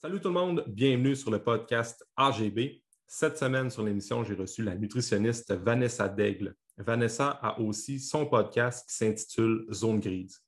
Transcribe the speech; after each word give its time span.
Salut 0.00 0.20
tout 0.20 0.28
le 0.28 0.34
monde, 0.34 0.64
bienvenue 0.68 1.16
sur 1.16 1.32
le 1.32 1.42
podcast 1.42 2.06
AGB. 2.16 2.84
Cette 3.08 3.36
semaine 3.36 3.68
sur 3.68 3.82
l'émission, 3.82 4.22
j'ai 4.22 4.34
reçu 4.34 4.62
la 4.62 4.76
nutritionniste 4.76 5.52
Vanessa 5.54 6.08
Daigle. 6.08 6.54
Vanessa 6.76 7.30
a 7.42 7.58
aussi 7.58 7.98
son 7.98 8.24
podcast 8.24 8.88
qui 8.88 8.94
s'intitule 8.94 9.66
Zone 9.72 9.98
grise. 9.98 10.38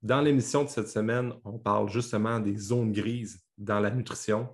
Dans 0.00 0.22
l'émission 0.22 0.64
de 0.64 0.70
cette 0.70 0.88
semaine, 0.88 1.34
on 1.44 1.58
parle 1.58 1.90
justement 1.90 2.40
des 2.40 2.56
zones 2.56 2.90
grises 2.90 3.44
dans 3.58 3.80
la 3.80 3.90
nutrition. 3.90 4.48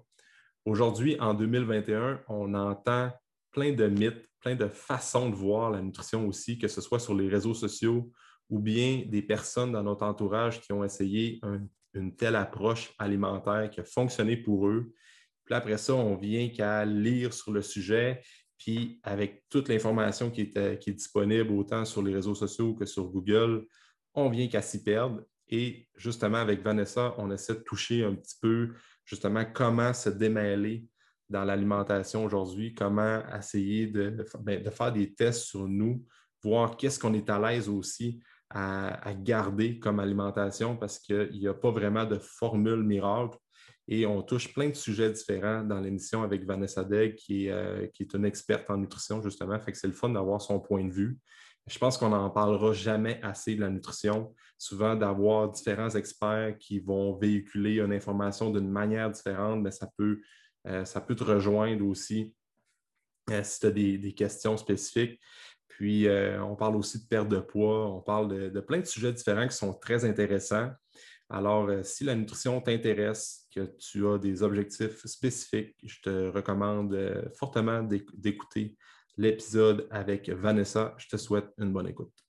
Aujourd'hui, 0.65 1.17
en 1.21 1.35
2021, 1.35 2.23
on 2.27 2.53
entend 2.55 3.13
plein 3.53 3.73
de 3.73 3.87
mythes, 3.87 4.29
plein 4.41 4.57
de 4.57 4.67
façons 4.67 5.31
de 5.31 5.37
voir 5.37 5.71
la 5.71 5.81
nutrition 5.81 6.27
aussi, 6.27 6.59
que 6.59 6.67
ce 6.67 6.81
soit 6.81 6.99
sur 6.99 7.15
les 7.15 7.29
réseaux 7.29 7.55
sociaux 7.55 8.11
ou 8.51 8.59
bien 8.59 9.05
des 9.07 9.23
personnes 9.23 9.71
dans 9.71 9.85
notre 9.85 10.05
entourage 10.05 10.61
qui 10.61 10.73
ont 10.73 10.83
essayé 10.83 11.39
un 11.45 11.61
une 11.95 12.17
telle 12.17 12.37
approche 12.37 12.95
alimentaire 12.99 13.69
qui 13.71 13.81
a 13.81 13.85
fonctionné 13.85 14.37
pour 14.37 14.69
eux. 14.69 14.93
Puis 15.45 15.55
après 15.55 15.79
ça, 15.79 15.95
on 15.95 16.17
vient 16.17 16.49
qu'à 16.49 16.85
lire 16.85 17.33
sur 17.33 17.53
le 17.53 17.63
sujet, 17.63 18.23
puis 18.59 19.01
avec 19.03 19.45
toute 19.49 19.69
l'information 19.69 20.31
qui 20.31 20.43
est, 20.43 20.79
qui 20.79 20.91
est 20.91 20.95
disponible 20.95 21.51
autant 21.53 21.85
sur 21.85 22.03
les 22.03 22.15
réseaux 22.15 22.35
sociaux 22.35 22.75
que 22.75 22.87
sur 22.87 23.09
Google, 23.09 23.67
on 24.15 24.31
vient 24.31 24.49
qu'à 24.49 24.63
s'y 24.63 24.83
perdre. 24.83 25.23
Et 25.49 25.89
justement, 25.97 26.39
avec 26.39 26.63
Vanessa, 26.63 27.15
on 27.19 27.31
essaie 27.31 27.55
de 27.55 27.61
toucher 27.61 28.05
un 28.05 28.15
petit 28.15 28.37
peu 28.41 28.71
justement 29.05 29.45
comment 29.45 29.93
se 29.93 30.09
démêler 30.09 30.87
dans 31.29 31.45
l'alimentation 31.45 32.25
aujourd'hui, 32.25 32.75
comment 32.75 33.23
essayer 33.37 33.87
de, 33.87 34.25
ben, 34.41 34.63
de, 34.63 34.71
faire 34.71 34.93
des 34.93 35.13
tests 35.15 35.45
sur 35.45 35.67
nous, 35.67 36.05
voir 36.43 36.77
qu'est-ce 36.77 36.99
qu'on 36.99 37.15
est 37.15 37.29
à 37.31 37.39
l'aise 37.39 37.69
aussi 37.69 38.21
à, 38.55 39.15
garder 39.15 39.79
comme 39.79 40.01
alimentation 40.01 40.77
parce 40.77 40.99
qu'il 40.99 41.31
n'y 41.33 41.49
a 41.49 41.55
pas 41.55 41.71
vraiment 41.71 42.05
de 42.05 42.19
formule 42.19 42.83
miracle. 42.83 43.39
Et 43.89 44.07
on 44.07 44.23
touche 44.23 44.53
plein 44.53 44.69
de 44.69 44.75
sujets 44.75 45.11
différents 45.11 45.65
dans 45.65 45.81
l'émission 45.81 46.23
avec 46.23 46.45
Vanessa 46.45 46.85
Degg, 46.85 47.17
qui, 47.17 47.51
euh, 47.51 47.89
qui, 47.89 48.05
est 48.05 48.15
une 48.15 48.25
experte 48.25 48.71
en 48.71 48.77
nutrition, 48.77 49.21
justement. 49.21 49.59
Fait 49.59 49.73
que 49.73 49.79
c'est 49.79 49.89
le 49.89 49.93
fun 49.93 50.11
d'avoir 50.11 50.41
son 50.41 50.61
point 50.61 50.85
de 50.85 50.93
vue. 50.93 51.19
Je 51.67 51.79
pense 51.79 51.99
qu'on 51.99 52.11
n'en 52.11 52.31
parlera 52.31 52.73
jamais 52.73 53.21
assez 53.23 53.55
de 53.55 53.61
la 53.61 53.71
nutrition. 53.71 54.35
Souvent, 54.57 54.95
d'avoir 54.95 55.51
différents 55.51 55.91
experts 55.91 56.57
qui 56.59 56.79
vont 56.79 57.17
véhiculer 57.17 57.81
une 57.81 57.93
information 57.93 58.51
d'une 58.51 58.71
manière 58.71 59.11
différente, 59.11 59.63
mais 59.63 59.73
ça 59.73 59.89
peut, 59.97 60.21
euh, 60.69 60.85
ça 60.85 61.01
peut 61.01 61.17
te 61.17 61.25
rejoindre 61.25 61.85
aussi 61.85 62.35
euh, 63.31 63.43
si 63.45 63.61
tu 63.61 63.67
as 63.67 63.71
des, 63.71 63.99
des, 63.99 64.13
questions 64.13 64.57
spécifiques. 64.57 65.21
Puis, 65.77 66.07
euh, 66.07 66.43
on 66.45 66.55
parle 66.55 66.77
aussi 66.77 67.03
de 67.03 67.07
perte 67.09 67.31
de 67.31 67.41
poids, 67.41 67.91
on 67.91 68.03
parle 68.03 68.53
de, 68.53 68.61
plein 68.61 68.81
de 68.81 68.85
sujets 68.85 69.13
différents 69.13 69.49
qui 69.49 69.57
sont 69.57 69.73
très 69.73 70.05
intéressants. 70.05 70.71
Alors, 71.31 71.67
euh, 71.71 71.83
si 71.83 72.05
la 72.05 72.15
nutrition 72.15 72.61
t'intéresse, 72.61 73.47
que 73.55 73.75
tu 73.79 74.07
as 74.07 74.19
des 74.19 74.43
objectifs 74.43 75.07
spécifiques, 75.07 75.75
je 75.83 76.01
te 76.03 76.29
recommande 76.29 76.93
euh, 76.93 77.23
fortement 77.39 77.83
d'écouter 77.83 78.77
l'épisode 79.17 79.89
avec 79.91 80.29
Vanessa. 80.29 80.95
Je 80.99 81.09
te 81.09 81.17
souhaite 81.17 81.49
une 81.57 81.73
bonne 81.73 81.89
écoute. 81.89 82.22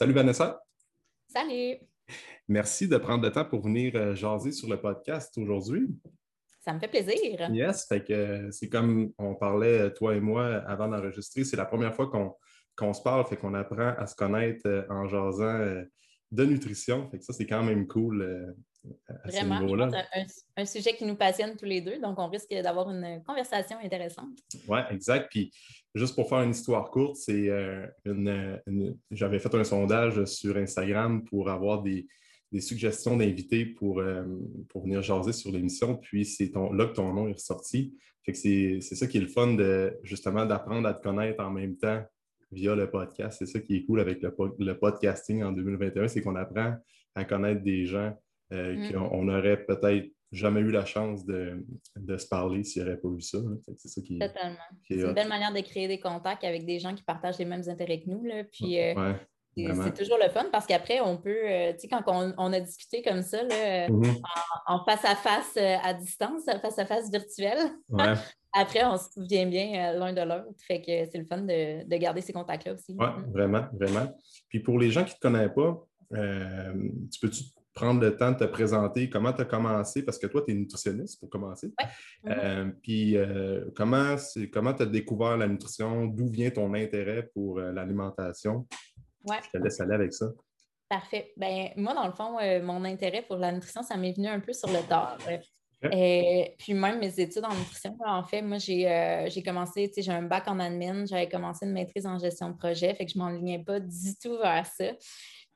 Salut 0.00 0.14
Vanessa. 0.14 0.58
Salut. 1.28 1.76
Merci 2.48 2.88
de 2.88 2.96
prendre 2.96 3.22
le 3.22 3.30
temps 3.30 3.44
pour 3.44 3.60
venir 3.60 3.92
euh, 3.96 4.14
jaser 4.14 4.50
sur 4.50 4.66
le 4.66 4.80
podcast 4.80 5.36
aujourd'hui. 5.36 5.88
Ça 6.64 6.72
me 6.72 6.78
fait 6.78 6.88
plaisir. 6.88 7.50
Yes, 7.50 7.86
fait 7.86 8.02
que 8.02 8.12
euh, 8.14 8.50
c'est 8.50 8.70
comme 8.70 9.12
on 9.18 9.34
parlait, 9.34 9.78
euh, 9.78 9.90
toi 9.90 10.14
et 10.14 10.20
moi, 10.20 10.54
avant 10.66 10.88
d'enregistrer. 10.88 11.44
C'est 11.44 11.58
la 11.58 11.66
première 11.66 11.94
fois 11.94 12.10
qu'on 12.78 12.94
se 12.94 13.02
parle, 13.02 13.26
fait 13.26 13.36
qu'on 13.36 13.52
apprend 13.52 13.88
à 13.98 14.06
se 14.06 14.14
connaître 14.14 14.86
en 14.88 15.06
jasant 15.06 15.82
de 16.30 16.44
nutrition. 16.46 17.06
Fait 17.10 17.18
que 17.18 17.24
ça, 17.26 17.34
c'est 17.34 17.46
quand 17.46 17.62
même 17.62 17.86
cool 17.86 18.56
Vraiment, 19.24 19.60
un, 20.56 20.64
sujet 20.64 20.94
qui 20.96 21.04
nous 21.04 21.14
passionne 21.14 21.54
tous 21.56 21.66
les 21.66 21.82
deux, 21.82 21.98
donc 22.00 22.18
on 22.18 22.28
risque 22.28 22.50
d'avoir 22.50 22.90
une 22.90 23.22
conversation 23.26 23.76
intéressante. 23.82 24.38
Oui, 24.68 24.78
exact. 24.90 25.28
Puis 25.30 25.52
juste 25.94 26.14
pour 26.14 26.28
faire 26.28 26.40
une 26.40 26.52
histoire 26.52 26.90
courte, 26.90 27.16
c'est 27.16 27.50
euh, 27.50 27.86
une, 28.06 28.96
j'avais 29.10 29.38
fait 29.38 29.54
un 29.54 29.64
sondage 29.64 30.24
sur 30.24 30.56
Instagram 30.56 31.24
pour 31.24 31.50
avoir 31.50 31.82
des, 31.82 32.06
suggestions 32.58 33.16
d'invités 33.16 33.64
pour, 33.66 34.00
euh, 34.00 34.24
pour 34.70 34.82
venir 34.82 35.02
jaser 35.02 35.32
sur 35.32 35.52
l'émission. 35.52 35.96
Puis 35.96 36.24
c'est 36.24 36.50
là 36.54 36.86
que 36.86 36.94
ton 36.94 37.12
nom 37.12 37.28
est 37.28 37.34
ressorti. 37.34 37.94
Fait 38.24 38.32
que 38.32 38.38
c'est 38.38 38.80
ça 38.80 39.06
qui 39.06 39.18
est 39.18 39.20
le 39.20 39.28
fun 39.28 39.54
de 39.54 39.96
justement 40.02 40.46
d'apprendre 40.46 40.88
à 40.88 40.94
te 40.94 41.02
connaître 41.02 41.44
en 41.44 41.50
même 41.50 41.76
temps 41.76 42.02
via 42.50 42.74
le 42.74 42.90
podcast. 42.90 43.36
C'est 43.38 43.46
ça 43.46 43.60
qui 43.60 43.76
est 43.76 43.84
cool 43.84 44.00
avec 44.00 44.22
le, 44.22 44.34
le 44.58 44.78
podcasting 44.78 45.42
en 45.44 45.52
2021, 45.52 46.08
c'est 46.08 46.22
qu'on 46.22 46.34
apprend 46.34 46.74
à 47.14 47.24
connaître 47.24 47.62
des 47.62 47.84
gens 47.84 48.12
euh, 48.52 48.76
mm. 48.76 48.92
qu'on 48.92 49.24
n'aurait 49.24 49.64
peut-être 49.64 50.10
jamais 50.32 50.60
eu 50.60 50.70
la 50.70 50.84
chance 50.84 51.24
de, 51.24 51.64
se 52.16 52.26
parler 52.26 52.64
s'il 52.64 52.82
n'y 52.82 52.88
aurait 52.88 53.00
pas 53.00 53.08
eu 53.08 53.20
ça. 53.20 53.38
C'est 53.76 53.88
ça 53.88 54.00
qui, 54.00 54.18
Totalement. 54.18 54.58
c'est 54.88 54.94
une 54.96 55.12
belle 55.12 55.28
manière 55.28 55.52
de 55.52 55.60
créer 55.60 55.88
des 55.88 56.00
contacts 56.00 56.44
avec 56.44 56.64
des 56.66 56.78
gens 56.78 56.94
qui 56.94 57.02
partagent 57.02 57.38
les 57.38 57.44
mêmes 57.44 57.68
intérêts 57.68 58.00
que 58.00 58.08
nous. 58.08 58.24
Là. 58.24 58.44
Puis, 58.44 58.80
euh, 58.80 59.14
c'est 59.56 59.94
toujours 59.94 60.18
le 60.22 60.28
fun 60.30 60.46
parce 60.52 60.66
qu'après, 60.66 61.00
on 61.00 61.16
peut, 61.16 61.36
euh, 61.44 61.72
tu 61.72 61.80
sais, 61.80 61.88
quand 61.88 62.02
on, 62.06 62.52
a 62.52 62.60
discuté 62.60 63.02
comme 63.02 63.22
ça, 63.22 63.44
mm-hmm. 63.44 64.22
en, 64.66 64.84
face 64.84 65.04
à 65.04 65.16
face 65.16 65.56
à 65.56 65.94
distance, 65.94 66.44
face 66.44 66.78
à 66.78 66.86
face 66.86 67.10
virtuelle, 67.10 67.70
après, 68.52 68.84
on 68.84 68.96
se 68.96 69.10
souvient 69.12 69.46
bien 69.46 69.92
l'un 69.92 70.12
de 70.12 70.22
l'autre. 70.22 70.58
Fait 70.66 70.80
que 70.80 71.10
c'est 71.10 71.18
le 71.18 71.24
fun 71.24 71.38
de, 71.38 71.96
garder 71.96 72.20
ces 72.20 72.32
contacts-là 72.32 72.74
aussi. 72.74 72.96
Oui, 72.96 73.06
mm. 73.06 73.32
vraiment, 73.32 73.66
vraiment. 73.72 74.16
Puis 74.48 74.60
pour 74.60 74.78
les 74.78 74.90
gens 74.90 75.04
qui 75.04 75.10
ne 75.10 75.14
te 75.14 75.20
connaissent 75.20 75.54
pas, 75.54 75.86
tu 77.12 77.20
peux-tu 77.20 77.42
prendre 77.74 78.00
le 78.00 78.16
temps 78.16 78.32
de 78.32 78.38
te 78.38 78.44
présenter, 78.44 79.08
comment 79.08 79.32
tu 79.32 79.42
as 79.42 79.44
commencé, 79.44 80.04
parce 80.04 80.18
que 80.18 80.26
toi, 80.26 80.42
tu 80.44 80.52
es 80.52 80.54
nutritionniste 80.54 81.20
pour 81.20 81.30
commencer. 81.30 81.72
Euh, 82.26 82.70
puis 82.82 83.16
euh, 83.16 83.70
comment 83.74 84.16
tu 84.16 84.82
as 84.82 84.86
découvert 84.86 85.36
la 85.36 85.46
nutrition, 85.46 86.06
d'où 86.06 86.28
vient 86.28 86.50
ton 86.50 86.74
intérêt 86.74 87.30
pour 87.32 87.58
euh, 87.58 87.72
l'alimentation? 87.72 88.66
Ouais. 89.24 89.38
Je 89.44 89.58
te 89.58 89.62
laisse 89.62 89.80
aller 89.80 89.94
avec 89.94 90.12
ça. 90.12 90.26
Parfait. 90.88 91.32
Ben, 91.36 91.68
moi, 91.76 91.94
dans 91.94 92.06
le 92.06 92.12
fond, 92.12 92.38
mon 92.64 92.84
intérêt 92.84 93.22
pour 93.22 93.36
la 93.36 93.52
nutrition, 93.52 93.82
ça 93.82 93.96
m'est 93.96 94.12
venu 94.12 94.26
un 94.26 94.40
peu 94.40 94.52
sur 94.52 94.68
le 94.68 94.86
tard. 94.88 95.18
puis 96.58 96.74
même 96.74 96.98
mes 96.98 97.20
études 97.20 97.44
en 97.44 97.54
nutrition, 97.54 97.96
en 98.04 98.24
fait, 98.24 98.42
moi, 98.42 98.58
j'ai 98.58 99.42
commencé, 99.44 99.88
tu 99.88 99.94
sais, 99.94 100.02
j'ai 100.02 100.12
un 100.12 100.22
bac 100.22 100.48
en 100.48 100.58
admin, 100.58 101.06
j'avais 101.06 101.28
commencé 101.28 101.64
une 101.64 101.72
maîtrise 101.72 102.06
en 102.06 102.18
gestion 102.18 102.50
de 102.50 102.56
projet, 102.56 102.92
fait 102.94 103.06
que 103.06 103.12
je 103.12 103.18
ne 103.18 103.22
m'enlignais 103.22 103.62
pas 103.62 103.78
du 103.78 104.16
tout 104.20 104.36
vers 104.38 104.66
ça. 104.66 104.86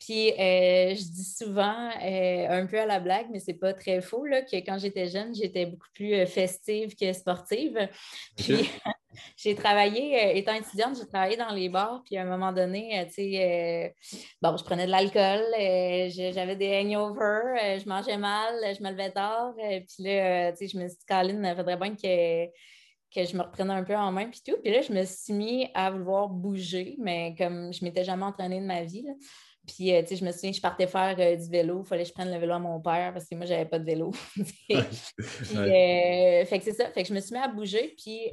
Puis 0.05 0.33
euh, 0.33 0.95
je 0.95 1.11
dis 1.11 1.25
souvent, 1.25 1.89
euh, 2.03 2.47
un 2.51 2.67
peu 2.67 2.79
à 2.79 2.85
la 2.85 3.01
blague, 3.01 3.29
mais 3.33 3.39
c'est 3.39 3.55
pas 3.55 3.73
très 3.73 4.03
faux, 4.03 4.27
là, 4.27 4.43
que 4.43 4.57
quand 4.57 4.77
j'étais 4.79 5.09
jeune, 5.09 5.35
j'étais 5.35 5.65
beaucoup 5.65 5.89
plus 5.95 6.13
euh, 6.13 6.27
festive 6.27 6.95
que 6.95 7.11
sportive. 7.15 7.89
Puis 8.37 8.69
j'ai 9.39 9.55
travaillé, 9.55 10.37
étant 10.37 10.53
étudiante, 10.53 10.99
j'ai 10.99 11.07
travaillé 11.07 11.39
dans 11.39 11.55
les 11.55 11.71
bars, 11.71 12.03
puis 12.05 12.19
à 12.19 12.23
un 12.23 12.27
moment 12.27 12.53
donné, 12.53 13.07
tu 13.07 13.15
sais, 13.15 13.95
bon, 14.43 14.59
je 14.59 14.65
prenais 14.65 14.85
de 14.85 14.91
l'alcool, 14.91 15.43
j'avais 16.35 16.57
des 16.57 16.81
hangovers, 16.81 17.79
je 17.81 17.89
mangeais 17.89 18.19
mal, 18.19 18.55
je 18.77 18.83
me 18.83 18.91
levais 18.91 19.11
tard, 19.11 19.55
puis 19.57 20.05
là, 20.05 20.53
tu 20.53 20.59
sais, 20.59 20.69
je 20.69 20.77
me 20.77 20.87
suis 20.87 20.99
dit, 20.99 21.07
Caroline, 21.07 21.49
il 21.49 21.57
faudrait 21.57 21.79
bien 21.79 21.95
que 21.95 22.51
que 23.15 23.25
je 23.25 23.37
me 23.37 23.43
reprenne 23.43 23.71
un 23.71 23.85
peu 23.85 23.95
en 23.95 24.11
main 24.11 24.29
puis 24.29 24.41
tout. 24.45 24.57
Puis 24.61 24.73
là, 24.73 24.81
je 24.81 24.93
me 24.93 25.05
suis 25.05 25.33
mis 25.33 25.71
à 25.73 25.91
vouloir 25.91 26.29
bouger, 26.29 26.97
mais 26.99 27.35
comme 27.39 27.73
je 27.73 27.85
m'étais 27.85 28.03
jamais 28.03 28.25
entraînée 28.25 28.61
de 28.61 28.67
ma 28.67 28.83
vie, 28.83 29.07
puis, 29.67 29.95
euh, 29.95 30.03
tu 30.03 30.09
sais, 30.09 30.17
je 30.17 30.25
me 30.25 30.33
souviens 30.33 30.53
je 30.53 30.61
partais 30.61 30.87
faire 30.87 31.17
euh, 31.19 31.37
du 31.37 31.49
vélo. 31.49 31.83
Il 31.85 31.89
fallait 31.89 32.03
que 32.03 32.09
je 32.09 32.15
prenne 32.15 32.31
le 32.31 32.39
vélo 32.39 32.53
à 32.53 32.59
mon 32.59 32.81
père 32.81 33.13
parce 33.13 33.27
que 33.27 33.35
moi, 33.35 33.47
je 33.47 33.53
n'avais 33.53 33.65
pas 33.65 33.79
de 33.79 33.85
vélo. 33.85 34.11
puis, 34.35 34.77
euh, 35.57 36.45
fait 36.45 36.59
que 36.59 36.65
c'est 36.65 36.75
ça. 36.75 36.91
Fait 36.91 37.03
que 37.03 37.09
je 37.09 37.15
me 37.15 37.21
suis 37.21 37.35
mis 37.35 37.41
à 37.41 37.49
bouger. 37.49 37.95
Puis, 37.97 38.31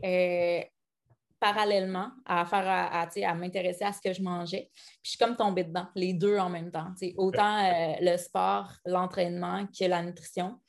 parallèlement, 1.39 2.09
à 2.25 2.45
faire 2.45 2.67
à, 2.67 3.07
à, 3.07 3.35
m'intéresser 3.35 3.83
à 3.83 3.93
ce 3.93 4.01
que 4.01 4.13
je 4.13 4.21
mangeais. 4.21 4.69
Puis, 4.73 4.99
je 5.03 5.09
suis 5.11 5.17
comme 5.17 5.35
tombée 5.35 5.63
dedans, 5.63 5.87
les 5.95 6.13
deux 6.13 6.37
en 6.37 6.49
même 6.49 6.69
temps. 6.69 6.87
Tu 6.99 7.07
sais, 7.07 7.13
autant 7.17 7.57
le 8.01 8.17
sport, 8.17 8.69
l'entraînement 8.85 9.65
que 9.67 9.85
la 9.85 10.03
nutrition. 10.03 10.59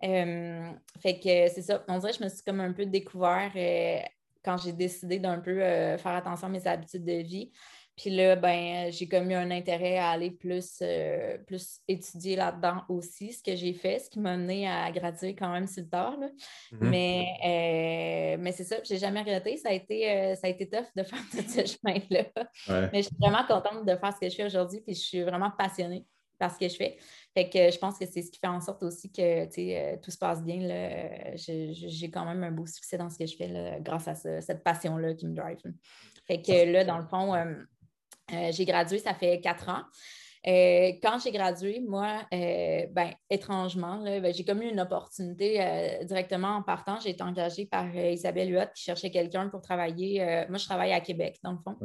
fait 0.00 1.18
que 1.18 1.48
c'est 1.48 1.62
ça. 1.62 1.84
On 1.88 1.98
dirait 1.98 2.12
que 2.12 2.18
je 2.18 2.24
me 2.24 2.28
suis 2.28 2.42
comme 2.42 2.60
un 2.60 2.72
peu 2.72 2.86
découvert 2.86 3.50
quand 4.44 4.58
j'ai 4.58 4.72
décidé 4.72 5.18
d'un 5.18 5.40
peu 5.40 5.56
faire 5.56 6.14
attention 6.14 6.46
à 6.46 6.50
mes 6.50 6.66
habitudes 6.66 7.04
de 7.04 7.22
vie. 7.22 7.50
Puis 7.96 8.10
là, 8.10 8.34
ben, 8.34 8.90
j'ai 8.90 9.06
comme 9.06 9.30
eu 9.30 9.34
un 9.34 9.50
intérêt 9.52 9.98
à 9.98 10.10
aller 10.10 10.32
plus, 10.32 10.78
euh, 10.82 11.38
plus 11.46 11.78
étudier 11.86 12.34
là-dedans 12.34 12.82
aussi, 12.88 13.32
ce 13.32 13.42
que 13.42 13.54
j'ai 13.54 13.72
fait, 13.72 14.00
ce 14.00 14.10
qui 14.10 14.18
m'a 14.18 14.32
amené 14.32 14.68
à 14.68 14.90
graduer 14.90 15.36
quand 15.36 15.52
même 15.52 15.68
sur 15.68 15.84
le 15.84 15.88
tard. 15.88 16.18
Mm-hmm. 16.18 16.78
Mais, 16.80 17.26
euh, 17.44 18.42
mais 18.42 18.50
c'est 18.50 18.64
ça, 18.64 18.76
j'ai 18.82 18.98
jamais 18.98 19.20
regretté. 19.20 19.56
Ça 19.58 19.68
a, 19.68 19.72
été, 19.72 20.10
euh, 20.10 20.34
ça 20.34 20.48
a 20.48 20.50
été 20.50 20.68
tough 20.68 20.86
de 20.96 21.02
faire 21.04 21.20
tout 21.30 21.48
ce 21.48 21.64
chemin-là. 21.64 22.90
Mais 22.92 23.02
je 23.02 23.08
suis 23.08 23.16
vraiment 23.20 23.44
contente 23.46 23.86
de 23.86 23.96
faire 23.96 24.12
ce 24.12 24.20
que 24.20 24.28
je 24.28 24.34
fais 24.34 24.46
aujourd'hui, 24.46 24.80
puis 24.80 24.94
je 24.94 25.00
suis 25.00 25.22
vraiment 25.22 25.52
passionnée 25.56 26.04
par 26.36 26.52
ce 26.52 26.58
que 26.58 26.68
je 26.68 26.74
fais. 26.74 26.96
Fait 27.32 27.48
que 27.48 27.70
je 27.70 27.78
pense 27.78 27.96
que 27.96 28.06
c'est 28.06 28.22
ce 28.22 28.32
qui 28.32 28.40
fait 28.40 28.48
en 28.48 28.60
sorte 28.60 28.82
aussi 28.82 29.12
que 29.12 29.96
tout 30.00 30.10
se 30.10 30.18
passe 30.18 30.42
bien. 30.42 30.58
J'ai 31.36 32.10
quand 32.10 32.24
même 32.24 32.42
un 32.42 32.50
beau 32.50 32.66
succès 32.66 32.98
dans 32.98 33.08
ce 33.08 33.16
que 33.16 33.26
je 33.26 33.36
fais 33.36 33.78
grâce 33.80 34.08
à 34.08 34.16
cette 34.16 34.64
passion-là 34.64 35.14
qui 35.14 35.28
me 35.28 35.36
drive. 35.36 35.58
Fait 36.26 36.42
que 36.42 36.72
là, 36.72 36.84
dans 36.84 36.98
le 36.98 37.04
fond, 37.04 37.34
euh, 38.32 38.52
j'ai 38.52 38.64
gradué, 38.64 38.98
ça 38.98 39.14
fait 39.14 39.40
quatre 39.40 39.68
ans. 39.68 39.82
Euh, 40.46 40.92
quand 41.02 41.18
j'ai 41.24 41.32
gradué, 41.32 41.80
moi, 41.80 42.26
euh, 42.34 42.86
ben, 42.90 43.10
étrangement, 43.30 44.02
ben, 44.02 44.32
j'ai 44.32 44.44
comme 44.44 44.62
eu 44.62 44.68
une 44.68 44.80
opportunité 44.80 45.98
directement 46.04 46.56
en 46.56 46.62
partant. 46.62 47.00
J'ai 47.00 47.10
été 47.10 47.22
engagée 47.22 47.64
par 47.64 47.94
Isabelle 47.94 48.52
Huot 48.52 48.66
qui 48.74 48.84
cherchait 48.84 49.10
quelqu'un 49.10 49.48
pour 49.48 49.62
travailler. 49.62 50.46
moi, 50.50 50.58
je 50.58 50.66
travaille 50.66 50.92
à 50.92 51.00
Québec, 51.00 51.38
dans 51.42 51.52
le 51.52 51.58
fond. 51.58 51.76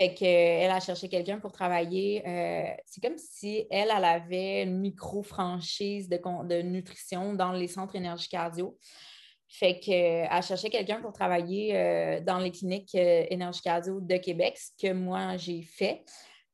Fait 0.00 0.12
qu'elle 0.12 0.72
a 0.72 0.80
cherché 0.80 1.08
quelqu'un 1.08 1.38
pour 1.38 1.52
travailler. 1.52 2.20
c'est 2.84 3.00
comme 3.00 3.16
si 3.16 3.64
elle, 3.70 3.90
elle 3.96 4.04
avait 4.04 4.64
une 4.64 4.80
micro-franchise 4.80 6.08
de, 6.08 6.18
de, 6.48 6.62
nutrition 6.62 7.34
dans 7.34 7.52
les 7.52 7.68
centres 7.68 7.94
énergie 7.94 8.28
cardio. 8.28 8.76
Fait 9.56 9.78
qu'elle 9.78 10.42
cherchait 10.42 10.68
quelqu'un 10.68 11.00
pour 11.00 11.12
travailler 11.12 11.76
euh, 11.76 12.20
dans 12.20 12.38
les 12.38 12.50
cliniques 12.50 12.92
euh, 12.96 13.24
de 13.30 14.16
Québec, 14.16 14.58
ce 14.58 14.72
que 14.84 14.92
moi 14.92 15.36
j'ai 15.36 15.62
fait. 15.62 16.02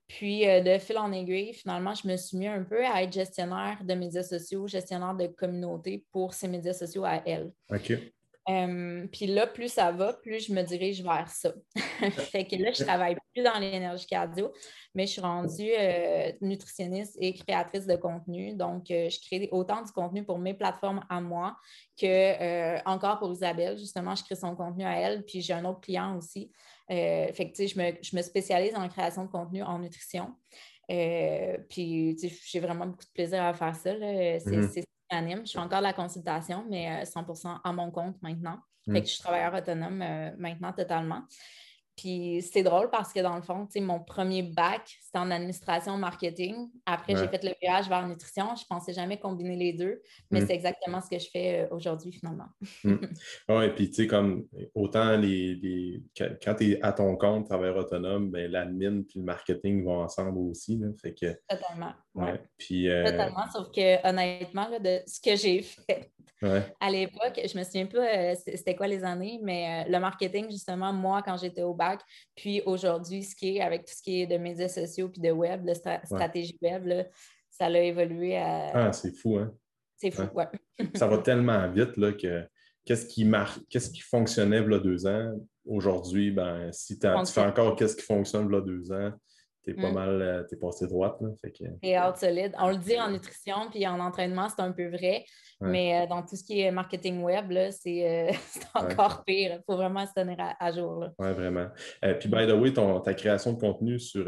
Puis 0.07 0.47
euh, 0.47 0.61
de 0.61 0.77
fil 0.77 0.99
en 0.99 1.11
aiguille, 1.11 1.55
finalement, 1.55 1.95
je 1.95 2.07
me 2.07 2.19
suis 2.19 2.37
mis 2.37 2.47
un 2.47 2.63
peu 2.63 2.85
à 2.85 3.03
être 3.03 3.13
gestionnaire 3.15 3.79
de 3.83 3.95
médias 3.95 4.23
sociaux, 4.23 4.67
gestionnaire 4.67 5.15
de 5.15 5.29
communauté 5.29 6.05
pour 6.13 6.35
ces 6.35 6.47
médias 6.47 6.75
sociaux 6.75 7.07
à 7.07 7.23
elle. 7.25 7.51
OK. 7.71 7.93
Euh, 8.49 9.07
puis 9.13 9.27
là, 9.27 9.47
plus 9.47 9.73
ça 9.73 9.93
va, 9.93 10.15
plus 10.15 10.47
je 10.47 10.53
me 10.53 10.63
dirige 10.63 11.03
vers 11.03 11.29
ça. 11.29 11.53
fait 12.33 12.47
que 12.47 12.57
là, 12.57 12.73
je 12.73 12.83
travaille 12.83 13.17
plus 13.35 13.43
dans 13.43 13.59
l'énergie 13.59 14.07
cardio, 14.07 14.53
mais 14.95 15.07
je 15.07 15.13
suis 15.13 15.21
rendue 15.21 15.71
euh, 15.79 16.33
nutritionniste 16.41 17.17
et 17.21 17.35
créatrice 17.35 17.87
de 17.87 17.97
contenu. 17.97 18.55
Donc, 18.55 18.91
euh, 18.91 19.09
je 19.11 19.21
crée 19.21 19.49
autant 19.53 19.83
du 19.83 19.93
contenu 19.93 20.25
pour 20.25 20.39
mes 20.39 20.55
plateformes 20.55 21.05
à 21.09 21.21
moi 21.21 21.57
que 22.01 22.89
encore 22.89 23.19
pour 23.19 23.33
Isabelle. 23.33 23.79
Justement, 23.79 24.15
je 24.15 24.25
crée 24.25 24.37
son 24.37 24.57
contenu 24.57 24.85
à 24.85 24.99
elle. 24.99 25.25
Puis 25.25 25.43
j'ai 25.43 25.53
un 25.53 25.65
autre 25.65 25.81
client 25.81 26.17
aussi. 26.17 26.51
fait 26.89 27.53
que, 27.55 27.67
je 27.67 27.79
me, 27.79 27.93
je 28.03 28.17
me 28.17 28.23
spécialise 28.23 28.75
en 28.75 28.89
création 28.89 29.27
de 29.27 29.31
contenu 29.31 29.63
en 29.63 29.79
nutrition. 29.79 30.35
puis, 30.89 32.17
j'ai 32.47 32.61
vraiment 32.61 32.87
beaucoup 32.87 33.05
de 33.05 33.13
plaisir 33.13 33.43
à 33.43 33.53
faire 33.53 33.77
ça. 33.77 33.93
C'est 34.41 34.85
anime. 35.11 35.47
Je 35.47 35.53
fais 35.53 35.59
encore 35.59 35.79
de 35.79 35.85
la 35.85 35.93
consultation, 35.93 36.65
mais 36.69 37.05
100% 37.05 37.47
euh, 37.49 37.55
à 37.63 37.73
mon 37.73 37.91
compte 37.91 38.21
maintenant. 38.23 38.59
Fait 38.85 38.93
mm. 38.93 39.01
que 39.01 39.07
je 39.07 39.13
suis 39.13 39.23
travailleur 39.23 39.55
autonome 39.55 40.03
euh, 40.03 40.31
maintenant 40.39 40.73
totalement. 40.73 41.23
Puis 41.97 42.43
c'est 42.43 42.63
drôle 42.63 42.89
parce 42.91 43.13
que 43.13 43.21
dans 43.21 43.37
le 43.37 43.43
fond, 43.43 43.69
mon 43.81 44.01
premier 44.01 44.43
bac, 44.43 44.83
c'était 45.03 45.19
en 45.19 45.31
administration 45.31 45.97
marketing. 45.97 46.71
Après, 46.87 47.15
j'ai 47.15 47.29
fait 47.29 47.43
le 47.45 47.53
voyage 47.61 47.89
vers 47.89 48.07
nutrition. 48.07 48.47
Je 48.57 48.63
ne 48.63 48.67
pensais 48.69 48.93
jamais 48.93 49.19
combiner 49.19 49.57
les 49.57 49.73
deux, 49.73 50.01
mais 50.31 50.41
mm. 50.41 50.47
c'est 50.47 50.55
exactement 50.55 51.01
ce 51.01 51.11
que 51.11 51.19
je 51.19 51.29
fais 51.31 51.61
euh, 51.61 51.75
aujourd'hui 51.75 52.13
finalement. 52.13 52.49
mm. 52.85 52.97
Oui, 53.49 53.65
et 53.67 53.71
puis 53.71 53.91
tu 53.91 53.97
sais, 53.97 54.07
comme 54.07 54.47
autant 54.75 55.17
les, 55.17 56.03
quand 56.17 56.55
tu 56.55 56.73
es 56.73 56.83
à 56.83 56.93
ton 56.93 57.17
compte, 57.17 57.47
travailleur 57.47 57.77
autonome, 57.77 58.31
ben, 58.31 58.51
l'admin 58.51 59.03
puis 59.03 59.19
le 59.19 59.25
marketing 59.25 59.85
vont 59.85 60.03
ensemble 60.03 60.39
aussi. 60.39 60.79
Là, 60.79 60.89
fait 61.01 61.15
que... 61.15 61.39
Totalement. 61.49 61.93
Ouais. 62.15 62.41
Puis, 62.57 62.89
euh, 62.89 63.05
Totalement, 63.05 63.51
sauf 63.53 63.71
que 63.71 64.09
honnêtement, 64.09 64.69
de 64.79 65.01
ce 65.07 65.21
que 65.21 65.37
j'ai 65.37 65.63
fait 65.63 66.11
à 66.43 66.91
l'époque, 66.91 67.41
je 67.45 67.59
me 67.59 67.65
souviens 67.65 67.87
pas 67.87 67.99
euh, 67.99 68.35
c'était 68.45 68.75
quoi 68.75 68.87
les 68.87 69.05
années, 69.05 69.39
mais 69.43 69.87
le 69.89 69.99
marketing, 69.99 70.51
justement, 70.51 70.93
moi, 70.93 71.23
quand 71.23 71.37
j'étais 71.37 71.63
au 71.63 71.75
bac, 71.75 72.01
puis 72.35 72.63
aujourd'hui, 72.65 73.23
ce 73.23 73.35
qui 73.37 73.57
est 73.57 73.61
avec 73.61 73.85
tout 73.85 73.95
ce 73.95 74.03
qui 74.03 74.23
est 74.23 74.27
de 74.27 74.39
médias 74.39 74.69
sociaux 74.69 75.09
puis 75.09 75.21
de 75.21 75.31
web, 75.31 75.65
de 75.65 75.75
stratégie 75.75 76.59
web, 76.63 77.07
ça 77.51 77.67
a 77.67 77.79
évolué 77.79 78.37
à. 78.37 78.71
Ah, 78.75 78.93
c'est 78.93 79.15
fou, 79.17 79.37
hein? 79.37 79.53
C'est 79.97 80.11
fou, 80.11 80.23
ouais. 80.33 80.47
ça 80.95 81.07
va 81.07 81.19
tellement 81.23 81.71
vite 81.71 81.97
là, 81.99 82.13
que 82.13 82.47
qu'est-ce 82.87 83.07
qui 83.07 83.25
marche, 83.25 83.61
qu'est-ce 83.69 83.91
qui 83.91 84.01
fonctionnait 84.01 84.63
il 84.63 84.71
y 84.71 84.75
a 84.75 84.79
deux 84.79 85.07
ans, 85.07 85.35
aujourd'hui, 85.67 86.31
ben, 86.31 86.73
si 86.73 86.99
tu 86.99 87.07
fais 87.27 87.41
encore 87.41 87.77
qu'est-ce 87.77 87.97
qui 87.97 88.03
fonctionne 88.03 88.49
il 88.51 88.55
y 88.55 88.57
a 88.57 88.61
deux 88.61 88.93
ans, 88.93 89.13
t'es 89.65 89.75
pas 89.75 89.91
mm. 89.91 89.95
mal, 89.95 90.23
euh, 90.23 90.43
t'es 90.45 90.57
passé 90.57 90.87
droite. 90.87 91.17
Là, 91.21 91.29
fait 91.41 91.53
que... 91.53 92.09
out 92.09 92.17
solide. 92.17 92.53
On 92.59 92.71
le 92.71 92.77
dit 92.77 92.99
en 92.99 93.11
nutrition 93.11 93.71
puis 93.71 93.87
en 93.87 94.01
entraînement, 94.01 94.49
c'est 94.49 94.63
un 94.63 94.73
peu 94.73 94.89
vrai, 94.89 95.25
mais 95.61 96.01
euh, 96.01 96.07
dans 96.07 96.23
tout 96.23 96.37
ce 96.37 96.45
qui 96.45 96.61
est 96.61 96.71
marketing 96.71 97.23
web, 97.23 97.53
c'est, 97.71 98.31
euh, 98.31 98.33
encore 98.75 99.25
pire. 99.25 99.53
Il 99.55 99.63
faut 99.67 99.77
vraiment 99.77 100.07
se 100.07 100.13
tenir 100.15 100.37
à, 100.39 100.73
jour. 100.73 101.07
Oui, 101.19 101.33
vraiment. 101.33 101.69
puis, 102.19 102.29
by 102.29 102.47
the 102.47 102.53
way, 102.53 102.73
ton, 102.73 103.01
ta 103.01 103.15
création 103.15 103.53
de 103.53 103.61
contenu 103.61 103.99
sur. 103.99 104.25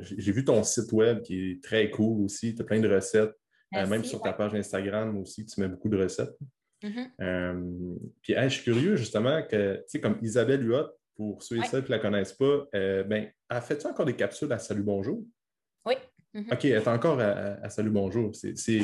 j'ai 0.00 0.32
vu 0.32 0.44
ton 0.44 0.62
site 0.62 0.92
web 0.92 1.22
qui 1.22 1.52
est 1.52 1.62
très 1.62 1.90
cool 1.90 2.24
aussi. 2.24 2.54
Tu 2.54 2.62
as 2.62 2.64
plein 2.64 2.80
de 2.80 2.92
recettes. 2.92 3.34
même 3.72 4.04
sur 4.04 4.20
ta 4.20 4.32
page 4.32 4.54
Instagram 4.54 5.16
aussi, 5.18 5.46
tu 5.46 5.60
mets 5.60 5.68
beaucoup 5.68 5.88
de 5.88 5.98
recettes. 5.98 6.36
Mm-hmm. 6.82 7.98
puis, 8.22 8.34
je 8.36 8.48
suis 8.48 8.64
curieux 8.64 8.96
justement 8.96 9.40
que, 9.42 9.76
tu 9.76 9.82
sais, 9.86 10.00
comme 10.00 10.18
Isabelle 10.20 10.66
Huot, 10.66 10.88
pour 11.16 11.42
ceux 11.42 11.58
et 11.58 11.64
celles 11.64 11.84
qui 11.84 11.92
ne 11.92 11.96
la 11.96 12.02
connaissent 12.02 12.32
pas, 12.32 12.66
euh, 12.74 13.04
ben, 13.04 13.30
fait-tu 13.60 13.86
encore 13.86 14.06
des 14.06 14.16
capsules 14.16 14.52
à 14.52 14.58
Salut 14.58 14.82
Bonjour? 14.82 15.24
Oui. 15.84 15.94
Mm-hmm. 16.34 16.52
OK, 16.54 16.64
elle 16.64 16.72
est 16.72 16.88
encore 16.88 17.20
à, 17.20 17.68
Salut 17.68 17.90
Bonjour. 17.90 18.32
C'est, 18.34 18.80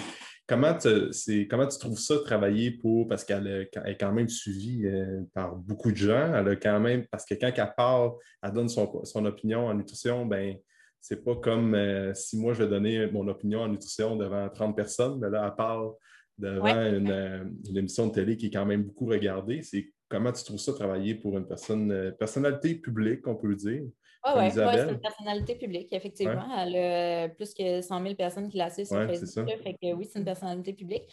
comment, 0.46 0.74
tu, 0.76 1.48
comment 1.48 1.66
tu 1.66 1.78
trouves 1.78 1.98
ça 1.98 2.18
travailler 2.24 2.72
pour. 2.72 3.08
Parce 3.08 3.24
qu'elle 3.24 3.46
est 3.46 3.96
quand 3.98 4.12
même 4.12 4.28
suivie 4.28 4.86
euh, 4.86 5.22
par 5.34 5.56
beaucoup 5.56 5.90
de 5.90 5.96
gens. 5.96 6.34
Elle 6.34 6.48
a 6.48 6.56
quand 6.56 6.80
même. 6.80 7.06
Parce 7.10 7.24
que 7.24 7.34
quand 7.34 7.50
elle 7.54 7.72
parle, 7.76 8.12
elle 8.42 8.52
donne 8.52 8.68
son, 8.68 9.24
opinion 9.24 9.66
en 9.66 9.74
nutrition, 9.74 10.26
ben 10.26 10.56
c'est 11.00 11.24
pas 11.24 11.36
comme 11.36 11.74
euh, 11.74 12.12
si 12.12 12.36
moi 12.36 12.52
je 12.52 12.64
vais 12.64 12.68
donner 12.68 13.06
mon 13.10 13.26
opinion 13.28 13.60
en 13.60 13.68
nutrition 13.68 14.16
devant 14.16 14.48
30 14.48 14.76
personnes, 14.76 15.18
mais 15.20 15.30
là, 15.30 15.46
elle 15.46 15.56
parle 15.56 15.92
devant 16.36 16.82
une, 16.84 17.52
une, 17.68 17.76
émission 17.76 18.08
de 18.08 18.12
télé 18.12 18.36
qui 18.36 18.46
est 18.46 18.50
quand 18.50 18.66
même 18.66 18.84
beaucoup 18.84 19.06
regardée. 19.06 19.62
C'est 19.62 19.90
comment 20.08 20.32
tu 20.32 20.44
trouves 20.44 20.58
ça 20.58 20.72
travailler 20.72 21.14
pour 21.14 21.38
une 21.38 21.46
personne, 21.46 21.90
euh, 21.92 22.10
personnalité 22.12 22.74
publique, 22.76 23.26
on 23.26 23.36
peut 23.36 23.54
dire? 23.54 23.82
Oui, 24.26 24.32
ouais, 24.34 24.50
c'est 24.50 24.90
une 24.90 25.00
personnalité 25.00 25.54
publique, 25.54 25.92
effectivement. 25.92 26.48
Elle 26.58 26.76
a 26.76 27.28
plus 27.28 27.54
que 27.54 27.80
100 27.80 28.02
000 28.02 28.14
personnes 28.14 28.48
qui 28.48 28.56
la 28.56 28.70
suivent 28.70 28.86
sur 28.86 29.06
Facebook. 29.06 29.48
Fait 29.62 29.74
que 29.74 29.92
oui, 29.94 30.08
c'est 30.10 30.18
une 30.18 30.24
personnalité 30.24 30.72
publique. 30.72 31.04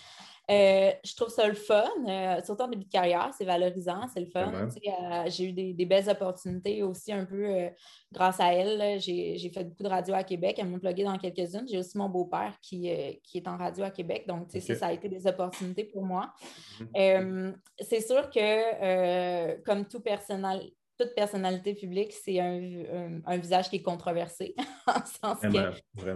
Euh, 0.52 0.92
je 1.04 1.16
trouve 1.16 1.30
ça 1.30 1.48
le 1.48 1.56
fun, 1.56 1.90
euh, 2.08 2.40
surtout 2.44 2.64
en 2.64 2.68
début 2.68 2.86
de 2.86 2.90
carrière, 2.90 3.32
c'est 3.36 3.46
valorisant, 3.46 4.08
c'est 4.14 4.20
le 4.20 4.28
fun. 4.28 4.54
Euh, 4.54 5.24
j'ai 5.28 5.46
eu 5.46 5.54
des, 5.54 5.86
belles 5.86 6.08
opportunités 6.08 6.84
aussi 6.84 7.12
un 7.12 7.26
peu 7.26 7.70
grâce 8.12 8.40
à 8.40 8.54
elle. 8.54 9.00
J'ai 9.00 9.52
fait 9.54 9.64
beaucoup 9.64 9.84
de 9.84 9.90
radio 9.90 10.14
à 10.14 10.24
Québec, 10.24 10.58
elle 10.60 10.68
m'a 10.68 10.78
plugué 10.78 11.04
dans 11.04 11.18
quelques-unes. 11.18 11.66
J'ai 11.68 11.80
aussi 11.80 11.98
mon 11.98 12.10
beau-père 12.10 12.54
qui, 12.62 12.92
qui, 13.24 13.38
est 13.40 13.48
en 13.48 13.58
radio 13.58 13.86
à 13.86 13.90
Québec, 13.90 14.26
donc 14.28 14.50
ça, 14.52 14.76
ça 14.76 14.88
a 14.88 14.94
été 14.94 15.10
des 15.10 15.26
opportunités 15.26 15.86
pour 15.86 16.04
moi. 16.04 16.32
Mhm. 16.80 17.56
c'est 17.80 18.02
sûr 18.02 18.30
que 18.30 19.60
comme 19.64 19.86
tout 19.86 20.02
personnel, 20.02 20.62
toute 20.98 21.14
personnalité 21.16 21.74
publique, 21.74 22.14
c'est 22.14 22.40
un, 22.40 23.38
visage 23.38 23.70
qui 23.70 23.78
est 23.78 23.82
controversé, 23.82 24.56
en 24.88 25.06
sens 25.06 25.40
que 25.42 25.72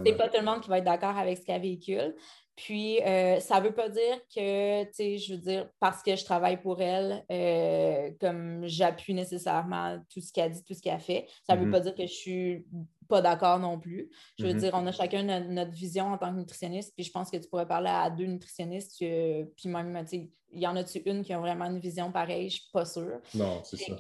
c'est 0.06 0.18
pas 0.18 0.30
tout 0.30 0.40
le 0.40 0.46
monde 0.46 0.62
qui 0.62 0.70
va 0.70 0.78
être 0.78 0.86
d'accord 0.86 1.18
avec 1.18 1.38
ce 1.38 1.46
qu'elle 1.46 1.62
véhicule. 1.62 2.16
Puis, 2.56 3.02
euh, 3.04 3.40
ça 3.40 3.60
ne 3.60 3.66
veut 3.68 3.74
pas 3.74 3.88
dire 3.88 4.18
que, 4.36 4.84
tu 4.84 4.90
sais, 4.92 5.18
je 5.18 5.34
veux 5.34 5.40
dire, 5.40 5.70
parce 5.80 6.04
que 6.04 6.16
je 6.18 6.26
travaille 6.26 6.60
pour 6.60 6.82
elle, 6.82 7.24
euh, 7.32 8.12
comme 8.20 8.68
j'appuie 8.68 9.14
nécessairement 9.14 9.98
tout 10.14 10.20
ce 10.20 10.34
qu'elle 10.34 10.52
dit, 10.52 10.64
tout 10.66 10.74
ce 10.74 10.82
qu'elle 10.82 11.00
fait, 11.00 11.26
ça 11.48 11.56
ne 11.56 11.62
veut 11.62 11.68
mm-hmm. 11.68 11.72
pas 11.72 11.80
dire 11.80 11.96
que 11.96 12.06
je 12.06 12.14
suis 12.14 12.66
pas 13.10 13.22
d'accord 13.22 13.60
non 13.60 13.80
plus. 13.80 14.10
Je 14.38 14.46
veux 14.46 14.54
mm-hmm. 14.54 14.60
dire, 14.60 14.72
on 14.74 14.88
a 14.88 14.92
chacun 14.92 15.24
notre, 15.24 15.72
vision 15.72 16.14
en 16.14 16.18
tant 16.18 16.32
que 16.32 16.40
nutritionniste, 16.40 16.94
puis 16.96 17.04
je 17.04 17.12
pense 17.12 17.30
que 17.30 17.38
tu 17.38 17.50
pourrais 17.50 17.68
parler 17.68 17.90
à 17.90 18.10
deux 18.10 18.26
nutritionnistes, 18.26 18.98
puis 19.00 19.70
même, 19.70 19.98
tu 20.04 20.08
sais, 20.08 20.32
il 20.52 20.62
y 20.62 20.68
en 20.68 20.76
a-tu 20.76 21.00
une 21.06 21.24
qui 21.24 21.34
a 21.34 21.40
vraiment 21.40 21.66
une 21.66 21.80
vision 21.80 22.12
pareille, 22.12 22.50
je 22.50 22.62
suis 22.62 22.72
pas 22.72 22.86
sûre. 22.86 23.20
Non, 23.36 23.62
c'est 23.64 23.78
ça. 23.78 23.94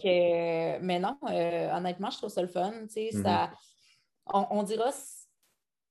mais 0.82 1.00
non, 1.00 1.18
euh, 1.30 1.76
honnêtement, 1.76 2.10
je 2.10 2.18
trouve 2.18 2.30
ça 2.30 2.42
le 2.42 2.48
fun, 2.48 2.72
tu 2.88 2.94
sais, 2.94 3.10
ça... 3.12 3.48
Mm-hmm. 3.48 3.52
On, 4.32 4.46
on 4.52 4.64
dira 4.64 4.92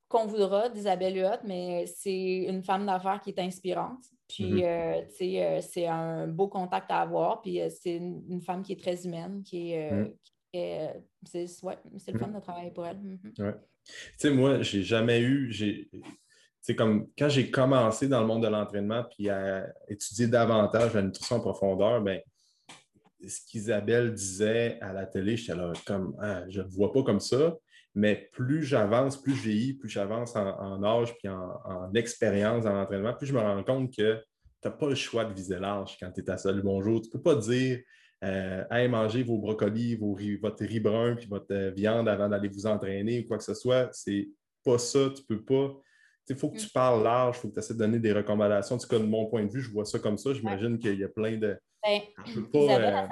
qu'on 0.09 0.27
voudra 0.27 0.69
d'Isabelle 0.69 1.17
Huot, 1.17 1.41
mais 1.45 1.87
c'est 1.87 2.45
une 2.49 2.63
femme 2.63 2.87
d'affaires 2.87 3.21
qui 3.21 3.31
est 3.31 3.41
inspirante. 3.41 4.05
Puis, 4.29 4.53
mhm. 4.53 4.63
euh, 4.63 5.03
tu 5.09 5.17
sais, 5.17 5.45
euh, 5.45 5.61
c'est 5.61 5.87
un 5.87 6.27
beau 6.27 6.49
contact 6.49 6.91
à 6.91 7.01
avoir. 7.01 7.41
Puis, 7.41 7.61
euh, 7.61 7.69
c'est 7.71 7.97
une, 7.97 8.41
femme 8.43 8.63
qui 8.63 8.73
est 8.73 8.81
très 8.81 9.07
humaine, 9.07 9.43
qui 9.43 9.73
est. 9.73 9.91
Mhm. 9.91 10.15
C'est 11.25 11.43
le 11.43 12.19
fun 12.19 12.29
mhm. 12.29 12.35
de 12.35 12.41
travailler 12.41 12.71
pour 12.71 12.87
elle. 12.87 12.99
Tu 13.35 13.45
sais, 14.17 14.31
moi, 14.31 14.63
j'ai 14.63 14.83
jamais 14.83 15.21
eu. 15.21 15.53
C'est 16.61 16.77
comme 16.77 17.09
quand 17.17 17.29
j'ai 17.29 17.51
commencé 17.51 18.09
dans 18.09 18.21
le 18.21 18.27
monde 18.27 18.43
de 18.43 18.49
l'entraînement 18.49 19.05
puis 19.05 19.29
à 19.31 19.67
étudier 19.89 20.27
davantage 20.27 20.95
la 20.95 21.03
nutrition 21.03 21.37
en 21.37 21.41
profondeur, 21.41 22.03
ben 22.03 22.21
ce 23.27 23.41
qu'Isabelle 23.49 24.13
disait 24.15 24.79
à 24.81 24.93
la 24.93 25.07
télé, 25.07 25.37
j'étais 25.37 25.57
là 25.57 25.73
comme 25.87 26.17
ah, 26.21 26.45
je 26.49 26.61
ne 26.61 26.69
vois 26.69 26.93
pas 26.93 27.03
comme 27.03 27.21
ça. 27.21 27.57
Mais 27.95 28.29
plus 28.33 28.63
j'avance, 28.63 29.21
plus 29.21 29.35
je 29.35 29.43
vieillis, 29.43 29.75
plus 29.75 29.89
j'avance 29.89 30.37
en, 30.37 30.83
âge 30.85 31.17
puis 31.17 31.29
en, 31.29 31.93
expérience 31.95 32.65
dans 32.65 32.73
l'entraînement, 32.73 33.15
plus 33.15 33.27
je 33.27 33.35
me 33.35 33.41
rends 33.41 33.65
compte 33.65 33.97
que 33.97 34.23
tu 34.63 34.69
n'as 34.69 34.71
pas 34.71 34.89
le 34.89 34.95
choix 34.95 35.25
de 35.25 35.33
viser 35.33 35.59
large 35.59 35.97
quand 35.99 36.11
tu 36.13 36.21
es 36.21 36.31
à 36.31 36.37
Salut 36.37 36.63
Bonjour. 36.63 37.01
Tu 37.01 37.09
ne 37.09 37.13
peux 37.13 37.23
pas 37.23 37.35
dire 37.35 37.81
euh, 38.25 38.65
Hey, 38.71 38.89
mangez 38.89 39.23
vos 39.23 39.39
brocolis, 39.39 39.97
votre 39.97 40.65
riz 40.65 40.81
brun 40.81 41.15
puis 41.17 41.27
votre 41.27 41.53
euh, 41.53 41.71
viande 41.71 42.09
avant 42.09 42.29
d'aller 42.29 42.49
vous 42.49 42.67
entraîner 42.67 43.21
ou 43.21 43.27
quoi 43.27 43.39
que 43.39 43.45
ce 43.45 43.55
soit. 43.55 43.89
C'est 43.93 44.29
pas 44.65 44.79
ça. 44.79 45.11
Tu 45.15 45.23
peux 45.23 45.45
pas. 45.45 45.75
Il 46.31 46.37
faut 46.37 46.51
que 46.51 46.59
tu 46.59 46.67
mm. 46.67 46.71
parles 46.75 47.03
large, 47.03 47.37
il 47.37 47.41
faut 47.41 47.49
que 47.49 47.55
tu 47.55 47.59
essaies 47.61 47.75
de 47.75 47.79
donner 47.79 47.99
des 47.99 48.13
recommandations. 48.13 48.77
En 48.77 48.79
tout 48.79 48.89
cas, 48.89 48.99
de 48.99 49.05
mon 49.05 49.27
point 49.27 49.45
de 49.45 49.51
vue, 49.51 49.63
je 49.63 49.71
vois 49.71 49.85
ça 49.85 49.99
comme 49.99 50.19
ça. 50.19 50.35
J'imagine 50.35 50.79
qu'il 50.79 50.99
y 50.99 51.05
a 51.05 51.09
plein 51.09 51.39
de. 51.39 51.59
Ben, 51.83 52.01
euh, 52.55 53.07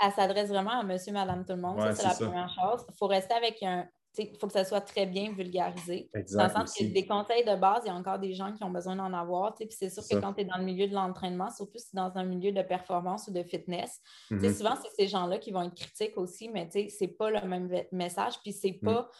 elle, 0.00 0.12
s'adresse 0.12 0.48
vraiment 0.48 0.80
à 0.80 0.84
monsieur, 0.84 1.12
madame, 1.12 1.44
tout 1.44 1.54
le 1.54 1.60
monde. 1.60 1.80
ça, 1.80 1.94
c'est 1.94 2.06
la 2.06 2.14
première 2.14 2.48
chose. 2.48 2.86
Il 2.88 2.94
faut 2.96 3.06
rester 3.06 3.34
avec 3.34 3.62
un, 3.62 3.88
il 4.18 4.36
faut 4.38 4.46
que 4.46 4.52
ça 4.52 4.64
soit 4.64 4.80
très 4.80 5.06
bien 5.06 5.32
vulgarisé. 5.32 6.10
Dans 6.32 6.44
le 6.44 6.50
sens 6.50 6.74
que 6.74 6.84
des 6.84 7.06
conseils 7.06 7.44
de 7.44 7.54
base, 7.56 7.82
il 7.84 7.88
y 7.88 7.90
a 7.90 7.94
encore 7.94 8.18
des 8.18 8.34
gens 8.34 8.52
qui 8.52 8.64
ont 8.64 8.70
besoin 8.70 8.96
d'en 8.96 9.12
avoir. 9.12 9.54
Puis 9.54 9.68
c'est 9.70 9.90
sûr 9.90 10.02
que 10.08 10.16
quand 10.16 10.34
tu 10.34 10.42
es 10.42 10.44
dans 10.44 10.58
le 10.58 10.64
milieu 10.64 10.88
de 10.88 10.94
l'entraînement, 10.94 11.50
surtout 11.50 11.78
si 11.78 11.94
dans 11.94 12.16
un 12.16 12.24
milieu 12.24 12.52
de 12.52 12.62
performance 12.62 13.28
ou 13.28 13.32
de 13.32 13.42
fitness, 13.42 14.00
mm-hmm. 14.30 14.56
souvent 14.56 14.74
c'est 14.82 15.02
ces 15.02 15.08
gens-là 15.08 15.38
qui 15.38 15.52
vont 15.52 15.62
être 15.62 15.74
critiques 15.74 16.16
aussi, 16.16 16.48
mais 16.48 16.68
c'est 16.70 17.08
pas 17.08 17.30
le 17.30 17.46
même 17.46 17.70
message. 17.92 18.34
Puis 18.42 18.52
c'est 18.52 18.78
mm. 18.80 18.84
pas. 18.84 19.10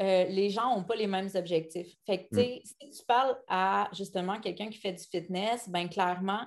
Euh, 0.00 0.24
les 0.26 0.48
gens 0.48 0.76
n'ont 0.76 0.84
pas 0.84 0.94
les 0.94 1.08
mêmes 1.08 1.28
objectifs. 1.34 1.92
Fait 2.06 2.26
que, 2.28 2.36
mm. 2.36 2.60
si 2.64 2.90
tu 2.90 3.04
parles 3.06 3.36
à 3.48 3.88
justement 3.92 4.38
quelqu'un 4.40 4.70
qui 4.70 4.78
fait 4.78 4.92
du 4.92 5.04
fitness, 5.04 5.68
ben 5.68 5.88
clairement, 5.88 6.42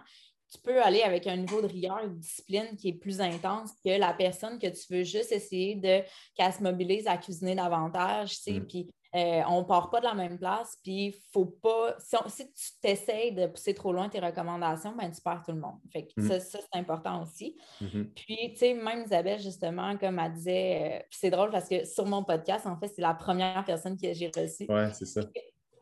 tu 0.51 0.59
peux 0.59 0.81
aller 0.81 1.01
avec 1.01 1.27
un 1.27 1.37
niveau 1.37 1.61
de 1.61 1.67
rigueur 1.67 2.01
et 2.03 2.09
de 2.09 2.13
discipline 2.13 2.75
qui 2.77 2.89
est 2.89 2.93
plus 2.93 3.21
intense 3.21 3.71
que 3.85 3.97
la 3.97 4.13
personne 4.13 4.59
que 4.59 4.67
tu 4.67 4.93
veux 4.93 5.03
juste 5.03 5.31
essayer 5.31 5.75
de 5.75 6.01
qu'elle 6.35 6.51
se 6.51 6.61
mobilise 6.61 7.07
à 7.07 7.17
cuisiner 7.17 7.55
davantage, 7.55 8.35
tu 8.35 8.41
sais, 8.41 8.59
mm. 8.59 8.67
puis 8.67 8.89
euh, 9.13 9.41
on 9.47 9.59
ne 9.59 9.65
part 9.65 9.89
pas 9.89 9.99
de 9.99 10.05
la 10.05 10.13
même 10.13 10.37
place, 10.37 10.77
puis 10.83 11.15
faut 11.33 11.45
pas, 11.45 11.95
si, 11.99 12.45
tu 12.45 12.79
t'essayes 12.81 13.33
de 13.33 13.47
pousser 13.47 13.73
trop 13.73 13.91
loin 13.91 14.07
tes 14.09 14.19
recommandations, 14.19 14.95
ben, 14.95 15.11
tu 15.11 15.21
perds 15.21 15.43
tout 15.45 15.51
le 15.51 15.59
monde. 15.59 15.79
Fait 15.91 16.05
que 16.05 16.21
mm. 16.21 16.27
ça, 16.27 16.39
c'est 16.39 16.79
important 16.79 17.21
aussi. 17.21 17.57
Mm-hmm. 17.81 18.05
Puis, 18.13 18.37
tu 18.53 18.57
sais, 18.57 18.73
même 18.73 19.03
Isabelle, 19.05 19.39
justement, 19.39 19.97
comme 19.97 20.19
elle 20.19 20.33
disait, 20.33 20.99
euh, 21.01 21.05
c'est 21.11 21.29
drôle 21.29 21.49
parce 21.49 21.67
que 21.67 21.85
sur 21.85 22.05
mon 22.05 22.23
podcast, 22.23 22.65
en 22.65 22.77
fait, 22.77 22.87
c'est 22.87 23.01
la 23.01 23.13
première 23.13 23.63
personne 23.65 23.97
que 23.97 24.13
j'ai 24.13 24.31
reçue. 24.35 24.65
Oui, 24.69 24.83
c'est 24.93 25.05
ça 25.05 25.21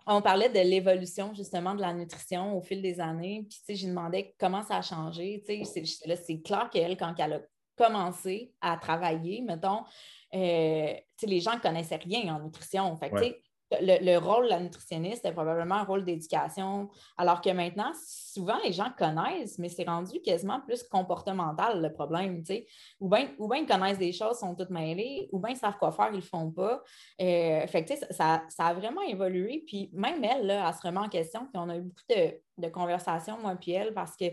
on 0.05 0.21
parlait 0.21 0.49
de 0.49 0.59
l'évolution 0.59 1.33
justement 1.33 1.75
de 1.75 1.81
la 1.81 1.93
nutrition 1.93 2.57
au 2.57 2.61
fil 2.61 2.81
des 2.81 2.99
années. 2.99 3.45
Puis, 3.49 3.59
tu 3.59 3.65
sais, 3.65 3.75
j'ai 3.75 3.87
demandé 3.87 4.33
comment 4.39 4.63
ça 4.63 4.77
a 4.77 4.81
changé. 4.81 5.43
Tu 5.47 5.65
sais, 5.65 5.83
c'est 6.15 6.41
clair 6.41 6.69
qu'elle, 6.71 6.97
quand 6.97 7.13
elle 7.17 7.33
a 7.33 7.41
commencé 7.75 8.53
à 8.61 8.77
travailler, 8.77 9.41
mettons, 9.41 9.83
euh, 10.33 10.93
tu 11.17 11.21
sais, 11.21 11.27
les 11.27 11.39
gens 11.39 11.55
ne 11.55 11.59
connaissaient 11.59 11.97
rien 11.97 12.35
en 12.35 12.39
nutrition. 12.39 12.95
Fait 12.97 13.09
tu 13.11 13.17
sais, 13.17 13.41
le, 13.71 14.17
rôle 14.17 14.45
de 14.45 14.49
la 14.49 14.59
nutritionniste 14.59 15.25
est 15.25 15.31
probablement 15.31 15.75
un 15.75 15.83
rôle 15.83 16.03
d'éducation, 16.03 16.89
alors 17.17 17.41
que 17.41 17.49
maintenant, 17.49 17.91
souvent, 17.95 18.57
les 18.63 18.71
gens 18.71 18.91
connaissent, 18.97 19.59
mais 19.59 19.69
c'est 19.69 19.83
rendu 19.83 20.19
quasiment 20.21 20.59
plus 20.61 20.83
comportemental 20.83 21.81
le 21.81 21.91
problème, 21.91 22.39
tu 22.39 22.53
sais. 22.53 22.67
Ou 22.99 23.09
bien 23.09 23.29
ou 23.37 23.53
ils 23.53 23.65
connaissent 23.65 23.99
des 23.99 24.11
choses, 24.11 24.39
sont 24.39 24.55
toutes 24.55 24.71
mêlées, 24.71 25.29
ou 25.31 25.39
bien 25.39 25.51
ils 25.51 25.57
savent 25.57 25.77
quoi 25.77 25.91
faire, 25.91 26.09
ils 26.11 26.17
le 26.17 26.21
font 26.21 26.51
pas. 26.51 26.81
Euh, 27.21 27.67
fait 27.67 28.07
ça, 28.11 28.43
a 28.57 28.73
vraiment 28.73 29.01
évolué, 29.01 29.63
puis 29.65 29.89
même 29.93 30.23
elle, 30.23 30.47
là, 30.47 30.67
elle 30.67 30.73
se 30.73 30.81
remet 30.81 30.99
en 30.99 31.09
question, 31.09 31.41
puis 31.41 31.61
on 31.61 31.69
a 31.69 31.77
eu 31.77 31.81
beaucoup 31.81 32.03
de, 32.09 32.33
de 32.57 32.69
conversations, 32.69 33.37
moi 33.37 33.55
puis 33.55 33.71
elle, 33.71 33.93
parce 33.93 34.15
que 34.15 34.25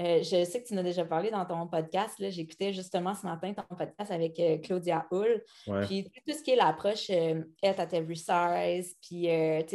euh, 0.00 0.18
je 0.22 0.44
sais 0.44 0.62
que 0.62 0.66
tu 0.66 0.74
en 0.74 0.78
as 0.78 0.82
déjà 0.82 1.04
parlé 1.04 1.30
dans 1.30 1.44
ton 1.44 1.66
podcast. 1.66 2.16
J'écoutais 2.18 2.72
justement 2.72 3.14
ce 3.14 3.26
matin 3.26 3.52
ton 3.52 3.76
podcast 3.76 4.10
avec 4.10 4.38
euh, 4.40 4.58
Claudia 4.58 5.06
Hull. 5.10 5.42
Puis 5.86 6.10
tout 6.26 6.34
ce 6.36 6.42
qui 6.42 6.50
est 6.50 6.56
l'approche 6.56 7.10
euh, 7.10 7.42
at 7.62 7.86
every 7.92 8.16
size, 8.16 8.96
puis 9.00 9.28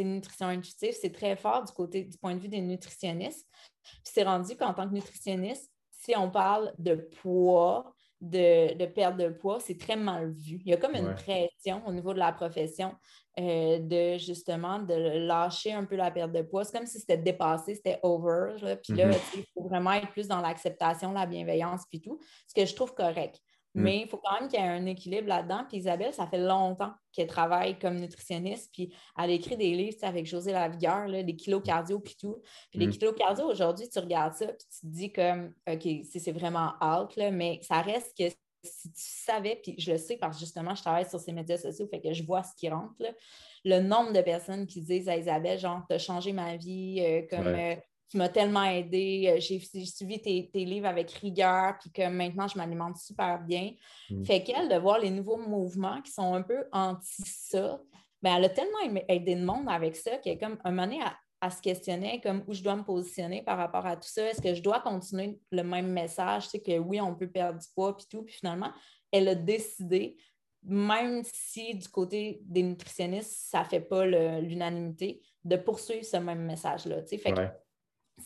nutrition 0.04 0.48
intuitive, 0.48 0.94
c'est 1.00 1.12
très 1.12 1.36
fort 1.36 1.64
du 1.64 1.72
côté 1.72 2.04
du 2.04 2.18
point 2.18 2.34
de 2.34 2.40
vue 2.40 2.48
des 2.48 2.60
nutritionnistes. 2.60 3.48
Puis 3.82 4.12
c'est 4.14 4.24
rendu 4.24 4.56
qu'en 4.56 4.74
tant 4.74 4.88
que 4.88 4.94
nutritionniste, 4.94 5.70
si 5.90 6.14
on 6.16 6.30
parle 6.30 6.72
de 6.78 6.94
poids, 7.22 7.94
de, 8.20 8.74
de 8.74 8.86
perte 8.86 9.16
de 9.16 9.28
poids, 9.28 9.60
c'est 9.60 9.78
très 9.78 9.96
mal 9.96 10.30
vu. 10.32 10.60
Il 10.64 10.70
y 10.70 10.74
a 10.74 10.76
comme 10.76 10.94
une 10.94 11.14
pression 11.14 11.82
au 11.86 11.92
niveau 11.92 12.12
de 12.12 12.18
la 12.18 12.32
profession 12.32 12.94
euh, 13.38 13.78
de 13.78 14.18
justement 14.18 14.78
de 14.80 14.94
lâcher 15.26 15.72
un 15.72 15.84
peu 15.84 15.96
la 15.96 16.10
perte 16.10 16.32
de 16.32 16.42
poids. 16.42 16.64
C'est 16.64 16.76
comme 16.76 16.86
si 16.86 16.98
c'était 17.00 17.16
dépassé, 17.16 17.76
c'était 17.76 17.98
over. 18.02 18.54
Puis 18.82 18.94
là, 18.94 19.08
mm-hmm. 19.08 19.18
il 19.36 19.44
faut 19.54 19.68
vraiment 19.68 19.92
être 19.92 20.10
plus 20.10 20.28
dans 20.28 20.40
l'acceptation, 20.40 21.12
la 21.12 21.26
bienveillance, 21.26 21.82
puis 21.88 22.00
tout, 22.00 22.20
ce 22.46 22.54
que 22.54 22.66
je 22.66 22.74
trouve 22.74 22.94
correct. 22.94 23.40
Mm. 23.74 23.82
Mais 23.82 24.00
il 24.00 24.08
faut 24.08 24.18
quand 24.18 24.40
même 24.40 24.48
qu'il 24.48 24.58
y 24.58 24.62
ait 24.62 24.66
un 24.66 24.86
équilibre 24.86 25.28
là-dedans. 25.28 25.64
Puis 25.68 25.78
Isabelle, 25.78 26.12
ça 26.12 26.26
fait 26.26 26.38
longtemps 26.38 26.92
qu'elle 27.12 27.26
travaille 27.26 27.78
comme 27.78 27.96
nutritionniste. 27.96 28.70
Puis 28.72 28.92
elle 29.18 29.30
écrit 29.30 29.56
des 29.56 29.74
livres 29.74 29.98
avec 30.02 30.26
José 30.26 30.52
Lavigueur, 30.52 31.06
là, 31.08 31.22
des 31.22 31.36
kilos 31.36 31.62
cardio 31.64 32.00
puis 32.00 32.16
tout. 32.18 32.42
Puis 32.70 32.80
les 32.80 32.86
mm. 32.86 32.90
kilos 32.90 33.14
cardio, 33.16 33.46
aujourd'hui, 33.46 33.88
tu 33.88 33.98
regardes 33.98 34.34
ça 34.34 34.46
puis 34.46 34.66
tu 34.70 34.80
te 34.80 34.86
dis 34.86 35.12
comme, 35.12 35.52
OK, 35.68 35.88
c'est 36.10 36.32
vraiment 36.32 36.72
out, 36.82 37.16
là, 37.16 37.30
mais 37.30 37.60
ça 37.62 37.80
reste 37.80 38.16
que 38.16 38.24
si 38.62 38.92
tu 38.92 39.02
savais, 39.02 39.58
puis 39.62 39.74
je 39.78 39.92
le 39.92 39.98
sais 39.98 40.16
parce 40.16 40.36
que 40.36 40.40
justement, 40.40 40.74
je 40.74 40.82
travaille 40.82 41.08
sur 41.08 41.18
ces 41.18 41.32
médias 41.32 41.56
sociaux, 41.56 41.88
fait 41.90 42.00
que 42.00 42.12
je 42.12 42.22
vois 42.22 42.42
ce 42.42 42.54
qui 42.54 42.68
rentre, 42.68 42.94
le 43.64 43.80
nombre 43.80 44.12
de 44.12 44.20
personnes 44.20 44.66
qui 44.66 44.80
disent 44.80 45.08
à 45.08 45.16
Isabelle, 45.16 45.58
genre, 45.58 45.82
tu 45.88 45.94
as 45.94 45.98
changé 45.98 46.32
ma 46.32 46.56
vie, 46.56 47.00
euh, 47.00 47.22
comme 47.28 47.46
euh, 47.46 47.74
tu 48.10 48.16
m'as 48.16 48.28
tellement 48.28 48.64
aidé, 48.64 49.26
euh, 49.28 49.40
j'ai 49.40 49.60
suivi 49.60 50.20
tes, 50.20 50.64
livres 50.64 50.88
avec 50.88 51.12
rigueur, 51.12 51.78
puis 51.78 51.92
que 51.92 52.08
maintenant, 52.08 52.48
je 52.48 52.58
m'alimente 52.58 52.96
super 52.96 53.40
bien. 53.40 53.72
Mm. 54.10 54.24
Fait 54.24 54.42
qu'elle, 54.42 54.68
de 54.68 54.74
voir 54.74 54.98
les 54.98 55.10
nouveaux 55.10 55.36
mouvements 55.36 56.02
qui 56.02 56.10
sont 56.10 56.34
un 56.34 56.42
peu 56.42 56.64
anti 56.72 57.22
ça, 57.24 57.80
ben, 58.20 58.36
elle 58.36 58.46
a 58.46 58.48
tellement 58.48 58.78
aidé 59.08 59.34
le 59.36 59.44
monde 59.44 59.68
avec 59.68 59.96
ça 59.96 60.16
qu'elle 60.18 60.34
est 60.34 60.38
comme 60.38 60.58
un 60.64 60.70
moment 60.70 60.88
donné, 60.88 61.00
à, 61.40 61.50
se 61.50 61.62
questionner 61.62 62.20
comme 62.20 62.44
où 62.46 62.52
je 62.52 62.62
dois 62.62 62.76
me 62.76 62.82
positionner 62.82 63.42
par 63.42 63.56
rapport 63.56 63.86
à 63.86 63.96
tout 63.96 64.08
ça? 64.08 64.26
Est-ce 64.26 64.42
que 64.42 64.54
je 64.54 64.62
dois 64.62 64.80
continuer 64.80 65.40
le 65.50 65.62
même 65.62 65.90
message, 65.90 66.44
tu 66.44 66.50
sais, 66.50 66.60
que 66.60 66.78
oui, 66.78 67.00
on 67.00 67.14
peut 67.14 67.30
perdre 67.30 67.58
du 67.58 67.66
poids, 67.74 67.96
puis 67.96 68.06
tout. 68.10 68.24
Puis 68.24 68.34
finalement, 68.34 68.72
elle 69.10 69.26
a 69.28 69.34
décidé, 69.34 70.18
même 70.62 71.22
si 71.24 71.74
du 71.74 71.88
côté 71.88 72.40
des 72.42 72.62
nutritionnistes, 72.62 73.48
ça 73.48 73.60
ne 73.60 73.64
fait 73.64 73.80
pas 73.80 74.04
l'unanimité, 74.04 75.22
de 75.44 75.56
poursuivre 75.56 76.04
ce 76.04 76.18
même 76.18 76.44
message-là. 76.44 77.02
Fait 77.06 77.32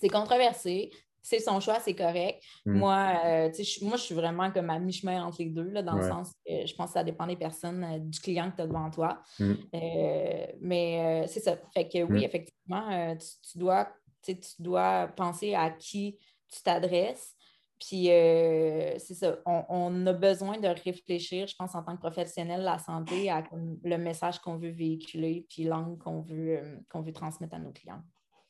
c'est 0.01 0.09
controversé. 0.09 0.91
C'est 1.25 1.39
son 1.39 1.59
choix, 1.59 1.81
c'est 1.81 1.95
correct. 1.95 2.43
Mm. 2.67 2.79
Moi, 2.79 3.13
euh, 3.25 3.51
moi, 3.81 3.97
je 3.97 4.03
suis 4.03 4.15
vraiment 4.15 4.51
comme 4.51 4.69
à 4.69 4.79
mi-chemin 4.79 5.25
entre 5.25 5.39
les 5.39 5.49
deux, 5.49 5.71
là, 5.71 5.83
dans 5.83 5.97
le 5.97 6.07
sens 6.07 6.33
que 6.47 6.67
je 6.67 6.75
pense 6.75 6.89
que 6.89 6.93
ça 6.93 7.03
dépend 7.03 7.27
des 7.27 7.37
personnes, 7.37 7.83
euh, 7.83 7.99
du 7.99 8.21
client 8.21 8.51
que 8.51 8.57
tu 8.57 8.63
as 8.63 8.67
devant 8.67 8.91
toi. 8.91 9.23
Mm. 9.41 9.53
Euh, 9.75 10.47
mais 10.61 11.27
c'est 11.27 11.41
ça. 11.41 11.57
Fait 11.73 11.89
que 11.89 12.03
oui, 12.03 12.21
mm. 12.21 12.25
effectivement, 12.25 13.17
tu, 13.51 13.59
dois, 13.59 13.89
tu 14.23 14.37
dois 14.59 15.09
penser 15.17 15.55
à 15.55 15.71
qui 15.71 16.19
tu 16.53 16.63
t'adresses. 16.63 17.35
Puis 17.81 18.05
c'est 18.05 19.15
ça, 19.15 19.39
on, 19.47 20.07
a 20.07 20.13
besoin 20.13 20.59
de 20.59 20.69
réfléchir, 20.69 21.47
je 21.47 21.57
pense, 21.57 21.75
en 21.75 21.83
tant 21.83 21.97
que 21.97 22.01
professionnel 22.01 22.61
de 22.61 22.65
la 22.67 22.79
santé, 22.79 23.31
à 23.31 23.43
le 23.53 23.97
message 23.97 24.39
qu'on 24.41 24.57
veut 24.57 24.71
véhiculer, 24.71 25.47
puis 25.49 25.65
l'angle 25.65 25.99
qu'on 25.99 26.21
veut, 26.21 26.83
qu'on 26.91 27.01
veut 27.01 27.13
transmettre 27.13 27.55
à 27.55 27.59
nos 27.59 27.73
clients. 27.73 28.03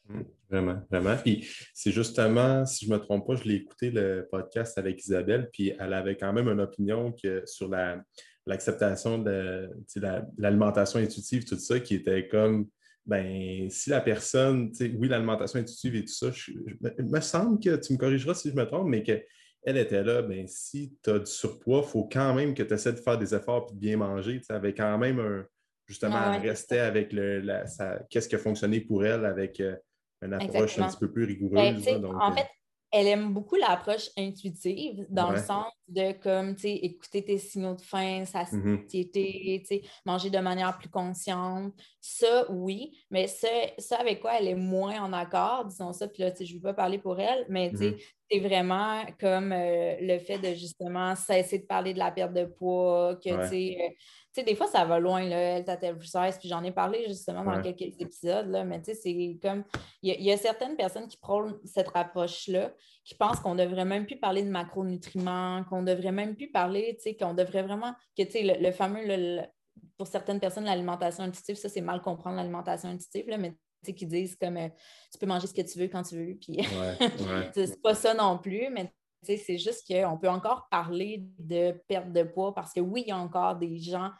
Mmh, 0.08 0.20
vraiment, 0.50 0.82
vraiment. 0.90 1.16
Puis 1.16 1.48
c'est 1.72 1.90
justement, 1.90 2.66
si 2.66 2.84
je 2.84 2.90
ne 2.90 2.96
me 2.96 3.02
trompe 3.02 3.26
pas, 3.26 3.36
je 3.36 3.44
l'ai 3.44 3.54
écouté 3.54 3.90
le 3.90 4.28
podcast 4.30 4.76
avec 4.76 5.02
Isabelle, 5.04 5.48
puis 5.52 5.72
elle 5.78 5.94
avait 5.94 6.16
quand 6.16 6.32
même 6.32 6.48
une 6.48 6.60
opinion 6.60 7.12
que, 7.12 7.42
sur 7.46 7.70
l'acceptation 8.46 9.18
de 9.18 9.70
l'alimentation 10.38 10.98
intuitive, 10.98 11.44
tout 11.44 11.58
ça, 11.58 11.80
qui 11.80 11.94
était 11.94 12.28
comme 12.28 12.68
ben 13.06 13.68
si 13.68 13.90
la 13.90 14.00
personne, 14.00 14.72
oui, 14.80 15.08
l'alimentation 15.08 15.58
intuitive 15.58 15.96
et 15.96 16.04
tout 16.04 16.12
ça, 16.12 16.30
il 16.98 17.04
me 17.04 17.20
semble 17.20 17.60
que 17.60 17.76
tu 17.76 17.92
me 17.92 17.98
corrigeras 17.98 18.34
si 18.34 18.50
je 18.50 18.54
me 18.54 18.64
trompe, 18.64 18.88
mais 18.88 19.02
qu'elle 19.02 19.76
était 19.76 20.02
là, 20.02 20.22
ben 20.22 20.46
si 20.46 20.96
tu 21.02 21.10
as 21.10 21.18
du 21.18 21.30
surpoids, 21.30 21.82
il 21.84 21.90
faut 21.90 22.08
quand 22.10 22.34
même 22.34 22.54
que 22.54 22.62
tu 22.62 22.72
essaies 22.72 22.94
de 22.94 23.00
faire 23.00 23.18
des 23.18 23.34
efforts 23.34 23.66
et 23.70 23.74
de 23.74 23.78
bien 23.78 23.98
manger. 23.98 24.40
Tu 24.40 24.52
avais 24.52 24.72
quand 24.72 24.96
même 24.96 25.20
un, 25.20 25.44
justement, 25.86 26.16
ah 26.16 26.38
rester 26.38 26.78
avec 26.78 27.12
le, 27.12 27.42
qu'est-ce 28.08 28.28
qui 28.28 28.36
a 28.36 28.38
fonctionné 28.38 28.80
pour 28.80 29.04
elle 29.04 29.26
avec 29.26 29.60
euh, 29.60 29.76
une 30.24 30.34
approche 30.34 30.78
un 30.78 30.88
petit 30.88 30.98
peu 30.98 31.10
plus 31.10 31.24
rigoureuse. 31.24 31.84
Ben, 31.84 32.04
en 32.04 32.30
euh, 32.30 32.34
fait, 32.34 32.48
elle 32.92 33.08
aime 33.08 33.34
beaucoup 33.34 33.56
l'approche 33.56 34.08
intuitive 34.16 35.04
dans 35.10 35.32
le 35.32 35.38
sens 35.38 35.66
de 35.88 36.12
comme, 36.12 36.54
tu 36.54 36.62
sais, 36.62 36.74
écouter 36.74 37.24
tes 37.24 37.38
signaux 37.38 37.74
de 37.74 37.80
faim, 37.80 38.24
sa 38.24 38.44
mm-hmm. 38.44 38.82
satiété, 38.82 39.62
tu 39.62 39.66
sais, 39.66 39.82
manger 40.06 40.30
de 40.30 40.38
manière 40.38 40.78
plus 40.78 40.88
consciente. 40.88 41.74
Ça, 42.06 42.44
oui, 42.50 42.98
mais 43.10 43.26
ça, 43.26 43.48
ça, 43.78 43.96
avec 43.96 44.20
quoi 44.20 44.38
elle 44.38 44.48
est 44.48 44.54
moins 44.54 45.00
en 45.00 45.14
accord, 45.14 45.64
disons 45.64 45.94
ça, 45.94 46.06
puis 46.06 46.22
là, 46.22 46.30
je 46.38 46.44
ne 46.44 46.58
veux 46.58 46.60
pas 46.60 46.74
parler 46.74 46.98
pour 46.98 47.18
elle, 47.18 47.46
mais 47.48 47.70
mm-hmm. 47.70 47.98
c'est 48.30 48.40
vraiment 48.40 49.06
comme 49.18 49.52
euh, 49.52 49.96
le 49.98 50.18
fait 50.18 50.36
de 50.36 50.52
justement 50.52 51.16
cesser 51.16 51.60
de 51.60 51.64
parler 51.64 51.94
de 51.94 51.98
la 51.98 52.10
perte 52.10 52.34
de 52.34 52.44
poids, 52.44 53.16
que, 53.24 53.30
tu 53.44 53.48
sais, 53.48 53.96
tu 54.34 54.40
sais, 54.40 54.42
des 54.42 54.54
fois, 54.54 54.66
ça 54.66 54.84
va 54.84 54.98
loin, 54.98 55.26
là, 55.26 55.38
elle 55.38 55.64
t'a 55.64 55.78
puis 55.78 56.48
j'en 56.48 56.62
ai 56.62 56.72
parlé 56.72 57.06
justement 57.08 57.42
dans 57.42 57.62
quelques 57.62 57.98
épisodes, 57.98 58.48
là, 58.48 58.64
mais 58.64 58.82
tu 58.82 58.92
sais, 58.92 59.00
c'est 59.00 59.38
comme, 59.40 59.64
il 60.02 60.22
y, 60.22 60.30
a 60.30 60.36
certaines 60.36 60.76
personnes 60.76 61.08
qui 61.08 61.16
prônent 61.16 61.58
cette 61.64 61.88
approche-là, 61.94 62.74
qui 63.06 63.14
pensent 63.14 63.40
qu'on 63.40 63.54
devrait 63.54 63.86
même 63.86 64.04
plus 64.04 64.18
parler 64.18 64.42
de 64.42 64.50
macronutriments, 64.50 65.64
qu'on 65.70 65.82
devrait 65.82 66.12
même 66.12 66.36
plus 66.36 66.50
parler, 66.50 66.96
tu 66.96 67.04
sais, 67.04 67.16
qu'on 67.16 67.32
devrait 67.32 67.62
vraiment, 67.62 67.94
que, 68.14 68.24
tu 68.24 68.32
sais, 68.32 68.58
le, 68.60 68.72
fameux, 68.72 69.06
pour 69.96 70.06
certaines 70.06 70.40
personnes, 70.40 70.64
l'alimentation 70.64 71.24
intuitive, 71.24 71.56
ça, 71.56 71.68
c'est 71.68 71.80
mal 71.80 72.00
comprendre 72.00 72.36
l'alimentation 72.36 72.88
intuitive, 72.88 73.28
là, 73.28 73.38
mais 73.38 73.56
qui 73.92 74.06
disent 74.06 74.36
comme 74.36 74.56
euh, 74.56 74.68
tu 75.12 75.18
peux 75.18 75.26
manger 75.26 75.46
ce 75.46 75.54
que 75.54 75.60
tu 75.60 75.78
veux 75.78 75.88
quand 75.88 76.02
tu 76.02 76.16
veux. 76.16 76.34
Puis 76.36 76.58
c'est 77.54 77.82
pas 77.82 77.94
ça 77.94 78.14
non 78.14 78.38
plus, 78.38 78.68
mais 78.70 78.92
c'est 79.22 79.58
juste 79.58 79.86
qu'on 79.86 80.18
peut 80.18 80.28
encore 80.28 80.68
parler 80.70 81.24
de 81.38 81.72
perte 81.88 82.12
de 82.12 82.22
poids 82.22 82.54
parce 82.54 82.72
que 82.72 82.80
oui, 82.80 83.02
il 83.06 83.08
y 83.08 83.12
a 83.12 83.18
encore 83.18 83.56
des 83.56 83.78
gens 83.78 84.10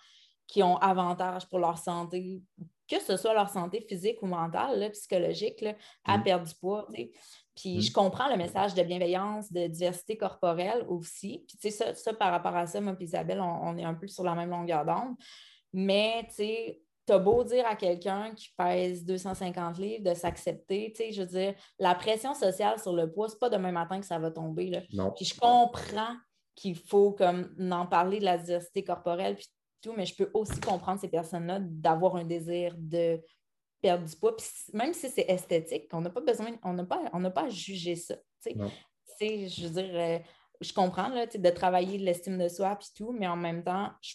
qui 0.46 0.62
ont 0.62 0.76
avantage 0.76 1.48
pour 1.48 1.58
leur 1.58 1.78
santé, 1.78 2.42
que 2.88 3.00
ce 3.00 3.16
soit 3.16 3.34
leur 3.34 3.48
santé 3.48 3.84
physique 3.88 4.22
ou 4.22 4.26
mentale, 4.26 4.90
psychologique, 4.92 5.64
à 6.04 6.18
mm. 6.18 6.22
perdre 6.22 6.46
du 6.46 6.54
poids. 6.54 6.86
Puis 7.54 7.78
mm. 7.78 7.80
je 7.82 7.92
comprends 7.92 8.28
le 8.28 8.36
message 8.36 8.74
de 8.74 8.82
bienveillance, 8.82 9.52
de 9.52 9.66
diversité 9.66 10.16
corporelle 10.16 10.84
aussi. 10.88 11.44
Puis 11.46 11.56
tu 11.58 11.70
sais, 11.70 11.94
ça, 11.94 12.12
par 12.14 12.30
rapport 12.30 12.56
à 12.56 12.66
ça, 12.66 12.80
moi 12.80 12.94
et 12.98 13.04
Isabelle, 13.04 13.40
on, 13.40 13.68
on, 13.68 13.76
est 13.76 13.84
un 13.84 13.94
peu 13.94 14.06
sur 14.06 14.24
la 14.24 14.34
même 14.34 14.50
longueur 14.50 14.84
d'onde. 14.84 15.14
Mais 15.72 16.24
tu 16.28 16.36
sais, 16.36 16.80
t'as 17.06 17.18
beau 17.18 17.44
dire 17.44 17.66
à 17.66 17.76
quelqu'un 17.76 18.32
qui 18.34 18.50
pèse 18.56 19.04
250 19.04 19.78
livres 19.78 20.04
de 20.04 20.14
s'accepter, 20.14 20.92
tu 20.94 21.02
sais, 21.02 21.12
je 21.12 21.22
veux 21.22 21.28
dire, 21.28 21.54
la 21.78 21.94
pression 21.94 22.34
sociale 22.34 22.78
sur 22.78 22.94
le 22.94 23.10
poids, 23.10 23.28
c'est 23.28 23.38
pas 23.38 23.50
demain 23.50 23.72
matin 23.72 24.00
que 24.00 24.06
ça 24.06 24.18
va 24.18 24.30
tomber. 24.30 24.70
Là. 24.70 25.10
Puis 25.16 25.24
je 25.24 25.38
comprends 25.38 26.16
qu'il 26.54 26.76
faut 26.76 27.12
comme 27.12 27.54
en 27.70 27.86
parler 27.86 28.20
de 28.20 28.24
la 28.24 28.38
diversité 28.38 28.84
corporelle 28.84 29.36
puis 29.36 29.48
tout, 29.82 29.92
mais 29.96 30.06
je 30.06 30.14
peux 30.14 30.30
aussi 30.34 30.58
comprendre 30.60 31.00
ces 31.00 31.08
personnes-là 31.08 31.58
d'avoir 31.60 32.16
un 32.16 32.24
désir 32.24 32.74
de 32.78 33.20
perdre 33.84 34.08
du 34.08 34.16
poids. 34.16 34.34
Puis 34.34 34.46
même 34.72 34.94
si 34.94 35.10
c'est 35.10 35.26
esthétique, 35.28 35.90
on 35.92 36.00
n'a 36.00 36.08
pas 36.08 36.22
besoin, 36.22 36.52
on 36.62 36.72
n'a 36.72 36.84
pas, 36.84 37.02
on 37.12 37.30
pas 37.30 37.44
à 37.44 37.48
juger 37.50 37.96
ça. 37.96 38.16
Tu 38.42 38.54
sais, 39.18 39.48
je 39.48 39.66
veux 39.66 39.82
dire, 39.82 39.90
euh, 39.92 40.18
je 40.62 40.72
comprends 40.72 41.08
là, 41.08 41.26
de 41.26 41.50
travailler 41.50 41.98
l'estime 41.98 42.38
de 42.38 42.48
soi 42.48 42.76
puis 42.76 42.88
tout, 42.96 43.12
mais 43.12 43.26
en 43.26 43.36
même 43.36 43.62
temps, 43.62 43.90
je 44.00 44.14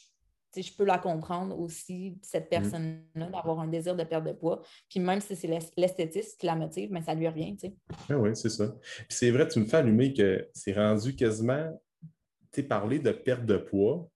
je 0.58 0.74
peux 0.76 0.84
la 0.84 0.98
comprendre 0.98 1.60
aussi, 1.60 2.18
cette 2.24 2.46
mmh. 2.46 2.50
personne-là, 2.50 3.28
d'avoir 3.28 3.60
un 3.60 3.68
désir 3.68 3.96
de 3.96 4.04
perdre 4.04 4.30
de 4.30 4.34
poids. 4.34 4.64
Puis 4.90 5.00
même 5.00 5.22
si 5.22 5.36
c'est 5.36 5.48
l'esthétisme 5.78 6.38
qui 6.40 6.48
la 6.48 6.56
motive, 6.56 6.90
mais 6.92 7.04
ça 7.04 7.14
lui 7.14 7.28
revient, 7.28 7.56
tu 7.56 7.68
sais. 7.68 7.76
Ah 8.10 8.18
oui, 8.18 8.32
c'est 8.34 8.50
ça. 8.50 8.76
Puis 8.82 9.06
c'est 9.10 9.30
vrai, 9.30 9.48
tu 9.48 9.60
me 9.60 9.66
fais 9.66 9.78
allumer 9.78 10.12
que 10.12 10.50
c'est 10.52 10.74
rendu 10.74 11.16
quasiment, 11.16 11.70
tu 12.02 12.10
sais, 12.62 12.64
parler 12.64 12.98
de 12.98 13.12
perte 13.12 13.46
de 13.46 13.58
poids 13.58 14.10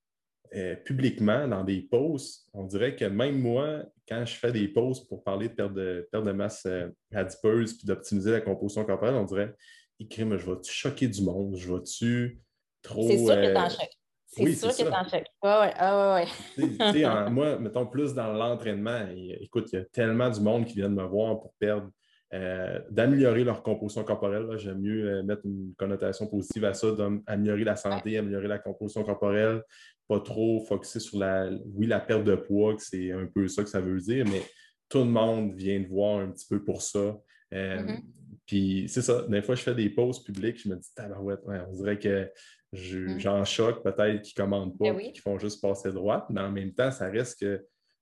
euh, 0.56 0.76
publiquement 0.76 1.48
dans 1.48 1.64
des 1.64 1.82
posts, 1.82 2.48
on 2.54 2.64
dirait 2.64 2.96
que 2.96 3.06
même 3.06 3.40
moi, 3.40 3.84
quand 4.08 4.26
je 4.26 4.36
fais 4.36 4.52
des 4.52 4.68
posts 4.68 5.08
pour 5.08 5.24
parler 5.24 5.50
de 5.50 5.54
perte 5.54 5.74
de, 5.74 6.08
perte 6.12 6.26
de 6.26 6.32
masse 6.32 6.66
euh, 6.66 6.90
adipeuse 7.14 7.74
puis 7.74 7.88
d'optimiser 7.88 8.32
la 8.32 8.42
composition 8.42 8.84
corporelle, 8.86 9.16
on 9.16 9.26
dirait, 9.26 9.54
écris, 10.00 10.24
je 10.24 10.52
vais-tu 10.52 10.72
choquer 10.72 11.08
du 11.08 11.22
monde? 11.24 11.56
Je 11.56 11.74
vais-tu 11.74 12.42
trop... 12.82 13.08
C'est 13.08 13.18
sûr 13.18 13.36
que 13.36 13.54
t'en 13.54 13.70
choques. 13.70 13.98
C'est 14.26 14.44
oui, 14.44 14.56
sûr 14.56 14.70
que 14.70 14.84
t'en 14.84 15.04
choques. 15.04 15.28
Ouais, 15.44 15.74
ouais, 15.80 17.04
ouais, 17.04 17.30
moi, 17.30 17.60
mettons 17.60 17.86
plus 17.86 18.14
dans 18.14 18.34
l'entraînement, 18.34 19.08
écoute, 19.40 19.72
il 19.72 19.76
y 19.76 19.80
a 19.80 19.86
tellement 19.86 20.30
du 20.30 20.42
monde 20.42 20.66
qui 20.66 20.74
vient 20.74 20.90
de 20.90 20.96
me 20.96 21.04
voir 21.04 21.40
pour 21.40 21.54
perdre, 21.60 21.90
euh, 22.34 22.80
d'améliorer 22.90 23.44
leur 23.44 23.62
composition 23.62 24.04
corporelle. 24.04 24.58
J'aime 24.58 24.80
mieux 24.80 25.08
euh, 25.08 25.24
mettre 25.24 25.46
une 25.46 25.76
connotation 25.78 26.26
positive 26.26 26.66
à 26.66 26.74
ça, 26.74 26.92
d'améliorer 26.92 27.64
la 27.64 27.76
santé, 27.76 28.18
améliorer 28.18 28.48
la 28.48 28.58
composition 28.58 29.04
corporelle, 29.04 29.62
pas 30.14 30.20
trop 30.20 30.64
focuser 30.66 31.00
sur 31.00 31.20
la, 31.20 31.50
oui, 31.76 31.88
la 31.88 32.00
perte 32.00 32.24
de 32.24 32.36
poids, 32.36 32.76
que 32.76 32.82
c'est 32.82 33.12
un 33.12 33.26
peu 33.26 33.48
ça 33.48 33.64
que 33.64 33.70
ça 33.70 33.82
veut 33.82 34.00
dire, 34.00 34.26
mais 34.26 34.42
tout 34.90 35.00
le 35.00 35.06
monde 35.06 35.54
vient 35.56 35.80
de 35.80 35.88
voir 35.88 36.20
un 36.20 36.32
petit 36.32 36.48
peu 36.48 36.64
pour 36.64 36.82
ça. 36.82 37.18
Euh, 37.54 37.78
mm-hmm. 37.78 38.02
Puis 38.46 38.86
c'est 38.88 39.02
ça, 39.02 39.26
des 39.28 39.42
fois, 39.42 39.56
je 39.56 39.64
fais 39.64 39.76
des 39.76 39.90
pauses 39.90 40.24
publiques, 40.24 40.62
je 40.62 40.70
me 40.70 40.76
dis, 40.76 40.94
tabarouette, 40.96 41.42
on 41.46 41.72
dirait 41.74 42.00
que 42.00 42.30
Mm. 42.74 43.20
J'en 43.20 43.46
choque 43.46 43.84
peut-être 43.84 44.22
qui 44.24 44.34
ne 44.38 44.44
commandent 44.44 44.78
pas, 44.78 44.94
ben 44.94 45.12
qui 45.12 45.20
font 45.20 45.38
juste 45.38 45.62
passer 45.62 45.92
droite, 45.92 46.26
mais 46.30 46.42
en 46.42 46.52
même 46.52 46.74
temps, 46.74 46.92
ça 46.92 47.10
reste 47.10 47.46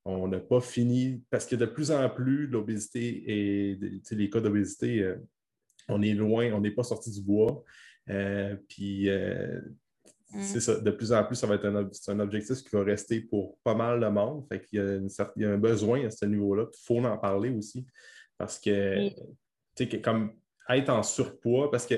qu'on 0.03 0.27
n'a 0.27 0.39
pas 0.39 0.61
fini, 0.61 1.21
parce 1.29 1.45
que 1.45 1.55
de 1.55 1.65
plus 1.65 1.91
en 1.91 2.09
plus, 2.09 2.47
l'obésité 2.47 3.23
et 3.27 3.79
les 4.11 4.29
cas 4.29 4.39
d'obésité, 4.39 4.99
euh, 5.01 5.17
on 5.89 6.01
est 6.01 6.13
loin, 6.13 6.53
on 6.53 6.61
n'est 6.61 6.71
pas 6.71 6.83
sorti 6.83 7.11
du 7.11 7.21
bois. 7.21 7.63
Euh, 8.09 8.55
puis. 8.67 9.09
C'est 10.39 10.61
ça, 10.61 10.79
de 10.79 10.91
plus 10.91 11.11
en 11.11 11.23
plus, 11.23 11.35
ça 11.35 11.47
va 11.47 11.55
être 11.55 11.65
un, 11.65 12.19
objectif 12.19 12.63
qui 12.63 12.69
va 12.71 12.83
rester 12.83 13.21
pour 13.21 13.57
pas 13.63 13.75
mal 13.75 13.99
de 13.99 14.07
monde. 14.07 14.45
Fait 14.47 14.61
qu'il 14.61 14.79
y 14.79 14.81
a, 14.81 14.95
il 15.35 15.41
y 15.41 15.45
a 15.45 15.51
un 15.51 15.57
besoin 15.57 16.05
à 16.05 16.09
ce 16.09 16.25
niveau-là. 16.25 16.67
Il 16.71 16.85
faut 16.85 17.03
en 17.05 17.17
parler 17.17 17.49
aussi. 17.49 17.85
Parce 18.37 18.59
que, 18.59 19.09
tu 19.75 19.89
sais, 19.89 20.01
comme 20.01 20.33
être 20.69 20.89
en 20.89 21.03
surpoids, 21.03 21.69
parce 21.69 21.85
que 21.85 21.95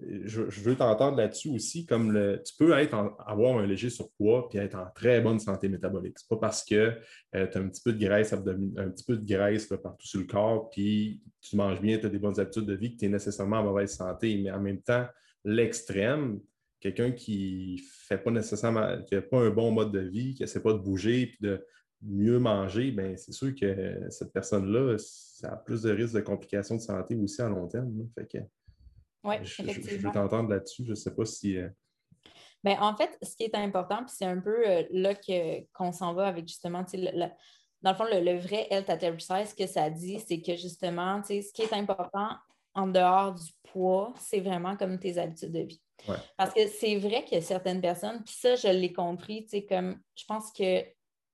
je, 0.00 0.42
veux 0.42 0.74
t'entendre 0.74 1.18
là-dessus 1.18 1.50
aussi, 1.50 1.86
comme 1.86 2.10
le, 2.10 2.42
tu 2.44 2.54
peux 2.58 2.72
être 2.72 2.94
avoir 3.26 3.58
un 3.58 3.66
léger 3.66 3.90
surpoids 3.90 4.48
puis 4.48 4.58
être 4.58 4.76
en 4.76 4.86
très 4.94 5.20
bonne 5.20 5.38
santé 5.38 5.68
métabolique. 5.68 6.18
Ce 6.18 6.24
n'est 6.24 6.36
pas 6.36 6.48
parce 6.48 6.64
que 6.64 6.98
euh, 7.36 7.46
tu 7.46 7.58
as 7.58 7.60
un 7.60 7.68
petit 7.68 7.82
peu 7.82 7.92
de 7.92 8.04
graisse 8.04 8.32
un 8.32 8.40
petit 8.42 9.04
peu 9.04 9.16
de 9.16 9.24
graisse 9.24 9.66
partout 9.66 10.06
sur 10.06 10.20
le 10.20 10.26
corps, 10.26 10.70
puis 10.70 11.22
tu 11.40 11.56
manges 11.56 11.80
bien, 11.80 11.98
tu 11.98 12.06
as 12.06 12.08
des 12.08 12.18
bonnes 12.18 12.38
habitudes 12.40 12.66
de 12.66 12.74
vie, 12.74 12.94
que 12.94 13.00
tu 13.00 13.04
es 13.04 13.08
nécessairement 13.08 13.58
en 13.58 13.64
mauvaise 13.64 13.94
santé. 13.94 14.36
Mais 14.42 14.50
en 14.50 14.60
même 14.60 14.82
temps, 14.82 15.06
l'extrême, 15.44 16.40
quelqu'un 16.84 17.12
qui 17.12 17.82
fait 17.82 18.18
pas 18.18 18.30
nécessairement, 18.30 19.02
qui 19.04 19.14
n'a 19.14 19.22
pas 19.22 19.38
un 19.38 19.48
bon 19.48 19.70
mode 19.70 19.90
de 19.90 20.00
vie, 20.00 20.34
qui 20.34 20.42
essaie 20.42 20.60
pas 20.60 20.74
de 20.74 20.78
bouger 20.78 21.28
puis 21.28 21.38
de 21.40 21.66
mieux 22.02 22.38
manger, 22.38 22.90
ben 22.90 23.16
c'est 23.16 23.32
sûr 23.32 23.54
que 23.54 24.06
cette 24.10 24.34
personne-là, 24.34 24.98
ça 24.98 25.52
a 25.52 25.56
plus 25.56 25.80
de 25.80 25.90
risques 25.90 26.14
de 26.14 26.20
complications 26.20 26.76
de 26.76 26.82
santé 26.82 27.16
aussi 27.16 27.40
à 27.40 27.48
long 27.48 27.66
terme. 27.68 28.06
Fait 28.14 28.26
que, 28.26 28.38
oui, 29.24 29.36
effectivement. 29.40 29.72
Je, 29.72 30.06
veux 30.06 30.12
t'entendre 30.12 30.50
là-dessus. 30.50 30.84
Je 30.84 30.90
ne 30.90 30.94
sais 30.94 31.14
pas 31.14 31.24
si. 31.24 31.56
Euh, 31.56 31.70
ben, 32.62 32.76
en 32.80 32.94
fait, 32.94 33.16
ce 33.22 33.34
qui 33.34 33.44
est 33.44 33.54
important, 33.54 34.04
puis 34.04 34.14
c'est 34.14 34.26
un 34.26 34.40
peu 34.40 34.68
euh, 34.68 34.82
là 34.90 35.14
qu'on 35.72 35.92
s'en 35.92 36.12
va 36.12 36.26
avec 36.26 36.46
justement, 36.46 36.84
dans 37.80 37.90
le 37.90 37.96
fond, 37.96 38.04
le, 38.04 38.38
vrai 38.38 38.66
Health 38.70 38.90
at 38.90 38.98
Every 39.00 39.20
ce 39.22 39.54
que 39.54 39.66
ça 39.66 39.88
dit, 39.88 40.20
c'est 40.20 40.42
que 40.42 40.54
justement, 40.54 41.22
ce 41.24 41.50
qui 41.50 41.62
est 41.62 41.72
important 41.72 42.28
en 42.74 42.86
dehors 42.86 43.34
du 43.34 43.50
poids, 43.64 44.12
c'est 44.18 44.40
vraiment 44.40 44.76
comme 44.76 44.98
tes 44.98 45.18
habitudes 45.18 45.52
de 45.52 45.60
vie. 45.60 45.80
Parce 46.36 46.52
que 46.52 46.66
c'est 46.68 46.96
vrai 46.96 47.24
qu'il 47.24 47.38
y 47.38 47.40
a 47.40 47.42
certaines 47.42 47.80
personnes, 47.80 48.22
puis 48.24 48.34
ça, 48.34 48.56
je 48.56 48.68
l'ai 48.68 48.92
compris, 48.92 49.46
comme 49.68 49.98
je 50.16 50.24
pense 50.26 50.52
que 50.52 50.84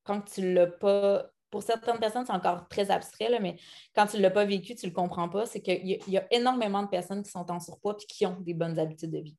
quand 0.05 0.21
tu 0.21 0.43
ne 0.43 0.53
l'as 0.55 0.67
pas 0.67 1.31
pour 1.51 1.63
certaines 1.63 1.99
personnes, 1.99 2.25
c'est 2.25 2.33
encore 2.33 2.69
très 2.69 2.91
abstrait, 2.91 3.39
mais 3.41 3.57
quand 3.95 4.07
tu 4.07 4.17
ne 4.17 4.23
l'as 4.23 4.31
pas 4.31 4.45
vécu, 4.45 4.75
tu 4.75 4.87
ne 4.87 4.91
le 4.91 4.95
comprends 4.95 5.29
pas. 5.29 5.47
C'est 5.47 5.61
qu'il 5.61 5.85
y, 5.85 6.17
a 6.17 6.27
énormément 6.33 6.83
de 6.83 6.89
personnes 6.89 7.23
qui 7.23 7.31
sont 7.31 7.51
en 7.51 7.59
surpoids 7.59 7.97
et 8.01 8.07
qui 8.07 8.25
ont 8.25 8.39
des 8.41 8.55
bonnes 8.55 8.79
habitudes 8.79 9.11
de 9.11 9.19
vie. 9.19 9.37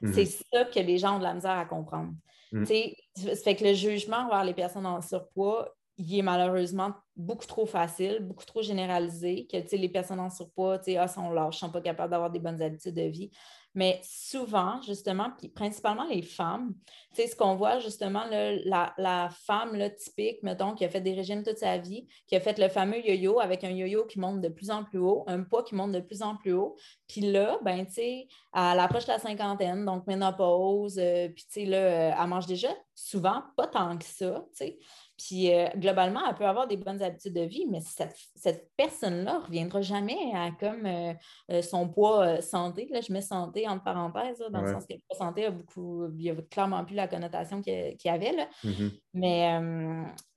Mhm. 0.00 0.12
C'est 0.12 0.26
ça 0.26 0.64
que 0.64 0.78
les 0.78 0.98
gens 0.98 1.16
ont 1.16 1.18
de 1.18 1.24
la 1.24 1.34
misère 1.34 1.58
à 1.58 1.64
comprendre. 1.64 2.12
Mhm. 2.52 2.64
Ça 2.64 3.34
fait 3.42 3.56
que 3.56 3.64
le 3.64 3.74
jugement 3.74 4.18
envers 4.18 4.44
les 4.44 4.54
personnes 4.54 4.86
en 4.86 5.02
surpoids, 5.02 5.74
il 5.96 6.16
est 6.16 6.22
malheureusement 6.22 6.94
beaucoup 7.18 7.46
trop 7.46 7.66
facile, 7.66 8.20
beaucoup 8.20 8.44
trop 8.44 8.62
généralisé, 8.62 9.46
que 9.50 9.76
les 9.76 9.88
personnes 9.88 10.20
en 10.20 10.30
surpoids 10.30 10.80
ah, 10.96 11.08
sont 11.08 11.30
lâches, 11.30 11.56
ne 11.56 11.66
sont 11.66 11.72
pas 11.72 11.80
capables 11.80 12.12
d'avoir 12.12 12.30
des 12.30 12.38
bonnes 12.38 12.62
habitudes 12.62 12.94
de 12.94 13.02
vie. 13.02 13.30
Mais 13.74 14.00
souvent, 14.02 14.80
justement, 14.82 15.30
puis 15.38 15.48
principalement 15.48 16.06
les 16.06 16.22
femmes, 16.22 16.74
tu 17.14 17.22
sais, 17.22 17.28
ce 17.28 17.36
qu'on 17.36 17.54
voit 17.54 17.78
justement, 17.80 18.24
la, 18.30 18.94
la, 18.96 19.28
femme 19.30 19.78
typique, 19.96 20.42
mettons, 20.42 20.74
qui 20.74 20.84
a 20.84 20.88
fait 20.88 21.00
des 21.00 21.12
régimes 21.12 21.42
toute 21.42 21.58
sa 21.58 21.76
vie, 21.76 22.08
qui 22.26 22.34
a 22.34 22.40
fait 22.40 22.58
le 22.58 22.68
fameux 22.68 22.98
yo-yo 23.06 23.40
avec 23.40 23.64
un 23.64 23.70
yo-yo 23.70 24.06
qui 24.06 24.18
monte 24.18 24.40
de 24.40 24.48
plus 24.48 24.70
en 24.70 24.84
plus 24.84 24.98
haut, 24.98 25.24
un 25.26 25.42
poids 25.42 25.62
qui 25.62 25.74
monte 25.74 25.92
de 25.92 26.00
plus 26.00 26.22
en 26.22 26.36
plus 26.36 26.52
haut. 26.52 26.76
Puis 27.06 27.20
là, 27.20 27.58
ben, 27.62 27.84
tu 27.86 27.92
sais, 27.92 28.28
à 28.52 28.74
l'approche 28.74 29.04
de 29.04 29.12
la 29.12 29.18
cinquantaine, 29.18 29.84
donc 29.84 30.06
ménopause, 30.06 30.98
euh, 30.98 31.28
puis 31.28 31.44
tu 31.44 31.60
sais, 31.60 31.64
là, 31.66 31.78
euh, 31.78 32.12
elle 32.20 32.28
mange 32.28 32.46
déjà 32.46 32.68
souvent 32.94 33.42
pas 33.56 33.66
tant 33.66 33.96
que 33.96 34.04
ça, 34.04 34.44
tu 34.50 34.56
sais. 34.56 34.78
Puis 35.18 35.52
euh, 35.52 35.66
globalement, 35.76 36.20
elle 36.28 36.36
peut 36.36 36.46
avoir 36.46 36.68
des 36.68 36.76
bonnes 36.76 37.02
habitudes 37.02 37.34
de 37.34 37.42
vie, 37.42 37.66
mais 37.68 37.80
cette, 37.80 38.70
personne-là 38.76 39.40
ne 39.40 39.44
reviendra 39.44 39.82
jamais 39.82 40.16
à 40.32 40.50
comme 40.52 40.86
euh, 40.86 41.12
euh, 41.50 41.60
son 41.60 41.88
poids 41.88 42.40
santé. 42.40 42.88
Là, 42.92 43.00
je 43.00 43.12
mets 43.12 43.20
santé 43.20 43.66
entre 43.66 43.82
parenthèses, 43.82 44.38
dans 44.50 44.62
le 44.62 44.72
sens 44.72 44.86
que 44.86 44.94
le 44.94 45.00
poids 45.08 45.18
santé 45.18 45.46
a 45.46 45.50
beaucoup, 45.50 46.06
il 46.16 46.22
n'y 46.22 46.30
a 46.30 46.36
clairement 46.48 46.84
plus 46.84 46.94
la 46.94 47.08
connotation 47.08 47.60
qu'il 47.60 47.96
y 48.04 48.08
avait. 48.08 48.32
Là. 48.32 48.48
Mm-hmm. 48.64 48.90
Mais 49.14 49.60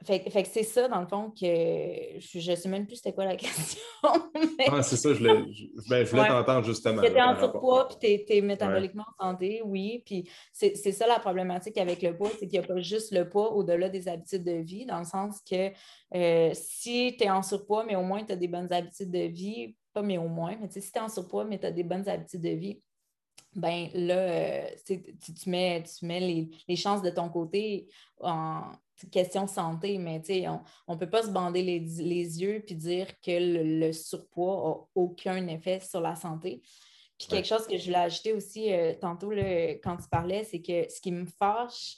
fait, 0.04 0.44
que 0.44 0.50
c'est 0.52 0.64
ça, 0.64 0.88
dans 0.88 1.02
le 1.02 1.08
fond, 1.08 1.30
que 1.30 1.46
je 1.46 2.52
ne 2.52 2.56
sais 2.56 2.70
même 2.70 2.88
plus 2.88 2.96
c'était 2.96 3.14
quoi 3.14 3.26
la 3.26 3.36
question. 3.38 3.82
Ah, 4.68 4.82
c'est 4.82 4.96
ça, 4.96 5.14
je 5.14 5.20
voulais, 5.20 5.44
ben, 5.90 6.06
t'entendre 6.06 6.66
justement. 6.66 7.02
Tu 7.02 7.08
es 7.08 7.22
en 7.22 7.38
surpoids, 7.38 7.88
puis 7.88 8.26
tu 8.26 8.34
es, 8.34 8.42
métaboliquement 8.42 9.06
en 9.20 9.26
santé, 9.26 9.62
oui. 9.64 10.02
Puis 10.06 10.30
c'est 10.54 10.76
ça 10.76 11.06
la 11.06 11.20
problématique 11.20 11.78
avec 11.78 12.02
le 12.02 12.16
poids, 12.16 12.30
c'est 12.40 12.48
qu'il 12.48 12.60
n'y 12.60 12.66
a 12.66 12.68
pas 12.68 12.80
juste 12.80 13.12
le 13.12 13.30
poids 13.30 13.54
au-delà 13.54 13.90
des 13.90 14.08
habitudes 14.08 14.44
de 14.44 14.54
vie, 14.54 14.71
dans 14.86 15.00
le 15.00 15.06
sens 15.06 15.42
que 15.42 15.72
euh, 16.16 16.52
si 16.54 17.16
tu 17.18 17.24
es 17.24 17.30
en 17.30 17.44
surpoids, 17.44 17.84
mais 17.86 17.96
au 17.96 18.04
moins 18.04 18.24
tu 18.24 18.34
as 18.34 18.36
des 18.36 18.48
bonnes 18.48 18.72
habitudes 18.72 19.12
de 19.12 19.28
vie, 19.28 19.76
pas 19.94 20.02
mais 20.02 20.18
au 20.18 20.28
moins, 20.28 20.58
mais 20.60 20.70
si 20.70 20.92
tu 20.92 20.98
es 20.98 21.02
en 21.02 21.10
surpoids, 21.10 21.46
mais 21.46 21.60
tu 21.60 21.66
as 21.66 21.72
des 21.72 21.84
bonnes 21.84 22.08
habitudes 22.08 22.42
de 22.42 22.50
vie, 22.50 22.80
ben 23.54 23.90
là, 23.94 24.16
euh, 24.16 24.70
tu, 24.86 25.50
mets, 25.50 25.84
tu 25.84 26.06
mets 26.06 26.20
les, 26.22 26.50
les, 26.68 26.76
chances 26.78 27.02
de 27.02 27.10
ton 27.10 27.30
côté 27.30 27.90
en 28.22 28.72
question 29.10 29.48
santé, 29.48 29.98
mais 29.98 30.22
on 30.88 30.94
ne 30.94 31.00
peut 31.00 31.10
pas 31.10 31.24
se 31.24 31.32
bander 31.32 31.64
les, 31.64 31.80
les 31.80 32.42
yeux 32.42 32.64
puis 32.66 32.76
dire 32.76 33.08
que 33.22 33.32
le, 33.80 33.92
surpoids 33.92 34.88
n'a 34.96 35.02
aucun 35.02 35.48
effet 35.48 35.80
sur 35.80 36.02
la 36.02 36.16
santé. 36.16 36.62
Puis 37.18 37.28
quelque 37.28 37.48
chose 37.48 37.68
que 37.68 37.78
je 37.78 37.86
voulais 37.86 37.98
ajouter 37.98 38.34
aussi 38.34 38.74
euh, 38.74 38.94
tantôt 39.00 39.32
quand 39.84 39.98
tu 39.98 40.08
parlais, 40.10 40.44
c'est 40.44 40.62
que 40.62 40.90
ce 40.90 41.00
qui 41.00 41.12
me 41.12 41.26
fâche 41.26 41.98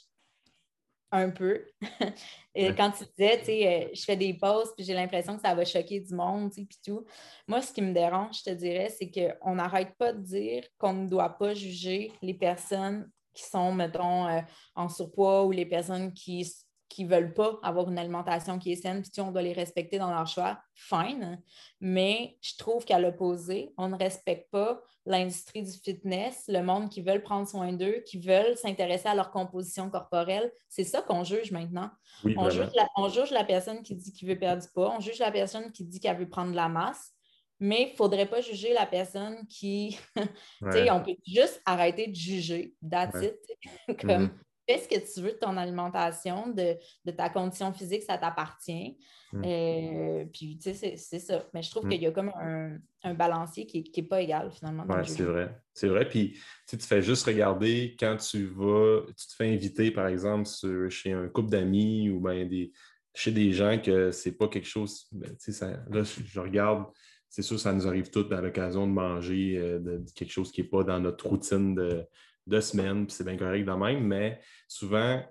un 1.14 1.30
peu. 1.30 1.64
Et 2.54 2.74
Quand 2.74 2.90
tu 2.90 3.04
disais, 3.16 3.38
tu 3.38 3.44
sais, 3.46 3.90
je 3.94 4.02
fais 4.04 4.16
des 4.16 4.34
pauses, 4.34 4.72
puis 4.76 4.84
j'ai 4.84 4.94
l'impression 4.94 5.36
que 5.36 5.42
ça 5.42 5.54
va 5.54 5.64
choquer 5.64 6.00
du 6.00 6.14
monde, 6.14 6.52
puis 6.52 6.78
tout. 6.84 7.04
Moi, 7.48 7.62
ce 7.62 7.72
qui 7.72 7.82
me 7.82 7.92
dérange, 7.92 8.38
je 8.38 8.50
te 8.50 8.54
dirais, 8.54 8.90
c'est 8.90 9.10
qu'on 9.10 9.56
n'arrête 9.56 9.94
pas 9.96 10.12
de 10.12 10.20
dire 10.20 10.64
qu'on 10.78 10.92
ne 10.92 11.08
doit 11.08 11.30
pas 11.30 11.54
juger 11.54 12.12
les 12.22 12.34
personnes 12.34 13.10
qui 13.32 13.42
sont, 13.42 13.72
mettons, 13.72 14.28
en 14.76 14.88
surpoids 14.88 15.44
ou 15.44 15.50
les 15.50 15.66
personnes 15.66 16.12
qui 16.12 16.48
qui 16.94 17.04
ne 17.04 17.10
veulent 17.10 17.34
pas 17.34 17.58
avoir 17.64 17.90
une 17.90 17.98
alimentation 17.98 18.60
qui 18.60 18.70
est 18.70 18.76
saine, 18.76 19.02
puis 19.02 19.20
on 19.20 19.32
doit 19.32 19.42
les 19.42 19.52
respecter 19.52 19.98
dans 19.98 20.10
leur 20.10 20.28
choix, 20.28 20.60
fine. 20.74 21.42
Mais 21.80 22.38
je 22.40 22.56
trouve 22.56 22.84
qu'à 22.84 23.00
l'opposé, 23.00 23.74
on 23.76 23.88
ne 23.88 23.96
respecte 23.96 24.48
pas 24.52 24.80
l'industrie 25.04 25.64
du 25.64 25.72
fitness, 25.72 26.44
le 26.46 26.62
monde 26.62 26.88
qui 26.88 27.02
veulent 27.02 27.24
prendre 27.24 27.48
soin 27.48 27.72
d'eux, 27.72 28.04
qui 28.06 28.20
veulent 28.20 28.56
s'intéresser 28.56 29.08
à 29.08 29.16
leur 29.16 29.32
composition 29.32 29.90
corporelle. 29.90 30.52
C'est 30.68 30.84
ça 30.84 31.02
qu'on 31.02 31.24
juge 31.24 31.50
maintenant. 31.50 31.90
on, 32.24 32.48
juge 32.48 33.32
la, 33.32 33.44
personne 33.44 33.82
qui 33.82 33.96
dit 33.96 34.12
qu'il 34.12 34.28
veut 34.28 34.38
perdre 34.38 34.62
du 34.62 34.68
poids, 34.68 34.94
on 34.96 35.00
juge 35.00 35.18
la 35.18 35.32
personne 35.32 35.72
qui 35.72 35.84
dit 35.84 35.98
qu'elle 35.98 36.16
veut 36.16 36.28
prendre 36.28 36.52
de 36.52 36.56
la 36.56 36.68
masse, 36.68 37.10
mais 37.58 37.88
il 37.88 37.90
ne 37.90 37.96
faudrait 37.96 38.26
pas 38.26 38.40
juger 38.40 38.72
la 38.72 38.86
personne 38.86 39.44
qui. 39.48 39.98
On 40.62 41.02
peut 41.02 41.16
juste 41.26 41.60
arrêter 41.64 42.08
de 42.08 42.14
juger. 42.14 42.74
That's 42.88 43.16
Comme, 44.00 44.26
mm-hmm 44.26 44.30
fais 44.66 44.78
ce 44.78 44.88
que 44.88 45.12
tu 45.12 45.20
veux 45.20 45.32
de 45.32 45.38
ton 45.38 45.56
alimentation, 45.56 46.48
de, 46.48 46.76
ta 47.10 47.28
condition 47.28 47.72
physique, 47.72 48.02
ça 48.02 48.18
t'appartient. 48.18 48.98
Mm. 49.32 49.42
Euh, 49.44 50.24
puis, 50.32 50.58
tu 50.58 50.74
sais, 50.74 50.96
c'est 50.96 51.18
ça. 51.18 51.46
Mais 51.52 51.62
je 51.62 51.70
trouve 51.70 51.86
mm. 51.86 51.88
qu'il 51.90 52.02
y 52.02 52.06
a 52.06 52.10
comme 52.12 52.32
un, 52.36 53.14
balancier 53.14 53.66
qui 53.66 53.90
n'est 53.96 54.02
pas 54.02 54.22
égal, 54.22 54.50
finalement. 54.50 54.84
Oui, 54.88 55.02
c'est 55.04 55.24
vrai. 55.24 55.54
C'est 55.74 55.88
vrai. 55.88 56.08
Puis, 56.08 56.38
tu 56.66 56.78
fais 56.78 57.02
juste 57.02 57.26
regarder 57.26 57.96
quand 57.98 58.16
tu 58.16 58.46
vas, 58.46 59.02
tu 59.08 59.26
te 59.26 59.34
fais 59.36 59.52
inviter, 59.52 59.90
par 59.90 60.06
exemple, 60.06 60.48
chez 60.88 61.12
un 61.12 61.28
couple 61.28 61.50
d'amis 61.50 62.08
ou 62.10 62.20
bien 62.20 62.46
des, 62.46 62.72
chez 63.14 63.30
des 63.30 63.52
gens 63.52 63.78
que 63.78 64.10
c'est 64.10 64.32
pas 64.32 64.48
quelque 64.48 64.68
chose. 64.68 65.06
Ben, 65.12 65.36
tu 65.36 65.52
sais, 65.52 65.76
là, 65.90 66.02
je, 66.02 66.40
regarde 66.40 66.86
c'est 67.28 67.42
sûr, 67.42 67.58
ça 67.58 67.72
nous 67.72 67.88
arrive 67.88 68.10
toutes 68.10 68.32
à 68.32 68.40
l'occasion 68.40 68.86
de 68.86 68.92
manger 68.92 69.58
euh, 69.58 69.80
de, 69.80 70.04
quelque 70.14 70.30
chose 70.30 70.52
qui 70.52 70.62
n'est 70.62 70.68
pas 70.68 70.84
dans 70.84 71.00
notre 71.00 71.26
routine 71.26 71.74
de, 71.74 72.06
de 72.46 72.60
semaine, 72.60 73.06
puis 73.06 73.14
c'est 73.16 73.24
bien 73.24 73.36
correct 73.36 73.64
de 73.64 73.72
même, 73.72 74.04
mais 74.06 74.40
souvent, 74.68 75.22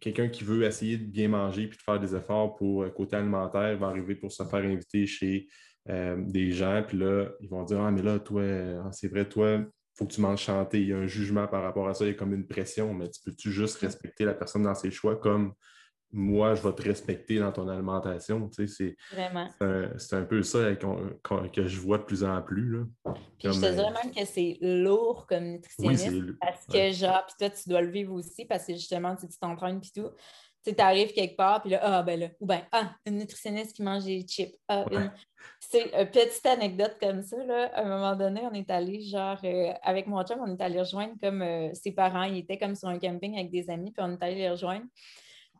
quelqu'un 0.00 0.28
qui 0.28 0.44
veut 0.44 0.64
essayer 0.64 0.96
de 0.96 1.04
bien 1.04 1.28
manger 1.28 1.66
puis 1.66 1.78
de 1.78 1.82
faire 1.82 2.00
des 2.00 2.14
efforts 2.14 2.56
pour 2.56 2.82
euh, 2.82 2.90
côté 2.90 3.16
alimentaire 3.16 3.76
va 3.78 3.88
arriver 3.88 4.14
pour 4.14 4.32
se 4.32 4.42
faire 4.44 4.64
inviter 4.64 5.06
chez 5.06 5.48
euh, 5.88 6.16
des 6.18 6.52
gens, 6.52 6.82
puis 6.86 6.98
là, 6.98 7.28
ils 7.40 7.48
vont 7.48 7.64
dire 7.64 7.80
Ah, 7.80 7.90
mais 7.90 8.02
là, 8.02 8.18
toi, 8.18 8.42
ah, 8.84 8.90
c'est 8.92 9.08
vrai, 9.08 9.28
toi, 9.28 9.60
il 9.94 9.98
faut 9.98 10.06
que 10.06 10.12
tu 10.12 10.20
manges 10.20 10.40
chanter. 10.40 10.80
Il 10.80 10.88
y 10.88 10.92
a 10.92 10.98
un 10.98 11.06
jugement 11.06 11.46
par 11.46 11.62
rapport 11.62 11.88
à 11.88 11.94
ça, 11.94 12.04
il 12.04 12.08
y 12.08 12.10
a 12.10 12.14
comme 12.14 12.34
une 12.34 12.46
pression, 12.46 12.92
mais 12.94 13.08
tu 13.10 13.20
peux-tu 13.24 13.52
juste 13.52 13.76
respecter 13.78 14.24
la 14.24 14.34
personne 14.34 14.62
dans 14.62 14.74
ses 14.74 14.90
choix 14.90 15.16
comme 15.16 15.52
moi, 16.14 16.54
je 16.54 16.62
vais 16.62 16.72
te 16.72 16.82
respecter 16.82 17.40
dans 17.40 17.50
ton 17.50 17.68
alimentation. 17.68 18.48
Tu 18.48 18.68
sais, 18.68 18.94
c'est, 19.10 20.16
un, 20.16 20.22
peu 20.22 20.42
ça 20.44 20.74
que 20.76 21.66
je 21.66 21.80
vois 21.80 21.98
de 21.98 22.04
plus 22.04 22.22
en 22.22 22.40
plus. 22.40 22.78
Là. 22.78 22.84
Puis 23.38 23.52
je 23.52 23.60
te 23.60 23.72
dirais 23.72 23.90
même 23.90 24.14
que 24.14 24.24
c'est 24.24 24.56
lourd 24.60 25.26
comme 25.26 25.44
nutritionniste. 25.44 26.38
parce 26.40 26.66
que, 26.66 26.92
genre, 26.92 27.26
puis 27.26 27.34
toi, 27.38 27.50
tu 27.50 27.68
dois 27.68 27.82
le 27.82 27.90
vivre 27.90 28.14
aussi 28.14 28.44
parce 28.44 28.64
que 28.64 28.74
justement, 28.74 29.16
tu 29.16 29.26
t'entraînes 29.40 29.80
puis 29.80 29.90
tout. 29.92 30.10
Tu 30.64 30.72
arrives 30.78 31.12
quelque 31.12 31.36
part, 31.36 31.60
puis 31.60 31.72
là, 31.72 31.80
ah, 31.82 32.02
ben 32.02 32.18
là, 32.18 32.28
ou 32.40 32.46
ben, 32.46 32.62
ah, 32.72 32.94
une 33.04 33.18
nutritionniste 33.18 33.76
qui 33.76 33.82
mange 33.82 34.04
des 34.04 34.22
chips. 34.22 34.56
Ah, 34.66 34.86
C'est 35.60 35.82
une 35.82 36.06
petite 36.06 36.46
anecdote 36.46 36.96
comme 36.98 37.22
ça, 37.22 37.36
là. 37.44 37.70
À 37.74 37.82
un 37.82 37.88
moment 37.88 38.16
donné, 38.16 38.40
on 38.50 38.54
est 38.54 38.70
allé, 38.70 39.02
genre, 39.02 39.38
euh, 39.44 39.72
avec 39.82 40.06
mon 40.06 40.22
chum, 40.24 40.38
on 40.40 40.56
est 40.56 40.62
allé 40.62 40.78
rejoindre 40.78 41.14
comme 41.20 41.42
euh, 41.42 41.68
ses 41.74 41.92
parents. 41.92 42.22
Ils 42.22 42.38
étaient 42.38 42.56
comme 42.56 42.74
sur 42.74 42.88
un 42.88 42.98
camping 42.98 43.34
avec 43.34 43.50
des 43.50 43.68
amis, 43.68 43.90
puis 43.90 44.02
on 44.02 44.12
est 44.12 44.22
allé 44.22 44.36
les 44.36 44.50
rejoindre. 44.50 44.86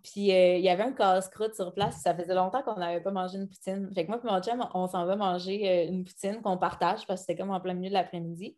Puis 0.05 0.31
euh, 0.33 0.59
il 0.59 0.63
y 0.63 0.69
avait 0.69 0.83
un 0.83 0.93
casse-croûte 0.93 1.55
sur 1.55 1.73
place. 1.73 2.03
Ça 2.03 2.15
faisait 2.15 2.35
longtemps 2.35 2.63
qu'on 2.63 2.77
n'avait 2.77 3.01
pas 3.01 3.11
mangé 3.11 3.39
une 3.39 3.49
poutine. 3.49 3.91
Fait 3.95 4.05
que 4.05 4.11
moi 4.11 4.21
et 4.23 4.27
mon 4.27 4.41
chum, 4.43 4.69
on 4.75 4.87
s'en 4.87 5.07
va 5.07 5.17
manger 5.17 5.69
euh, 5.69 5.89
une 5.89 6.05
poutine 6.05 6.43
qu'on 6.43 6.59
partage 6.59 7.07
parce 7.07 7.23
que 7.23 7.27
c'était 7.27 7.37
comme 7.37 7.51
en 7.51 7.61
plein 7.61 7.73
milieu 7.73 7.89
de 7.89 7.95
l'après-midi. 7.95 8.55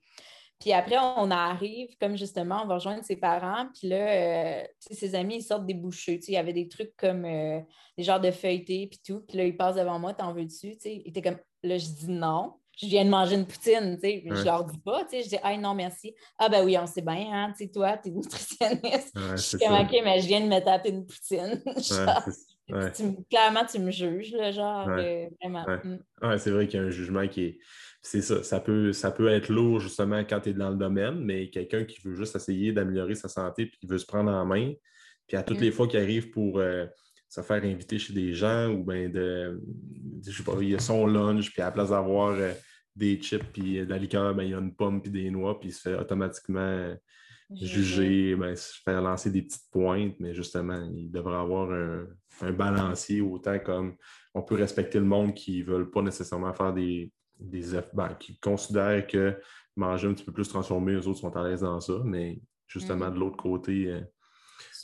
Puis 0.59 0.73
après, 0.73 0.97
on 0.99 1.31
arrive, 1.31 1.97
comme 2.01 2.17
justement, 2.17 2.63
on 2.65 2.67
va 2.67 2.75
rejoindre 2.75 3.05
ses 3.05 3.17
parents. 3.17 3.69
Puis 3.79 3.89
là, 3.89 3.97
euh, 3.97 4.65
ses 4.81 5.15
amis, 5.15 5.37
ils 5.37 5.43
sortent 5.43 5.67
des 5.67 5.75
bouchées. 5.75 6.19
Il 6.27 6.35
y 6.35 6.39
avait 6.39 6.55
des 6.55 6.67
trucs 6.67 6.97
comme 6.97 7.23
des 7.23 8.03
genres 8.03 8.21
de 8.21 8.31
feuilletés, 8.31 8.87
puis 8.87 8.99
tout. 9.07 9.21
Puis 9.29 9.37
là, 9.37 9.45
ils 9.45 9.57
passent 9.57 9.77
devant 9.77 9.99
moi, 9.99 10.15
t'en 10.15 10.33
veux-tu? 10.33 10.77
Il 10.85 11.09
était 11.09 11.21
comme, 11.21 11.39
là, 11.63 11.77
je 11.77 11.89
dis 11.89 12.09
non 12.09 12.55
je 12.77 12.87
viens 12.87 13.05
de 13.05 13.11
manger 13.11 13.37
une 13.37 13.47
poutine, 13.47 13.99
tu 14.01 14.09
sais, 14.09 14.23
je 14.27 14.45
leur 14.45 14.65
dis 14.65 14.79
pas, 14.79 15.05
tu 15.05 15.17
sais, 15.17 15.23
je 15.23 15.29
dis, 15.31 15.39
ah 15.43 15.57
non, 15.57 15.75
merci. 15.75 16.15
Ah 16.39 16.49
ben 16.49 16.65
oui, 16.65 16.77
on 16.79 16.87
sait 16.87 17.01
bien, 17.01 17.27
hein, 17.33 17.53
tu 17.57 17.65
sais, 17.65 17.71
toi, 17.71 17.97
tu 17.97 18.11
es 18.11 18.13
nutritionniste. 18.13 19.13
je 19.15 19.37
suis 19.37 19.59
comme, 19.59 19.75
OK, 19.75 19.97
mais 20.05 20.21
je 20.21 20.27
viens 20.27 20.41
de 20.43 20.47
me 20.47 20.61
taper 20.63 20.91
une 20.91 21.07
poutine. 21.07 21.63
clairement, 23.31 23.65
tu 23.65 23.79
me 23.79 23.91
juges, 23.91 24.33
là, 24.33 24.53
genre, 24.53 24.89
euh, 24.89 25.27
vraiment. 25.41 25.65
Mm. 25.85 26.39
c'est 26.39 26.51
vrai 26.51 26.67
qu'il 26.67 26.81
y 26.81 26.83
a 26.83 26.87
un 26.87 26.91
jugement 26.91 27.27
qui 27.27 27.45
est. 27.45 27.59
C'est 28.03 28.23
ça, 28.23 28.45
ça 28.45 28.61
peut, 28.61 28.93
ça 28.93 29.11
peut 29.11 29.29
être 29.29 29.49
lourd 29.49 29.81
justement 29.81 30.21
quand 30.21 30.41
tu 30.41 30.51
es 30.51 30.53
dans 30.53 30.71
le 30.71 30.77
domaine, 30.77 31.19
mais 31.25 31.51
quelqu'un 31.51 31.85
qui 31.85 32.01
veut 32.05 32.15
juste 32.15 32.37
essayer 32.37 32.73
d'améliorer 32.73 33.17
sa 33.17 33.27
santé 33.27 33.67
puis 33.67 33.79
qui 33.81 33.87
veut 33.87 33.99
se 33.99 34.07
prendre 34.07 34.31
en 34.31 34.45
main, 34.45 34.75
puis 35.27 35.37
à 35.37 35.43
toutes 35.43 35.59
mm. 35.59 35.63
les 35.63 35.71
fois 35.73 35.89
qu'il 35.89 35.99
arrive 35.99 36.31
pour. 36.31 36.59
Euh, 36.59 36.87
se 37.29 37.41
faire 37.41 37.63
inviter 37.65 37.99
chez 37.99 38.13
des 38.13 38.33
gens 38.35 38.69
ou 38.69 38.85
bien 38.85 39.09
de, 39.09 39.61
je 40.25 40.31
sais 40.31 40.43
pas, 40.43 40.53
il 40.61 40.71
y 40.71 40.75
a 40.75 40.79
son 40.79 41.07
lunch, 41.07 41.53
puis 41.53 41.63
à 41.63 41.67
la 41.67 41.73
place 41.73 41.91
d'avoir 41.91 42.31
euh, 42.31 42.53
des 42.95 43.21
chips 43.21 43.45
puis 43.53 43.79
de 43.79 43.91
la 43.91 43.99
liqueur, 43.99 44.35
ben, 44.35 44.45
il 44.45 44.51
y 44.51 44.55
a 44.55 44.59
une 44.59 44.75
pomme 44.75 45.03
puis 45.03 45.11
des 45.11 45.31
noix, 45.31 45.59
puis 45.59 45.71
il 45.71 45.73
se 45.73 45.81
fait 45.81 45.95
automatiquement 45.95 46.95
juger, 47.55 48.35
ben, 48.35 48.57
se 48.57 48.81
faire 48.83 49.03
lancer 49.03 49.31
des 49.31 49.43
petites 49.43 49.71
pointes, 49.71 50.15
mais 50.19 50.35
justement, 50.35 50.89
il 50.95 51.11
devrait 51.11 51.37
avoir 51.37 51.71
un, 51.71 52.07
balancier 52.53 53.23
autant 53.23 53.59
comme 53.59 53.97
on 54.35 54.43
peut 54.43 54.57
respecter 54.57 54.99
le 54.99 55.07
monde 55.07 55.33
qui 55.33 55.61
ne 55.61 55.65
veulent 55.65 55.91
pas 55.91 56.03
nécessairement 56.03 56.53
faire 56.53 56.75
des, 56.75 57.11
des 57.39 57.79
ben, 57.95 58.15
qui 58.19 58.39
considèrent 58.39 59.07
que 59.07 59.39
manger 59.75 60.09
un 60.09 60.15
petit 60.15 60.25
peu 60.25 60.33
plus 60.33 60.49
transformé, 60.49 60.93
eux 60.93 61.07
autres 61.07 61.21
sont 61.21 61.35
à 61.37 61.49
l'aise 61.49 61.61
dans 61.61 61.81
ça, 61.81 61.95
mais 62.05 62.41
justement, 62.67 63.11
mm. 63.11 63.15
de 63.15 63.19
l'autre 63.19 63.37
côté, 63.37 64.01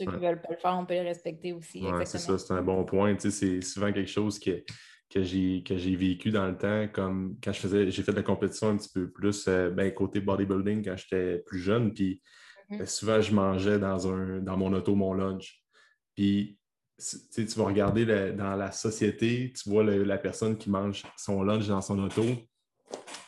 ceux 0.05 0.11
qui 0.11 0.17
ne 0.17 0.27
veulent 0.27 0.41
pas 0.41 0.51
le 0.51 0.57
faire, 0.57 0.77
on 0.79 0.87
peut 0.87 0.95
les 0.95 1.03
respecter 1.03 1.53
aussi. 1.53 1.83
Oui, 1.83 1.91
c'est 2.05 2.19
ça, 2.19 2.39
c'est 2.39 2.53
un 2.53 2.63
bon 2.63 2.85
point. 2.85 3.17
c'est 3.19 3.61
souvent 3.61 3.93
quelque 3.93 4.11
chose 4.11 4.39
que, 4.39 4.63
que 5.11 5.23
j'ai 5.23 5.97
vécu 5.97 6.31
dans 6.31 6.47
le 6.47 6.57
temps, 6.57 6.89
comme 6.93 7.37
quand 7.43 7.53
je 7.53 7.61
faisais, 7.61 7.91
j'ai 7.91 8.03
fait 8.03 8.13
de 8.13 8.17
la 8.17 8.23
compétition 8.23 8.71
un 8.71 8.77
petit 8.77 8.91
peu 8.93 9.11
plus 9.11 9.47
euh, 9.49 9.71
ben, 9.71 9.93
côté 9.93 10.21
bodybuilding 10.21 10.85
quand 10.85 10.97
j'étais 10.97 11.39
plus 11.47 11.61
jeune. 11.61 11.93
Puis 11.93 12.23
mm-hmm. 12.71 12.79
ben, 12.79 12.87
souvent, 12.87 13.21
je 13.21 13.35
mangeais 13.35 13.79
dans, 13.79 14.13
un, 14.13 14.41
dans 14.41 14.57
mon 14.57 14.73
auto 14.73 14.95
mon 14.95 15.13
lunch. 15.15 15.63
Puis 16.15 16.59
tu 17.35 17.45
vas 17.57 17.65
regarder 17.65 18.33
dans 18.33 18.55
la 18.55 18.71
société, 18.71 19.53
tu 19.53 19.69
vois 19.69 19.83
la 19.83 20.19
personne 20.19 20.57
qui 20.57 20.71
mange 20.71 21.03
son 21.17 21.43
lunch 21.43 21.67
dans 21.67 21.81
son 21.81 21.99
auto. 21.99 22.25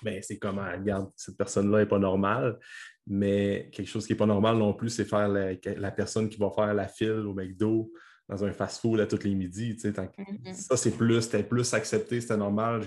Ben, 0.03 0.21
c'est 0.23 0.39
comme, 0.39 0.59
ah, 0.59 0.73
regarde, 0.73 1.11
cette 1.17 1.37
personne-là 1.37 1.79
n'est 1.79 1.87
pas 1.87 1.99
normale. 1.99 2.59
Mais 3.07 3.69
quelque 3.73 3.89
chose 3.89 4.07
qui 4.07 4.13
n'est 4.13 4.17
pas 4.17 4.27
normal 4.27 4.57
non 4.57 4.73
plus, 4.73 4.91
c'est 4.91 5.05
faire 5.05 5.29
la, 5.29 5.91
personne 5.91 6.29
qui 6.29 6.39
va 6.39 6.51
faire 6.51 6.73
la 6.73 6.89
file 6.89 7.11
au 7.27 7.35
McDo 7.35 7.93
dans 8.29 8.43
un 8.43 8.53
fast-food 8.53 9.01
à 9.01 9.07
tous 9.07 9.25
les 9.25 9.35
midis. 9.35 9.75
Mm-hmm. 9.75 10.55
Ça, 10.55 10.77
c'est 10.77 10.93
plus, 10.93 11.21
c'était 11.21 11.43
plus 11.43 11.75
accepté, 11.75 12.21
c'était 12.21 12.37
normal. 12.37 12.83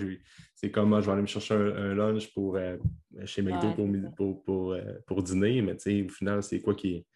C'est 0.54 0.70
comme, 0.72 0.88
moi, 0.88 1.00
je 1.00 1.06
vais 1.06 1.12
aller 1.12 1.22
me 1.22 1.26
chercher 1.26 1.54
un, 1.54 1.94
lunch 1.94 2.32
pour, 2.34 2.56
euh, 2.56 2.76
chez 3.24 3.42
McDo 3.42 3.74
pour, 4.44 4.72
euh, 4.72 4.82
pour, 5.06 5.22
dîner, 5.22 5.62
mais 5.62 5.74
au 5.74 6.08
final, 6.08 6.42
c'est 6.42 6.60
quoi 6.60 6.74
qui 6.74 6.96
est. 6.96 7.06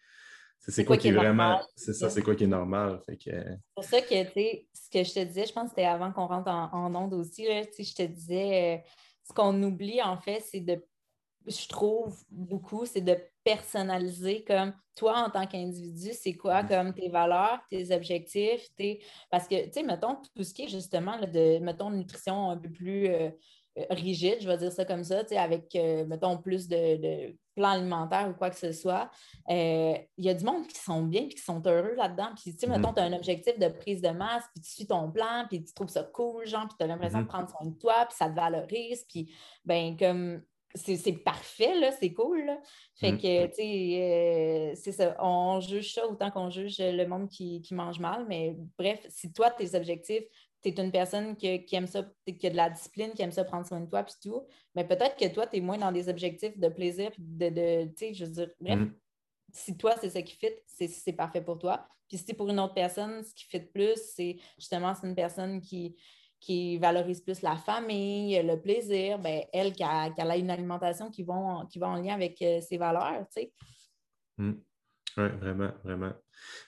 C'est 0.65 0.85
quoi, 0.85 0.95
qui 0.95 1.09
est, 1.09 1.11
vraiment. 1.11 1.61
C'est 1.75 1.91
ça, 1.91 2.09
c'est 2.09 2.21
quoi 2.21 2.35
qui 2.35 2.45
est 2.45 2.47
normal. 2.47 3.01
C'est 3.05 3.43
pour 3.75 3.83
ça 3.83 3.99
que, 3.99 4.15
ce 4.15 4.89
que 4.89 5.03
je 5.03 5.13
te 5.13 5.23
disais, 5.25 5.45
je 5.45 5.51
pense 5.51 5.63
que 5.63 5.69
c'était 5.71 5.83
avant 5.83 6.13
qu'on 6.13 6.25
rentre 6.25 6.49
en, 6.49 6.69
en 6.71 6.95
onde 6.95 7.15
aussi, 7.15 7.45
je 7.45 7.93
te 7.93 8.03
disais, 8.03 8.77
euh, 8.77 8.89
ce 9.27 9.33
qu'on 9.33 9.61
oublie, 9.61 10.01
en 10.01 10.17
fait, 10.17 10.41
c'est 10.49 10.61
de 10.61 10.81
je 11.47 11.67
trouve 11.67 12.15
beaucoup, 12.29 12.85
c'est 12.85 13.01
de 13.01 13.17
personnaliser 13.43 14.43
comme 14.43 14.73
toi 14.95 15.25
en 15.25 15.29
tant 15.29 15.45
qu'individu, 15.45 16.11
c'est 16.13 16.33
quoi 16.33 16.61
mm-hmm. 16.61 16.67
comme 16.67 16.93
tes 16.93 17.09
valeurs, 17.09 17.59
tes 17.69 17.93
objectifs, 17.93 18.73
tes... 18.75 19.01
parce 19.29 19.47
que, 19.47 19.65
tu 19.65 19.73
sais, 19.73 19.83
mettons, 19.83 20.17
tout 20.35 20.43
ce 20.43 20.53
qui 20.53 20.63
est 20.63 20.69
justement 20.69 21.19
de, 21.19 21.59
mettons, 21.59 21.89
nutrition 21.89 22.51
un 22.51 22.57
peu 22.57 22.69
plus 22.69 23.07
euh, 23.07 23.29
euh, 23.79 23.85
rigide, 23.89 24.37
je 24.39 24.47
vais 24.47 24.57
dire 24.57 24.71
ça 24.71 24.85
comme 24.85 25.03
ça, 25.03 25.23
tu 25.23 25.29
sais, 25.29 25.37
avec, 25.37 25.75
euh, 25.75 26.05
mettons, 26.05 26.37
plus 26.37 26.67
de, 26.67 26.97
de, 26.97 27.35
plan 27.55 27.69
alimentaire 27.69 28.27
ou 28.29 28.33
quoi 28.33 28.49
que 28.49 28.57
ce 28.57 28.71
soit, 28.71 29.11
il 29.47 30.07
y 30.17 30.27
a 30.27 30.33
du 30.33 30.43
monde 30.43 30.65
qui 30.65 30.79
sont 30.79 31.03
bien 31.03 31.21
et 31.21 31.29
qui 31.29 31.41
sont 31.41 31.61
heureux 31.67 31.93
là-dedans. 31.95 32.29
Puis, 32.35 32.51
tu 32.51 32.59
sais, 32.61 32.67
mettons, 32.67 32.89
mm-hmm. 32.89 32.95
tu 32.95 33.01
as 33.01 33.03
un 33.03 33.13
objectif 33.13 33.59
de 33.59 33.67
prise 33.67 34.01
de 34.01 34.09
masse, 34.09 34.43
puis 34.55 34.63
tu 34.63 34.71
suis 34.71 34.87
ton 34.87 35.11
plan, 35.11 35.45
puis 35.47 35.63
tu 35.63 35.71
trouves 35.71 35.89
ça 35.89 36.01
cool, 36.01 36.47
genre, 36.47 36.67
puis 36.67 36.77
tu 36.79 36.83
as 36.83 36.87
l'impression 36.87 37.19
de 37.19 37.25
mm-hmm. 37.25 37.27
prendre 37.27 37.49
soin 37.49 37.67
de 37.67 37.77
toi, 37.77 38.05
puis 38.07 38.17
ça 38.17 38.27
te 38.27 38.35
valorise, 38.35 39.05
puis, 39.07 39.31
ben 39.65 39.95
comme 39.95 40.41
c'est 40.75 41.23
parfait, 41.23 41.79
là, 41.79 41.91
c'est 41.91 42.13
cool. 42.13 42.51
Fait 42.95 43.11
mm. 43.11 43.17
que, 43.17 43.45
tu 43.47 43.55
sais, 43.55 44.01
euh, 44.01 44.75
c'est 44.75 44.91
ça. 44.91 45.15
On 45.19 45.59
juge 45.59 45.93
ça 45.93 46.07
autant 46.07 46.31
qu'on 46.31 46.49
juge 46.49 46.77
le 46.79 47.05
monde 47.05 47.29
qui, 47.29 47.61
mange 47.71 47.99
mal. 47.99 48.25
Mais 48.27 48.55
bref, 48.77 49.05
si 49.09 49.31
toi, 49.31 49.51
tes 49.51 49.75
objectifs, 49.75 50.23
tu 50.63 50.69
es 50.69 50.81
une 50.81 50.91
personne 50.91 51.35
qui, 51.35 51.63
aime 51.73 51.87
ça, 51.87 52.09
qui 52.25 52.47
a 52.47 52.49
de 52.49 52.55
la 52.55 52.69
discipline, 52.69 53.11
qui 53.13 53.21
aime 53.21 53.31
ça 53.31 53.43
prendre 53.43 53.67
soin 53.67 53.81
de 53.81 53.89
toi, 53.89 54.03
puis 54.03 54.15
tout, 54.21 54.47
mais 54.75 54.87
peut-être 54.87 55.15
que 55.17 55.31
toi, 55.31 55.45
tu 55.45 55.57
es 55.57 55.61
moins 55.61 55.77
dans 55.77 55.91
des 55.91 56.09
objectifs 56.09 56.57
de 56.57 56.69
plaisir, 56.69 57.11
de, 57.17 57.49
de 57.49 57.85
tu 57.89 57.93
sais, 57.97 58.13
je 58.13 58.25
veux 58.25 58.31
dire, 58.31 58.49
bref, 58.59 58.79
mm. 58.79 58.93
si 59.51 59.77
toi, 59.77 59.95
c'est 59.99 60.09
ça 60.09 60.21
qui 60.21 60.35
fit, 60.35 60.53
c'est 60.65 61.13
parfait 61.13 61.41
pour 61.41 61.59
toi. 61.59 61.87
Puis 62.07 62.17
si 62.17 62.33
pour 62.33 62.49
une 62.49 62.59
autre 62.59 62.73
personne, 62.73 63.23
ce 63.23 63.33
qui 63.33 63.45
fit 63.45 63.59
plus, 63.59 63.99
c'est 64.15 64.37
justement, 64.57 64.93
c'est 64.95 65.07
une 65.07 65.15
personne 65.15 65.61
qui, 65.61 65.95
qui 66.43 66.77
valorise 66.77 67.21
plus 67.21 67.41
la 67.41 67.55
famille, 67.55 68.41
le 68.43 68.59
plaisir, 68.59 69.17
ben, 69.17 69.43
elle 69.53 69.71
qui 69.71 69.81
a, 69.81 70.07
une 70.35 70.49
alimentation 70.49 71.09
qui 71.09 71.23
va, 71.23 71.65
qui 71.69 71.81
en 71.81 71.95
lien 71.95 72.15
avec 72.15 72.41
euh, 72.41 72.59
ses 72.59 72.77
valeurs, 72.77 73.25
tu 73.33 73.41
sais. 73.41 73.53
Mmh. 74.37 74.51
Oui, 75.15 75.29
vraiment, 75.39 75.71
vraiment. 75.83 76.11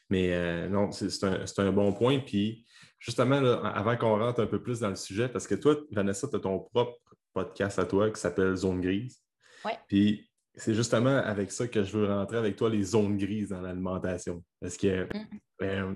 Mais 0.09 0.33
euh, 0.33 0.69
non, 0.69 0.91
c'est 0.91 1.59
un, 1.59 1.71
bon 1.73 1.91
point. 1.91 2.19
Puis 2.19 2.65
justement, 2.99 3.35
avant 3.35 3.97
qu'on 3.97 4.17
rentre 4.17 4.41
un 4.41 4.47
peu 4.47 4.61
plus 4.61 4.79
dans 4.79 4.89
le 4.89 4.95
sujet, 4.95 5.27
parce 5.27 5.45
que 5.45 5.55
toi, 5.55 5.75
Vanessa, 5.91 6.27
tu 6.29 6.37
as 6.37 6.39
ton 6.39 6.59
propre 6.59 6.97
podcast 7.33 7.77
à 7.77 7.85
toi 7.85 8.09
qui 8.11 8.21
s'appelle 8.21 8.55
Zone 8.55 8.79
Grise. 8.79 9.19
Oui. 9.65 9.71
Puis 9.87 10.31
c'est 10.53 10.73
justement 10.73 11.17
avec 11.17 11.51
ça 11.51 11.67
que 11.67 11.83
je 11.83 11.97
veux 11.97 12.07
rentrer 12.07 12.37
avec 12.37 12.55
toi, 12.55 12.69
les 12.69 12.83
zones 12.83 13.17
grises 13.17 13.49
dans 13.49 13.61
l'alimentation. 13.61 14.41
Parce 14.61 14.77
que 14.77 15.03
mmh. 15.03 15.39
euh, 15.63 15.93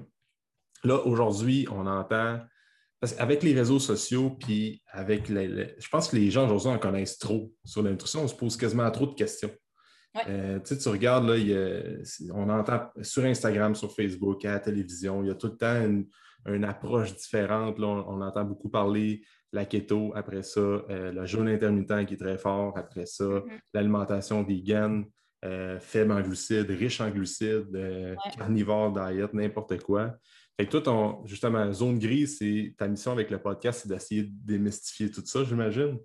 là, 0.83 0.95
aujourd'hui, 1.05 1.65
on 1.71 1.87
entend. 1.87 2.41
Parce 2.99 3.13
qu'avec 3.13 3.43
les 3.43 3.53
réseaux 3.53 3.79
sociaux, 3.79 4.31
puis 4.31 4.81
avec 4.91 5.29
les, 5.29 5.75
Je 5.77 5.87
pense 5.89 6.09
que 6.09 6.17
les 6.17 6.29
gens 6.31 6.45
aujourd'hui 6.45 6.71
en 6.71 6.79
connaissent 6.79 7.17
trop 7.17 7.53
sur 7.63 7.81
la 7.81 7.91
nutrition. 7.91 8.23
On 8.23 8.27
se 8.27 8.35
pose 8.35 8.57
quasiment 8.57 8.89
trop 8.91 9.07
de 9.07 9.13
questions. 9.13 9.51
Euh, 10.27 10.59
tu 10.59 10.89
regardes, 10.89 11.29
là, 11.29 11.35
on 12.33 12.49
entend 12.49 12.89
sur 13.01 13.23
Instagram, 13.23 13.75
sur 13.75 13.93
Facebook, 13.93 14.43
à 14.45 14.53
la 14.53 14.59
télévision, 14.59 15.23
il 15.23 15.27
y 15.27 15.31
a 15.31 15.35
tout 15.35 15.47
le 15.47 15.57
temps 15.57 15.85
une, 16.45 16.63
approche 16.63 17.15
différente. 17.15 17.79
on, 17.79 18.21
entend 18.21 18.43
beaucoup 18.43 18.69
parler 18.69 19.21
la 19.51 19.65
keto, 19.65 20.11
après 20.15 20.43
ça, 20.43 20.59
euh, 20.59 21.11
le 21.11 21.25
jeûne 21.25 21.47
intermittent 21.47 22.05
qui 22.05 22.15
est 22.15 22.17
très 22.17 22.37
fort, 22.37 22.77
après 22.77 23.05
ça, 23.05 23.23
mm-hmm. 23.23 23.59
l'alimentation 23.73 24.43
vegan, 24.43 25.05
euh, 25.45 25.79
faible 25.79 26.11
en 26.11 26.21
glucides, 26.21 26.69
riche 26.69 27.01
en 27.01 27.09
glucides, 27.09 28.15
carnivore 28.37 28.91
diet, 28.91 29.33
n'importe 29.33 29.81
quoi. 29.81 30.15
Fait 30.59 30.67
que 30.67 30.77
toi, 30.77 31.21
justement, 31.23 31.71
zone 31.71 31.97
grise, 31.99 32.37
c'est 32.39 32.75
ta 32.77 32.85
mission 32.85 33.13
avec 33.13 33.29
le 33.29 33.41
podcast, 33.41 33.79
c'est 33.81 33.87
d'essayer 33.87 34.23
de 34.23 34.29
démystifier 34.29 35.09
tout 35.09 35.25
ça, 35.25 35.45
j'imagine? 35.45 35.97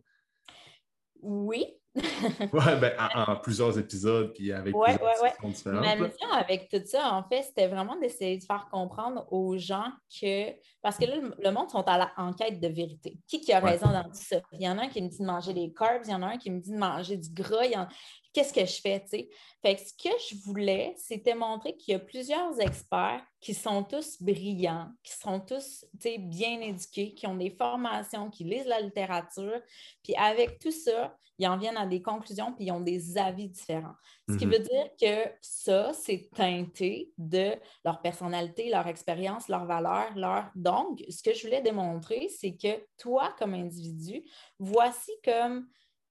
Oui, 1.20 1.66
oui, 1.96 2.64
ben, 2.80 2.92
en, 3.14 3.34
plusieurs 3.34 3.76
épisodes, 3.76 4.32
puis 4.32 4.52
avec 4.52 4.72
ouais, 4.76 4.96
plusieurs 4.96 5.22
ouais, 5.22 5.50
différentes. 5.50 5.84
Ma 5.84 5.96
mission 5.96 6.28
avec 6.30 6.68
tout 6.68 6.80
ça, 6.84 7.14
en 7.14 7.24
fait, 7.24 7.42
c'était 7.42 7.66
vraiment 7.66 7.98
d'essayer 7.98 8.38
de 8.38 8.44
faire 8.44 8.68
comprendre 8.70 9.26
aux 9.32 9.58
gens 9.58 9.90
que... 10.20 10.52
Parce 10.82 10.98
que 10.98 11.06
là, 11.06 11.16
le 11.36 11.50
monde 11.50 11.68
sont 11.68 11.82
à 11.88 11.98
la, 11.98 12.12
en 12.16 12.32
quête 12.32 12.60
de 12.60 12.68
vérité. 12.68 13.18
Qui, 13.26 13.40
qui 13.40 13.52
a 13.52 13.58
raison 13.58 13.90
dans 13.90 14.04
tout 14.04 14.10
ça? 14.12 14.36
Il 14.52 14.62
y 14.62 14.68
en 14.68 14.78
a 14.78 14.82
un 14.82 14.88
qui 14.88 15.02
me 15.02 15.08
dit 15.08 15.18
de 15.18 15.26
manger 15.26 15.52
des 15.52 15.72
carbs, 15.72 16.02
il 16.04 16.12
y 16.12 16.14
en 16.14 16.22
a 16.22 16.26
un 16.26 16.38
qui 16.38 16.52
me 16.52 16.60
dit 16.60 16.70
de 16.70 16.78
manger 16.78 17.16
du 17.16 17.30
gras. 17.30 17.88
Qu'est-ce 18.34 18.52
que 18.52 18.66
je 18.66 18.80
fais, 18.80 19.00
tu 19.00 19.08
sais? 19.10 19.28
Fait 19.62 19.76
que 19.76 19.80
ce 19.80 19.94
que 19.94 20.14
je 20.28 20.34
voulais, 20.44 20.92
c'était 20.98 21.34
montrer 21.34 21.76
qu'il 21.76 21.92
y 21.92 21.94
a 21.94 22.00
plusieurs 22.00 22.60
experts 22.60 23.24
qui 23.40 23.54
sont 23.54 23.84
tous 23.84 24.20
brillants, 24.20 24.90
qui 25.02 25.12
sont 25.12 25.40
tous 25.40 25.86
bien 25.94 26.60
éduqués, 26.60 27.14
qui 27.14 27.26
ont 27.26 27.36
des 27.36 27.50
formations, 27.50 28.28
qui 28.28 28.44
lisent 28.44 28.66
la 28.66 28.80
littérature. 28.80 29.60
Puis 30.02 30.14
avec 30.16 30.58
tout 30.58 30.72
ça, 30.72 31.16
ils 31.38 31.48
en 31.48 31.56
viennent 31.56 31.76
à 31.76 31.86
des 31.86 32.02
conclusions, 32.02 32.52
puis 32.52 32.66
ils 32.66 32.72
ont 32.72 32.80
des 32.80 33.16
avis 33.18 33.48
différents. 33.48 33.94
Ce 34.28 34.36
qui 34.36 34.46
mhm. 34.46 34.52
veut 34.52 34.58
dire 34.58 34.90
que 35.00 35.32
ça, 35.40 35.92
c'est 35.92 36.28
teinté 36.34 37.12
de 37.18 37.54
leur 37.84 38.00
personnalité, 38.02 38.70
leur 38.70 38.86
expérience, 38.86 39.48
leurs 39.48 39.66
valeurs, 39.66 40.12
leur... 40.16 40.50
Donc, 40.54 41.02
ce 41.08 41.22
que 41.22 41.34
je 41.34 41.42
voulais 41.42 41.62
démontrer, 41.62 42.28
c'est 42.28 42.56
que 42.56 42.84
toi, 42.98 43.34
comme 43.38 43.54
individu, 43.54 44.22
voici 44.58 45.12
comme, 45.24 45.68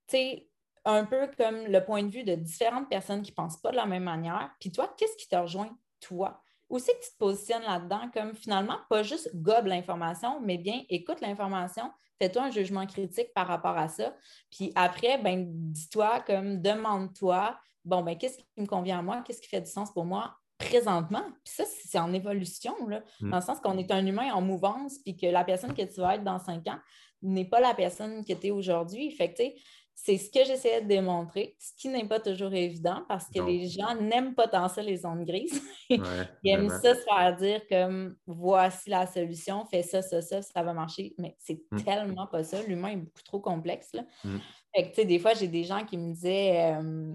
tu 0.07 0.17
sais, 0.17 0.47
un 0.85 1.05
peu 1.05 1.29
comme 1.37 1.65
le 1.65 1.83
point 1.83 2.03
de 2.03 2.09
vue 2.09 2.23
de 2.23 2.35
différentes 2.35 2.89
personnes 2.89 3.21
qui 3.21 3.31
ne 3.31 3.35
pensent 3.35 3.61
pas 3.61 3.71
de 3.71 3.77
la 3.77 3.85
même 3.85 4.03
manière. 4.03 4.51
Puis 4.59 4.71
toi, 4.71 4.93
qu'est-ce 4.97 5.15
qui 5.15 5.27
te 5.27 5.35
rejoint, 5.35 5.69
toi? 6.01 6.41
Où 6.69 6.79
c'est 6.79 6.93
que 6.93 7.05
tu 7.05 7.11
te 7.11 7.17
positionnes 7.17 7.63
là-dedans 7.63 8.09
comme 8.13 8.33
finalement, 8.33 8.77
pas 8.89 9.03
juste 9.03 9.29
gobe 9.35 9.67
l'information, 9.67 10.39
mais 10.41 10.57
bien 10.57 10.81
écoute 10.89 11.21
l'information, 11.21 11.91
fais-toi 12.19 12.43
un 12.43 12.51
jugement 12.51 12.85
critique 12.85 13.33
par 13.33 13.47
rapport 13.47 13.77
à 13.77 13.87
ça. 13.87 14.15
Puis 14.51 14.71
après, 14.75 15.17
ben, 15.17 15.45
dis-toi 15.47 16.21
comme 16.21 16.61
demande-toi, 16.61 17.57
bon, 17.85 18.01
ben, 18.01 18.17
qu'est-ce 18.17 18.37
qui 18.37 18.45
me 18.57 18.65
convient 18.65 18.99
à 18.99 19.01
moi, 19.01 19.21
qu'est-ce 19.25 19.41
qui 19.41 19.49
fait 19.49 19.61
du 19.61 19.69
sens 19.69 19.91
pour 19.91 20.05
moi 20.05 20.35
présentement? 20.57 21.23
Puis 21.43 21.53
ça, 21.55 21.63
c'est 21.65 21.99
en 21.99 22.13
évolution, 22.13 22.75
là, 22.87 23.03
mm. 23.21 23.29
dans 23.29 23.37
le 23.37 23.43
sens 23.43 23.59
qu'on 23.59 23.77
est 23.77 23.91
un 23.91 24.05
humain 24.05 24.33
en 24.33 24.41
mouvance, 24.41 24.97
puis 24.99 25.15
que 25.15 25.27
la 25.27 25.43
personne 25.43 25.73
que 25.73 25.83
tu 25.83 26.01
vas 26.01 26.15
être 26.15 26.23
dans 26.23 26.39
cinq 26.39 26.67
ans 26.67 26.79
n'est 27.21 27.45
pas 27.45 27.59
la 27.59 27.73
personne 27.73 28.23
que 28.25 28.33
tu 28.33 28.47
es 28.47 28.51
aujourd'hui. 28.51 29.11
Fait 29.11 29.31
que, 29.31 29.37
tu 29.37 29.43
sais, 29.43 29.55
c'est 29.95 30.17
ce 30.17 30.29
que 30.29 30.43
j'essayais 30.43 30.81
de 30.81 30.87
démontrer, 30.87 31.55
ce 31.59 31.71
qui 31.77 31.87
n'est 31.87 32.07
pas 32.07 32.19
toujours 32.19 32.53
évident 32.53 33.05
parce 33.07 33.29
que 33.29 33.39
les 33.39 33.67
gens 33.67 33.95
n'aiment 33.95 34.33
pas 34.33 34.47
tant 34.47 34.67
ça, 34.67 34.81
les 34.81 34.97
zones 34.97 35.23
grises. 35.23 35.61
Ils 35.89 36.01
aiment 36.45 36.69
ça 36.69 36.95
se 36.95 37.01
faire 37.01 37.35
dire 37.37 37.61
comme 37.69 38.15
voici 38.25 38.89
la 38.89 39.07
solution, 39.07 39.65
fais 39.65 39.83
ça, 39.83 40.01
ça, 40.01 40.21
ça, 40.21 40.41
ça 40.41 40.63
va 40.63 40.73
marcher. 40.73 41.13
Mais 41.19 41.35
c'est 41.39 41.61
mm. 41.71 41.83
tellement 41.83 42.27
pas 42.27 42.43
ça. 42.43 42.61
L'humain 42.63 42.89
est 42.89 42.97
beaucoup 42.97 43.23
trop 43.23 43.39
complexe. 43.39 43.93
Là. 43.93 44.03
Mm. 44.23 44.37
Fait 44.75 44.91
que, 44.91 45.01
des 45.03 45.19
fois, 45.19 45.35
j'ai 45.35 45.47
des 45.47 45.63
gens 45.63 45.85
qui 45.85 45.97
me 45.97 46.13
disaient 46.13 46.73
euh, 46.73 47.13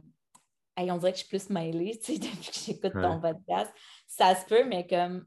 on 0.79 0.97
dirait 0.99 1.13
que 1.13 1.19
je 1.19 1.25
suis 1.25 1.29
plus 1.29 1.51
mêlée 1.51 1.99
depuis 2.09 2.51
que 2.51 2.59
j'écoute 2.59 2.93
ton 2.93 3.21
podcast. 3.21 3.73
Ça 4.07 4.35
se 4.35 4.47
peut, 4.47 4.65
mais 4.65 4.87
comme 4.87 5.27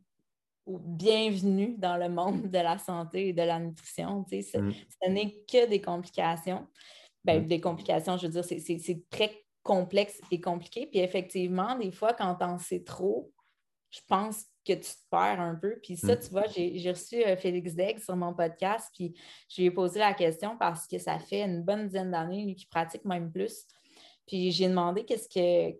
bienvenue 0.66 1.76
dans 1.78 1.98
le 1.98 2.08
monde 2.08 2.50
de 2.50 2.60
la 2.60 2.78
santé 2.78 3.30
et 3.30 3.34
de 3.34 3.42
la 3.42 3.60
nutrition. 3.60 4.26
Mm. 4.32 4.42
Ce 4.42 5.10
n'est 5.10 5.44
que 5.52 5.68
des 5.68 5.82
complications 5.82 6.66
ben, 7.23 7.45
des 7.45 7.62
complications, 7.62 8.17
je 8.17 8.27
veux 8.27 8.41
dire, 8.41 8.43
c'est 8.43 9.10
très 9.10 9.43
complexe 9.63 10.19
et 10.31 10.41
compliqué. 10.41 10.88
Puis 10.88 10.99
effectivement, 10.99 11.77
des 11.77 11.91
fois, 11.91 12.13
quand 12.13 12.36
t'en 12.36 12.57
sais 12.57 12.84
trop, 12.84 13.31
je 13.89 13.99
pense 14.07 14.45
que 14.65 14.73
tu 14.73 14.81
te 14.81 15.10
perds 15.10 15.39
un 15.39 15.55
peu. 15.55 15.79
Puis 15.81 15.97
ça, 15.97 16.15
mm. 16.15 16.19
tu 16.19 16.29
vois, 16.29 16.45
j'ai 16.47 16.91
reçu 16.91 17.23
euh, 17.23 17.36
Félix 17.36 17.75
Degg 17.75 17.99
sur 17.99 18.15
mon 18.15 18.34
podcast, 18.34 18.89
puis 18.93 19.13
je 19.49 19.62
lui 19.62 19.67
ai 19.67 19.71
posé 19.71 19.99
la 19.99 20.13
question 20.13 20.57
parce 20.57 20.88
que 20.88 20.97
ça 20.97 21.19
fait 21.19 21.41
une 21.41 21.63
bonne 21.63 21.88
dizaine 21.88 22.12
d'années, 22.12 22.45
lui, 22.45 22.55
qui 22.55 22.65
pratique 22.65 23.05
même 23.05 23.31
plus. 23.31 23.65
Puis 24.27 24.51
j'ai 24.51 24.67
demandé 24.67 25.03
qu'est-ce 25.03 25.27
que 25.27 25.77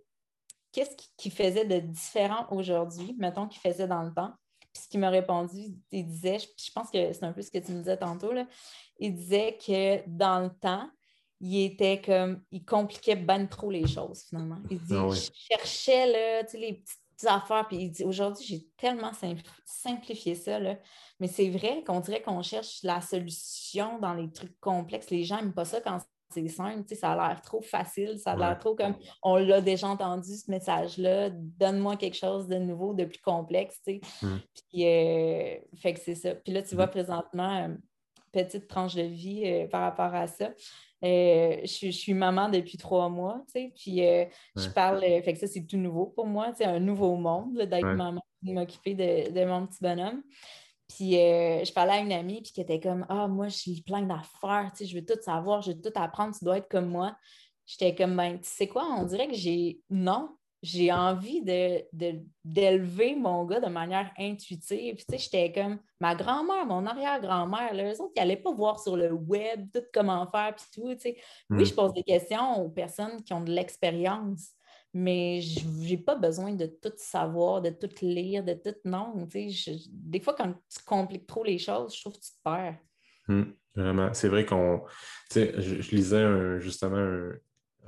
qu'est-ce 0.72 0.96
qui 1.18 1.30
faisait 1.30 1.66
de 1.66 1.80
différent 1.80 2.48
aujourd'hui, 2.50 3.16
mettons, 3.18 3.48
qu'il 3.48 3.60
faisait 3.60 3.88
dans 3.88 4.04
le 4.04 4.14
temps. 4.14 4.32
Puis 4.74 4.84
ce 4.84 4.88
qu'il 4.88 5.02
m'a 5.02 5.10
répondu, 5.10 5.76
il 5.92 6.06
disait, 6.06 6.38
je 6.40 6.72
pense 6.74 6.90
que 6.90 7.12
c'est 7.12 7.24
un 7.26 7.34
peu 7.34 7.42
ce 7.42 7.52
que 7.52 7.58
tu 7.58 7.74
me 7.74 7.80
disais 7.80 7.98
tantôt, 7.98 8.32
là, 8.32 8.48
il 8.98 9.14
disait 9.14 9.58
que 9.58 10.02
dans 10.08 10.40
le 10.40 10.50
temps, 10.50 10.90
il 11.42 11.66
était 11.66 12.00
comme, 12.00 12.42
il 12.52 12.64
compliquait 12.64 13.16
ben 13.16 13.48
trop 13.48 13.72
les 13.72 13.88
choses 13.88 14.24
finalement. 14.30 14.60
Il 14.70 14.80
dit, 14.80 14.94
ah 14.96 15.10
je 15.10 15.30
cherchais 15.34 16.06
là, 16.06 16.48
les 16.54 16.74
petites 16.74 17.26
affaires, 17.26 17.68
puis 17.68 17.78
il 17.78 17.92
dit, 17.92 18.04
aujourd'hui, 18.04 18.46
j'ai 18.46 18.68
tellement 18.78 19.12
simplifié 19.66 20.36
ça, 20.36 20.60
là. 20.60 20.78
mais 21.20 21.28
c'est 21.28 21.50
vrai 21.50 21.84
qu'on 21.86 22.00
dirait 22.00 22.22
qu'on 22.22 22.42
cherche 22.42 22.80
la 22.84 23.02
solution 23.02 24.00
dans 24.00 24.14
les 24.14 24.32
trucs 24.32 24.60
complexes. 24.60 25.10
Les 25.10 25.24
gens 25.24 25.38
n'aiment 25.38 25.54
pas 25.54 25.66
ça 25.66 25.82
quand 25.82 26.00
c'est 26.32 26.48
simple, 26.48 26.96
ça 26.96 27.12
a 27.12 27.16
l'air 27.16 27.42
trop 27.42 27.62
facile, 27.62 28.18
ça 28.18 28.32
a 28.32 28.36
l'air 28.38 28.58
trop 28.58 28.76
comme, 28.76 28.96
on 29.22 29.36
l'a 29.36 29.62
déjà 29.62 29.88
entendu 29.88 30.34
ce 30.34 30.50
message-là, 30.50 31.30
donne-moi 31.32 31.98
quelque 31.98 32.16
chose 32.16 32.48
de 32.48 32.56
nouveau, 32.56 32.94
de 32.94 33.06
plus 33.06 33.20
complexe, 33.20 33.82
tu 33.86 33.96
sais. 33.96 34.02
Hum. 34.24 34.40
Puis, 34.70 34.86
euh, 34.86 35.58
fait 35.76 35.94
que 35.94 36.00
c'est 36.00 36.16
ça. 36.16 36.36
Puis 36.36 36.54
là, 36.54 36.62
tu 36.62 36.76
vois 36.76 36.88
présentement, 36.88 37.66
euh, 37.66 37.76
petite 38.32 38.68
tranche 38.68 38.96
de 38.96 39.02
vie 39.02 39.44
euh, 39.46 39.68
par 39.68 39.82
rapport 39.82 40.16
à 40.16 40.28
ça. 40.28 40.52
Euh, 41.04 41.58
je, 41.64 41.90
suis 41.90 42.14
maman 42.14 42.50
depuis 42.50 42.78
trois 42.78 43.10
mois, 43.10 43.42
tu 43.48 43.54
sais, 43.54 43.74
puis 43.76 44.06
euh, 44.06 44.26
je 44.56 44.70
parle, 44.70 45.04
euh, 45.04 45.22
fait 45.24 45.34
que 45.34 45.40
ça, 45.40 45.48
c'est 45.48 45.66
tout 45.66 45.78
nouveau 45.78 46.06
pour 46.06 46.28
moi, 46.28 46.52
c'est 46.56 46.66
un 46.66 46.80
nouveau 46.80 47.16
monde 47.16 47.58
d'être 47.58 47.96
maman, 47.96 48.24
de 48.44 48.54
m'occuper 48.54 48.94
de, 48.94 49.46
mon 49.46 49.66
petit 49.66 49.80
bonhomme. 49.82 50.22
Puis 50.88 51.14
je 51.14 51.74
parlais 51.74 51.94
à 51.94 52.00
une 52.00 52.12
amie, 52.12 52.42
puis 52.42 52.52
qui 52.52 52.62
était 52.62 52.80
comme 52.80 53.06
Ah, 53.10 53.28
moi, 53.28 53.48
j'ai 53.48 53.82
plein 53.82 54.02
d'affaires, 54.04 54.72
tu 54.76 54.84
sais, 54.84 54.86
je 54.86 55.00
veux 55.00 55.06
tout 55.06 55.20
savoir, 55.22 55.62
je 55.62 55.72
veux 55.72 55.82
tout 55.82 55.94
apprendre, 55.96 56.38
tu 56.38 56.46
dois 56.46 56.58
être 56.58 56.70
comme 56.70 56.90
moi. 56.90 57.16
J'étais 57.66 57.96
comme, 57.96 58.16
ben, 58.16 58.40
tu 58.40 58.50
sais 58.50 58.68
quoi, 58.68 58.86
on 59.00 59.06
dirait 59.06 59.28
que 59.28 59.36
j'ai. 59.36 59.80
Non, 59.90 60.36
j'ai 60.62 60.92
envie 60.92 61.42
de, 61.42 61.84
d'élever 62.44 63.16
mon 63.16 63.46
gars 63.46 63.60
de 63.60 63.70
manière 63.70 64.12
intuitive. 64.18 64.98
tu 64.98 65.06
sais, 65.10 65.18
j'étais 65.18 65.52
comme 65.52 65.80
ma 66.00 66.14
grand-mère, 66.14 66.66
mon 66.68 66.86
arrière-grand-mère, 66.86 67.74
eux 67.74 68.02
autres, 68.02 68.14
ils 68.16 68.20
n'allaient 68.20 68.38
pas 68.38 68.54
voir 68.54 68.80
sur 68.80 68.96
le 68.96 69.12
web 69.12 69.68
tout 69.74 69.84
comment 69.92 70.28
faire, 70.28 70.56
puis 70.56 70.66
tout, 70.74 70.94
tu 70.94 71.02
sais. 71.02 71.18
Oui, 71.50 71.64
hmm. 71.64 71.66
je 71.66 71.74
pose 71.74 71.94
des 71.94 72.04
questions 72.04 72.64
aux 72.64 72.70
personnes 72.70 73.24
qui 73.24 73.34
ont 73.34 73.42
de 73.42 73.52
l'expérience, 73.52 74.52
mais 74.94 75.42
je 75.42 75.66
n'ai 75.68 75.98
pas 75.98 76.16
besoin 76.16 76.54
de 76.54 76.68
tout 76.68 76.94
savoir, 76.96 77.62
de 77.62 77.72
tout 77.72 77.90
lire, 78.02 78.44
de 78.44 78.54
tout... 78.54 78.76
Non, 78.86 79.28
tu 79.32 79.52
sais, 79.52 79.78
des 79.90 80.20
fois, 80.20 80.36
quand 80.36 80.54
tu 80.54 80.84
compliques 80.86 81.26
trop 81.26 81.44
les 81.44 81.58
choses, 81.58 81.96
je 81.96 82.02
trouve 82.02 82.14
que 82.14 82.20
tu 82.20 82.32
te 82.32 82.44
perds. 82.44 82.78
Hmm, 83.28 83.54
vraiment. 83.74 84.14
C'est 84.14 84.28
vrai 84.28 84.46
qu'on... 84.46 84.82
Tu 85.32 85.40
sais, 85.40 85.54
je, 85.58 85.82
je 85.82 85.96
lisais 85.96 86.60
justement 86.60 86.98
un, 86.98 87.32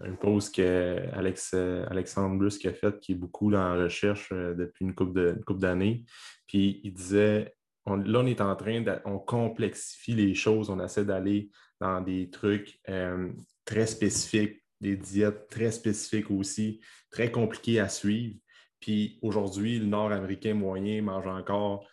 une 0.04 0.18
pause 0.18 0.50
que 0.50 0.98
Alex, 1.14 1.52
euh, 1.54 1.86
Alexandre 1.90 2.38
Brusque 2.38 2.66
a 2.66 2.74
faite, 2.74 3.00
qui 3.00 3.14
est 3.14 3.16
beaucoup 3.16 3.52
dans 3.52 3.74
la 3.76 3.84
recherche 3.84 4.30
euh, 4.32 4.54
depuis 4.54 4.86
une 4.86 4.96
couple 4.96 5.60
d'années. 5.60 6.04
Puis 6.48 6.82
il 6.84 6.94
disait 6.94 7.54
là, 7.86 8.20
on 8.20 8.26
est 8.26 8.42
en 8.42 8.56
train 8.56 8.82
de, 8.82 8.94
on 9.06 9.20
complexifie 9.20 10.14
les 10.14 10.34
choses, 10.34 10.70
on 10.70 10.84
essaie 10.84 11.06
d'aller 11.06 11.50
dans 11.80 12.02
des 12.02 12.30
trucs 12.30 12.80
euh, 12.90 13.32
très 13.66 13.88
spécifiques, 13.88 14.64
des 14.82 14.98
diètes 14.98 15.48
très 15.50 15.72
spécifiques 15.72 16.32
aussi, 16.32 16.82
très 17.12 17.32
compliquées 17.32 17.80
à 17.80 17.90
suivre. 17.90 18.36
Puis 18.80 19.20
aujourd'hui, 19.22 19.80
le 19.80 19.86
Nord-Américain 19.86 20.54
moyen 20.54 21.02
mange 21.02 21.28
encore 21.28 21.88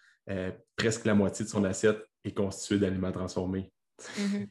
presque 0.76 1.06
la 1.06 1.14
moitié 1.14 1.44
de 1.44 1.50
son 1.50 1.64
assiette 1.64 2.04
est 2.24 2.32
constituée 2.32 2.78
d'aliments 2.78 3.10
transformés. 3.10 3.72
Mm-hmm. 4.18 4.48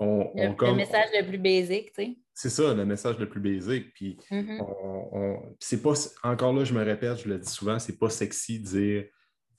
le, 0.00 0.74
message 0.74 1.08
le 1.18 1.26
plus 1.26 1.38
basique, 1.38 1.92
tu 1.92 2.04
sais. 2.04 2.18
C'est 2.32 2.50
ça, 2.50 2.74
le 2.74 2.84
message 2.84 3.18
le 3.18 3.28
plus 3.28 3.40
basique. 3.40 3.92
Puis 3.94 4.18
mm-hmm. 4.30 5.54
c'est 5.60 5.82
pas, 5.82 5.94
encore 6.22 6.52
là, 6.52 6.64
je 6.64 6.74
me 6.74 6.82
répète, 6.82 7.18
je 7.18 7.28
le 7.28 7.38
dis 7.38 7.50
souvent, 7.50 7.78
c'est 7.78 7.98
pas 7.98 8.10
sexy 8.10 8.60
de 8.60 8.66
dire 8.66 9.04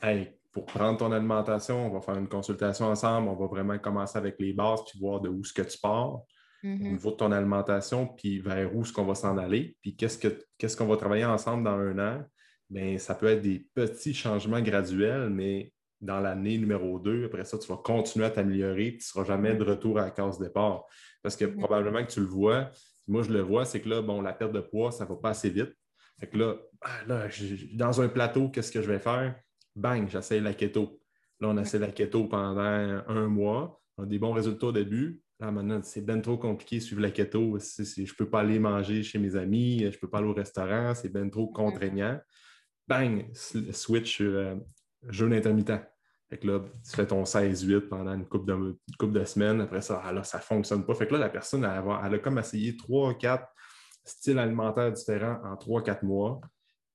Hey, 0.01 0.37
pour 0.51 0.65
prendre 0.65 0.97
ton 0.97 1.11
alimentation, 1.11 1.87
on 1.87 1.89
va 1.89 2.01
faire 2.01 2.17
une 2.17 2.27
consultation 2.27 2.85
ensemble, 2.85 3.29
on 3.29 3.35
va 3.35 3.47
vraiment 3.47 3.77
commencer 3.79 4.17
avec 4.17 4.35
les 4.39 4.53
bases 4.53 4.81
puis 4.85 4.99
voir 4.99 5.21
de 5.21 5.29
où 5.29 5.43
ce 5.43 5.53
que 5.53 5.61
tu 5.61 5.77
pars 5.77 6.21
au 6.65 6.67
mm-hmm. 6.67 6.91
niveau 6.91 7.11
de 7.11 7.15
ton 7.15 7.31
alimentation, 7.31 8.07
puis 8.07 8.39
vers 8.39 8.75
où 8.75 8.81
est-ce 8.81 8.91
qu'on 8.91 9.05
va 9.05 9.15
s'en 9.15 9.37
aller, 9.37 9.77
puis 9.81 9.95
qu'est-ce 9.95 10.77
qu'on 10.77 10.87
va 10.87 10.97
travailler 10.97 11.25
ensemble 11.25 11.63
dans 11.63 11.77
un 11.77 11.99
an. 11.99 12.23
Bien, 12.69 12.97
ça 12.97 13.13
peut 13.13 13.27
être 13.27 13.43
des 13.43 13.67
petits 13.75 14.13
changements 14.13 14.61
graduels, 14.61 15.29
mais 15.29 15.71
dans 16.01 16.19
l'année 16.19 16.57
numéro 16.57 16.99
2, 16.99 17.25
après 17.25 17.45
ça, 17.45 17.57
tu 17.57 17.67
vas 17.67 17.77
continuer 17.77 18.25
à 18.25 18.29
t'améliorer, 18.29 18.91
tu 18.91 18.97
ne 18.97 19.01
seras 19.01 19.23
jamais 19.23 19.55
de 19.55 19.63
retour 19.63 19.99
à 19.99 20.03
la 20.03 20.11
case 20.11 20.39
départ. 20.39 20.85
Parce 21.21 21.35
que 21.35 21.45
mm-hmm. 21.45 21.57
probablement 21.57 22.05
que 22.05 22.11
tu 22.11 22.19
le 22.19 22.27
vois, 22.27 22.69
moi 23.07 23.23
je 23.23 23.31
le 23.31 23.41
vois, 23.41 23.65
c'est 23.65 23.81
que 23.81 23.89
là, 23.89 24.01
bon, 24.01 24.21
la 24.21 24.33
perte 24.33 24.51
de 24.51 24.61
poids, 24.61 24.91
ça 24.91 25.05
ne 25.05 25.09
va 25.09 25.15
pas 25.15 25.29
assez 25.29 25.49
vite. 25.49 25.73
Fait 26.19 26.27
que 26.27 26.37
là, 26.37 26.55
ah, 26.81 27.05
là 27.07 27.27
dans 27.73 28.01
un 28.01 28.07
plateau, 28.07 28.49
qu'est-ce 28.49 28.71
que 28.71 28.81
je 28.81 28.87
vais 28.87 28.99
faire? 28.99 29.35
Bang, 29.75 30.07
j'essaie 30.09 30.39
la 30.39 30.53
keto. 30.53 31.01
Là, 31.39 31.49
on 31.49 31.57
essaie 31.57 31.79
la 31.79 31.91
keto 31.91 32.25
pendant 32.25 32.59
un 32.59 33.27
mois. 33.27 33.81
On 33.97 34.03
a 34.03 34.05
des 34.05 34.19
bons 34.19 34.31
résultats 34.31 34.67
au 34.67 34.71
début. 34.71 35.21
Là, 35.39 35.51
maintenant, 35.51 35.81
c'est 35.83 36.05
bien 36.05 36.19
trop 36.21 36.37
compliqué 36.37 36.77
de 36.77 36.81
suivre 36.81 37.01
la 37.01 37.11
keto. 37.11 37.57
je 37.59 38.01
ne 38.01 38.15
peux 38.17 38.29
pas 38.29 38.39
aller 38.39 38.57
manger 38.57 39.03
chez 39.03 39.19
mes 39.19 39.35
amis, 39.35 39.79
je 39.79 39.85
ne 39.87 39.91
peux 39.91 40.09
pas 40.09 40.19
aller 40.19 40.27
au 40.27 40.33
restaurant, 40.33 40.95
c'est 40.95 41.11
bien 41.11 41.27
trop 41.27 41.47
contraignant. 41.47 42.19
Bang, 42.87 43.25
switch 43.33 44.15
sur 44.15 44.31
euh, 44.31 44.55
jeûne 45.09 45.33
intermittent. 45.33 45.81
Fait 46.29 46.37
que 46.37 46.47
là, 46.47 46.59
tu 46.59 46.95
fais 46.95 47.05
ton 47.05 47.23
16-8 47.23 47.87
pendant 47.87 48.13
une 48.13 48.25
couple 48.25 48.47
de, 48.47 48.77
couple 48.97 49.13
de 49.13 49.25
semaines. 49.25 49.61
Après 49.61 49.81
ça, 49.81 50.01
ah 50.03 50.23
ça 50.23 50.37
ne 50.39 50.43
fonctionne 50.43 50.85
pas. 50.85 50.95
Fait 50.95 51.07
que 51.07 51.13
là, 51.13 51.19
la 51.19 51.29
personne, 51.29 51.63
elle, 51.63 52.15
a, 52.15 52.19
comme 52.19 52.39
essayé 52.39 52.73
3-4 52.73 53.45
styles 54.03 54.39
alimentaires 54.39 54.91
différents 54.91 55.39
en 55.43 55.55
3-4 55.55 56.03
mois. 56.03 56.41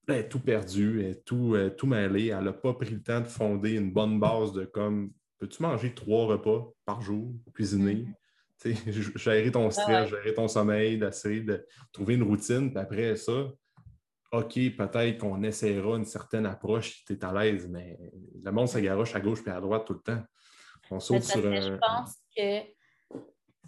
elle 0.08 0.16
est 0.16 0.28
tout 0.28 0.40
perdu, 0.40 1.00
elle 1.00 1.10
est 1.10 1.24
tout, 1.24 1.54
euh, 1.54 1.70
tout 1.70 1.86
mêlé. 1.86 2.28
Elle 2.28 2.44
n'a 2.44 2.52
pas 2.52 2.74
pris 2.74 2.90
le 2.90 3.02
temps 3.02 3.20
de 3.20 3.26
fonder 3.26 3.74
une 3.74 3.92
bonne 3.92 4.18
base 4.18 4.52
de 4.52 4.64
comme 4.64 5.12
peux-tu 5.38 5.62
manger 5.62 5.94
trois 5.94 6.26
repas 6.26 6.68
par 6.84 7.00
jour, 7.00 7.32
cuisiner, 7.54 8.06
mm-hmm. 8.64 9.16
gérer 9.16 9.50
ton 9.50 9.70
stress, 9.70 10.10
gérer 10.10 10.34
ton 10.34 10.48
sommeil, 10.48 10.98
d'essayer 10.98 11.40
de 11.40 11.64
trouver 11.92 12.14
une 12.14 12.24
routine, 12.24 12.70
puis 12.70 12.78
après 12.78 13.16
ça, 13.16 13.48
OK, 14.32 14.54
peut-être 14.76 15.18
qu'on 15.18 15.42
essaiera 15.42 15.96
une 15.96 16.04
certaine 16.04 16.46
approche 16.46 16.98
si 16.98 17.04
tu 17.04 17.12
es 17.14 17.24
à 17.24 17.32
l'aise, 17.32 17.66
mais 17.68 17.98
le 18.42 18.52
monde 18.52 18.68
s'agaroche 18.68 19.14
à 19.14 19.20
gauche 19.20 19.40
et 19.46 19.50
à 19.50 19.60
droite 19.60 19.84
tout 19.86 19.94
le 19.94 20.00
temps. 20.00 20.22
On 20.90 21.00
saute 21.00 21.24
sur 21.24 21.44
un... 21.46 21.60
Je 21.60 21.74
pense 21.74 22.14
que 22.36 22.60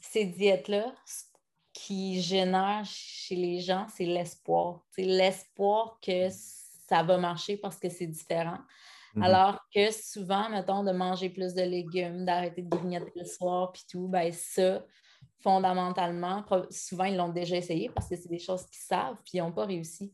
ces 0.00 0.24
diètes-là, 0.26 0.92
ce 1.04 1.24
qui 1.72 2.20
génèrent 2.20 2.84
chez 2.84 3.36
les 3.36 3.60
gens, 3.60 3.86
c'est 3.88 4.04
l'espoir. 4.04 4.82
C'est 4.90 5.04
l'espoir 5.04 5.98
que 6.00 6.28
ça 6.30 7.02
va 7.02 7.18
marcher 7.18 7.56
parce 7.56 7.78
que 7.78 7.88
c'est 7.88 8.06
différent. 8.06 8.58
Mm-hmm. 9.14 9.22
Alors 9.22 9.60
que 9.74 9.90
souvent, 9.90 10.48
mettons, 10.48 10.84
de 10.84 10.92
manger 10.92 11.28
plus 11.30 11.54
de 11.54 11.62
légumes, 11.62 12.24
d'arrêter 12.24 12.62
de 12.62 12.68
grignoter 12.68 13.12
le 13.16 13.24
soir, 13.24 13.72
puis 13.72 13.82
tout, 13.90 14.08
ben 14.08 14.32
ça, 14.32 14.84
fondamentalement, 15.40 16.44
souvent, 16.70 17.04
ils 17.04 17.16
l'ont 17.16 17.28
déjà 17.28 17.56
essayé 17.56 17.90
parce 17.90 18.08
que 18.08 18.16
c'est 18.16 18.28
des 18.28 18.38
choses 18.38 18.64
qu'ils 18.66 18.82
savent, 18.82 19.16
puis 19.24 19.38
ils 19.38 19.40
n'ont 19.40 19.52
pas 19.52 19.66
réussi. 19.66 20.12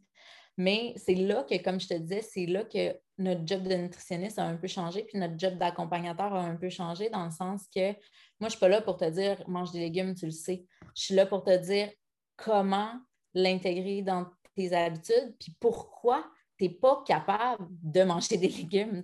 Mais 0.59 0.93
c'est 0.97 1.15
là 1.15 1.45
que, 1.45 1.57
comme 1.63 1.81
je 1.81 1.87
te 1.87 1.95
disais, 1.95 2.21
c'est 2.21 2.47
là 2.47 2.65
que 2.65 2.95
notre 3.17 3.47
job 3.47 3.63
de 3.63 3.75
nutritionniste 3.75 4.41
a 4.41 4.45
un 4.45 4.57
peu 4.57 4.67
changé, 4.67 5.05
puis 5.05 5.17
notre 5.17 5.39
job 5.39 5.57
d'accompagnateur 5.57 6.35
a 6.35 6.41
un 6.41 6.57
peu 6.57 6.69
changé 6.69 7.09
dans 7.11 7.25
le 7.25 7.31
sens 7.31 7.67
que 7.75 7.93
moi, 7.93 7.95
je 8.41 8.45
ne 8.47 8.51
suis 8.51 8.59
pas 8.59 8.69
là 8.69 8.81
pour 8.83 8.97
te 8.97 9.09
dire 9.09 9.43
mange 9.49 9.71
des 9.71 9.79
légumes, 9.79 10.15
tu 10.17 10.27
le 10.27 10.33
sais. 10.33 10.67
Je 10.97 11.03
suis 11.03 11.15
là 11.15 11.27
pour 11.27 11.45
te 11.45 11.57
dire 11.57 11.91
comment 12.37 12.93
l'intégrer 13.35 14.03
dans 14.03 14.27
tes 14.57 14.73
habitudes, 14.73 15.37
puis 15.39 15.57
pourquoi 15.61 16.29
n'es 16.61 16.71
pas 16.71 17.03
capable 17.07 17.67
de 17.83 18.03
manger 18.03 18.37
des 18.37 18.49
légumes. 18.49 19.03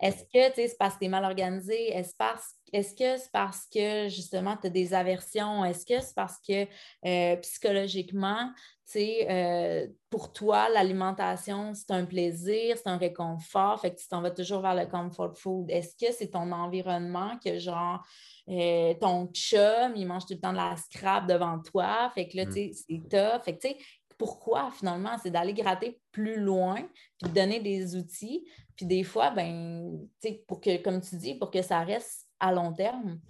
Est-ce 0.00 0.24
que 0.24 0.54
c'est 0.54 0.76
parce 0.78 0.94
que 0.94 1.00
tu 1.00 1.04
es 1.06 1.08
mal 1.08 1.24
organisé? 1.24 1.92
Est-ce 1.92 2.94
que 2.94 3.16
c'est 3.16 3.32
parce 3.32 3.66
que 3.72 4.08
justement 4.08 4.56
tu 4.56 4.66
as 4.66 4.70
des 4.70 4.94
aversions? 4.94 5.64
Est-ce 5.64 5.86
que 5.86 6.00
c'est 6.00 6.14
parce 6.14 6.38
que 6.46 6.66
euh, 7.06 7.36
psychologiquement, 7.36 8.50
euh, 8.96 9.86
pour 10.10 10.32
toi, 10.32 10.68
l'alimentation, 10.68 11.72
c'est 11.74 11.90
un 11.90 12.04
plaisir, 12.04 12.76
c'est 12.76 12.88
un 12.88 12.96
réconfort, 12.96 13.80
fait 13.80 13.94
que 13.94 14.00
tu 14.00 14.08
t'en 14.08 14.20
vas 14.20 14.30
toujours 14.30 14.60
vers 14.60 14.74
le 14.74 14.86
comfort 14.86 15.36
food. 15.36 15.70
Est-ce 15.70 15.96
que 15.96 16.12
c'est 16.12 16.28
ton 16.28 16.52
environnement 16.52 17.38
que 17.44 17.58
genre 17.58 18.04
euh, 18.48 18.94
ton 19.00 19.26
chum, 19.32 19.94
il 19.96 20.06
mange 20.06 20.26
tout 20.26 20.34
le 20.34 20.40
temps 20.40 20.52
de 20.52 20.58
la 20.58 20.76
scrap 20.76 21.26
devant 21.26 21.58
toi, 21.60 22.10
fait 22.14 22.28
que 22.28 22.36
là, 22.36 22.44
mm. 22.44 22.54
tu 22.54 22.72
sais, 22.72 22.84
c'est 22.86 23.08
tough. 23.08 23.42
Fait 23.44 23.56
que 23.56 23.66
tu 23.66 23.68
sais, 23.68 23.78
pourquoi 24.18 24.70
finalement? 24.70 25.16
C'est 25.22 25.30
d'aller 25.30 25.54
gratter 25.54 26.00
plus 26.12 26.40
loin, 26.40 26.76
puis 27.18 27.30
de 27.30 27.34
donner 27.34 27.60
des 27.60 27.96
outils. 27.96 28.48
Puis 28.76 28.86
des 28.86 29.04
fois, 29.04 29.30
ben, 29.30 30.08
pour 30.46 30.60
que, 30.60 30.82
comme 30.82 31.00
tu 31.00 31.16
dis, 31.16 31.34
pour 31.34 31.50
que 31.50 31.62
ça 31.62 31.80
reste 31.80 32.26
à 32.40 32.52
long 32.52 32.72
terme. 32.72 33.20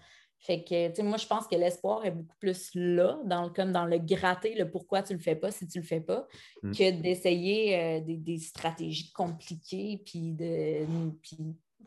Fait 0.45 0.63
que, 0.63 1.03
moi, 1.03 1.17
je 1.17 1.27
pense 1.27 1.47
que 1.47 1.57
l'espoir 1.57 2.05
est 2.05 2.11
beaucoup 2.11 2.37
plus 2.39 2.71
là, 2.75 3.19
dans 3.25 3.45
le, 3.45 3.51
comme 3.51 3.73
dans 3.73 3.87
le 3.87 3.99
gratter, 3.99 4.55
le 4.55 4.71
pourquoi 4.71 5.03
tu 5.03 5.15
le 5.15 5.19
fais 5.19 5.37
pas 5.37 5.51
si 5.51 5.67
tu 5.67 5.79
le 5.79 5.87
fais 5.87 6.03
pas, 6.03 6.29
mm. 6.63 6.73
que 6.73 6.91
d'essayer 7.01 7.79
euh, 7.79 8.01
des, 8.05 8.39
stratégies 8.39 9.11
compliquées 9.13 10.03
puis, 10.05 10.33
de, 10.33 10.85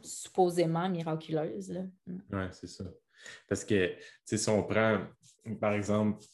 supposément 0.02 0.90
miraculeuses. 0.90 1.72
Mm. 2.08 2.18
Oui, 2.32 2.44
c'est 2.52 2.68
ça. 2.68 2.86
Parce 3.48 3.64
que, 3.64 3.94
si 4.26 4.50
on 4.50 4.64
prend, 4.64 5.02
par 5.62 5.74
exemple, 5.74 6.26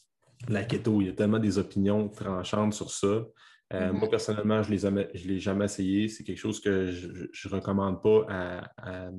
la 0.49 0.63
keto, 0.63 1.01
il 1.01 1.07
y 1.07 1.09
a 1.09 1.13
tellement 1.13 1.39
des 1.39 1.57
opinions 1.57 2.09
tranchantes 2.09 2.73
sur 2.73 2.91
ça. 2.91 3.07
Euh, 3.07 3.25
mm-hmm. 3.71 3.91
Moi, 3.91 4.09
personnellement, 4.09 4.63
je 4.63 4.71
ne 4.71 5.27
l'ai 5.27 5.39
jamais 5.39 5.65
essayé. 5.65 6.07
C'est 6.07 6.23
quelque 6.23 6.37
chose 6.37 6.59
que 6.59 6.91
je 6.91 7.47
ne 7.47 7.53
recommande 7.53 8.01
pas 8.01 8.25
à, 8.29 9.09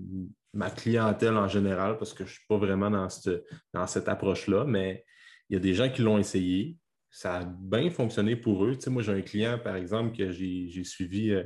ma 0.53 0.71
clientèle 0.71 1.37
en 1.37 1.49
général 1.49 1.99
parce 1.99 2.15
que 2.15 2.25
je 2.25 2.31
ne 2.31 2.35
suis 2.35 2.47
pas 2.49 2.59
vraiment 2.59 2.89
dans 2.89 3.09
cette, 3.09 3.43
dans 3.73 3.87
cette 3.89 4.09
approche-là, 4.09 4.65
mais 4.65 5.05
il 5.49 5.55
y 5.55 5.57
a 5.57 5.61
des 5.61 5.75
gens 5.75 5.91
qui 5.91 6.03
l'ont 6.03 6.19
essayé. 6.19 6.77
Ça 7.11 7.39
a 7.39 7.45
bien 7.45 7.91
fonctionné 7.91 8.37
pour 8.37 8.65
eux. 8.65 8.75
Tu 8.75 8.83
sais, 8.83 8.91
moi, 8.91 9.03
j'ai 9.03 9.13
un 9.13 9.21
client, 9.21 9.59
par 9.59 9.77
exemple, 9.77 10.17
que 10.17 10.31
j'ai 10.31 10.85
suivi 10.85 11.31
euh, 11.31 11.45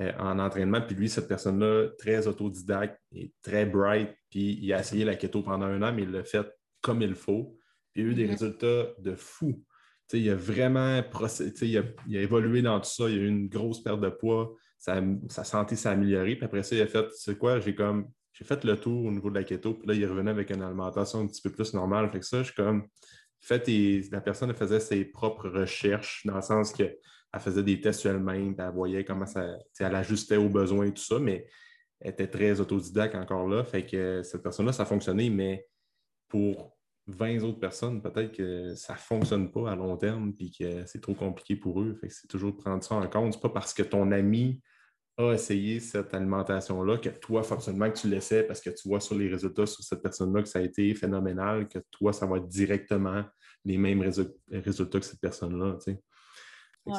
euh, 0.00 0.12
en 0.18 0.38
entraînement, 0.38 0.80
puis 0.80 0.94
lui, 0.94 1.08
cette 1.08 1.28
personne-là, 1.28 1.88
très 1.98 2.26
autodidacte 2.26 3.00
et 3.12 3.32
très 3.42 3.66
bright, 3.66 4.14
puis 4.30 4.58
il 4.60 4.72
a 4.72 4.80
essayé 4.80 5.04
la 5.04 5.14
keto 5.14 5.42
pendant 5.42 5.66
un 5.66 5.82
an, 5.82 5.92
mais 5.92 6.02
il 6.02 6.10
l'a 6.10 6.24
fait 6.24 6.46
comme 6.80 7.00
il 7.02 7.14
faut 7.14 7.56
il 7.94 8.04
a 8.04 8.08
eu 8.08 8.14
des 8.14 8.26
mm-hmm. 8.26 8.30
résultats 8.30 8.86
de 8.98 9.14
fou. 9.14 9.62
il 10.12 10.30
a 10.30 10.36
vraiment 10.36 11.02
il 11.62 11.78
a, 11.78 11.82
il 12.06 12.16
a, 12.16 12.20
évolué 12.20 12.62
dans 12.62 12.80
tout 12.80 12.90
ça, 12.90 13.08
il 13.08 13.18
a 13.18 13.22
eu 13.22 13.28
une 13.28 13.48
grosse 13.48 13.82
perte 13.82 14.00
de 14.00 14.10
poids, 14.10 14.54
sa, 14.78 15.44
santé 15.44 15.76
s'est 15.76 15.88
améliorée. 15.88 16.36
Puis 16.36 16.44
après 16.44 16.62
ça, 16.62 16.76
il 16.76 16.82
a 16.82 16.86
fait, 16.86 17.06
c'est 17.12 17.38
quoi, 17.38 17.60
j'ai 17.60 17.74
comme 17.74 18.08
j'ai 18.32 18.44
fait 18.44 18.64
le 18.64 18.76
tour 18.76 19.04
au 19.04 19.12
niveau 19.12 19.30
de 19.30 19.36
la 19.36 19.44
keto, 19.44 19.74
puis 19.74 19.86
là, 19.86 19.94
il 19.94 20.04
revenait 20.06 20.32
avec 20.32 20.50
une 20.50 20.62
alimentation 20.62 21.20
un 21.20 21.26
petit 21.28 21.40
peu 21.40 21.50
plus 21.50 21.72
normale. 21.72 22.10
Fait 22.10 22.18
que 22.18 22.26
ça, 22.26 22.38
je 22.38 22.46
suis 22.46 22.54
comme 22.54 22.88
fait 23.40 23.68
la 24.10 24.20
personne 24.20 24.52
faisait 24.54 24.80
ses 24.80 25.04
propres 25.04 25.48
recherches, 25.48 26.24
dans 26.24 26.36
le 26.36 26.42
sens 26.42 26.72
qu'elle 26.72 26.96
faisait 27.38 27.62
des 27.62 27.80
tests 27.80 28.06
elle-même, 28.06 28.54
elle 28.58 28.72
voyait 28.72 29.04
comment 29.04 29.26
ça, 29.26 29.58
elle 29.78 29.94
ajustait 29.94 30.36
aux 30.36 30.48
besoins 30.48 30.86
et 30.86 30.92
tout 30.92 31.02
ça, 31.02 31.18
mais 31.18 31.46
elle 32.00 32.12
était 32.12 32.26
très 32.26 32.58
autodidacte 32.60 33.14
encore 33.14 33.46
là. 33.46 33.62
Fait 33.62 33.84
que 33.84 34.22
cette 34.22 34.42
personne-là, 34.42 34.72
ça 34.72 34.86
fonctionnait, 34.86 35.28
mais 35.28 35.66
pour 36.28 36.76
20 37.06 37.42
autres 37.42 37.58
personnes, 37.58 38.00
peut-être 38.00 38.32
que 38.32 38.74
ça 38.74 38.94
ne 38.94 38.98
fonctionne 38.98 39.50
pas 39.50 39.70
à 39.70 39.76
long 39.76 39.96
terme 39.96 40.32
puis 40.32 40.50
que 40.50 40.86
c'est 40.86 41.00
trop 41.00 41.14
compliqué 41.14 41.56
pour 41.56 41.80
eux. 41.80 42.00
c'est 42.08 42.28
toujours 42.28 42.56
prendre 42.56 42.82
ça 42.82 42.94
en 42.94 43.06
compte. 43.08 43.32
Ce 43.32 43.38
n'est 43.38 43.42
pas 43.42 43.50
parce 43.50 43.74
que 43.74 43.82
ton 43.82 44.10
ami 44.10 44.62
a 45.16 45.32
essayé 45.32 45.80
cette 45.80 46.12
alimentation-là 46.14 46.98
que 46.98 47.10
toi, 47.10 47.42
forcément, 47.42 47.90
que 47.90 47.98
tu 47.98 48.08
l'essaies 48.08 48.42
parce 48.42 48.60
que 48.60 48.70
tu 48.70 48.88
vois 48.88 49.00
sur 49.00 49.16
les 49.16 49.28
résultats 49.28 49.66
sur 49.66 49.84
cette 49.84 50.02
personne-là 50.02 50.42
que 50.42 50.48
ça 50.48 50.58
a 50.58 50.62
été 50.62 50.94
phénoménal, 50.94 51.68
que 51.68 51.78
toi, 51.90 52.12
ça 52.12 52.26
va 52.26 52.38
être 52.38 52.48
directement 52.48 53.22
les 53.64 53.78
mêmes 53.78 54.00
résultats 54.00 54.98
que 54.98 55.06
cette 55.06 55.20
personne-là. 55.20 55.78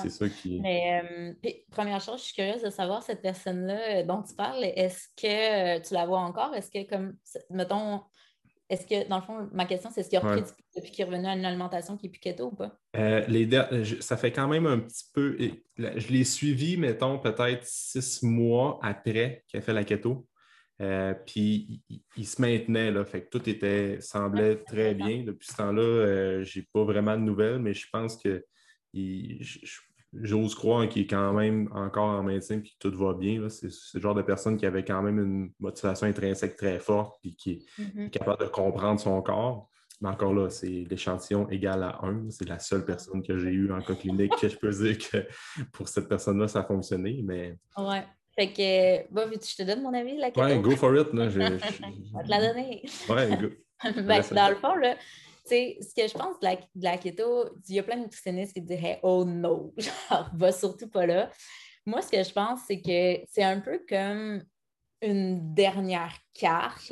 C'est 0.01 0.09
ça 0.09 0.29
qui. 0.29 0.59
Mais, 0.61 1.35
euh, 1.43 1.51
première 1.69 2.01
chose, 2.01 2.19
je 2.19 2.25
suis 2.25 2.33
curieuse 2.33 2.63
de 2.63 2.69
savoir 2.69 3.03
cette 3.03 3.21
personne-là 3.21 4.03
dont 4.03 4.23
tu 4.23 4.33
parles, 4.33 4.63
est-ce 4.63 5.07
que 5.15 5.79
tu 5.85 5.93
la 5.93 6.05
vois 6.05 6.19
encore? 6.19 6.55
Est-ce 6.55 6.71
que, 6.71 6.87
comme, 6.89 7.15
mettons, 7.49 8.01
est-ce 8.69 8.87
que, 8.87 9.07
dans 9.07 9.17
le 9.17 9.21
fond, 9.21 9.49
ma 9.53 9.65
question, 9.65 9.91
c'est 9.93 10.01
est-ce 10.01 10.09
qu'il 10.09 10.17
a 10.17 10.21
repris 10.21 10.43
depuis 10.75 10.91
qu'il 10.91 11.03
est 11.03 11.07
revenu 11.07 11.27
à 11.27 11.35
une 11.35 11.45
alimentation 11.45 11.97
qui 11.97 12.07
est 12.07 12.09
plus 12.09 12.19
keto 12.19 12.47
ou 12.47 12.55
pas? 12.55 12.75
Euh, 12.95 13.23
les 13.27 13.47
ça 14.01 14.17
fait 14.17 14.31
quand 14.31 14.47
même 14.47 14.65
un 14.65 14.79
petit 14.79 15.05
peu. 15.13 15.37
Je 15.77 16.07
l'ai 16.07 16.23
suivi, 16.23 16.75
mettons, 16.75 17.19
peut-être 17.19 17.63
six 17.63 18.23
mois 18.23 18.79
après 18.81 19.43
qu'il 19.47 19.59
a 19.59 19.61
fait 19.61 19.73
la 19.73 19.83
keto. 19.83 20.27
Euh, 20.81 21.13
puis 21.25 21.83
il, 22.17 22.25
se 22.25 22.41
maintenait, 22.41 22.91
là, 22.91 23.05
fait 23.05 23.21
que 23.21 23.29
tout 23.29 23.49
était, 23.49 24.01
semblait 24.01 24.57
très 24.57 24.93
bien. 24.93 25.23
Depuis 25.23 25.47
ce 25.47 25.55
temps-là, 25.57 25.81
euh, 25.81 26.43
je 26.43 26.59
n'ai 26.59 26.65
pas 26.73 26.83
vraiment 26.83 27.15
de 27.15 27.21
nouvelles, 27.21 27.59
mais 27.59 27.73
je 27.73 27.87
pense 27.91 28.17
que 28.17 28.43
j'ose 30.21 30.55
croire 30.55 30.87
qu'il 30.87 31.03
est 31.03 31.07
quand 31.07 31.33
même 31.33 31.69
encore 31.73 32.09
en 32.09 32.23
maintien 32.23 32.57
et 32.57 32.63
que 32.63 32.69
tout 32.79 32.95
va 32.97 33.13
bien. 33.13 33.47
C'est 33.49 33.69
le 33.93 34.01
genre 34.01 34.15
de 34.15 34.21
personne 34.21 34.57
qui 34.57 34.65
avait 34.65 34.83
quand 34.83 35.01
même 35.01 35.19
une 35.19 35.51
motivation 35.59 36.07
intrinsèque 36.07 36.55
très 36.55 36.79
forte 36.79 37.17
et 37.23 37.33
qui 37.33 37.51
est 37.51 37.81
mm-hmm. 37.81 38.09
capable 38.09 38.43
de 38.43 38.49
comprendre 38.49 38.99
son 38.99 39.21
corps. 39.21 39.69
Mais 40.01 40.09
encore 40.09 40.33
là, 40.33 40.49
c'est 40.49 40.85
l'échantillon 40.89 41.49
égal 41.49 41.83
à 41.83 41.99
1. 42.03 42.29
C'est 42.29 42.47
la 42.47 42.59
seule 42.59 42.83
personne 42.83 43.23
que 43.23 43.37
j'ai 43.37 43.49
eue 43.49 43.71
en 43.71 43.81
cas 43.81 43.95
clinique 43.95 44.33
que 44.39 44.49
je 44.49 44.57
peux 44.57 44.71
dire 44.71 44.97
que 44.97 45.25
pour 45.71 45.87
cette 45.87 46.09
personne-là, 46.09 46.47
ça 46.47 46.59
a 46.59 46.63
fonctionné. 46.63 47.21
Mais... 47.23 47.57
Ouais. 47.77 48.03
Fait 48.37 48.51
que, 48.51 49.13
bah, 49.13 49.23
je 49.31 49.55
te 49.55 49.63
donne 49.63 49.81
mon 49.81 49.93
avis, 49.93 50.17
la 50.17 50.29
Ouais, 50.35 50.59
go 50.59 50.71
for 50.71 50.95
it. 50.97 51.13
Là. 51.13 51.29
Je, 51.29 51.39
vais 51.39 51.57
te 51.57 52.29
la 52.29 52.47
donner. 52.47 52.83
Ouais, 53.07 53.37
go. 53.37 53.47
ben, 54.01 54.21
dans 54.31 54.49
le 54.49 54.55
fond, 54.55 54.75
là, 54.75 54.95
ce 55.47 55.93
que 55.95 56.07
je 56.07 56.13
pense 56.13 56.39
de 56.39 56.47
la, 56.75 56.97
keto, 56.97 57.49
il 57.67 57.75
y 57.75 57.79
a 57.79 57.83
plein 57.83 57.97
de 57.97 58.03
nutritionnistes 58.03 58.53
qui 58.53 58.61
diraient 58.61 58.99
Oh 59.03 59.23
non, 59.25 59.73
genre, 59.77 60.29
va 60.33 60.51
surtout 60.51 60.89
pas 60.89 61.05
là. 61.05 61.29
Moi, 61.85 62.01
ce 62.01 62.09
que 62.09 62.23
je 62.23 62.31
pense, 62.31 62.61
c'est 62.67 62.81
que 62.81 63.25
c'est 63.29 63.43
un 63.43 63.59
peu 63.59 63.79
comme 63.87 64.43
une 65.01 65.53
dernière 65.53 66.17
carte, 66.33 66.91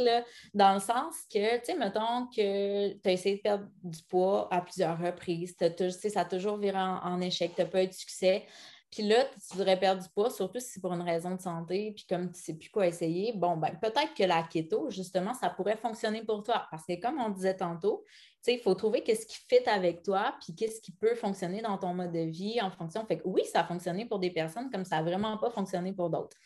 dans 0.54 0.74
le 0.74 0.80
sens 0.80 1.16
que, 1.34 1.58
tu 1.60 1.66
sais, 1.66 1.78
mettons 1.78 2.28
que 2.28 2.94
tu 2.94 3.10
as 3.10 3.12
essayé 3.12 3.38
de 3.38 3.42
perdre 3.42 3.66
du 3.84 4.04
poids 4.04 4.48
à 4.54 4.62
plusieurs 4.62 5.00
reprises, 5.00 5.56
ça 5.58 6.22
a 6.22 6.26
toujours 6.26 6.58
viré 6.58 6.78
en, 6.78 7.20
échec, 7.22 7.54
tu 7.56 7.62
n'as 7.62 7.68
pas 7.68 7.84
eu 7.84 7.88
de 7.88 7.94
succès. 7.94 8.46
Puis 8.92 9.02
là, 9.02 9.26
tu 9.26 9.58
voudrais 9.58 9.80
perdre 9.80 10.04
du 10.04 10.10
poids, 10.10 10.30
surtout 10.30 10.60
si 10.60 10.74
c'est 10.74 10.82
pour 10.82 10.94
une 10.94 11.02
raison 11.02 11.34
de 11.34 11.42
santé, 11.42 11.94
puis 11.96 12.06
comme 12.08 12.32
tu 12.32 12.38
ne 12.38 12.44
sais 12.44 12.54
plus 12.54 12.70
quoi 12.70 12.86
essayer, 12.86 13.34
bon, 13.34 13.58
ben 13.58 13.72
peut-être 13.82 14.14
que 14.16 14.24
la 14.24 14.44
keto, 14.44 14.92
justement, 14.92 15.34
ça 15.34 15.50
pourrait 15.50 15.78
fonctionner 15.78 16.24
pour 16.24 16.44
toi. 16.44 16.68
Parce 16.70 16.86
que 16.86 17.02
comme 17.02 17.20
on 17.20 17.30
disait 17.30 17.58
tantôt, 17.58 18.04
il 18.52 18.60
faut 18.60 18.76
trouver 18.76 19.02
qu'est-ce 19.02 19.26
qui 19.26 19.38
fit 19.48 19.68
avec 19.70 20.04
toi, 20.04 20.36
puis 20.44 20.54
qu'est-ce 20.54 20.82
qui 20.82 20.92
peut 20.92 21.16
fonctionner 21.16 21.62
dans 21.62 21.78
ton 21.78 21.94
mode 21.94 22.12
de 22.12 22.20
vie 22.30 22.60
en 22.62 22.70
fonction. 22.70 23.06
Fait 23.06 23.18
que 23.18 23.24
oui, 23.26 23.42
ça 23.52 23.62
a 23.62 23.64
fonctionné 23.64 24.06
pour 24.06 24.20
des 24.20 24.32
personnes 24.32 24.70
comme 24.70 24.86
ça 24.86 24.98
n'a 24.98 25.04
vraiment 25.04 25.38
pas 25.38 25.50
fonctionné 25.50 25.94
pour 25.94 26.10
d'autres. 26.10 26.38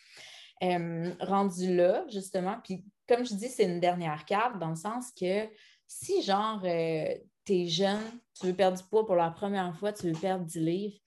Euh, 0.63 1.13
rendu 1.19 1.75
là, 1.75 2.03
justement, 2.09 2.57
puis 2.63 2.83
comme 3.07 3.25
je 3.25 3.33
dis, 3.33 3.47
c'est 3.47 3.65
une 3.65 3.79
dernière 3.79 4.25
carte 4.25 4.59
dans 4.59 4.69
le 4.69 4.75
sens 4.75 5.11
que 5.11 5.47
si, 5.87 6.21
genre, 6.21 6.61
euh, 6.65 7.13
tu 7.45 7.53
es 7.53 7.65
jeune, 7.67 8.01
tu 8.39 8.47
veux 8.47 8.55
perdre 8.55 8.77
du 8.77 8.83
poids 8.83 9.05
pour 9.05 9.15
la 9.15 9.31
première 9.31 9.75
fois, 9.77 9.93
tu 9.93 10.11
veux 10.11 10.19
perdre 10.19 10.45
10 10.45 10.59
livres, 10.59 10.97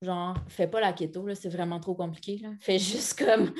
genre, 0.00 0.36
fais 0.48 0.66
pas 0.66 0.80
la 0.80 0.92
keto, 0.92 1.26
c'est 1.34 1.48
vraiment 1.48 1.80
trop 1.80 1.94
compliqué. 1.94 2.38
Là. 2.42 2.50
Fais 2.60 2.78
juste 2.78 3.18
comme, 3.18 3.52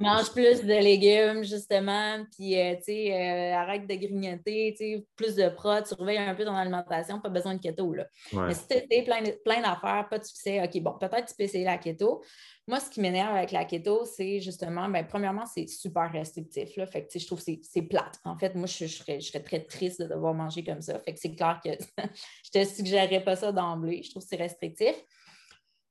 mange 0.00 0.32
plus 0.32 0.62
de 0.62 0.82
légumes, 0.82 1.44
justement, 1.44 2.24
puis, 2.32 2.58
euh, 2.58 2.74
euh, 2.88 3.54
arrête 3.54 3.86
de 3.86 3.94
grignoter, 3.94 4.74
tu 4.76 4.84
sais, 4.84 5.06
plus 5.16 5.34
de 5.36 5.48
prod, 5.48 5.86
surveille 5.86 6.18
un 6.18 6.34
peu 6.34 6.44
ton 6.44 6.54
alimentation, 6.54 7.20
pas 7.20 7.28
besoin 7.28 7.54
de 7.54 7.60
keto, 7.60 7.94
là. 7.94 8.06
Mais 8.32 8.54
si 8.54 8.66
tu 8.68 9.04
plein, 9.04 9.22
plein 9.44 9.60
d'affaires, 9.60 10.06
pas 10.10 10.18
de 10.18 10.24
succès, 10.24 10.62
OK, 10.62 10.82
bon, 10.82 10.94
peut-être 10.98 11.26
tu 11.26 11.34
peux 11.36 11.44
essayer 11.44 11.64
la 11.64 11.78
keto. 11.78 12.22
Moi, 12.66 12.80
ce 12.80 12.88
qui 12.88 13.00
m'énerve 13.00 13.36
avec 13.36 13.52
la 13.52 13.66
keto, 13.66 14.06
c'est 14.06 14.40
justement, 14.40 14.88
bien, 14.88 15.04
premièrement, 15.04 15.44
c'est 15.44 15.66
super 15.66 16.10
restrictif. 16.10 16.76
Là, 16.76 16.86
fait 16.86 17.06
que, 17.06 17.18
je 17.18 17.26
trouve 17.26 17.44
que 17.44 17.52
c'est 17.62 17.82
plate. 17.82 18.18
En 18.24 18.38
fait, 18.38 18.54
moi, 18.54 18.66
je, 18.66 18.86
serais, 18.86 19.20
je, 19.20 19.26
serais, 19.28 19.42
très 19.42 19.60
triste 19.60 20.00
de 20.00 20.06
devoir 20.06 20.32
manger 20.32 20.64
comme 20.64 20.80
ça. 20.80 20.98
Fait 21.00 21.12
que 21.12 21.20
c'est 21.20 21.34
clair 21.34 21.60
que 21.62 21.70
je 22.44 22.50
te 22.50 22.64
suggérerais 22.64 23.22
pas 23.22 23.36
ça 23.36 23.52
d'emblée. 23.52 24.02
Je 24.02 24.10
trouve 24.10 24.22
que 24.22 24.28
c'est 24.30 24.36
restrictif. 24.36 24.94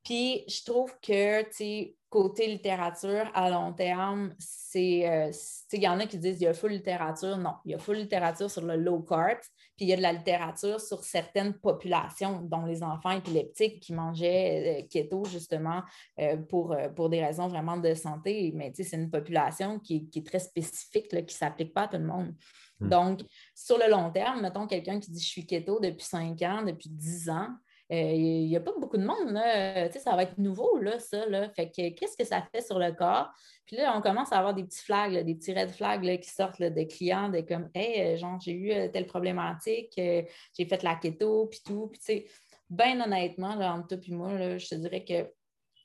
Puis, 0.04 0.44
je 0.48 0.64
trouve 0.66 0.92
que, 1.00 1.44
côté 2.10 2.48
littérature, 2.48 3.32
à 3.36 3.52
long 3.52 3.72
terme, 3.74 4.34
c'est. 4.40 5.08
Euh, 5.08 5.32
il 5.72 5.84
y 5.84 5.88
en 5.88 6.00
a 6.00 6.08
qui 6.08 6.18
disent 6.18 6.38
qu'il 6.38 6.46
y 6.46 6.48
a 6.48 6.54
full 6.56 6.72
littérature. 6.72 7.38
Non, 7.38 7.54
il 7.66 7.72
y 7.72 7.76
a 7.76 7.78
full 7.78 7.98
littérature 7.98 8.50
sur 8.50 8.64
le 8.64 8.78
low 8.78 9.00
carb, 9.02 9.38
puis 9.76 9.86
il 9.86 9.90
y 9.90 9.94
a 9.94 9.98
de 9.98 10.02
la 10.02 10.14
littérature 10.14 10.80
sur 10.80 11.04
certaines 11.04 11.54
populations, 11.54 12.42
dont 12.42 12.66
les 12.66 12.84
enfants 12.84 13.12
épileptiques 13.12 13.80
qui 13.80 13.94
mangeaient 13.94 14.84
euh, 14.84 14.88
keto, 14.88 15.24
justement, 15.26 15.82
euh, 16.20 16.38
pour, 16.38 16.76
pour 16.96 17.10
des 17.10 17.24
raisons 17.24 17.48
vraiment 17.48 17.78
de 17.78 17.94
santé. 17.94 18.52
Mais, 18.56 18.72
tu 18.72 18.84
sais, 18.84 18.90
c'est 18.90 18.98
une 18.98 19.12
population 19.12 19.80
qui, 19.80 20.10
est 20.16 20.26
très 20.26 20.40
spécifique, 20.40 21.08
qui 21.10 21.16
ne 21.16 21.28
s'applique 21.28 21.74
pas 21.74 21.84
à 21.84 21.88
tout 21.88 21.98
le 21.98 22.06
monde. 22.06 22.34
Hmm. 22.80 22.90
Donc, 22.90 23.20
sur 23.56 23.78
le 23.78 23.90
long 23.90 24.12
terme, 24.12 24.42
mettons 24.42 24.68
quelqu'un 24.68 25.00
qui 25.00 25.12
dit 25.12 25.22
je 25.22 25.28
suis 25.28 25.46
keto 25.46 25.80
depuis 25.80 26.06
5 26.06 26.42
ans, 26.44 26.64
depuis 26.64 26.90
10 26.90 27.30
ans, 27.30 27.50
il 27.90 27.98
euh, 27.98 28.48
n'y 28.48 28.56
a 28.56 28.62
pas 28.62 28.72
beaucoup 28.80 28.98
de 28.98 29.06
monde, 29.06 29.32
là. 29.32 29.92
ça 29.92 30.16
va 30.16 30.24
être 30.24 30.38
nouveau, 30.38 30.78
là, 30.80 31.00
ça. 31.00 31.26
Là. 31.26 31.50
Fait 31.50 31.70
que 31.70 31.90
qu'est-ce 31.90 32.16
que 32.18 32.24
ça 32.24 32.42
fait 32.42 32.62
sur 32.62 32.80
le 32.80 32.92
corps? 32.94 33.30
Puis 33.66 33.76
là, 33.76 33.94
on 33.98 34.02
commence 34.02 34.32
à 34.32 34.38
avoir 34.38 34.54
des 34.54 34.64
petits 34.64 34.84
flags, 34.84 35.26
des 35.26 35.36
petits 35.36 35.54
red 35.54 35.70
flags 35.70 36.20
qui 36.20 36.30
sortent 36.30 36.62
des 36.62 36.88
clients 36.88 37.30
de 37.30 37.42
comme 37.42 37.70
Hey, 37.74 38.02
euh, 38.02 38.18
genre, 38.18 38.40
j'ai 38.40 38.54
eu 38.54 38.72
euh, 38.72 38.88
telle 38.88 39.06
problématique, 39.06 39.94
j'ai 39.96 40.66
fait 40.66 40.84
la 40.84 40.96
keto, 40.96 41.48
puis 41.48 41.60
tout. 41.66 41.88
Puis, 41.88 42.00
tu 42.00 42.06
sais, 42.06 42.26
bien 42.70 43.00
honnêtement, 43.02 43.56
là, 43.56 43.74
entre 43.74 43.90
toi 43.90 43.98
et 44.08 44.12
moi, 44.12 44.58
je 44.58 44.68
te 44.68 44.76
dirais 44.76 45.04
que 45.04 45.30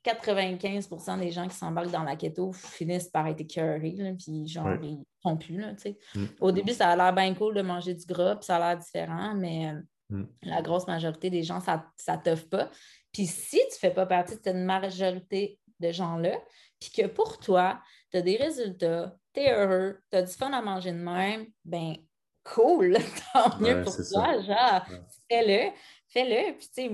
95% 0.04 1.18
des 1.18 1.30
gens 1.32 1.48
qui 1.48 1.56
s'embarquent 1.56 1.90
dans 1.90 2.04
la 2.04 2.16
keto 2.16 2.52
finissent 2.52 3.08
par 3.08 3.26
être 3.26 3.40
écœurés, 3.40 4.14
puis 4.18 4.46
genre, 4.46 4.76
ils 4.82 4.98
ne 4.98 5.04
font 5.22 5.36
plus, 5.36 5.58
là, 5.58 5.72
mm. 5.72 6.24
Au 6.40 6.52
début, 6.52 6.72
ça 6.72 6.90
a 6.90 6.96
l'air 6.96 7.12
bien 7.12 7.34
cool 7.34 7.54
de 7.54 7.62
manger 7.62 7.94
du 7.94 8.06
gras, 8.06 8.36
puis 8.36 8.46
ça 8.46 8.56
a 8.56 8.58
l'air 8.60 8.78
différent, 8.78 9.34
mais 9.34 9.74
Mm. 10.10 10.24
La 10.42 10.62
grosse 10.62 10.86
majorité 10.86 11.30
des 11.30 11.42
gens, 11.42 11.60
ça 11.60 11.84
ne 12.08 12.16
t'offre 12.22 12.48
pas. 12.48 12.70
Puis 13.12 13.26
si 13.26 13.56
tu 13.56 13.74
ne 13.74 13.78
fais 13.78 13.90
pas 13.90 14.06
partie 14.06 14.36
de 14.36 14.40
cette 14.42 14.56
majorité 14.56 15.58
de 15.80 15.92
gens-là, 15.92 16.36
puis 16.80 16.90
que 16.90 17.06
pour 17.06 17.38
toi, 17.38 17.80
tu 18.10 18.18
as 18.18 18.22
des 18.22 18.36
résultats, 18.36 19.14
tu 19.34 19.40
es 19.40 19.52
heureux, 19.52 20.00
tu 20.10 20.18
as 20.18 20.22
du 20.22 20.32
fun 20.32 20.52
à 20.52 20.62
manger 20.62 20.92
de 20.92 20.98
même, 20.98 21.46
ben 21.64 21.96
cool, 22.44 22.96
tant 23.32 23.58
mieux 23.58 23.82
pour 23.82 23.94
toi, 23.94 24.40
genre, 24.40 24.86
fais-le, 25.30 25.72
fais-le, 26.08 26.56
puis 26.56 26.68
tu 26.68 26.88
sais, 26.88 26.90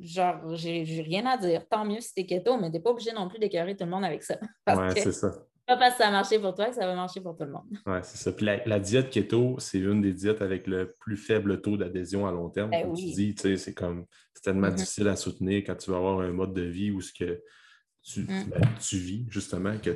genre, 0.00 0.56
j'ai 0.56 1.02
rien 1.02 1.26
à 1.26 1.36
dire, 1.36 1.68
tant 1.68 1.84
mieux 1.84 2.00
si 2.00 2.14
t'es 2.14 2.24
keto, 2.24 2.56
mais 2.56 2.70
t'es 2.70 2.80
pas 2.80 2.90
obligé 2.90 3.12
non 3.12 3.28
plus 3.28 3.38
d'écœurer 3.38 3.76
tout 3.76 3.84
le 3.84 3.90
monde 3.90 4.04
avec 4.04 4.22
ça. 4.22 4.38
ouais, 4.66 4.90
c'est 4.96 5.12
ça. 5.12 5.30
Pas 5.66 5.76
parce 5.76 5.94
que 5.94 6.02
ça 6.02 6.08
a 6.08 6.12
marché 6.12 6.38
pour 6.38 6.54
toi 6.54 6.66
que 6.66 6.74
ça 6.74 6.86
va 6.86 6.94
marcher 6.94 7.20
pour 7.20 7.36
tout 7.36 7.44
le 7.44 7.50
monde. 7.50 7.66
Oui, 7.86 7.98
c'est 8.02 8.16
ça. 8.18 8.32
Puis 8.32 8.46
la, 8.46 8.78
diète 8.78 9.10
keto, 9.10 9.56
c'est 9.58 9.80
une 9.80 10.00
des 10.00 10.12
diètes 10.12 10.40
avec 10.40 10.66
le 10.68 10.94
plus 11.00 11.16
faible 11.16 11.60
taux 11.60 11.76
d'adhésion 11.76 12.26
à 12.26 12.30
long 12.30 12.50
terme. 12.50 12.70
Ben 12.70 12.84
comme 12.84 12.94
tu 12.94 13.06
dis, 13.06 13.34
c'est 13.56 13.74
comme 13.74 14.06
c'est 14.32 14.42
tellement 14.42 14.68
mm-hmm. 14.68 14.74
difficile 14.74 15.08
à 15.08 15.16
soutenir 15.16 15.64
quand 15.66 15.74
tu 15.74 15.90
vas 15.90 15.96
avoir 15.96 16.20
un 16.20 16.30
mode 16.30 16.54
de 16.54 16.62
vie 16.62 16.92
où 16.92 17.00
ce 17.00 17.12
que 17.12 17.42
tu, 18.04 18.20
mm. 18.20 18.44
ben, 18.48 18.60
tu 18.80 18.96
vis, 18.96 19.26
justement, 19.28 19.76
que 19.78 19.90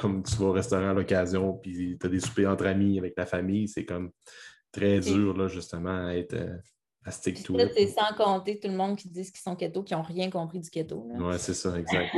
comme 0.00 0.22
tu 0.22 0.36
vas 0.36 0.46
au 0.46 0.52
restaurant 0.52 0.90
à 0.90 0.94
l'occasion, 0.94 1.52
puis 1.54 1.98
tu 2.00 2.06
as 2.06 2.08
des 2.08 2.20
soupers 2.20 2.46
entre 2.46 2.66
amis 2.66 2.98
avec 2.98 3.14
ta 3.14 3.26
famille, 3.26 3.68
c'est 3.68 3.84
comme 3.84 4.10
très 4.72 5.00
dur, 5.00 5.36
là, 5.36 5.48
justement, 5.48 6.06
à 6.06 6.14
être. 6.14 6.36
C'est 7.10 7.86
sans 7.88 8.14
compter 8.16 8.60
tout 8.60 8.68
le 8.68 8.76
monde 8.76 8.96
qui 8.96 9.08
dit 9.08 9.24
qu'ils 9.24 9.40
sont 9.40 9.56
keto, 9.56 9.82
qui 9.82 9.94
n'ont 9.94 10.02
rien 10.02 10.30
compris 10.30 10.60
du 10.60 10.70
keto. 10.70 11.08
Oui, 11.08 11.34
c'est 11.38 11.54
ça, 11.54 11.76
exact. 11.78 12.14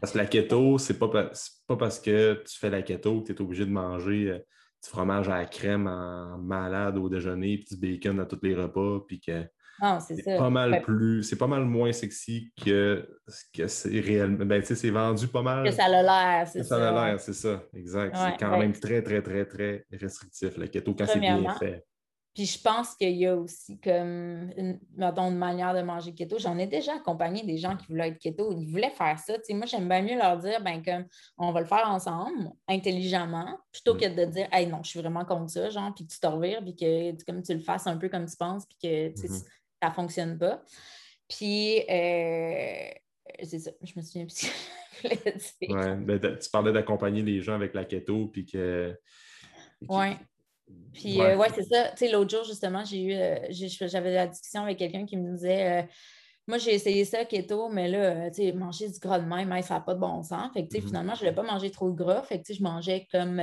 parce 0.00 0.12
que 0.12 0.18
la 0.18 0.26
keto, 0.26 0.78
c'est 0.78 0.98
pas, 0.98 1.08
pas 1.08 1.76
parce 1.76 1.98
que 1.98 2.42
tu 2.46 2.58
fais 2.58 2.70
la 2.70 2.82
keto 2.82 3.22
que 3.22 3.26
tu 3.26 3.32
es 3.32 3.42
obligé 3.42 3.66
de 3.66 3.70
manger 3.70 4.30
euh, 4.30 4.38
du 4.38 4.90
fromage 4.90 5.28
à 5.28 5.38
la 5.38 5.46
crème 5.46 5.88
en 5.88 6.38
malade 6.38 6.98
au 6.98 7.08
déjeuner, 7.08 7.58
puis 7.58 7.74
du 7.74 7.76
bacon 7.76 8.20
à 8.20 8.26
tous 8.26 8.38
les 8.42 8.54
repas, 8.54 9.00
puis 9.06 9.20
que 9.20 9.44
c'est 10.00 10.38
pas 10.38 10.50
mal 10.50 10.82
plus, 10.82 11.22
c'est 11.22 11.36
pas 11.36 11.46
mal 11.46 11.64
moins 11.64 11.92
sexy 11.92 12.52
que 12.64 13.06
ce 13.26 13.44
que 13.52 13.66
c'est 13.66 14.00
réellement. 14.00 14.46
Ben, 14.46 14.60
tu 14.60 14.68
sais, 14.68 14.74
c'est 14.74 14.90
vendu 14.90 15.28
pas 15.28 15.42
mal. 15.42 15.64
Que 15.64 15.72
ça 15.72 15.84
a 15.84 15.88
l'air, 15.88 16.48
c'est 16.48 16.62
ça. 16.62 16.78
Ça 16.78 16.88
a 16.88 17.06
l'air, 17.06 17.20
c'est 17.20 17.34
ça, 17.34 17.62
exact. 17.74 18.16
c'est 18.16 18.36
quand 18.38 18.56
même 18.56 18.72
très, 18.72 19.02
très, 19.02 19.20
très, 19.20 19.44
très 19.44 19.84
restrictif, 19.92 20.56
le 20.56 20.68
keto, 20.68 20.94
quand 20.94 21.06
c'est 21.06 21.18
bien 21.18 21.42
fait. 21.58 21.84
Puis 22.36 22.44
je 22.44 22.60
pense 22.60 22.94
qu'il 22.96 23.16
y 23.16 23.24
a 23.24 23.34
aussi 23.34 23.80
comme 23.80 24.52
une, 24.58 24.78
une 24.94 25.38
manière 25.38 25.72
de 25.72 25.80
manger 25.80 26.12
keto. 26.12 26.38
J'en 26.38 26.58
ai 26.58 26.66
déjà 26.66 26.96
accompagné 26.96 27.42
des 27.42 27.56
gens 27.56 27.78
qui 27.78 27.86
voulaient 27.86 28.08
être 28.08 28.18
keto. 28.18 28.52
Ils 28.52 28.66
voulaient 28.66 28.90
faire 28.90 29.18
ça. 29.18 29.32
moi, 29.54 29.64
j'aime 29.64 29.88
bien 29.88 30.02
mieux 30.02 30.18
leur 30.18 30.36
dire 30.36 30.62
ben 30.62 30.82
comme 30.84 31.06
on 31.38 31.50
va 31.50 31.60
le 31.60 31.66
faire 31.66 31.88
ensemble, 31.88 32.50
intelligemment, 32.68 33.58
plutôt 33.72 33.94
que 33.94 34.04
de 34.04 34.26
dire 34.26 34.48
Hey 34.52 34.66
non, 34.66 34.82
je 34.82 34.90
suis 34.90 35.00
vraiment 35.00 35.24
contre 35.24 35.50
ça, 35.50 35.70
genre, 35.70 35.94
puis 35.94 36.06
que 36.06 36.12
tu 36.12 36.20
te 36.20 36.26
revires, 36.26 36.62
puis 36.62 36.76
que 36.76 37.24
comme 37.24 37.42
tu 37.42 37.54
le 37.54 37.60
fasses 37.60 37.86
un 37.86 37.96
peu 37.96 38.10
comme 38.10 38.26
tu 38.26 38.36
penses, 38.36 38.66
puis 38.66 38.76
que 38.82 39.08
mm-hmm. 39.08 39.44
ça 39.80 39.88
ne 39.88 39.94
fonctionne 39.94 40.36
pas. 40.36 40.62
Puis 41.30 41.78
euh, 41.88 42.90
c'est 43.44 43.60
ça, 43.60 43.70
je 43.82 43.92
me 43.96 44.02
souviens 44.02 44.26
plus 44.26 44.36
ce 44.36 44.46
que 44.46 44.52
je 44.92 45.08
voulais 45.08 45.36
dire. 45.38 45.96
Ben, 46.04 46.38
tu 46.38 46.50
parlais 46.50 46.72
d'accompagner 46.74 47.22
les 47.22 47.40
gens 47.40 47.54
avec 47.54 47.72
la 47.72 47.86
keto, 47.86 48.26
puis 48.26 48.44
que. 48.44 48.94
Oui. 49.88 50.08
Puis, 50.92 51.18
ouais, 51.18 51.36
euh, 51.36 51.48
c'est 51.54 51.64
ça. 51.64 51.90
Tu 51.90 51.98
sais, 51.98 52.10
l'autre 52.10 52.30
jour, 52.30 52.44
justement, 52.44 52.84
j'ai 52.84 53.02
eu, 53.02 53.14
euh, 53.14 53.86
j'avais 53.86 54.14
la 54.14 54.26
discussion 54.26 54.62
avec 54.62 54.78
quelqu'un 54.78 55.04
qui 55.04 55.16
me 55.16 55.34
disait, 55.34 55.82
euh, 55.82 55.86
moi, 56.48 56.58
j'ai 56.58 56.74
essayé 56.74 57.04
ça, 57.04 57.24
keto, 57.24 57.68
mais 57.68 57.88
là, 57.88 58.30
tu 58.30 58.36
sais, 58.36 58.52
manger 58.52 58.88
du 58.88 58.98
gras 58.98 59.18
de 59.18 59.26
même, 59.26 59.50
ça 59.62 59.74
n'a 59.74 59.80
pas 59.80 59.94
de 59.94 60.00
bon 60.00 60.22
sens. 60.22 60.52
Fait 60.52 60.64
que, 60.64 60.68
tu 60.68 60.76
sais, 60.76 60.82
mm-hmm. 60.82 60.86
finalement, 60.88 61.14
je 61.14 61.24
ne 61.24 61.30
voulais 61.30 61.34
pas 61.34 61.42
manger 61.42 61.70
trop 61.70 61.90
de 61.90 61.96
gras. 61.96 62.22
Fait 62.22 62.38
que, 62.38 62.46
tu 62.46 62.52
sais, 62.52 62.58
je 62.58 62.62
mangeais 62.62 63.06
comme 63.12 63.42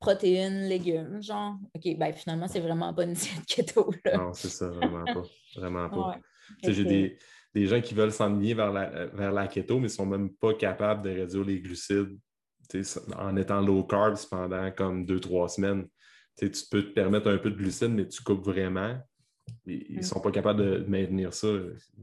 protéines, 0.00 0.68
légumes, 0.68 1.22
genre. 1.22 1.54
OK, 1.74 1.96
ben 1.96 2.12
finalement, 2.12 2.48
c'est 2.48 2.60
vraiment 2.60 2.92
pas 2.92 3.04
une 3.04 3.12
diète 3.14 3.46
keto, 3.46 3.92
là. 4.04 4.16
Non, 4.16 4.32
c'est 4.32 4.48
ça, 4.48 4.68
vraiment 4.68 5.04
pas. 5.04 5.22
Vraiment 5.56 5.88
pas. 5.88 6.18
Tu 6.62 6.68
sais, 6.68 6.72
j'ai 6.72 6.84
des, 6.84 7.18
des, 7.54 7.66
gens 7.66 7.80
qui 7.80 7.94
veulent 7.94 8.12
s'enligner 8.12 8.54
vers 8.54 8.72
la, 8.72 9.06
vers 9.06 9.32
la 9.32 9.46
keto, 9.46 9.76
mais 9.76 9.84
ne 9.84 9.88
sont 9.88 10.06
même 10.06 10.30
pas 10.30 10.54
capables 10.54 11.02
de 11.02 11.10
réduire 11.10 11.44
les 11.44 11.60
glucides 11.60 12.18
en 13.16 13.36
étant 13.36 13.60
low 13.60 13.82
carb 13.84 14.16
pendant 14.30 14.70
comme 14.70 15.04
deux, 15.04 15.20
trois 15.20 15.48
semaines 15.48 15.86
tu 16.48 16.62
peux 16.70 16.82
te 16.82 16.92
permettre 16.92 17.28
un 17.28 17.38
peu 17.38 17.50
de 17.50 17.56
glucides, 17.56 17.92
mais 17.92 18.08
tu 18.08 18.22
coupes 18.22 18.44
vraiment. 18.44 18.96
ils 19.66 19.94
ne 19.94 19.98
mm. 19.98 20.02
sont 20.02 20.20
pas 20.20 20.30
capables 20.30 20.60
de 20.60 20.84
maintenir 20.88 21.34
ça. 21.34 21.48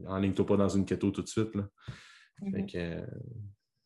En 0.06 0.18
ligne 0.18 0.32
pas 0.32 0.56
dans 0.56 0.68
une 0.68 0.84
keto 0.84 1.10
tout 1.10 1.22
de 1.22 1.28
suite. 1.28 1.54
Là. 1.54 1.68
Mm-hmm. 2.42 2.76
Euh, 2.76 3.06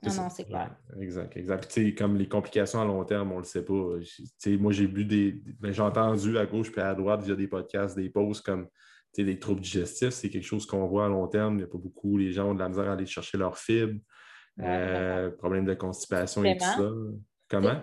non, 0.04 0.14
non, 0.14 0.28
c'est 0.30 0.44
clair. 0.44 0.74
Exact, 1.00 1.36
exact. 1.36 1.96
comme 1.96 2.16
les 2.16 2.28
complications 2.28 2.80
à 2.80 2.84
long 2.84 3.04
terme, 3.04 3.30
on 3.30 3.36
ne 3.36 3.40
le 3.40 3.46
sait 3.46 3.64
pas. 3.64 3.98
moi, 4.58 4.72
j'ai 4.72 4.88
bu 4.88 5.04
des. 5.04 5.40
Ben, 5.60 5.72
j'ai 5.72 5.82
entendu 5.82 6.38
à 6.38 6.46
gauche 6.46 6.72
et 6.76 6.80
à 6.80 6.94
droite 6.94 7.22
via 7.22 7.36
des 7.36 7.46
podcasts, 7.46 7.96
des 7.96 8.10
pauses 8.10 8.40
comme 8.40 8.66
des 9.16 9.38
troubles 9.38 9.60
digestifs. 9.60 10.10
C'est 10.10 10.30
quelque 10.30 10.44
chose 10.44 10.66
qu'on 10.66 10.86
voit 10.86 11.06
à 11.06 11.08
long 11.08 11.28
terme. 11.28 11.54
Il 11.54 11.58
n'y 11.58 11.62
a 11.62 11.68
pas 11.68 11.78
beaucoup. 11.78 12.18
Les 12.18 12.32
gens 12.32 12.50
ont 12.50 12.54
de 12.54 12.58
la 12.58 12.68
misère 12.68 12.88
à 12.88 12.94
aller 12.94 13.06
chercher 13.06 13.38
leurs 13.38 13.58
fibres. 13.58 14.00
Euh, 14.60 15.30
problème 15.30 15.64
de 15.64 15.74
constipation 15.74 16.44
et 16.44 16.56
tout 16.56 16.64
ça. 16.64 16.90
Comment? 17.48 17.80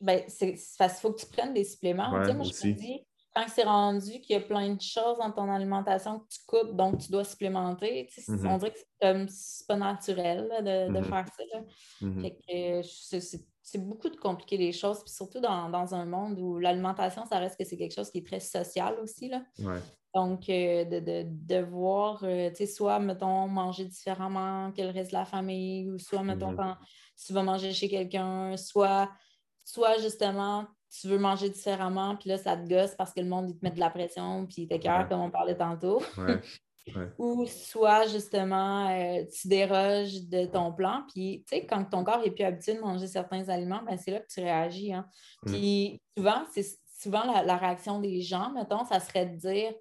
Ben, 0.00 0.22
il 0.40 0.56
faut 1.00 1.12
que 1.12 1.20
tu 1.20 1.26
prennes 1.26 1.54
des 1.54 1.64
suppléments. 1.64 2.10
moi, 2.10 2.24
je 2.24 2.32
me 2.32 2.72
dis, 2.72 3.04
quand 3.34 3.46
c'est 3.48 3.64
rendu 3.64 4.20
qu'il 4.20 4.34
y 4.34 4.36
a 4.36 4.40
plein 4.40 4.74
de 4.74 4.80
choses 4.80 5.18
dans 5.18 5.30
ton 5.30 5.50
alimentation 5.50 6.20
que 6.20 6.26
tu 6.28 6.40
coupes, 6.46 6.74
donc 6.74 6.98
tu 6.98 7.10
dois 7.10 7.24
supplémenter, 7.24 8.08
mm-hmm. 8.16 8.48
on 8.48 8.58
dirait 8.58 8.72
que 8.72 9.26
c'est 9.28 9.66
pas 9.66 9.76
naturel 9.76 10.48
de, 10.60 10.98
mm-hmm. 10.98 11.04
faire 11.04 11.26
ça. 11.36 11.58
Mm-hmm. 12.02 13.42
c'est 13.62 13.86
beaucoup 13.86 14.08
de 14.08 14.16
compliquer 14.16 14.56
les 14.56 14.72
choses, 14.72 15.02
puis 15.02 15.12
surtout 15.12 15.40
dans, 15.40 15.94
un 15.94 16.04
monde 16.04 16.38
où 16.38 16.58
l'alimentation, 16.58 17.24
ça 17.26 17.38
reste 17.38 17.58
que 17.58 17.64
c'est 17.64 17.76
quelque 17.76 17.94
chose 17.94 18.10
qui 18.10 18.18
est 18.18 18.26
très 18.26 18.40
social 18.40 18.98
aussi. 19.00 19.28
Là. 19.28 19.42
Donc, 20.14 20.48
euh, 20.48 20.84
de, 20.84 21.00
de, 21.00 21.26
de, 21.26 21.62
voir, 21.62 22.20
euh, 22.24 22.48
tu 22.50 22.56
sais, 22.56 22.66
soit, 22.66 22.98
mettons, 22.98 23.46
manger 23.46 23.84
différemment 23.84 24.72
que 24.72 24.80
le 24.82 24.88
reste 24.88 25.10
de 25.10 25.16
la 25.16 25.26
famille, 25.26 25.88
ou 25.90 25.98
soit, 25.98 26.22
mettons, 26.22 26.56
quand 26.56 26.76
tu 27.24 27.32
vas 27.32 27.42
manger 27.42 27.72
chez 27.72 27.88
quelqu'un, 27.88 28.56
soit, 28.56 29.10
soit 29.68 29.98
justement, 29.98 30.66
tu 30.90 31.08
veux 31.08 31.18
manger 31.18 31.50
différemment, 31.50 32.16
puis 32.16 32.30
là, 32.30 32.38
ça 32.38 32.56
te 32.56 32.66
gosse 32.66 32.94
parce 32.94 33.12
que 33.12 33.20
le 33.20 33.26
monde, 33.26 33.50
il 33.50 33.58
te 33.58 33.64
met 33.64 33.70
de 33.70 33.78
la 33.78 33.90
pression, 33.90 34.46
puis 34.46 34.62
il 34.62 34.68
t'écœure, 34.68 35.06
comme 35.08 35.20
on 35.20 35.30
parlait 35.30 35.56
tantôt. 35.56 36.02
Ou 37.18 37.44
soit, 37.44 38.06
justement, 38.06 38.88
euh, 38.88 39.22
tu 39.26 39.46
déroges 39.46 40.22
de 40.22 40.46
ton 40.46 40.72
plan, 40.72 41.04
puis, 41.12 41.44
tu 41.46 41.54
sais, 41.54 41.66
quand 41.66 41.84
ton 41.84 42.02
corps 42.02 42.24
est 42.24 42.30
plus 42.30 42.44
habitué 42.44 42.76
de 42.76 42.80
manger 42.80 43.06
certains 43.06 43.46
aliments, 43.50 43.82
ben, 43.86 43.98
c'est 43.98 44.10
là 44.10 44.20
que 44.20 44.28
tu 44.32 44.40
réagis. 44.40 44.94
Hein. 44.94 45.04
Mm. 45.42 45.52
Puis, 45.52 46.00
souvent, 46.16 46.44
c'est 46.54 46.64
souvent 46.98 47.42
la, 47.44 47.56
réaction 47.58 48.00
des 48.00 48.22
gens, 48.22 48.50
mettons, 48.52 48.86
ça 48.86 49.00
serait 49.00 49.26
de 49.26 49.36
dire 49.36 49.74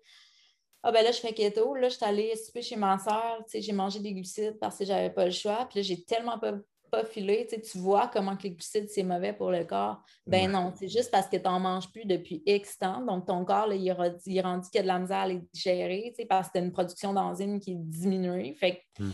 Ah, 0.83 0.91
ben 0.91 1.01
là, 1.01 1.13
je 1.13 1.19
fais 1.19 1.33
keto, 1.33 1.75
là, 1.75 1.87
je 1.87 1.95
suis 1.95 2.05
allée 2.05 2.35
souper 2.35 2.61
chez 2.61 2.75
ma 2.75 2.99
soeur, 2.99 3.37
tu 3.45 3.51
sais, 3.51 3.61
j'ai 3.61 3.71
mangé 3.71 4.01
des 4.01 4.13
glucides 4.13 4.59
parce 4.59 4.77
que 4.77 4.83
j'avais 4.83 5.11
pas 5.11 5.23
le 5.23 5.31
choix, 5.31 5.65
puis 5.69 5.79
là, 5.79 5.83
j'ai 5.83 6.03
tellement 6.03 6.37
pas 6.37 6.51
pas 6.89 7.05
filé, 7.05 7.47
tu, 7.47 7.77
vois 7.77 8.09
comment 8.11 8.35
que 8.35 8.43
les 8.43 8.51
glucides, 8.51 8.89
c'est 8.89 9.03
mauvais 9.03 9.33
pour 9.33 9.51
le 9.51 9.63
corps. 9.63 10.01
Ben 10.25 10.51
non, 10.51 10.73
c'est 10.75 10.87
juste 10.87 11.11
parce 11.11 11.27
que 11.27 11.37
tu 11.37 11.43
n'en 11.43 11.59
manges 11.59 11.91
plus 11.91 12.05
depuis 12.05 12.43
X 12.45 12.77
temps. 12.77 13.05
Donc, 13.05 13.25
ton 13.27 13.43
corps, 13.45 13.71
il, 13.73 13.87
est 13.87 13.91
rendu 13.91 14.19
qu'il 14.21 14.35
y 14.35 14.79
a 14.79 14.81
de 14.81 14.87
la 14.87 14.99
misère 14.99 15.17
à 15.17 15.27
les 15.27 15.41
digérer, 15.53 16.13
parce 16.29 16.47
que 16.47 16.53
tu 16.53 16.59
as 16.59 16.61
une 16.61 16.71
production 16.71 17.13
d'enzymes 17.13 17.59
qui 17.59 17.71
est 17.71 17.79
diminuée. 17.79 18.53
Fait 18.53 18.83
que, 18.97 19.03
hmm. 19.03 19.11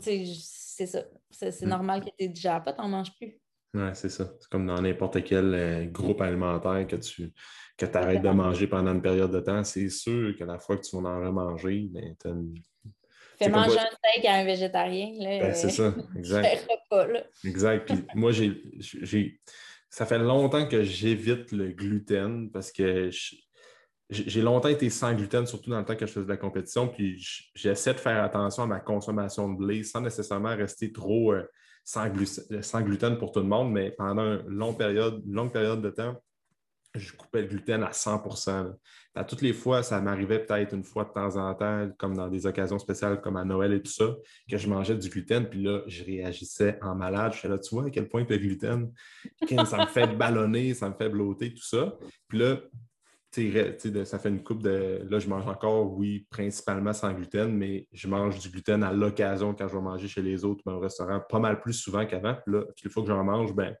c'est 0.00 0.86
ça. 0.86 1.02
C'est 1.30 1.62
hmm. 1.62 1.68
normal 1.68 2.04
que 2.04 2.10
tu 2.18 2.28
déjà 2.28 2.60
pas, 2.60 2.72
tu 2.72 2.80
n'en 2.80 2.88
manges 2.88 3.14
plus. 3.16 3.38
Oui, 3.74 3.90
c'est 3.94 4.08
ça. 4.08 4.32
C'est 4.40 4.48
comme 4.48 4.66
dans 4.66 4.80
n'importe 4.80 5.22
quel 5.22 5.54
euh, 5.54 5.84
groupe 5.84 6.20
alimentaire 6.20 6.86
que 6.86 6.96
tu 6.96 7.32
que 7.76 7.84
arrêtes 7.94 8.22
de 8.22 8.30
manger 8.30 8.66
pendant 8.66 8.94
une 8.94 9.02
période 9.02 9.30
de 9.30 9.40
temps. 9.40 9.62
C'est 9.64 9.90
sûr 9.90 10.34
que 10.38 10.44
la 10.44 10.58
fois 10.58 10.78
que 10.78 10.82
tu 10.82 10.96
vas 10.96 11.10
en 11.10 11.20
remanger, 11.20 11.88
ben, 11.90 12.16
tu 12.18 12.28
as 12.28 12.30
une 12.30 12.54
Fais 13.38 13.48
manger 13.48 13.78
un 13.78 13.86
steak 13.86 14.24
à 14.24 14.34
un 14.34 14.44
végétarien. 14.44 15.12
Ben, 15.18 15.54
c'est 15.54 15.70
ça, 15.70 15.94
exact. 16.16 16.66
exact. 17.44 17.86
Puis 17.86 18.04
moi, 18.14 18.32
j'ai, 18.32 19.40
ça 19.90 20.06
fait 20.06 20.18
longtemps 20.18 20.66
que 20.66 20.82
j'évite 20.82 21.52
le 21.52 21.68
gluten 21.68 22.50
parce 22.50 22.72
que 22.72 23.10
j'ai 24.08 24.42
longtemps 24.42 24.68
été 24.68 24.88
sans 24.88 25.14
gluten, 25.14 25.46
surtout 25.46 25.70
dans 25.70 25.80
le 25.80 25.84
temps 25.84 25.96
que 25.96 26.06
je 26.06 26.12
faisais 26.12 26.26
de 26.26 26.30
la 26.30 26.36
compétition. 26.36 26.88
Puis 26.88 27.22
j'essaie 27.54 27.94
de 27.94 28.00
faire 28.00 28.22
attention 28.22 28.62
à 28.62 28.66
ma 28.66 28.80
consommation 28.80 29.48
de 29.48 29.56
blé 29.56 29.82
sans 29.82 30.00
nécessairement 30.00 30.56
rester 30.56 30.92
trop 30.92 31.32
euh, 31.32 31.42
sans, 31.84 32.08
gluten 32.08 33.18
pour 33.18 33.32
tout 33.32 33.40
le 33.40 33.46
monde. 33.46 33.72
Mais 33.72 33.90
pendant 33.90 34.40
une 34.40 34.48
longue 34.48 34.78
période, 34.78 35.22
une 35.26 35.34
longue 35.34 35.52
période 35.52 35.82
de 35.82 35.90
temps, 35.90 36.14
je 36.98 37.14
coupais 37.14 37.42
le 37.42 37.48
gluten 37.48 37.82
à 37.82 37.92
100 37.92 38.22
À 39.14 39.24
toutes 39.24 39.42
les 39.42 39.52
fois, 39.52 39.82
ça 39.82 40.00
m'arrivait 40.00 40.44
peut-être 40.44 40.74
une 40.74 40.84
fois 40.84 41.04
de 41.04 41.10
temps 41.10 41.36
en 41.36 41.54
temps, 41.54 41.88
comme 41.98 42.14
dans 42.14 42.28
des 42.28 42.46
occasions 42.46 42.78
spéciales 42.78 43.20
comme 43.20 43.36
à 43.36 43.44
Noël 43.44 43.72
et 43.72 43.82
tout 43.82 43.92
ça, 43.92 44.14
que 44.50 44.56
je 44.56 44.68
mangeais 44.68 44.96
du 44.96 45.08
gluten, 45.08 45.48
puis 45.48 45.62
là, 45.62 45.82
je 45.86 46.04
réagissais 46.04 46.78
en 46.82 46.94
malade. 46.94 47.32
Je 47.32 47.38
suis 47.38 47.48
là, 47.48 47.58
tu 47.58 47.74
vois 47.74 47.86
à 47.86 47.90
quel 47.90 48.08
point 48.08 48.24
le 48.28 48.36
gluten, 48.36 48.92
ça 49.64 49.78
me 49.78 49.86
fait 49.86 50.16
ballonner, 50.16 50.74
ça 50.74 50.88
me 50.88 50.94
fait 50.94 51.08
blotter, 51.08 51.52
tout 51.54 51.64
ça. 51.64 51.96
Puis 52.28 52.38
là, 52.38 52.56
ça 54.04 54.18
fait 54.18 54.30
une 54.30 54.42
coupe 54.42 54.62
de. 54.62 55.06
Là, 55.10 55.18
je 55.18 55.28
mange 55.28 55.46
encore, 55.46 55.92
oui, 55.92 56.26
principalement 56.30 56.94
sans 56.94 57.12
gluten, 57.12 57.54
mais 57.54 57.86
je 57.92 58.08
mange 58.08 58.38
du 58.38 58.48
gluten 58.48 58.82
à 58.82 58.92
l'occasion 58.92 59.54
quand 59.54 59.68
je 59.68 59.74
vais 59.74 59.82
manger 59.82 60.08
chez 60.08 60.22
les 60.22 60.44
autres, 60.44 60.62
au 60.64 60.78
restaurant, 60.78 61.20
pas 61.28 61.38
mal 61.38 61.60
plus 61.60 61.74
souvent 61.74 62.06
qu'avant. 62.06 62.34
Puis 62.34 62.54
là, 62.54 62.62
toutes 62.62 62.84
les 62.84 62.90
fois 62.90 63.02
que 63.02 63.08
j'en 63.08 63.22
mange, 63.24 63.52
ben, 63.54 63.76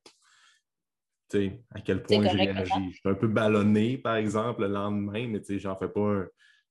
à 1.34 1.80
quel 1.80 2.02
point 2.02 2.22
j'ai 2.22 2.28
réagi. 2.28 2.90
Je 2.90 2.96
suis 2.96 3.08
un 3.08 3.14
peu 3.14 3.28
ballonné, 3.28 3.98
par 3.98 4.16
exemple, 4.16 4.62
le 4.62 4.68
lendemain, 4.68 5.28
mais 5.28 5.40
j'en 5.58 5.76
fais 5.76 5.88
pas 5.88 6.24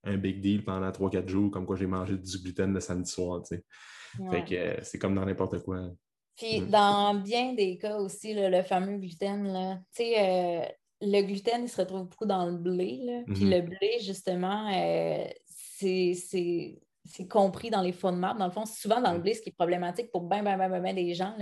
un, 0.03 0.17
big 0.17 0.41
deal 0.41 0.63
pendant 0.63 0.89
3-4 0.89 1.27
jours, 1.27 1.51
comme 1.51 1.65
quoi 1.65 1.75
j'ai 1.75 1.87
mangé 1.87 2.17
du 2.17 2.37
gluten 2.39 2.73
le 2.73 2.79
samedi 2.79 3.11
soir. 3.11 3.41
Fait 3.47 4.45
que 4.45 4.55
euh, 4.55 4.77
c'est 4.81 4.97
comme 4.97 5.15
dans 5.15 5.25
n'importe 5.25 5.59
quoi. 5.63 5.89
Puis 6.37 6.61
dans 6.61 7.15
bien 7.15 7.53
des 7.53 7.77
cas 7.77 7.97
aussi, 7.97 8.33
le 8.33 8.61
fameux 8.61 8.97
gluten, 8.97 9.43
là, 9.47 9.79
euh, 9.99 10.65
le 11.01 11.21
gluten, 11.21 11.63
il 11.63 11.69
se 11.69 11.81
retrouve 11.81 12.07
beaucoup 12.07 12.25
dans 12.25 12.45
le 12.45 12.57
blé. 12.57 12.99
Là. 13.03 13.23
Puis 13.25 13.45
mm-hmm. 13.45 13.55
le 13.55 13.61
blé, 13.61 13.99
justement, 14.01 14.69
euh, 14.73 15.25
c'est 15.47 16.79
c'est 17.05 17.27
compris 17.27 17.69
dans 17.69 17.81
les 17.81 17.91
fonds 17.91 18.11
de 18.11 18.17
marbre. 18.17 18.39
Dans 18.39 18.47
le 18.47 18.51
fond, 18.51 18.65
souvent 18.65 18.99
dans 18.99 19.13
le 19.13 19.19
blé, 19.19 19.33
ce 19.33 19.41
qui 19.41 19.49
est 19.49 19.55
problématique 19.55 20.11
pour 20.11 20.21
bien, 20.21 20.43
bien, 20.43 20.57
bien, 20.57 20.79
bien 20.79 20.93
des 20.93 21.13
gens, 21.13 21.35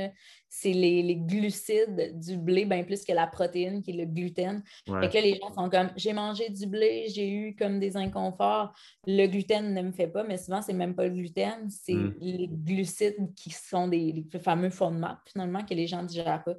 c'est 0.50 0.74
les, 0.74 1.16
glucides 1.16 2.20
du 2.20 2.38
blé, 2.38 2.66
bien 2.66 2.84
plus 2.84 3.04
que 3.04 3.14
la 3.14 3.28
protéine, 3.28 3.82
qui 3.82 3.92
est 3.92 3.94
le 3.94 4.06
gluten. 4.06 4.62
Fait 4.86 5.10
que 5.10 5.16
là, 5.16 5.22
les 5.22 5.36
gens 5.36 5.54
sont 5.54 5.70
comme 5.70 5.90
j'ai 5.96 6.14
mangé 6.14 6.50
du 6.50 6.68
blé, 6.68 7.08
j'ai 7.10 7.30
eu 7.30 7.56
comme 7.56 7.80
des 7.80 7.96
inconforts. 7.98 8.74
Le 9.08 9.26
gluten 9.28 9.74
ne 9.74 9.82
me 9.82 9.92
fait 9.92 10.08
pas, 10.08 10.24
mais 10.24 10.38
souvent, 10.38 10.62
c'est 10.62 10.74
même 10.74 10.96
pas 10.96 11.06
le 11.08 11.14
gluten, 11.14 11.70
c'est 11.70 11.94
hmm. 11.94 12.16
les 12.20 12.50
glucides 12.50 13.34
qui 13.36 13.50
sont 13.50 13.88
des 13.88 14.26
fameux 14.44 14.70
fonds 14.70 14.92
de 14.92 14.98
marbre, 14.98 15.22
finalement, 15.26 15.64
que 15.64 15.74
les 15.74 15.88
gens 15.88 16.04
ne 16.04 16.08
digèrent 16.08 16.44
pas. 16.44 16.56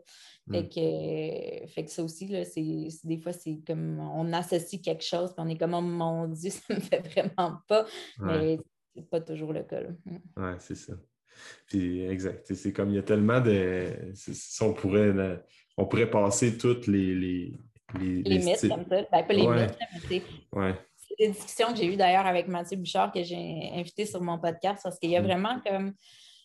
Fait, 0.51 0.63
hmm. 0.63 0.69
que, 0.69 1.67
fait 1.69 1.85
que 1.85 1.91
ça 1.91 2.03
aussi, 2.03 2.27
là, 2.29 2.45
c'est, 2.45 2.89
des 3.05 3.19
fois, 3.19 3.33
c'est 3.33 3.61
comme 3.67 4.01
on 4.01 4.33
associe 4.33 4.81
quelque 4.81 5.05
chose, 5.05 5.35
puis 5.35 5.45
on 5.47 5.49
est 5.49 5.57
comme, 5.57 5.75
oh 5.75 5.81
mon 5.81 6.27
Dieu, 6.29 6.51
ça 6.51 6.63
ne 6.71 6.77
me 6.77 6.81
fait 6.81 7.07
vraiment 7.09 7.59
pas. 7.69 7.87
Mais 8.19 8.59
c'est 8.95 9.09
pas 9.09 9.21
toujours 9.21 9.53
le 9.53 9.63
cas. 9.63 9.81
Mm. 9.83 10.19
Oui, 10.37 10.51
c'est 10.59 10.77
ça. 10.77 10.95
Puis, 11.67 12.05
exact. 12.05 12.53
C'est 12.55 12.73
comme 12.73 12.91
il 12.91 12.97
y 12.97 12.99
a 12.99 13.03
tellement 13.03 13.41
de. 13.41 14.13
on, 14.61 14.73
pourrait, 14.73 15.43
on 15.77 15.87
pourrait 15.87 16.11
passer 16.11 16.57
toutes 16.57 16.87
les. 16.87 17.15
Les, 17.15 17.59
les, 18.23 18.39
mythes 18.39 18.69
comme 18.69 18.85
ça. 18.89 19.03
Ben, 19.13 19.25
pas 19.25 19.33
les 19.33 19.47
mythes, 19.47 19.79
mais 20.11 20.23
ouais. 20.53 20.75
c'est 20.97 21.15
des 21.17 21.29
discussions 21.29 21.69
que 21.69 21.77
j'ai 21.77 21.87
eues 21.87 21.97
d'ailleurs 21.97 22.27
avec 22.27 22.49
Mathieu 22.49 22.77
Bouchard 22.77 23.13
que 23.13 23.23
j'ai 23.23 23.71
invité 23.73 24.05
sur 24.05 24.21
mon 24.21 24.39
podcast 24.39 24.81
parce 24.83 24.99
qu'il 24.99 25.11
y 25.11 25.17
a 25.17 25.21
mm. 25.21 25.25
vraiment 25.25 25.61
comme 25.65 25.93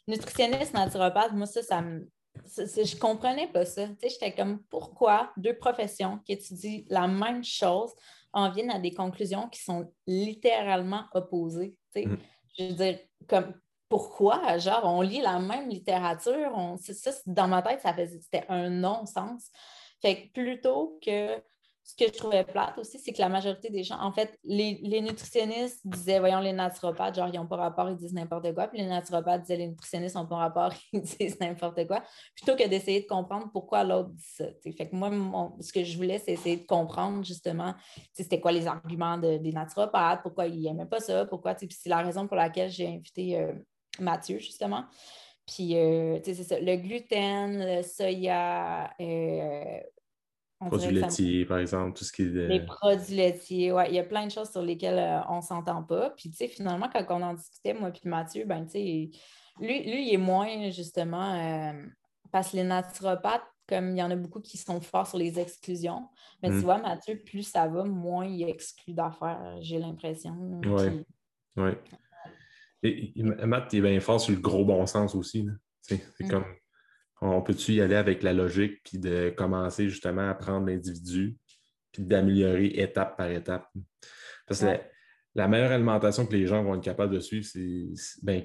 nutritionniste, 0.08 0.74
naturopathe, 0.74 1.34
moi, 1.34 1.48
ça, 1.48 1.64
ça 1.64 1.82
me. 1.82 2.08
je 2.46 3.00
comprenais 3.00 3.48
pas 3.48 3.66
ça. 3.66 3.88
J'étais 4.02 4.34
comme 4.34 4.60
pourquoi 4.70 5.32
deux 5.38 5.56
professions 5.56 6.20
qui 6.26 6.34
étudient 6.34 6.84
la 6.90 7.08
même 7.08 7.44
chose 7.44 7.92
en 8.32 8.52
viennent 8.52 8.72
à 8.72 8.80
des 8.80 8.92
conclusions 8.92 9.48
qui 9.50 9.64
sont 9.64 9.92
littéralement 10.06 11.06
opposées? 11.14 11.76
Mm 11.96 12.16
je 12.60 12.66
veux 12.66 12.74
dire, 12.74 13.00
comme 13.28 13.54
pourquoi? 13.88 14.58
Genre, 14.58 14.84
on 14.86 15.02
lit 15.02 15.22
la 15.22 15.40
même 15.40 15.70
littérature, 15.70 16.52
on, 16.54 16.78
ça, 16.78 17.12
dans 17.26 17.48
ma 17.48 17.62
tête, 17.62 17.82
ça 17.82 17.94
faisait, 17.94 18.20
c'était 18.20 18.46
un 18.50 18.70
non-sens. 18.70 19.50
Fait 20.02 20.28
que 20.28 20.34
plutôt 20.34 21.00
que 21.04 21.42
ce 21.90 21.96
que 21.96 22.12
je 22.14 22.18
trouvais 22.20 22.44
plate 22.44 22.78
aussi, 22.78 23.00
c'est 23.00 23.12
que 23.12 23.20
la 23.20 23.30
majorité 23.30 23.72
des 23.72 23.84
gens, 23.84 24.00
en 24.00 24.12
fait, 24.12 24.38
les, 24.44 25.02
nutritionnistes 25.02 25.80
disaient, 25.84 26.20
voyons, 26.20 26.40
les 26.40 26.54
naturopathes, 26.54 27.16
genre, 27.16 27.30
ils 27.34 27.36
n'ont 27.36 27.48
pas 27.48 27.56
rapport, 27.56 27.90
ils 27.90 27.96
disent 27.96 28.14
n'importe 28.14 28.54
quoi. 28.54 28.68
Puis 28.68 28.78
les 28.78 28.86
naturopathes 28.86 29.42
disaient, 29.42 29.58
les 29.58 29.70
nutritionnistes 29.70 30.16
n'ont 30.16 30.28
pas 30.28 30.36
rapport, 30.36 30.72
ils 30.94 31.02
disent 31.02 31.40
n'importe 31.40 31.88
quoi. 31.88 32.04
Plutôt 32.36 32.56
que 32.56 32.68
d'essayer 32.68 33.02
de 33.02 33.08
comprendre 33.08 33.50
pourquoi 33.52 33.84
l'autre 33.84 34.10
dit 34.10 34.24
ça. 34.24 34.46
Fait 34.62 34.88
que 34.88 34.96
moi, 34.96 35.10
ce 35.62 35.74
que 35.74 35.84
je 35.84 35.98
voulais, 35.98 36.20
c'est 36.20 36.34
essayer 36.34 36.58
de 36.58 36.66
comprendre, 36.68 37.24
justement, 37.26 37.74
c'était 38.14 38.40
quoi 38.40 38.52
les 38.52 38.68
arguments 38.68 39.18
des 39.18 39.52
naturopathes, 39.52 40.22
pourquoi 40.22 40.46
ils 40.46 40.62
n'aimaient 40.62 40.86
pas 40.86 41.00
ça, 41.00 41.26
pourquoi, 41.26 41.56
puis 41.56 41.68
c'est 41.72 41.90
la 41.90 42.04
raison 42.04 42.28
pour 42.28 42.38
laquelle 42.38 42.70
j'ai 42.70 42.88
invité 42.88 43.40
euh, 43.40 43.54
Mathieu, 44.00 44.38
justement. 44.38 44.86
Puis, 45.48 45.76
euh, 45.76 46.20
c'est 46.24 46.36
ça, 46.36 46.60
le 46.60 46.76
gluten, 46.76 47.58
le 47.58 47.82
soya, 47.82 48.92
euh, 49.02 49.80
produits 50.60 50.92
laitiers, 50.92 51.46
par 51.46 51.60
exemple, 51.60 51.98
tout 51.98 52.04
ce 52.04 52.12
qui 52.12 52.24
est. 52.24 52.48
Les 52.48 52.66
produits 52.66 53.16
laitiers, 53.16 53.72
oui. 53.72 53.84
Il 53.90 53.96
y 53.96 54.00
a 54.00 54.04
plein 54.04 54.26
de 54.26 54.32
choses 54.32 54.52
sur 54.52 54.62
lesquelles 54.62 55.00
euh, 55.00 55.22
on 55.30 55.38
ne 55.38 55.42
s'entend 55.42 55.84
pas. 55.84 56.10
Puis, 56.12 56.30
tu 56.30 56.36
sais, 56.36 56.48
finalement, 56.48 56.90
quand 56.92 57.06
on 57.10 57.22
en 57.22 57.34
discutait, 57.34 57.74
moi 57.74 57.92
puis 57.92 58.02
Mathieu, 58.06 58.46
ben, 58.46 58.66
tu 58.66 58.72
sais, 58.72 59.10
lui, 59.60 59.84
lui, 59.84 60.08
il 60.08 60.14
est 60.14 60.18
moins, 60.18 60.70
justement, 60.70 61.34
euh, 61.34 61.74
parce 62.32 62.52
que 62.52 62.58
les 62.58 62.64
naturopathes, 62.64 63.44
comme 63.68 63.92
il 63.92 63.98
y 63.98 64.04
en 64.04 64.12
a 64.12 64.16
beaucoup 64.16 64.42
qui 64.42 64.58
sont 64.58 64.82
forts 64.82 65.08
sur 65.08 65.18
les 65.18 65.40
exclusions, 65.40 66.08
mais 66.42 66.50
tu 66.50 66.56
mm. 66.56 66.62
vois, 66.62 66.80
Mathieu, 66.80 67.22
plus 67.24 67.44
ça 67.44 67.68
va, 67.68 67.84
moins 67.84 68.26
il 68.26 68.50
exclut 68.50 68.94
d'affaires, 68.94 69.58
j'ai 69.62 69.80
l'impression. 69.80 70.36
Oui. 70.66 71.04
Oui. 71.56 71.72
Et, 72.82 73.14
Matt, 73.24 73.72
il 73.74 73.80
est 73.80 73.90
bien 73.90 74.00
fort 74.00 74.20
sur 74.20 74.34
le 74.34 74.40
gros 74.40 74.66
bon 74.66 74.86
sens 74.86 75.16
aussi. 75.16 75.48
C'est 75.82 76.02
mm. 76.20 76.30
comme 76.30 76.46
on 77.22 77.42
peut-tu 77.42 77.74
y 77.74 77.82
aller 77.82 77.96
avec 77.96 78.24
la 78.24 78.34
logique 78.34 78.82
puis 78.84 78.98
de 78.98 79.34
commencer 79.36 79.90
justement 79.90 80.30
à 80.30 80.34
prendre 80.34 80.68
l'individu 80.68 81.38
puis 81.92 82.04
d'améliorer 82.04 82.68
étape 82.80 83.18
par 83.18 83.30
étape? 83.30 83.68
Parce 84.48 84.62
que 84.62 84.78
la, 85.36 85.48
meilleure 85.48 85.72
alimentation 85.72 86.26
que 86.26 86.34
les 86.34 86.48
gens 86.48 86.64
vont 86.64 86.76
être 86.76 86.84
capables 86.84 87.14
de 87.14 87.20
suivre, 87.20 87.46
c'est 87.46 87.88
ben, 88.24 88.44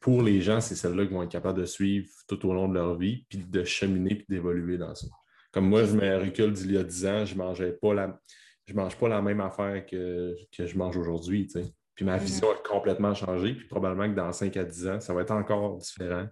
pour 0.00 0.22
les 0.22 0.40
gens, 0.40 0.60
c'est 0.60 0.74
celle-là 0.74 1.06
qu'ils 1.06 1.14
vont 1.14 1.22
être 1.22 1.30
capables 1.30 1.60
de 1.60 1.64
suivre 1.66 2.08
tout 2.26 2.44
au 2.46 2.52
long 2.52 2.68
de 2.68 2.74
leur 2.74 2.96
vie, 2.96 3.24
puis 3.28 3.38
de 3.38 3.64
cheminer 3.64 4.16
puis 4.16 4.26
d'évoluer 4.28 4.78
dans 4.78 4.94
ça. 4.94 5.06
Comme 5.52 5.68
moi, 5.68 5.84
je 5.84 5.94
me 5.94 6.18
recule 6.18 6.52
d'il 6.52 6.72
y 6.72 6.78
a 6.78 6.84
10 6.84 7.06
ans, 7.06 7.24
je 7.24 7.34
mangeais 7.36 7.72
pas 7.72 7.94
la. 7.94 8.20
Je 8.66 8.74
mange 8.74 8.98
pas 8.98 9.08
la 9.08 9.22
même 9.22 9.40
affaire 9.40 9.86
que, 9.86 10.36
que 10.54 10.66
je 10.66 10.76
mange 10.76 10.96
aujourd'hui. 10.98 11.48
Puis 11.94 12.04
ma 12.04 12.18
mm-hmm. 12.18 12.20
vision 12.20 12.50
a 12.50 12.54
complètement 12.68 13.14
changé. 13.14 13.54
Puis 13.54 13.66
probablement 13.66 14.10
que 14.10 14.14
dans 14.14 14.30
5 14.30 14.54
à 14.58 14.64
10 14.64 14.88
ans, 14.88 15.00
ça 15.00 15.14
va 15.14 15.22
être 15.22 15.30
encore 15.30 15.78
différent. 15.78 16.26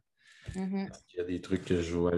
Mm-hmm. 0.55 0.89
Il 1.13 1.17
y 1.17 1.21
a 1.21 1.25
des 1.25 1.41
trucs 1.41 1.65
que 1.65 1.81
je 1.81 1.95
vois, 1.95 2.13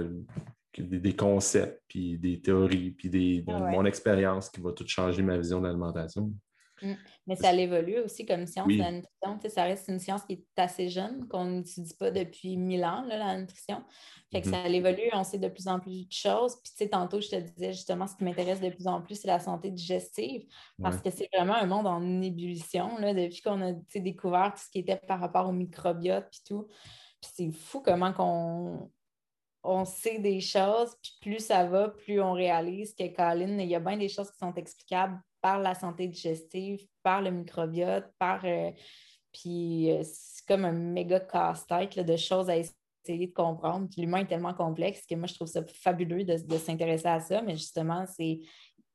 des, 0.77 1.17
concepts, 1.17 1.83
puis 1.89 2.19
des 2.19 2.41
théories, 2.41 2.93
puis 2.93 3.11
des, 3.11 3.45
mon 3.47 3.85
expérience 3.85 4.51
qui 4.51 4.61
va 4.61 4.73
tout 4.73 4.87
changer 4.87 5.23
ma 5.23 5.39
vision 5.39 5.61
de 5.61 5.67
l'alimentation. 5.67 6.33
Mm. 6.83 6.93
Mais 7.27 7.37
ça 7.37 7.53
évolue 7.53 7.99
aussi 7.99 8.25
comme 8.25 8.47
science, 8.47 8.73
la 8.73 8.93
nutrition. 8.93 9.39
Ça 9.49 9.65
reste 9.65 9.89
une 9.89 9.99
science 9.99 10.25
qui 10.25 10.35
est 10.35 10.61
assez 10.61 10.89
jeune, 10.89 11.27
qu'on 11.29 11.45
n'étudie 11.45 11.95
pas 11.95 12.11
depuis 12.11 12.57
mille 12.57 12.85
ans, 12.85 13.05
la 13.07 13.37
nutrition. 13.37 13.83
Fait 14.31 14.41
que 14.41 14.49
mm-hmm. 14.49 14.63
ça 14.63 14.69
évolue, 14.69 15.11
on 15.13 15.25
sait 15.25 15.39
de 15.39 15.49
plus 15.49 15.69
en 15.69 15.81
plus 15.81 16.07
de 16.07 16.13
choses. 16.13 16.57
Puis, 16.63 16.73
tu 16.73 16.85
sais, 16.85 16.89
tantôt, 16.89 17.21
je 17.21 17.29
te 17.29 17.37
disais 17.37 17.73
justement, 17.73 18.07
ce 18.07 18.17
qui 18.17 18.25
m'intéresse 18.25 18.61
de 18.61 18.71
plus 18.71 18.87
en 18.87 19.03
plus, 19.03 19.17
c'est 19.17 19.29
la 19.29 19.41
santé 19.41 19.71
digestive, 19.71 20.47
parce 20.81 21.01
que 21.01 21.11
c'est 21.11 21.29
vraiment 21.35 21.55
un 21.55 21.67
monde 21.67 21.87
en 21.87 22.23
ébullition, 22.23 22.97
là, 22.99 23.15
depuis 23.15 23.43
qu'on 23.43 23.61
a 23.61 23.73
découvert 23.97 24.53
tout 24.55 24.63
ce 24.63 24.71
qui 24.71 24.81
était 24.81 25.01
par 25.07 25.21
rapport 25.21 25.49
au 25.49 25.53
microbiote, 25.53 26.29
puis 26.31 26.41
tout. 26.47 26.69
Puis 27.21 27.31
c'est 27.35 27.51
fou 27.51 27.81
comment 27.81 28.13
qu'on 28.13 28.91
on 29.65 29.85
sait 29.85 30.19
des 30.19 30.41
choses, 30.41 30.95
puis 31.03 31.13
plus 31.21 31.45
ça 31.45 31.65
va, 31.65 31.89
plus 31.89 32.21
on 32.21 32.33
réalise 32.33 32.95
que 32.95 33.15
Colin, 33.15 33.59
il 33.59 33.69
y 33.69 33.75
a 33.75 33.81
bien 33.81 33.97
des 33.97 34.09
choses 34.09 34.31
qui 34.31 34.39
sont 34.39 34.55
explicables 34.55 35.21
par 35.41 35.61
la 35.61 35.75
santé 35.75 36.09
digestive, 36.09 36.81
par 37.03 37.23
le 37.23 37.31
microbiote, 37.31 38.07
par. 38.19 38.45
Euh, 38.45 38.71
puis 39.33 39.91
euh, 39.93 40.03
c'est 40.03 40.47
comme 40.47 40.65
un 40.65 40.73
méga 40.73 41.21
casse-tête 41.21 41.99
de 41.99 42.17
choses 42.17 42.49
à 42.49 42.57
essayer 42.57 43.27
de 43.27 43.33
comprendre. 43.33 43.89
l'humain 43.97 44.21
est 44.21 44.27
tellement 44.27 44.55
complexe 44.55 45.05
que 45.09 45.15
moi, 45.15 45.27
je 45.27 45.35
trouve 45.35 45.49
ça 45.49 45.63
fabuleux 45.67 46.25
de, 46.25 46.57
s'intéresser 46.57 47.09
à 47.09 47.21
ça, 47.21 47.43
mais 47.43 47.57
justement, 47.57 48.05
c'est. 48.07 48.41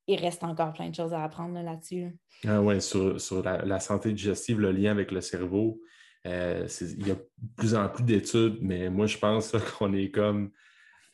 Il 0.05 0.19
reste 0.19 0.43
encore 0.43 0.73
plein 0.73 0.89
de 0.89 0.95
choses 0.95 1.13
à 1.13 1.23
apprendre 1.23 1.57
là-dessus. 1.61 2.13
ah 2.45 2.61
oui, 2.61 2.81
sur, 2.81 3.15
la, 3.41 3.79
santé 3.79 4.11
digestive, 4.11 4.59
le 4.59 4.73
lien 4.73 4.91
avec 4.91 5.11
le 5.11 5.21
cerveau, 5.21 5.79
euh, 6.25 6.67
il 6.81 7.07
y 7.07 7.11
a 7.11 7.15
de 7.15 7.27
plus 7.57 7.75
en 7.75 7.89
plus 7.89 8.03
d'études, 8.03 8.57
mais 8.61 8.89
moi, 8.89 9.07
je 9.07 9.17
pense 9.17 9.51
qu'on 9.77 9.93
est 9.93 10.09
comme. 10.09 10.51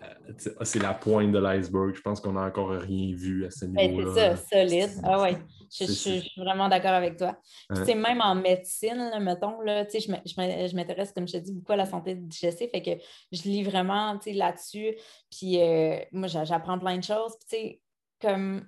Euh, 0.01 0.53
c'est 0.61 0.81
la 0.81 0.93
pointe 0.93 1.31
de 1.31 1.39
l'iceberg. 1.39 1.93
Je 1.93 2.01
pense 2.01 2.21
qu'on 2.21 2.33
n'a 2.33 2.43
encore 2.43 2.69
rien 2.69 3.13
vu 3.13 3.45
à 3.45 3.51
ce 3.51 3.65
ben, 3.65 3.91
niveau-là. 3.91 4.37
c'est 4.37 4.55
ça, 4.55 4.63
solide. 4.63 4.91
Ah 5.03 5.21
ouais. 5.21 5.37
Je, 5.77 5.85
suis 5.85 6.31
vraiment 6.37 6.69
d'accord 6.69 6.93
avec 6.93 7.17
toi. 7.17 7.37
C'est 7.85 7.95
même 7.95 8.21
en 8.21 8.33
médecine, 8.33 9.11
mettons, 9.19 9.59
là, 9.61 9.85
je, 9.93 9.99
je 9.99 10.75
m'intéresse, 10.75 11.11
comme 11.11 11.27
je 11.27 11.33
te 11.33 11.37
dis, 11.37 11.53
beaucoup 11.53 11.73
à 11.73 11.75
la 11.75 11.85
santé 11.85 12.15
digestive. 12.15 12.69
Fait 12.69 12.81
que 12.81 12.91
je 13.31 13.43
lis 13.43 13.63
vraiment 13.63 14.17
là-dessus. 14.25 14.95
Puis 15.29 15.61
euh, 15.61 15.99
moi, 16.11 16.27
j'apprends 16.27 16.79
plein 16.79 16.97
de 16.97 17.03
choses. 17.03 17.33
Puis, 17.49 17.81
comme 18.21 18.67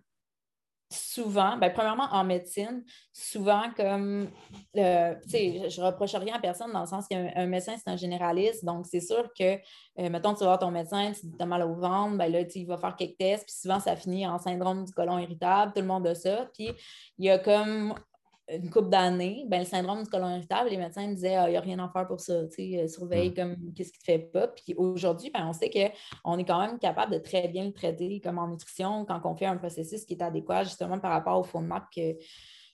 souvent, 0.92 1.58
ben, 1.58 1.72
premièrement, 1.74 2.08
en 2.12 2.24
médecine, 2.24 2.84
souvent 3.14 3.64
comme, 3.76 4.30
tu 4.74 4.82
sais, 4.82 5.70
je 5.70 5.82
ne 5.82 5.86
reproche 5.86 6.14
rien 6.16 6.36
à 6.36 6.40
personne 6.40 6.72
dans 6.72 6.82
le 6.82 6.88
sens 6.88 7.08
qu'un 7.08 7.46
médecin, 7.46 7.76
c'est 7.78 7.90
un 7.90 7.96
généraliste. 7.96 8.66
Donc, 8.66 8.86
c'est 8.86 9.00
sûr 9.00 9.30
que, 9.38 9.56
euh, 10.00 10.10
mettons, 10.10 10.34
tu 10.34 10.40
vas 10.40 10.48
voir 10.48 10.60
ton 10.60 10.72
médecin, 10.72 11.12
tu 11.14 11.28
as 11.40 11.46
mal 11.46 11.64
au 11.64 11.76
ventre, 11.76 12.18
ben 12.18 12.32
là, 12.32 12.42
il 12.42 12.66
va 12.66 12.78
faire 12.78 12.96
quelques 12.96 13.18
tests, 13.18 13.46
puis 13.46 13.56
souvent, 13.56 13.80
ça 13.80 13.96
finit 13.96 14.28
en 14.28 14.38
syndrome 14.38 14.86
du 14.86 14.94
côlon 14.94 15.18
irritable, 15.20 15.74
tout 15.74 15.82
le 15.82 15.88
monde 15.88 16.08
a 16.08 16.16
ça. 16.16 16.48
Puis, 16.54 16.70
il 17.18 17.26
y 17.26 17.30
a 17.30 17.40
comme 17.40 17.96
une 18.50 18.70
couple 18.70 18.90
d'années, 18.90 19.46
ben, 19.48 19.60
le 19.60 19.66
syndrome 19.66 20.04
du 20.04 20.10
côlon 20.10 20.30
irritable, 20.36 20.70
les 20.70 20.78
médecins 20.78 21.08
disaient 21.08 21.36
ah, 21.36 21.48
il 21.48 21.52
n'y 21.52 21.58
a 21.58 21.62
rien 21.62 21.80
à 21.80 21.90
faire 21.90 22.08
pour 22.08 22.20
ça, 22.20 22.34
euh, 22.34 22.88
surveille 22.88 23.30
mm. 23.30 23.34
comme 23.34 23.56
qu'est-ce 23.74 23.92
qui 23.92 24.00
ne 24.00 24.02
te 24.02 24.06
fait 24.06 24.20
pas. 24.20 24.48
Puis 24.48 24.74
aujourd'hui, 24.76 25.30
ben, 25.34 25.48
on 25.48 25.54
sait 25.54 25.70
qu'on 25.70 26.38
est 26.38 26.46
quand 26.46 26.60
même 26.60 26.80
capable 26.80 27.14
de 27.14 27.20
très 27.20 27.48
bien 27.48 27.66
le 27.66 27.74
traiter 27.74 28.20
comme 28.20 28.38
en 28.38 28.48
nutrition 28.48 29.06
quand 29.06 29.22
on 29.26 29.36
fait 29.36 29.46
un 29.46 29.58
processus 29.58 30.06
qui 30.06 30.14
est 30.14 30.22
adéquat 30.22 30.64
justement 30.64 31.00
par 31.00 31.12
rapport 31.12 31.40
au 31.40 31.44
fond 31.44 31.62
de 31.62 31.68
map 31.68 31.88
que, 31.96 32.14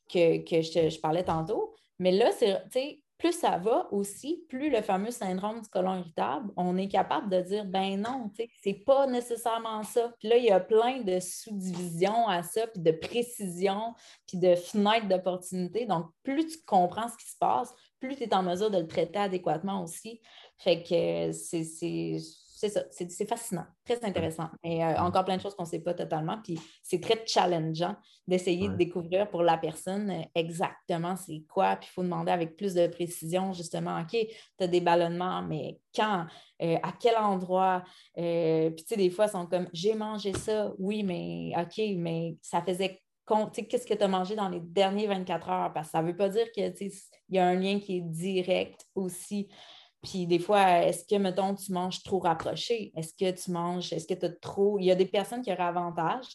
que, 0.09 0.61
je, 0.61 0.89
je, 0.89 0.99
parlais 0.99 1.24
tantôt. 1.24 1.76
Mais 1.99 2.11
là, 2.11 2.32
c'est 2.32 3.01
plus 3.18 3.34
ça 3.34 3.57
va 3.57 3.88
aussi, 3.91 4.45
plus 4.47 4.70
le 4.70 4.82
fameux 4.82 5.11
syndrome 5.11 5.61
du 5.61 5.70
côlon 5.70 5.99
irritable, 5.99 6.51
on 6.55 6.78
est 6.78 6.88
capable 6.88 7.30
de 7.30 7.41
dire 7.41 7.65
ben 7.65 7.99
non, 7.99 8.32
c'est 8.61 8.74
pas 8.74 9.07
nécessairement 9.07 9.84
ça. 9.84 10.13
Puis 10.20 10.28
là, 10.28 10.38
il 10.38 10.45
y 10.45 10.51
a 10.51 10.59
plein 10.59 11.01
de 11.01 11.20
sous-divisions 11.20 12.28
à 12.28 12.43
ça, 12.43 12.68
puis 12.68 12.82
de 12.82 12.91
précision, 12.91 13.95
puis 14.28 14.38
de 14.38 14.55
fenêtres 14.55 15.07
d'opportunité. 15.07 15.86
Donc, 15.86 16.05
plus 16.24 16.45
tu 16.47 16.57
comprends 16.65 17.07
ce 17.07 17.18
qui 17.18 17.30
se 17.30 17.38
passe, 17.39 17.74
plus 17.99 18.15
tu 18.15 18.24
es 18.24 18.34
en 18.34 18.43
mesure 18.43 18.70
de 18.70 18.78
le 18.78 18.88
traiter 18.88 19.20
adéquatement 19.20 19.82
aussi. 19.82 20.22
Fait 20.57 20.84
que 20.84 21.32
c'est 21.32 22.18
c'est 22.58 22.70
ça, 22.70 22.82
c'est 22.89 23.30
fascinant, 23.30 23.66
très 23.86 24.03
intéressant. 24.03 24.49
Et 24.64 24.84
euh, 24.84 24.97
encore 24.97 25.24
plein 25.24 25.38
de 25.38 25.41
choses 25.41 25.53
qu'on 25.53 25.64
ne 25.64 25.68
sait 25.68 25.80
pas 25.80 25.93
totalement. 25.93 26.39
Puis 26.43 26.60
c'est 26.82 26.99
très 26.99 27.24
challengeant 27.24 27.95
d'essayer 28.28 28.68
de 28.68 28.74
découvrir 28.74 29.30
pour 29.30 29.43
la 29.43 29.60
personne 29.60 30.10
euh, 30.10 30.24
exactement 30.34 31.16
c'est 31.16 31.43
quoi. 31.47 31.76
Puis 31.76 31.88
il 31.91 31.93
faut 31.93 32.01
demander 32.01 32.32
avec 32.32 32.58
plus 32.58 32.74
de 32.74 32.88
précision, 32.88 33.53
justement, 33.53 34.01
OK, 34.01 34.10
tu 34.10 34.64
as 34.64 34.68
des 34.68 34.82
ballonnements, 34.82 35.43
mais 35.43 35.80
quand, 35.95 36.26
euh, 36.64 36.78
à 36.82 36.93
quel 36.99 37.16
endroit? 37.18 37.84
puis 38.16 38.76
tu 38.76 38.86
sais, 38.88 38.97
des 38.97 39.12
fois, 39.12 39.26
ils 39.26 39.32
sont 39.32 39.45
comme 39.45 39.70
j'ai 39.72 39.93
mangé 39.93 40.34
ça, 40.34 40.74
oui, 40.80 41.03
mais 41.03 41.51
OK, 41.55 41.80
mais 41.95 42.38
ça 42.41 42.64
faisait 42.64 43.03
qu'est-ce 43.70 43.86
que 43.86 43.93
tu 43.93 44.03
as 44.03 44.08
mangé 44.08 44.36
dans 44.36 44.49
les 44.49 44.62
dernières 44.62 45.10
24 45.10 45.49
heures, 45.49 45.74
parce 45.74 45.89
que 45.89 45.91
ça 45.91 46.01
ne 46.01 46.08
veut 46.08 46.18
pas 46.18 46.30
dire 46.30 46.51
qu'il 46.51 46.74
y 47.30 47.38
a 47.38 47.45
un 47.45 47.53
lien 47.53 47.80
qui 47.80 47.97
est 47.97 48.01
direct 48.01 48.88
aussi. 48.95 49.47
Puis 50.04 50.28
des 50.28 50.39
fois, 50.39 50.84
est-ce 50.84 51.06
que, 51.06 51.20
mettons, 51.20 51.56
tu 51.56 51.72
manges 51.72 52.04
trop 52.04 52.20
rapproché? 52.20 52.91
Est-ce 52.95 53.14
que 53.14 53.32
tu 53.32 53.52
manges, 53.52 53.91
est-ce 53.91 54.08
que 54.08 54.14
tu 54.14 54.26
as 54.26 54.30
trop? 54.30 54.78
Il 54.80 54.86
y 54.86 54.91
a 54.91 54.95
des 54.95 55.08
personnes 55.08 55.41
qui 55.41 55.52
auraient 55.52 55.64
avantage, 55.64 56.26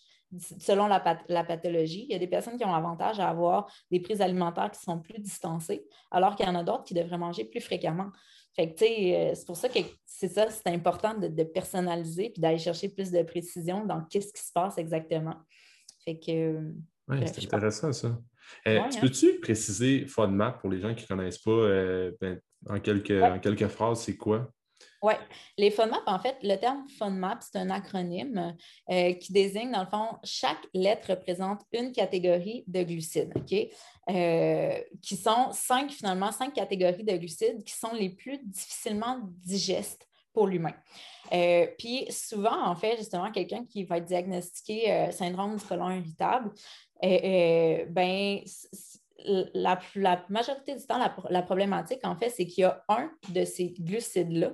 selon 0.59 0.87
la, 0.87 1.01
pathologie, 1.01 2.07
il 2.09 2.13
y 2.13 2.15
a 2.15 2.19
des 2.19 2.27
personnes 2.27 2.57
qui 2.57 2.65
ont 2.65 2.75
avantage 2.75 3.21
à 3.21 3.29
avoir 3.29 3.71
des 3.91 4.01
prises 4.01 4.21
alimentaires 4.21 4.71
qui 4.71 4.81
sont 4.81 4.99
plus 4.99 5.21
distancées, 5.21 5.85
alors 6.11 6.37
qu'il 6.37 6.47
y 6.47 6.49
en 6.49 6.55
a 6.55 6.65
d'autres 6.65 6.85
qui 6.85 6.95
devraient 6.95 7.19
manger 7.19 7.45
plus 7.45 7.61
fréquemment. 7.61 8.11
Fait 8.55 8.71
que, 8.71 8.79
tu 8.79 8.85
sais, 8.85 9.17
euh, 9.17 9.35
c'est 9.35 9.47
pour 9.47 9.57
ça 9.57 9.69
que 9.69 9.79
c'est 10.05 10.29
ça, 10.29 10.51
c'est 10.51 10.69
important 10.69 11.15
de, 11.15 11.43
personnaliser 11.45 12.31
puis 12.31 12.41
d'aller 12.41 12.59
chercher 12.59 12.89
plus 12.89 13.11
de 13.11 13.23
précision 13.23 13.85
dans 13.87 14.05
qu'est-ce 14.05 14.33
qui 14.33 14.43
se 14.43 14.53
passe 14.53 14.79
exactement. 14.79 15.37
Fait 16.05 16.19
que. 16.19 16.73
Oui, 17.09 17.19
c'est 17.27 17.45
intéressant 17.45 17.93
ça. 17.93 18.19
Euh, 18.67 18.81
tu 18.91 18.97
hein? 18.97 19.01
peux-tu 19.01 19.41
préciser 19.41 20.07
FODMAP 20.07 20.61
pour 20.61 20.71
les 20.71 20.81
gens 20.81 20.95
qui 20.95 21.05
ne 21.05 21.09
connaissent 21.09 21.39
pas 21.39 21.51
euh, 21.51 22.13
ben, 22.21 22.41
en 22.69 22.81
quelques, 22.81 23.43
quelques 23.43 23.69
phrases, 23.69 24.03
c'est 24.03 24.17
quoi? 24.17 24.51
Oui, 25.03 25.15
les 25.59 25.73
FODMAP, 25.73 26.03
en 26.07 26.19
fait, 26.21 26.37
le 26.43 26.55
terme 26.57 26.89
FODMAP, 26.97 27.43
c'est 27.43 27.59
un 27.59 27.71
acronyme 27.71 28.57
euh, 28.89 29.13
qui 29.15 29.33
désigne, 29.33 29.73
dans 29.73 29.81
le 29.81 29.91
fond, 29.91 30.17
chaque 30.23 30.65
lettre 30.75 31.11
représente 31.11 31.63
une 31.73 31.91
catégorie 31.91 32.63
de 32.69 32.85
glucides, 32.85 33.33
OK? 33.35 33.53
Euh, 34.11 34.79
qui 35.03 35.17
sont 35.17 35.51
cinq, 35.51 35.91
finalement, 35.91 36.31
cinq 36.31 36.55
catégories 36.55 37.03
de 37.03 37.17
glucides 37.17 37.65
qui 37.65 37.75
sont 37.75 37.93
les 37.93 38.11
plus 38.11 38.39
difficilement 38.45 39.19
digestes 39.45 40.07
pour 40.33 40.47
l'humain. 40.47 40.75
Euh, 41.33 41.67
puis 41.79 42.07
souvent, 42.11 42.65
en 42.65 42.77
fait, 42.77 42.97
justement, 42.97 43.33
quelqu'un 43.33 43.65
qui 43.65 43.83
va 43.83 43.99
être 43.99 44.07
diagnostiqué 44.07 45.11
syndrome 45.11 45.57
du 45.57 45.65
côlon 45.65 45.91
irritable, 45.91 46.53
ben, 47.03 48.41
la, 49.55 49.81
majorité 50.29 50.75
du 50.75 50.87
temps, 50.87 50.99
la, 51.31 51.43
problématique, 51.43 52.01
en 52.05 52.17
fait, 52.17 52.31
c'est 52.31 52.47
qu'il 52.47 52.63
y 52.63 52.65
a 52.65 52.83
un 52.89 53.11
de 53.31 53.45
ces 53.45 53.75
glucides-là, 53.79 54.53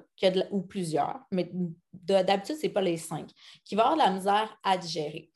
ou 0.51 0.63
plusieurs, 0.63 1.21
mais 1.31 1.51
d'habitude, 1.93 2.57
ce 2.57 2.67
n'est 2.67 2.73
pas 2.73 2.81
les 2.83 2.97
cinq, 2.97 3.29
qui 3.65 3.75
va 3.75 3.89
avoir 3.89 3.97
de 3.97 4.03
la 4.03 4.17
misère 4.17 4.59
à 4.65 4.77
digérer. 4.77 5.31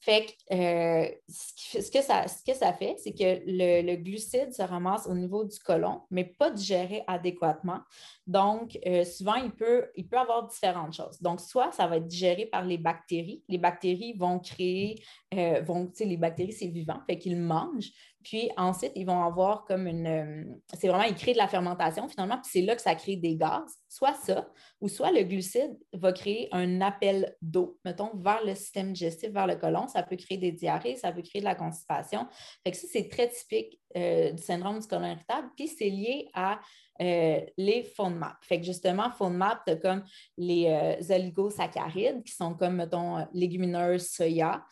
Fait 0.00 0.26
que, 0.26 0.54
euh, 0.54 1.08
ce, 1.28 1.90
que 1.90 2.02
ça, 2.02 2.28
ce 2.28 2.44
que 2.44 2.56
ça 2.56 2.72
fait, 2.72 2.94
c'est 2.98 3.12
que 3.12 3.42
le, 3.46 3.96
glucide 3.96 4.52
se 4.52 4.62
ramasse 4.62 5.08
au 5.08 5.14
niveau 5.14 5.44
du 5.44 5.58
côlon, 5.58 6.02
mais 6.10 6.24
pas 6.24 6.50
digéré 6.50 7.02
adéquatement. 7.08 7.80
Donc, 8.26 8.78
euh, 8.86 9.04
souvent, 9.04 9.34
il 9.34 9.50
peut, 9.50 9.86
il 9.96 10.06
peut 10.06 10.18
avoir 10.18 10.46
différentes 10.46 10.94
choses. 10.94 11.20
Donc, 11.20 11.40
soit 11.40 11.72
ça 11.72 11.88
va 11.88 11.96
être 11.96 12.06
digéré 12.06 12.46
par 12.46 12.64
les 12.64 12.78
bactéries. 12.78 13.42
Les 13.48 13.58
bactéries 13.58 14.12
vont 14.12 14.38
créer, 14.38 15.02
euh, 15.34 15.62
vont, 15.62 15.90
les 15.98 16.16
bactéries, 16.16 16.52
c'est 16.52 16.68
vivant, 16.68 17.00
fait 17.06 17.18
qu'ils 17.18 17.36
mangent, 17.38 17.90
Puis 18.28 18.50
ensuite, 18.58 18.92
ils 18.94 19.06
vont 19.06 19.22
avoir 19.22 19.64
comme 19.64 19.86
une. 19.86 20.06
Euh, 20.06 20.44
c'est 20.78 20.86
vraiment, 20.88 21.04
ils 21.04 21.14
créent 21.14 21.32
de 21.32 21.38
la 21.38 21.48
fermentation 21.48 22.06
finalement, 22.08 22.36
puis 22.36 22.50
c'est 22.52 22.60
là 22.60 22.76
que 22.76 22.82
ça 22.82 22.94
crée 22.94 23.16
des 23.16 23.36
gaz. 23.36 23.64
Soit 23.88 24.12
ça, 24.22 24.46
ou 24.82 24.88
soit 24.88 25.12
le 25.12 25.22
glucide 25.22 25.78
va 25.94 26.12
créer 26.12 26.46
un 26.52 26.82
appel 26.82 27.34
d'eau, 27.40 27.78
mettons, 27.86 28.10
vers 28.16 28.44
le 28.44 28.54
système 28.54 28.92
digestif, 28.92 29.30
vers 29.30 29.46
le 29.46 29.56
côlon. 29.56 29.88
Ça 29.88 30.02
peut 30.02 30.16
créer 30.16 30.36
des 30.36 30.52
diarrhées, 30.52 30.96
ça 30.96 31.10
peut 31.10 31.22
créer 31.22 31.40
de 31.40 31.46
la 31.46 31.54
constipation. 31.54 32.26
Fait 32.62 32.72
que 32.72 32.76
ça, 32.76 32.86
c'est 32.92 33.08
très 33.08 33.30
typique 33.30 33.80
euh, 33.96 34.32
du 34.32 34.42
syndrome 34.42 34.78
du 34.78 34.86
côlon 34.86 35.06
irritable. 35.06 35.48
Puis 35.56 35.68
c'est 35.68 35.88
lié 35.88 36.28
à 36.34 36.60
euh, 37.00 37.40
les 37.56 37.82
FODMAP. 37.82 38.36
Fait 38.42 38.60
que 38.60 38.66
justement, 38.66 39.10
FODMAP, 39.10 39.64
tu 39.66 39.72
as 39.72 39.76
comme 39.76 40.04
les 40.36 40.66
euh, 40.66 41.14
oligosaccharides 41.14 42.22
qui 42.24 42.32
sont 42.32 42.54
comme, 42.54 42.76
mettons, 42.76 43.26
légumineuses, 43.32 44.10
soya. 44.10 44.66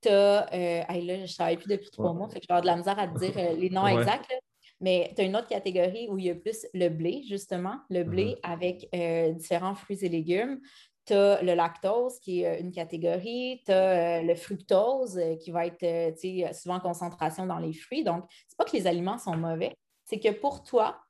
Tu 0.00 0.08
as, 0.08 0.52
euh, 0.54 0.82
là, 0.88 1.16
je 1.16 1.22
ne 1.22 1.34
travaille 1.34 1.56
plus 1.56 1.68
depuis 1.68 1.90
trois 1.90 2.12
mois, 2.12 2.28
fait 2.28 2.40
que 2.40 2.44
je 2.44 2.48
vais 2.48 2.58
avoir 2.58 2.62
de 2.62 2.66
la 2.66 2.76
misère 2.76 2.98
à 2.98 3.08
te 3.08 3.18
dire 3.18 3.58
les 3.58 3.70
noms 3.70 3.86
exacts. 3.86 4.32
Mais 4.80 5.12
tu 5.16 5.22
as 5.22 5.24
une 5.24 5.34
autre 5.34 5.48
catégorie 5.48 6.08
où 6.08 6.18
il 6.18 6.26
y 6.26 6.30
a 6.30 6.36
plus 6.36 6.66
le 6.72 6.88
blé, 6.88 7.24
justement, 7.28 7.80
le 7.90 8.04
blé 8.04 8.36
mm-hmm. 8.44 8.52
avec 8.52 9.36
différents 9.36 9.74
fruits 9.74 9.98
et 10.02 10.08
légumes. 10.08 10.60
Tu 11.04 11.14
as 11.14 11.42
le 11.42 11.54
lactose, 11.54 12.20
qui 12.20 12.42
est 12.42 12.60
une 12.60 12.70
catégorie. 12.70 13.60
Tu 13.66 13.72
as 13.72 14.22
le 14.22 14.34
fructose, 14.36 15.20
qui 15.40 15.50
va 15.50 15.66
être 15.66 16.14
souvent 16.54 16.76
en 16.76 16.80
concentration 16.80 17.46
dans 17.46 17.58
les 17.58 17.72
fruits. 17.72 18.04
Donc, 18.04 18.24
ce 18.30 18.34
n'est 18.34 18.56
pas 18.56 18.64
que 18.64 18.76
les 18.76 18.86
aliments 18.86 19.18
sont 19.18 19.36
mauvais, 19.36 19.74
c'est 20.04 20.20
que 20.20 20.30
pour 20.30 20.62
toi, 20.62 21.00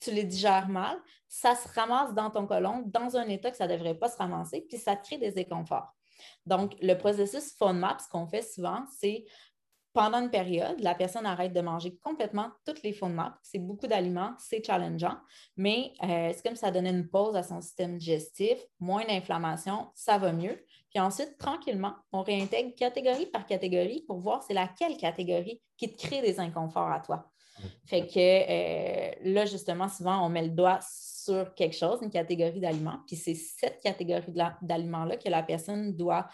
tu 0.00 0.10
les 0.10 0.24
digères 0.24 0.68
mal, 0.68 0.98
ça 1.28 1.54
se 1.54 1.68
ramasse 1.68 2.12
dans 2.14 2.30
ton 2.30 2.46
côlon 2.46 2.82
dans 2.86 3.16
un 3.16 3.26
état 3.28 3.50
que 3.50 3.56
ça 3.56 3.66
ne 3.66 3.72
devrait 3.72 3.94
pas 3.94 4.08
se 4.08 4.18
ramasser, 4.18 4.66
puis 4.68 4.76
ça 4.76 4.96
te 4.96 5.06
crée 5.06 5.18
des 5.18 5.38
inconforts. 5.38 5.93
Donc, 6.46 6.76
le 6.80 6.94
processus 6.94 7.54
FODMAP, 7.56 8.00
ce 8.00 8.08
qu'on 8.08 8.26
fait 8.26 8.42
souvent, 8.42 8.84
c'est 8.98 9.24
pendant 9.94 10.18
une 10.20 10.30
période, 10.30 10.80
la 10.80 10.96
personne 10.96 11.24
arrête 11.24 11.52
de 11.52 11.60
manger 11.60 11.96
complètement 11.98 12.50
toutes 12.66 12.82
les 12.82 12.92
FODMAP. 12.92 13.32
C'est 13.42 13.60
beaucoup 13.60 13.86
d'aliments, 13.86 14.34
c'est 14.38 14.64
challengeant, 14.64 15.16
mais 15.56 15.92
euh, 16.02 16.32
c'est 16.34 16.42
comme 16.42 16.56
ça 16.56 16.72
donnait 16.72 16.90
une 16.90 17.08
pause 17.08 17.36
à 17.36 17.44
son 17.44 17.60
système 17.60 17.96
digestif, 17.96 18.58
moins 18.80 19.04
d'inflammation, 19.04 19.86
ça 19.94 20.18
va 20.18 20.32
mieux. 20.32 20.64
Puis 20.90 20.98
ensuite, 20.98 21.38
tranquillement, 21.38 21.94
on 22.10 22.22
réintègre 22.22 22.74
catégorie 22.74 23.26
par 23.26 23.46
catégorie 23.46 24.02
pour 24.08 24.18
voir 24.18 24.42
c'est 24.42 24.52
laquelle 24.52 24.96
catégorie 24.96 25.62
qui 25.76 25.92
te 25.92 26.06
crée 26.06 26.22
des 26.22 26.40
inconforts 26.40 26.90
à 26.90 26.98
toi. 26.98 27.30
Fait 27.86 28.06
que 28.06 28.18
euh, 28.18 29.32
là, 29.32 29.44
justement, 29.46 29.88
souvent, 29.88 30.24
on 30.26 30.28
met 30.28 30.42
le 30.42 30.50
doigt 30.50 30.80
sur 30.82 31.54
quelque 31.54 31.76
chose, 31.76 32.00
une 32.02 32.10
catégorie 32.10 32.60
d'aliments, 32.60 33.00
puis 33.06 33.16
c'est 33.16 33.34
cette 33.34 33.80
catégorie 33.80 34.32
d'aliments-là 34.62 35.16
que 35.16 35.28
la 35.28 35.42
personne 35.42 35.96
doit 35.96 36.28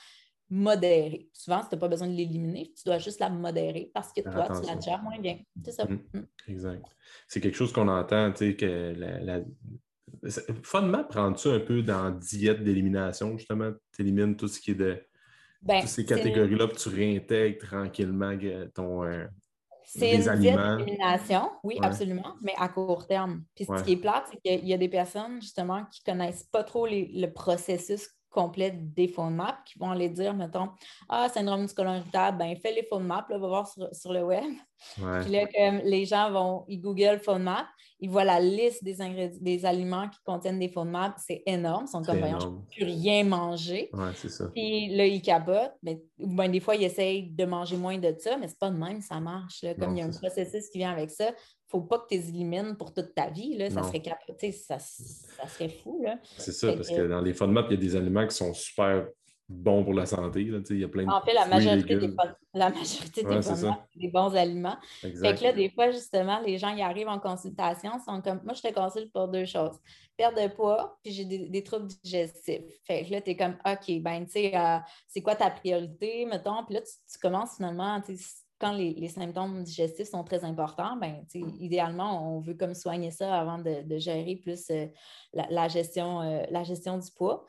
modérer. 0.49 1.29
Souvent, 1.33 1.63
si 1.63 1.69
tu 1.69 1.75
n'as 1.77 1.81
pas 1.81 1.89
besoin 1.89 2.09
de 2.09 2.15
l'éliminer, 2.15 2.73
tu 2.77 2.83
dois 2.85 2.99
juste 2.99 3.21
la 3.21 3.31
modérer 3.31 3.91
parce 3.95 4.13
que 4.13 4.21
toi, 4.21 4.49
tu 4.49 4.67
la 4.67 4.81
gères 4.81 5.03
moins 5.03 5.19
bien. 5.21 5.39
C'est 5.65 5.73
ça. 5.73 5.85
Mm-hmm. 5.85 6.19
Mm. 6.19 6.27
Exact. 6.49 6.85
C'est 7.29 7.41
quelque 7.41 7.55
chose 7.57 7.73
qu'on 7.73 7.87
entend, 7.87 8.33
tu 8.33 8.51
sais, 8.51 8.57
que 8.57 8.95
la, 8.97 9.21
la... 9.21 11.05
prends-tu 11.09 11.49
un 11.49 11.61
peu 11.61 11.83
dans 11.83 12.11
diète 12.11 12.65
d'élimination, 12.65 13.39
justement? 13.39 13.71
Tu 13.95 14.03
élimines 14.03 14.37
tout 14.37 14.49
ce 14.49 14.61
qui 14.61 14.73
est 14.73 14.75
de... 14.75 15.01
Ben, 15.63 15.81
toutes 15.81 15.91
ces 15.91 16.07
catégories-là, 16.07 16.67
puis 16.67 16.79
tu 16.79 16.89
réintègres 16.89 17.59
tranquillement 17.59 18.37
ton, 18.75 19.05
euh, 19.05 19.27
c'est 19.93 20.15
une 20.15 20.39
d'élimination, 20.39 21.51
oui, 21.65 21.79
absolument, 21.83 22.37
mais 22.43 22.55
à 22.57 22.69
court 22.69 23.09
terme. 23.09 23.43
Puis 23.57 23.65
ce 23.65 23.83
qui 23.83 23.93
est 23.93 23.97
plate, 23.97 24.25
c'est 24.31 24.41
qu'il 24.41 24.69
y 24.69 24.73
a 24.73 24.79
des 24.79 24.89
personnes, 24.89 25.43
justement, 25.43 25.85
qui 25.91 26.03
ne 26.07 26.13
connaissent 26.13 26.45
pas 26.45 26.63
trop 26.63 26.87
le 26.87 27.27
processus 27.27 28.09
complet 28.31 28.71
des 28.71 29.09
phone 29.09 29.35
maps 29.35 29.59
qui 29.67 29.79
vont 29.79 29.91
aller 29.91 30.09
dire, 30.09 30.35
mettons, 30.35 30.71
Ah, 31.09 31.29
syndrome 31.29 31.67
du 31.67 31.75
côlon 31.75 31.97
irritable, 31.97 32.39
ben 32.39 32.57
fais 32.57 32.73
les 32.73 32.85
phone 32.85 33.05
maps, 33.05 33.27
là, 33.29 33.39
va 33.39 33.49
voir 33.49 33.69
sur, 33.93 34.13
le 34.13 34.25
web. 34.25 34.45
Puis 34.97 35.31
là, 35.31 35.47
comme 35.47 35.81
les 35.85 36.07
gens 36.07 36.31
vont, 36.31 36.65
ils 36.69 36.81
Google 36.81 37.21
phone 37.23 37.43
map, 37.43 37.67
ils 38.01 38.09
voient 38.09 38.25
la 38.25 38.41
liste 38.41 38.83
des 38.83 39.01
ingrédients, 39.03 39.39
des 39.43 39.67
aliments 39.67 40.09
qui 40.09 40.19
contiennent 40.25 40.59
des 40.59 40.69
phone 40.69 40.91
maps, 40.91 41.15
c'est 41.19 41.43
énorme. 41.45 41.85
Ils 41.87 41.91
sont 41.91 42.03
comme, 42.03 42.19
voyons, 42.19 42.41
je 42.41 42.47
ne 42.47 42.53
peux 42.53 42.67
plus 42.71 42.85
rien 42.85 43.25
manger. 43.25 43.91
Ouais, 43.93 44.13
c'est 44.15 44.31
ça. 44.31 44.47
Puis 44.55 44.89
là, 44.97 45.05
ils 45.05 45.21
cabotent. 45.21 45.75
Mais, 45.83 46.01
ben, 46.19 46.51
des 46.51 46.61
fois, 46.61 46.77
ils 46.77 46.85
essayent 46.85 47.31
de 47.31 47.45
manger 47.45 47.77
moins 47.77 47.99
de 47.99 48.15
ça, 48.19 48.39
mais 48.39 48.49
c'est 48.49 48.59
pas 48.59 48.71
de 48.71 48.77
même, 48.77 49.03
ça 49.03 49.21
marche. 49.21 49.63
Là. 49.63 49.75
Comme 49.75 49.97
il 49.97 49.99
y 49.99 50.03
a 50.03 50.07
un 50.07 50.11
processus 50.11 50.71
qui 50.71 50.79
vient 50.79 50.93
avec 50.93 51.11
ça, 51.11 51.31
faut 51.71 51.81
pas 51.83 52.01
que 52.01 52.09
tu 52.09 52.15
les 52.17 52.29
élimines 52.31 52.77
pour 52.77 52.93
toute 52.93 53.15
ta 53.15 53.31
vie. 53.31 53.57
Là. 53.57 53.71
Ça, 53.71 53.83
serait, 53.85 54.03
ça, 54.53 54.79
ça 54.79 55.49
serait 55.49 55.69
fou. 55.69 56.05
C'est 56.37 56.53
ça, 56.53 56.73
parce 56.73 56.89
que 56.89 57.07
dans 57.07 57.21
les 57.21 57.33
FODMAP, 57.33 57.67
il 57.71 57.75
y 57.75 57.75
a 57.75 57.81
des 57.81 57.97
aliments 57.97 58.27
qui 58.27 58.35
sont 58.35 58.53
super 58.53 59.07
bons 59.49 59.85
pour 59.85 59.95
la 59.95 60.07
santé. 60.07 60.45
Là. 60.45 60.59
Il 60.71 60.79
y 60.79 60.85
a 60.85 60.89
plein 60.89 61.09
en 61.09 61.21
fait, 61.23 61.33
la 61.33 61.47
majorité 61.47 61.97
des, 61.97 62.15
la 62.55 62.71
majorité 62.71 63.25
des 63.25 63.43
c'est 63.43 63.55
des 63.97 64.09
bons 64.09 64.35
aliments. 64.35 64.77
Fait 65.01 65.13
que 65.13 65.43
là, 65.43 65.53
des 65.53 65.71
fois, 65.71 65.91
justement, 65.91 66.41
les 66.41 66.57
gens 66.57 66.75
qui 66.75 66.83
arrivent 66.83 67.09
en 67.09 67.19
consultation 67.19 67.93
sont 68.05 68.21
comme 68.21 68.41
Moi, 68.45 68.55
je 68.55 68.63
te 68.63 68.73
consulte 68.73 69.13
pour 69.13 69.29
deux 69.29 69.45
choses. 69.45 69.79
Perte 70.17 70.37
de 70.37 70.49
poids, 70.49 70.99
puis 71.03 71.13
j'ai 71.13 71.25
des, 71.25 71.65
troubles 71.65 71.87
digestifs. 71.87 72.63
Fait 72.85 73.05
que 73.05 73.13
là, 73.13 73.21
tu 73.21 73.31
es 73.31 73.37
comme 73.37 73.57
OK, 73.65 74.03
ben, 74.03 74.25
tu 74.25 74.33
sais, 74.33 74.57
euh, 74.57 74.79
c'est 75.09 75.23
quoi 75.23 75.35
ta 75.35 75.51
priorité, 75.51 76.27
mettons? 76.27 76.65
Puis 76.65 76.75
là, 76.75 76.83
tu, 76.83 76.93
tu 77.11 77.19
commences 77.19 77.57
finalement, 77.57 78.01
quand 78.61 78.73
les, 78.73 79.09
symptômes 79.09 79.63
digestifs 79.63 80.11
sont 80.11 80.23
très 80.23 80.45
importants, 80.45 80.97
ben, 80.97 81.25
idéalement, 81.35 82.37
on 82.37 82.41
veut 82.41 82.55
comme 82.55 82.75
soigner 82.75 83.11
ça 83.11 83.35
avant 83.35 83.59
de, 83.59 83.99
gérer 83.99 84.37
plus 84.37 84.71
euh, 84.71 84.87
la, 85.33 85.69
gestion, 85.69 86.21
euh, 86.21 86.43
la 86.51 86.63
gestion 86.63 86.99
du 86.99 87.11
poids. 87.11 87.47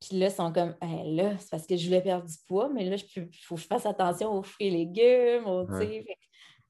Puis 0.00 0.18
là, 0.18 0.28
ils 0.28 0.32
sont 0.32 0.52
comme, 0.52 0.74
là, 0.80 1.36
c'est 1.38 1.50
parce 1.50 1.66
que 1.66 1.76
je 1.76 1.84
voulais 1.86 2.00
perdre 2.00 2.26
du 2.26 2.36
poids, 2.48 2.70
mais 2.70 2.88
là, 2.88 2.96
il 2.96 3.28
faut 3.42 3.54
que 3.54 3.60
je 3.60 3.66
fasse 3.66 3.86
attention 3.86 4.32
aux 4.32 4.42
fruits 4.42 4.68
et 4.68 4.70
légumes, 4.70 5.44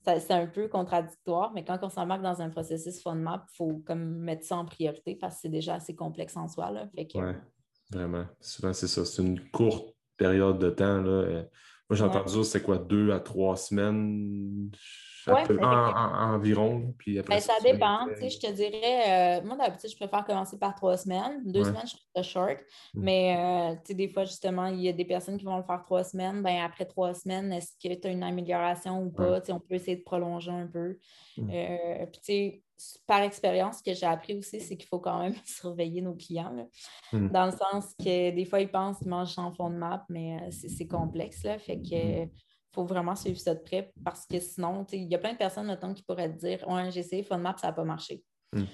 C'est 0.05 0.31
un 0.33 0.47
peu 0.47 0.69
contradictoire, 0.69 1.53
mais 1.53 1.65
quand 1.65 1.79
on 1.83 1.89
s'embarque 1.89 2.23
dans 2.23 2.43
un 2.43 2.51
processus 2.51 3.01
FODMAP, 3.01 3.45
il 3.53 3.57
faut 3.57 3.83
comme 3.87 4.19
mettre 4.19 4.45
ça 4.45 4.57
en 4.57 4.65
priorité 4.65 5.15
parce 5.15 5.37
que 5.37 5.41
c'est 5.43 5.49
déjà 5.49 5.77
assez 5.77 5.95
complexe 5.95 6.37
en 6.37 6.49
soi. 6.49 6.71
Là. 6.71 6.89
Oui, 6.97 7.09
vraiment. 7.91 8.27
Souvent, 8.41 8.73
c'est 8.73 8.89
ça. 8.89 9.05
C'est 9.05 9.23
une 9.23 9.41
courte 9.51 9.95
période 10.17 10.59
de 10.59 10.71
temps. 10.71 11.01
Là. 11.01 11.45
Moi, 11.89 11.97
j'ai 11.97 12.05
entendu 12.05 12.33
dire, 12.33 12.45
c'est 12.45 12.63
quoi, 12.63 12.79
deux 12.79 13.13
à 13.13 13.21
trois 13.21 13.57
semaines 13.57 14.71
environ. 15.33 16.95
Puis 16.99 17.19
après, 17.19 17.37
ben, 17.37 17.41
ça, 17.41 17.55
dépend. 17.63 18.07
Je 18.21 18.39
te 18.39 18.53
dirais, 18.53 19.41
euh, 19.41 19.47
moi, 19.47 19.57
d'habitude, 19.57 19.91
je 19.91 19.97
préfère 19.97 20.25
commencer 20.25 20.59
par 20.59 20.75
trois 20.75 20.97
semaines. 20.97 21.43
Deux 21.45 21.65
semaines, 21.65 21.87
je 21.87 21.93
trouve 21.93 22.07
ça 22.17 22.23
short. 22.23 22.59
Mm. 22.95 23.03
Mais 23.03 23.37
euh, 23.39 23.95
des 23.95 24.09
fois, 24.09 24.25
justement, 24.25 24.67
il 24.67 24.81
y 24.81 24.89
a 24.89 24.93
des 24.93 25.05
personnes 25.05 25.39
qui 25.39 25.45
vont 25.45 25.57
le 25.57 25.63
faire 25.63 25.83
trois 25.85 26.05
semaines. 26.05 26.43
Ben, 26.43 26.63
après 26.65 26.85
trois 26.85 27.15
semaines, 27.15 27.53
est-ce 27.53 27.73
que 27.83 27.95
tu 27.95 28.09
as 28.09 28.11
une 28.11 28.23
amélioration 28.23 29.03
ou 29.03 29.11
pas? 29.11 29.41
On 29.49 29.61
peut 29.61 29.75
essayer 29.75 29.97
de 29.97 30.03
prolonger 30.03 30.51
un 30.51 30.67
peu. 30.67 30.99
Mm. 31.37 31.51
Euh, 31.53 32.07
puis, 32.25 32.64
par 33.07 33.23
expérience, 33.23 33.79
ce 33.79 33.83
que 33.83 33.95
j'ai 33.95 34.07
appris 34.07 34.37
aussi, 34.37 34.61
c'est 34.61 34.77
qu'il 34.77 34.89
faut 34.89 34.99
quand 34.99 35.21
même 35.21 35.35
surveiller 35.45 36.01
nos 36.03 36.15
clients. 36.15 36.69
Mm. 37.13 37.29
Dans 37.29 37.47
le 37.47 37.53
sens 37.53 37.95
que 37.99 38.31
des 38.31 38.45
fois, 38.45 38.61
ils 38.61 38.71
pensent 38.71 38.99
qu'ils 38.99 39.09
mangent 39.09 39.35
sans 39.35 39.53
fond 39.53 39.71
de 39.71 39.77
map, 39.77 40.05
mais 40.09 40.41
euh, 40.43 40.51
c'est 40.51 40.87
complexe. 40.87 41.45
Là, 41.45 41.59
fait 41.59 41.81
que 41.81 41.95
il 41.95 42.27
mm. 42.27 42.31
faut 42.73 42.85
vraiment 42.85 43.15
suivre 43.15 43.39
ça 43.39 43.55
de 43.55 43.61
près 43.61 43.93
parce 44.05 44.27
que 44.27 44.39
sinon, 44.41 44.87
il 44.93 45.05
y 45.05 45.15
a 45.15 45.19
plein 45.19 45.33
de 45.33 45.39
personnes 45.39 45.67
mettons, 45.67 45.95
qui 45.95 46.03
pourraient 46.03 46.33
te 46.33 46.39
dire 46.39 46.67
Ouais, 46.69 46.91
j'ai 46.91 47.01
essayé 47.01 47.23
fond 47.23 47.37
de 47.37 47.43
map, 47.43 47.57
ça 47.59 47.69
n'a 47.69 47.73
pas 47.73 47.85
marché. 47.85 48.23
Mm. 48.53 48.65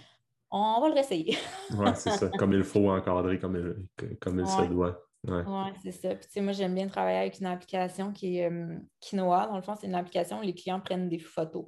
On 0.53 0.81
va 0.81 0.89
le 0.89 0.95
réessayer. 0.95 1.37
oui, 1.77 1.91
c'est 1.95 2.11
ça. 2.11 2.29
Comme 2.31 2.53
il 2.53 2.65
faut 2.65 2.91
encadrer, 2.91 3.39
comme 3.39 3.57
il, 3.57 4.17
comme 4.19 4.41
il 4.41 4.47
se 4.47 4.63
doit. 4.63 5.01
Oui, 5.29 5.37
ouais, 5.37 5.73
c'est 5.83 5.93
ça. 5.93 6.15
Puis, 6.15 6.41
moi, 6.41 6.53
j'aime 6.53 6.75
bien 6.75 6.89
travailler 6.89 7.19
avec 7.19 7.39
une 7.41 7.47
application 7.47 8.11
qui 8.11 8.39
est 8.39 8.51
euh, 8.51 8.79
Quinoa. 9.01 9.49
Dans 9.49 9.57
le 9.57 9.63
fond, 9.63 9.75
c'est 9.79 9.87
une 9.87 9.95
application 9.95 10.39
où 10.39 10.43
les 10.43 10.55
clients 10.55 10.81
prennent 10.81 11.09
des 11.09 11.19
photos. 11.19 11.67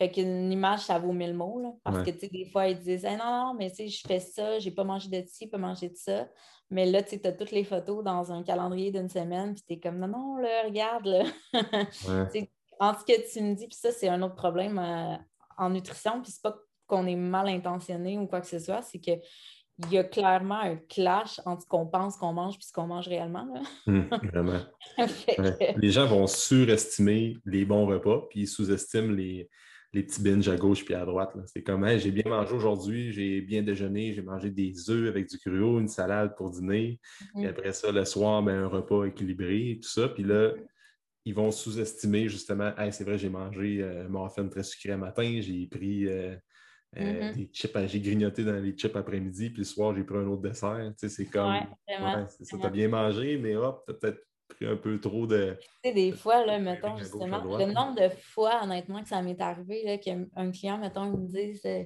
Fait 0.00 0.10
qu'une 0.10 0.50
image, 0.50 0.80
ça 0.80 0.98
vaut 0.98 1.12
mille 1.12 1.34
mots. 1.34 1.60
Là, 1.60 1.72
parce 1.84 2.02
que, 2.02 2.10
des 2.10 2.46
fois, 2.46 2.68
ils 2.68 2.78
disent 2.78 3.04
non, 3.04 3.18
non, 3.18 3.54
mais 3.54 3.70
je 3.78 4.00
fais 4.08 4.18
ça, 4.18 4.58
j'ai 4.58 4.70
pas 4.70 4.82
mangé 4.82 5.10
de 5.10 5.22
ci, 5.28 5.46
pas 5.46 5.58
mangé 5.58 5.90
de 5.90 5.94
ça. 5.94 6.26
Mais 6.70 6.86
là, 6.86 7.02
tu 7.02 7.20
as 7.22 7.32
toutes 7.32 7.50
les 7.50 7.64
photos 7.64 8.02
dans 8.02 8.32
un 8.32 8.42
calendrier 8.42 8.90
d'une 8.92 9.10
semaine, 9.10 9.52
puis 9.52 9.62
tu 9.68 9.74
es 9.74 9.78
comme 9.78 9.98
non, 9.98 10.08
non, 10.08 10.36
là, 10.36 10.62
regarde, 10.64 11.04
là. 11.04 11.24
en 12.80 12.94
ce 12.94 13.04
que 13.04 13.30
tu 13.30 13.42
me 13.42 13.54
dis, 13.54 13.66
puis 13.66 13.76
ça, 13.76 13.92
c'est 13.92 14.08
un 14.08 14.22
autre 14.22 14.36
problème 14.36 14.78
euh, 14.78 15.16
en 15.58 15.68
nutrition, 15.68 16.22
puis 16.22 16.32
c'est 16.32 16.42
pas 16.42 16.56
qu'on 16.86 17.06
est 17.06 17.16
mal 17.16 17.48
intentionné 17.48 18.16
ou 18.16 18.26
quoi 18.26 18.40
que 18.40 18.46
ce 18.46 18.58
soit, 18.58 18.80
c'est 18.80 19.00
que 19.00 19.12
il 19.82 19.92
y 19.92 19.98
a 19.98 20.04
clairement 20.04 20.60
un 20.60 20.76
clash 20.76 21.40
entre 21.44 21.62
ce 21.62 21.66
qu'on 21.66 21.86
pense 21.86 22.16
qu'on 22.16 22.32
mange 22.32 22.54
et 22.54 22.62
ce 22.62 22.72
qu'on 22.72 22.86
mange 22.86 23.06
réellement. 23.06 23.46
Là. 23.52 23.60
Hum, 23.86 24.08
vraiment. 24.32 24.60
Les 25.76 25.90
gens 25.90 26.06
vont 26.06 26.26
surestimer 26.26 27.36
les 27.44 27.66
bons 27.66 27.86
repas, 27.86 28.22
puis 28.30 28.40
ils 28.40 28.48
sous-estiment 28.48 29.12
les, 29.12 29.48
les 29.92 30.02
petits 30.04 30.22
binges 30.22 30.48
à 30.48 30.56
gauche 30.56 30.84
puis 30.84 30.94
à 30.94 31.04
droite. 31.04 31.36
C'est 31.46 31.62
comme, 31.62 31.86
j'ai 31.98 32.12
bien 32.12 32.28
mangé 32.28 32.54
aujourd'hui, 32.54 33.12
j'ai 33.12 33.40
bien 33.40 33.62
déjeuné, 33.62 34.12
j'ai 34.12 34.22
mangé 34.22 34.50
des 34.50 34.88
œufs 34.88 35.08
avec 35.08 35.28
du 35.28 35.38
cruau, 35.38 35.80
une 35.80 35.88
salade 35.88 36.36
pour 36.36 36.50
dîner. 36.50 37.00
Et 37.36 37.40
mhm. 37.40 37.46
après 37.46 37.72
ça, 37.72 37.90
le 37.90 38.04
soir, 38.04 38.42
ben, 38.42 38.64
un 38.64 38.66
repas 38.68 39.04
équilibré, 39.04 39.78
tout 39.82 39.88
ça. 39.88 40.08
Puis 40.08 40.22
là, 40.22 40.52
ils 41.24 41.34
vont 41.34 41.50
sous-estimer 41.50 42.28
justement, 42.28 42.72
c'est 42.90 43.04
vrai, 43.04 43.18
j'ai 43.18 43.28
mangé 43.28 43.82
euh, 43.82 44.08
mon 44.08 44.24
muffin 44.24 44.48
très 44.48 44.62
sucré 44.62 44.96
matin, 44.96 45.40
j'ai 45.40 45.66
pris 45.66 46.06
euh, 46.06 46.36
euh, 46.96 47.28
mhm. 47.28 47.34
des 47.34 47.50
chips, 47.52 47.76
j'ai 47.86 48.00
grignoté 48.00 48.44
dans 48.44 48.60
les 48.60 48.72
chips 48.72 48.96
après-midi, 48.96 49.50
puis 49.50 49.58
le 49.58 49.64
soir, 49.64 49.94
j'ai 49.94 50.04
pris 50.04 50.16
un 50.16 50.26
autre 50.26 50.42
dessert. 50.42 50.92
c'est 50.96 51.26
comme, 51.26 51.52
ouais, 51.52 52.26
ça, 52.28 52.58
t'as 52.60 52.70
bien 52.70 52.88
mangé, 52.88 53.38
mais 53.38 53.56
hop, 53.56 53.84
t'as 53.86 53.94
peut-être 53.94 54.22
pris 54.60 54.70
un 54.70 54.76
peu 54.76 55.00
trop 55.00 55.26
de. 55.26 55.56
Tu 55.60 55.88
sais, 55.88 55.94
des 55.94 56.12
fois, 56.12 56.44
là, 56.44 56.58
mettons, 56.58 56.96
justement, 56.96 57.42
le 57.42 57.72
nombre 57.72 58.00
de 58.00 58.08
fois, 58.08 58.60
honnêtement, 58.62 59.02
que 59.02 59.08
ça 59.08 59.22
m'est 59.22 59.40
arrivé, 59.40 59.98
qu'un 60.00 60.50
client, 60.50 60.78
mettons, 60.78 61.06
il 61.06 61.18
me 61.18 61.26
dise 61.26 61.64
euh, 61.64 61.84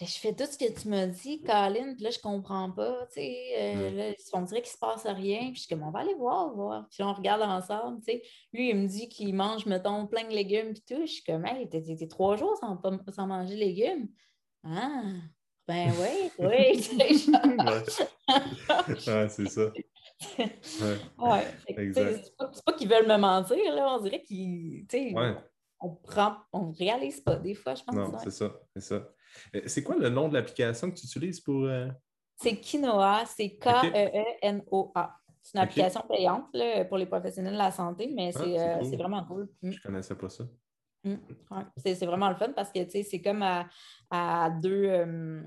Je 0.00 0.18
fais 0.18 0.34
tout 0.34 0.46
ce 0.46 0.56
que 0.56 0.80
tu 0.80 0.88
m'as 0.88 1.06
dit, 1.06 1.42
Colin, 1.42 1.94
puis 1.94 2.04
là, 2.04 2.10
je 2.10 2.18
comprends 2.18 2.70
pas, 2.70 3.06
tu 3.06 3.20
sais. 3.20 3.36
Euh, 3.58 3.90
là, 3.90 4.12
on 4.32 4.42
dirait 4.42 4.62
qu'il 4.62 4.72
se 4.72 4.78
passe 4.78 5.06
rien, 5.06 5.50
puis 5.50 5.56
je 5.56 5.60
suis 5.60 5.68
comme, 5.68 5.82
on 5.82 5.90
va 5.90 6.00
aller 6.00 6.14
voir, 6.14 6.54
voir. 6.54 6.86
Puis 6.90 7.02
on 7.02 7.12
regarde 7.12 7.42
ensemble, 7.42 8.00
tu 8.00 8.12
sais. 8.12 8.22
Lui, 8.52 8.70
il 8.70 8.76
me 8.76 8.86
dit 8.86 9.08
qu'il 9.08 9.34
mange, 9.34 9.66
mettons, 9.66 10.06
plein 10.06 10.24
de 10.24 10.34
légumes, 10.34 10.72
puis 10.72 10.82
tout. 10.86 11.02
Je 11.02 11.12
suis 11.12 11.24
comme, 11.24 11.44
hey, 11.46 11.68
t'es 11.68 12.08
trois 12.08 12.36
jours 12.36 12.56
sans, 12.58 12.80
sans 13.10 13.26
manger 13.26 13.54
de 13.54 13.60
légumes. 13.60 14.08
Ah, 14.64 15.02
ben 15.66 15.92
oui, 16.00 16.30
oui. 16.38 16.88
ouais, 19.06 19.28
c'est 19.28 19.48
ça. 19.48 19.70
Ouais. 20.38 21.46
C'est 21.94 22.36
pas, 22.36 22.50
pas 22.66 22.72
qu'ils 22.72 22.88
veulent 22.88 23.06
me 23.06 23.16
mentir, 23.16 23.74
là. 23.74 23.96
On 23.98 24.02
dirait 24.02 24.22
qu'ils. 24.22 24.86
Ouais. 24.92 25.36
On 25.80 25.90
prend, 25.90 26.36
on 26.52 26.72
réalise 26.72 27.20
pas 27.20 27.36
des 27.36 27.54
fois, 27.54 27.74
je 27.74 27.84
pense. 27.84 27.94
Non, 27.94 28.18
c'est 28.18 28.32
ça, 28.32 28.52
c'est 28.74 28.82
ça. 28.82 29.08
Euh, 29.54 29.62
c'est 29.66 29.84
quoi 29.84 29.96
le 29.96 30.08
nom 30.08 30.28
de 30.28 30.34
l'application 30.34 30.90
que 30.90 30.96
tu 30.96 31.06
utilises 31.06 31.40
pour. 31.40 31.64
Euh? 31.64 31.88
C'est 32.36 32.56
Kinoa, 32.56 33.24
c'est 33.26 33.56
K-E-E-N-O-A. 33.58 35.14
C'est 35.42 35.56
une 35.56 35.64
application 35.64 36.02
payante 36.08 36.46
là, 36.52 36.84
pour 36.84 36.98
les 36.98 37.06
professionnels 37.06 37.54
de 37.54 37.58
la 37.58 37.70
santé, 37.70 38.10
mais 38.14 38.32
ah, 38.34 38.38
c'est 38.38 38.94
euh, 38.94 38.96
vraiment 38.96 39.24
cool. 39.24 39.48
Je 39.62 39.68
ne 39.68 39.82
connaissais 39.82 40.14
pas 40.14 40.28
ça. 40.28 40.44
Mm. 41.04 41.14
C'est 41.76 42.06
vraiment 42.06 42.28
le 42.28 42.34
fun 42.34 42.52
parce 42.54 42.70
que 42.70 42.80
c'est 42.88 43.22
comme 43.22 43.42
à, 44.10 44.50
deux, 44.60 44.84
euh, 44.84 45.42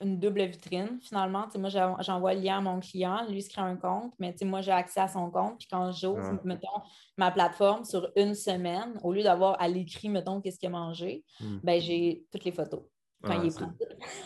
une 0.00 0.18
double 0.18 0.44
vitrine 0.44 0.98
finalement. 1.00 1.46
moi, 1.58 1.68
j'envoie 2.00 2.34
le 2.34 2.40
lien 2.40 2.58
à 2.58 2.60
mon 2.60 2.80
client, 2.80 3.26
lui 3.28 3.42
se 3.42 3.48
crée 3.48 3.62
un 3.62 3.76
compte, 3.76 4.12
mais 4.18 4.34
moi, 4.42 4.60
j'ai 4.60 4.72
accès 4.72 5.00
à 5.00 5.08
son 5.08 5.30
compte. 5.30 5.58
Puis 5.58 5.68
quand 5.70 5.90
j'ouvre, 5.92 6.40
mettons, 6.44 6.68
ma 7.16 7.30
plateforme 7.30 7.84
sur 7.84 8.10
une 8.16 8.34
semaine, 8.34 8.98
au 9.02 9.12
lieu 9.12 9.22
d'avoir 9.22 9.60
à 9.60 9.68
l'écrit, 9.68 10.08
mettons, 10.08 10.40
qu'est-ce 10.40 10.58
qu'il 10.58 10.68
a 10.68 10.72
mangé, 10.72 11.24
mm. 11.40 11.58
ben, 11.62 11.80
j'ai 11.80 12.24
toutes 12.30 12.44
les 12.44 12.52
photos 12.52 12.82
quand 13.22 13.32
ah, 13.32 13.40
il 13.42 13.48
est 13.48 13.56
prend. 13.56 13.72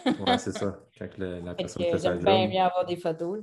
oui, 0.32 0.38
c'est 0.38 0.52
ça. 0.52 0.78
Quand 0.98 1.08
la 1.18 1.54
personne 1.54 1.82
fait, 1.82 1.98
J'aime 1.98 2.22
bien 2.22 2.46
mieux 2.46 2.60
avoir 2.60 2.84
des 2.84 2.96
photos. 2.96 3.40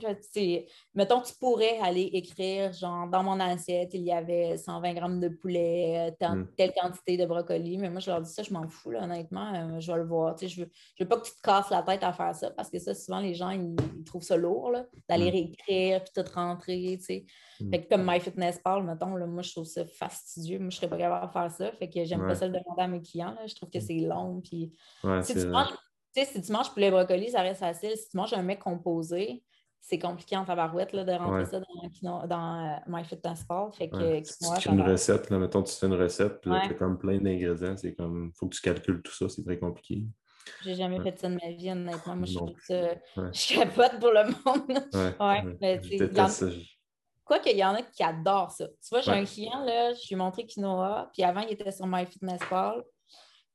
mettons, 0.93 1.21
tu 1.21 1.33
pourrais 1.39 1.79
aller 1.79 2.09
écrire, 2.13 2.71
genre, 2.71 3.07
dans 3.07 3.23
mon 3.23 3.39
assiette, 3.39 3.89
il 3.93 4.03
y 4.03 4.11
avait 4.11 4.55
120 4.55 4.93
grammes 4.93 5.19
de 5.19 5.29
poulet, 5.29 6.13
euh, 6.21 6.27
hmm. 6.27 6.47
telle 6.55 6.71
quantité 6.73 7.17
de 7.17 7.25
brocoli. 7.25 7.77
Mais 7.77 7.89
moi, 7.89 7.99
je 7.99 8.11
leur 8.11 8.21
dis 8.21 8.31
ça, 8.31 8.43
je 8.43 8.53
m'en 8.53 8.67
fous, 8.67 8.93
honnêtement. 8.93 9.53
Euh, 9.55 9.79
je 9.79 9.91
vais 9.91 9.97
le 9.97 10.05
voir. 10.05 10.37
je 10.37 10.61
veux, 10.61 10.69
je 10.95 11.03
veux 11.03 11.07
pas 11.07 11.17
que 11.17 11.25
tu 11.25 11.33
te 11.33 11.41
casses 11.41 11.71
la 11.71 11.81
tête 11.81 12.03
à 12.03 12.13
faire 12.13 12.35
ça 12.35 12.51
parce 12.51 12.69
que 12.69 12.77
ça, 12.77 12.93
souvent, 12.93 13.19
les 13.19 13.33
gens, 13.33 13.49
ils, 13.49 13.75
trouvent 14.05 14.23
ça 14.23 14.37
lourd, 14.37 14.71
d'aller 15.09 15.29
hmm. 15.29 15.33
réécrire 15.33 16.03
puis 16.03 16.11
tout 16.15 16.31
rentrer. 16.33 16.99
Fait 17.05 17.25
hmm. 17.59 17.71
que 17.71 17.89
comme 17.89 18.05
MyFitnessPal, 18.05 18.83
mettons, 18.83 19.15
là, 19.15 19.25
moi, 19.25 19.41
je 19.41 19.51
trouve 19.51 19.65
ça 19.65 19.83
fastidieux. 19.85 20.59
Moi, 20.59 20.69
je 20.69 20.77
serais 20.77 20.89
pas 20.89 20.97
capable 20.97 21.27
de 21.27 21.31
faire 21.31 21.51
ça. 21.51 21.71
Fait 21.73 21.89
que 21.89 22.05
j'aime 22.05 22.21
pas 22.21 22.35
ça 22.35 22.45
le 22.47 22.53
demander 22.53 22.83
à 22.83 22.87
mes 22.87 23.01
clients. 23.01 23.35
Je 23.45 23.55
trouve 23.55 23.69
que 23.69 23.79
c'est 23.79 23.99
long. 23.99 24.41
Puis 24.41 24.71
tu 25.01 25.38
si 26.15 26.41
tu 26.41 26.51
manges 26.51 26.71
poulet 26.73 26.91
brocoli, 26.91 27.29
ça 27.29 27.41
reste 27.41 27.59
facile. 27.59 27.95
Si 27.95 28.09
tu 28.09 28.17
manges 28.17 28.33
un 28.33 28.41
mec 28.41 28.59
composé, 28.59 29.43
c'est 29.81 29.99
compliqué 29.99 30.35
en 30.37 30.45
tabarouette 30.45 30.93
là, 30.93 31.03
de 31.03 31.11
rentrer 31.13 31.45
ça 31.45 31.59
dans, 32.01 32.27
dans 32.27 32.65
uh, 32.65 32.79
MyFitnessPal. 32.87 33.71
Fait 33.73 33.89
que, 33.89 34.23
si 34.23 34.37
tu 34.37 34.61
fais 34.61 34.69
une 34.69 34.81
recette, 34.81 35.29
là, 35.29 35.37
mettons, 35.39 35.63
tu 35.63 35.73
fais 35.73 35.87
une 35.87 35.93
recette, 35.93 36.41
puis 36.41 36.51
tu 36.51 36.71
as 36.71 36.73
comme 36.75 36.97
plein 36.97 37.17
d'ingrédients, 37.17 37.75
c'est 37.77 37.95
comme, 37.95 38.31
faut 38.35 38.47
que 38.47 38.55
tu 38.55 38.61
calcules 38.61 39.01
tout 39.01 39.13
ça, 39.13 39.29
c'est 39.29 39.43
très 39.43 39.57
compliqué. 39.57 40.03
J'ai 40.63 40.75
jamais 40.75 40.99
fait 41.01 41.17
ça 41.17 41.29
de 41.29 41.35
ma 41.35 41.51
vie, 41.51 41.71
honnêtement. 41.71 42.15
Moi, 42.15 42.25
je 42.25 42.31
suis 42.31 43.55
je 43.55 43.59
capote 43.59 43.99
pour 43.99 44.11
le 44.11 44.25
monde. 44.25 44.83
ouais, 45.19 45.57
mais 45.61 45.81
Quoi 47.23 47.37
qu'il 47.39 47.57
y 47.57 47.63
en 47.63 47.75
a 47.75 47.83
qui 47.83 48.01
adorent 48.01 48.51
ça. 48.51 48.67
Tu 48.67 48.89
vois, 48.89 49.01
j'ai 49.01 49.11
un 49.11 49.23
client, 49.23 49.63
là, 49.63 49.93
je 49.93 50.07
lui 50.07 50.13
ai 50.13 50.15
montré 50.15 50.47
Quinoa, 50.47 51.11
puis 51.13 51.21
avant, 51.23 51.41
il 51.41 51.51
était 51.51 51.71
sur 51.71 51.85
MyFitnessPal. 51.85 52.83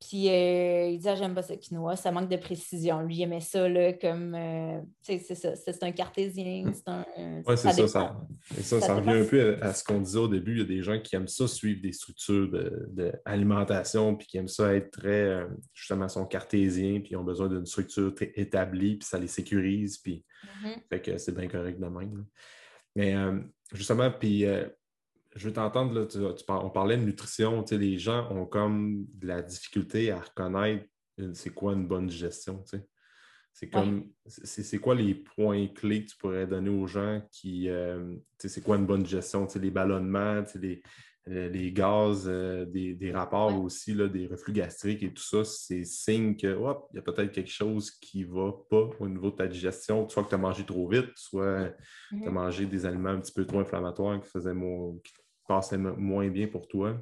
Puis 0.01 0.29
euh, 0.29 0.89
il 0.89 0.99
disait, 0.99 1.11
ah, 1.11 1.15
j'aime 1.15 1.35
pas 1.35 1.43
ce 1.43 1.55
quinoa, 1.55 1.97
ça 1.97 2.11
manque 2.11 2.29
de 2.29 2.37
précision. 2.37 3.01
Lui, 3.03 3.17
il 3.17 3.23
aimait 3.23 3.41
ça, 3.41 3.69
là, 3.69 3.93
comme, 3.95 4.35
euh, 4.35 4.81
c'est 5.01 5.19
ça, 5.19 5.55
c'est 5.57 5.83
un 5.83 5.93
cartésien, 5.93 6.71
c'est 6.75 6.89
un... 6.89 7.05
Oui, 7.47 7.57
c'est 7.57 7.73
ça, 7.73 7.89
ça, 7.89 8.27
ça, 8.61 8.81
ça, 8.81 8.95
revient 8.95 9.23
un 9.23 9.25
peu 9.25 9.57
à, 9.63 9.73
ce 9.73 9.83
qu'on 9.83 10.01
disait 10.01 10.19
au 10.19 10.29
début. 10.29 10.53
Il 10.53 10.59
y 10.59 10.63
a 10.63 10.67
des 10.67 10.83
gens 10.83 11.01
qui 11.01 11.17
aiment 11.17 11.29
ça, 11.29 11.49
suivre 11.49 11.81
des 11.81 11.93
structures 11.93 12.51
d'alimentation, 12.91 14.13
de, 14.13 14.19
puis 14.19 14.27
qui 14.27 14.37
aiment 14.37 14.49
ça 14.49 14.75
être 14.75 14.91
très, 14.91 15.23
euh, 15.23 15.47
justement, 15.73 16.09
sont 16.09 16.27
cartésiens, 16.27 17.01
puis 17.01 17.13
ils 17.13 17.17
ont 17.17 17.25
besoin 17.25 17.49
d'une 17.49 17.67
structure 17.67 18.15
très 18.15 18.33
établie, 18.35 18.97
puis 18.97 19.09
ça 19.09 19.19
les 19.19 19.29
sécurise, 19.29 19.99
puis 19.99 20.25
mm-hmm. 20.45 20.77
fait 20.91 21.01
que 21.01 21.19
c'est 21.19 21.35
bien 21.35 21.49
correct 21.49 21.81
de 21.81 21.87
même. 21.87 22.25
Mais 22.97 23.15
justement, 23.73 24.11
puis 24.11 24.45
je 25.35 25.49
veux 25.49 25.53
t'entendre, 25.53 26.09
on 26.49 26.71
parlait 26.71 26.97
de 26.97 27.03
nutrition, 27.03 27.65
les 27.71 27.99
gens 27.99 28.31
ont 28.31 28.47
comme 28.47 29.07
de 29.15 29.27
la 29.27 29.43
difficulté 29.43 30.11
à 30.11 30.21
reconnaître 30.21 30.87
c'est 31.33 31.55
quoi 31.55 31.75
une 31.75 31.87
bonne 31.87 32.11
gestion. 32.11 32.65
C'est 33.53 33.71
comme, 33.71 34.11
c'est 34.27 34.79
quoi 34.79 34.97
les 34.97 35.15
points 35.15 35.69
clés 35.69 36.05
que 36.05 36.11
tu 36.11 36.17
pourrais 36.17 36.47
donner 36.47 36.71
aux 36.71 36.89
gens 36.89 37.23
qui, 37.31 37.69
euh, 37.69 38.17
c'est 38.39 38.63
quoi 38.63 38.77
une 38.77 38.87
bonne 38.87 39.07
gestion, 39.07 39.47
les 39.55 39.71
ballonnements, 39.71 40.43
les, 40.57 40.83
euh, 41.29 41.49
les 41.51 41.73
gaz, 41.73 42.25
euh, 42.27 42.65
des, 42.67 43.13
rapports 43.13 43.63
aussi, 43.63 43.95
là, 43.95 44.09
des 44.09 44.27
reflux 44.27 44.53
gastriques 44.53 45.05
et 45.05 45.15
tout 45.15 45.23
ça, 45.23 45.45
c'est 45.45 45.85
signe 45.85 46.37
que, 46.37 46.49
il 46.93 46.97
y 46.97 46.99
a 46.99 47.03
peut-être 47.03 47.31
quelque 47.31 47.51
chose 47.51 47.93
qui 47.93 48.25
ne 48.25 48.33
va 48.35 48.53
pas 48.69 48.91
au 48.99 49.09
niveau 49.09 49.31
de 49.31 49.37
ta 49.37 49.47
digestion, 49.47 50.09
soit 50.09 50.25
que 50.25 50.31
tu 50.31 50.35
as 50.35 50.39
mangé 50.39 50.67
trop 50.67 50.89
vite, 50.89 51.13
soit 51.15 51.73
tu 52.11 52.17
as 52.17 52.19
mm-hmm. 52.19 52.31
mangé 52.31 52.67
des 52.67 52.85
aliments 52.85 53.11
un 53.11 53.21
petit 53.21 53.33
peu 53.33 53.47
trop 53.47 53.61
inflammatoires 53.61 54.21
qui 54.21 54.29
faisaient 54.29 54.53
mon, 54.53 55.01
passait 55.47 55.79
moins 55.79 56.29
bien 56.29 56.49
pour 56.49 56.67
toi. 56.69 56.97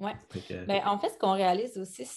Oui. 0.00 0.10
Ben, 0.66 0.82
en 0.86 0.98
fait, 0.98 1.10
ce 1.10 1.18
qu'on 1.18 1.32
réalise 1.32 1.78
aussi, 1.78 2.08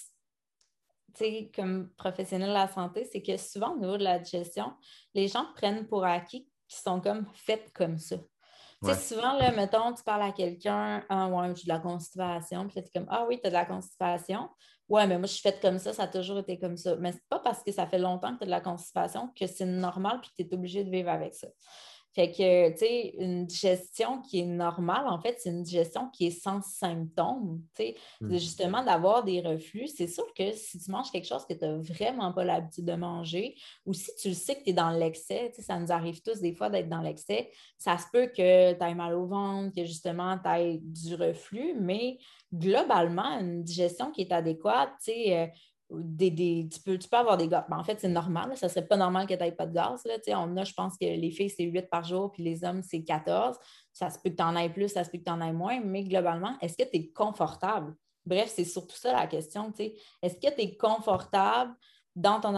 comme 1.55 1.89
professionnel 1.97 2.49
de 2.49 2.53
la 2.53 2.67
santé, 2.67 3.05
c'est 3.11 3.21
que 3.21 3.37
souvent, 3.37 3.73
au 3.73 3.79
niveau 3.79 3.97
de 3.97 4.03
la 4.03 4.19
digestion, 4.19 4.73
les 5.13 5.27
gens 5.27 5.45
prennent 5.55 5.87
pour 5.87 6.03
acquis 6.03 6.49
qu'ils 6.67 6.81
sont 6.81 6.99
comme 6.99 7.25
faits 7.33 7.71
comme 7.73 7.97
ça. 7.97 8.17
Souvent, 8.93 9.33
là, 9.37 9.51
mettons, 9.51 9.93
tu 9.93 10.03
parles 10.03 10.23
à 10.23 10.31
quelqu'un, 10.31 11.03
ah 11.09 11.27
ouais, 11.27 11.55
j'ai 11.55 11.63
de 11.63 11.69
la 11.69 11.79
constipation, 11.79 12.67
puis 12.67 12.81
tu 12.81 12.87
es 12.87 12.91
comme, 12.91 13.07
ah 13.09 13.25
oui, 13.27 13.39
tu 13.39 13.47
as 13.47 13.49
de 13.49 13.55
la 13.55 13.65
constipation. 13.65 14.49
Ouais, 14.87 15.07
mais 15.07 15.17
moi, 15.17 15.25
je 15.25 15.33
suis 15.33 15.41
faite 15.41 15.59
comme 15.59 15.79
ça, 15.79 15.93
ça 15.93 16.03
a 16.03 16.07
toujours 16.07 16.37
été 16.39 16.59
comme 16.59 16.77
ça. 16.77 16.95
Mais 16.97 17.11
c'est 17.11 17.27
pas 17.27 17.39
parce 17.39 17.63
que 17.63 17.71
ça 17.71 17.87
fait 17.87 17.97
longtemps 17.97 18.33
que 18.33 18.39
tu 18.39 18.43
as 18.43 18.45
de 18.45 18.51
la 18.51 18.61
constipation 18.61 19.29
que 19.29 19.47
c'est 19.47 19.65
normal 19.65 20.21
puis 20.21 20.29
que 20.29 20.35
tu 20.35 20.43
es 20.43 20.53
obligé 20.53 20.83
de 20.83 20.91
vivre 20.91 21.09
avec 21.09 21.33
ça. 21.33 21.47
Fait 22.15 22.31
que, 22.31 22.71
tu 22.71 22.77
sais, 22.77 23.13
une 23.19 23.45
digestion 23.45 24.21
qui 24.21 24.39
est 24.39 24.45
normale, 24.45 25.05
en 25.05 25.19
fait, 25.19 25.35
c'est 25.37 25.49
une 25.49 25.63
digestion 25.63 26.09
qui 26.11 26.27
est 26.27 26.31
sans 26.31 26.61
symptômes. 26.61 27.61
Tu 27.75 27.83
sais, 27.83 27.95
mmh. 28.21 28.37
justement, 28.37 28.85
d'avoir 28.85 29.25
des 29.25 29.41
reflux, 29.41 29.87
c'est 29.87 30.07
sûr 30.07 30.23
que 30.33 30.53
si 30.53 30.79
tu 30.79 30.89
manges 30.91 31.11
quelque 31.11 31.27
chose 31.27 31.45
que 31.45 31.53
tu 31.53 31.65
n'as 31.65 31.75
vraiment 31.75 32.31
pas 32.31 32.45
l'habitude 32.45 32.85
de 32.85 32.93
manger, 32.93 33.55
ou 33.85 33.93
si 33.93 34.15
tu 34.15 34.29
le 34.29 34.33
sais 34.33 34.55
que 34.55 34.63
tu 34.63 34.69
es 34.69 34.73
dans 34.73 34.91
l'excès, 34.91 35.49
tu 35.49 35.57
sais, 35.57 35.61
ça 35.63 35.77
nous 35.77 35.91
arrive 35.91 36.21
tous 36.21 36.39
des 36.39 36.53
fois 36.53 36.69
d'être 36.69 36.87
dans 36.87 37.01
l'excès, 37.01 37.51
ça 37.77 37.97
se 37.97 38.05
peut 38.13 38.27
que 38.27 38.71
tu 38.71 38.83
aies 38.83 38.95
mal 38.95 39.13
au 39.13 39.25
ventre, 39.25 39.75
que 39.75 39.83
justement 39.83 40.37
tu 40.37 40.49
aies 40.49 40.79
du 40.81 41.15
reflux, 41.15 41.75
mais 41.77 42.17
globalement, 42.53 43.39
une 43.39 43.61
digestion 43.61 44.11
qui 44.11 44.21
est 44.21 44.31
adéquate, 44.31 44.91
tu 45.03 45.11
sais, 45.11 45.51
euh, 45.91 45.99
des, 46.01 46.67
tu, 46.71 46.79
peux, 46.81 46.97
tu 46.97 47.07
peux 47.07 47.17
avoir 47.17 47.37
des 47.37 47.47
gaz. 47.47 47.63
Ben, 47.69 47.77
en 47.77 47.83
fait, 47.83 47.99
c'est 47.99 48.07
normal. 48.07 48.55
Ça 48.57 48.67
ne 48.67 48.71
serait 48.71 48.87
pas 48.87 48.97
normal 48.97 49.27
que 49.27 49.33
tu 49.33 49.39
n'aies 49.39 49.51
pas 49.51 49.65
de 49.65 49.73
gaz. 49.73 50.03
Là. 50.05 50.15
On 50.39 50.55
a, 50.57 50.63
je 50.63 50.73
pense 50.73 50.97
que 50.97 51.05
les 51.05 51.31
filles, 51.31 51.49
c'est 51.49 51.63
8 51.63 51.89
par 51.89 52.03
jour, 52.03 52.31
puis 52.31 52.43
les 52.43 52.63
hommes, 52.63 52.81
c'est 52.81 53.03
14. 53.03 53.57
Ça 53.93 54.09
se 54.09 54.19
peut 54.19 54.29
que 54.29 54.35
tu 54.35 54.43
en 54.43 54.55
aies 54.55 54.69
plus, 54.69 54.89
ça 54.89 55.03
se 55.03 55.09
peut 55.09 55.17
que 55.17 55.23
tu 55.23 55.31
en 55.31 55.41
aies 55.41 55.53
moins, 55.53 55.79
mais 55.81 56.03
globalement, 56.03 56.55
est-ce 56.61 56.77
que 56.77 56.89
tu 56.89 56.97
es 56.97 57.11
confortable? 57.11 57.95
Bref, 58.25 58.51
c'est 58.55 58.65
surtout 58.65 58.95
ça 58.95 59.13
la 59.13 59.27
question. 59.27 59.71
Est-ce 60.21 60.35
que 60.35 60.53
tu 60.53 60.61
es 60.61 60.75
confortable 60.77 61.75
dans 62.15 62.39
ton, 62.39 62.53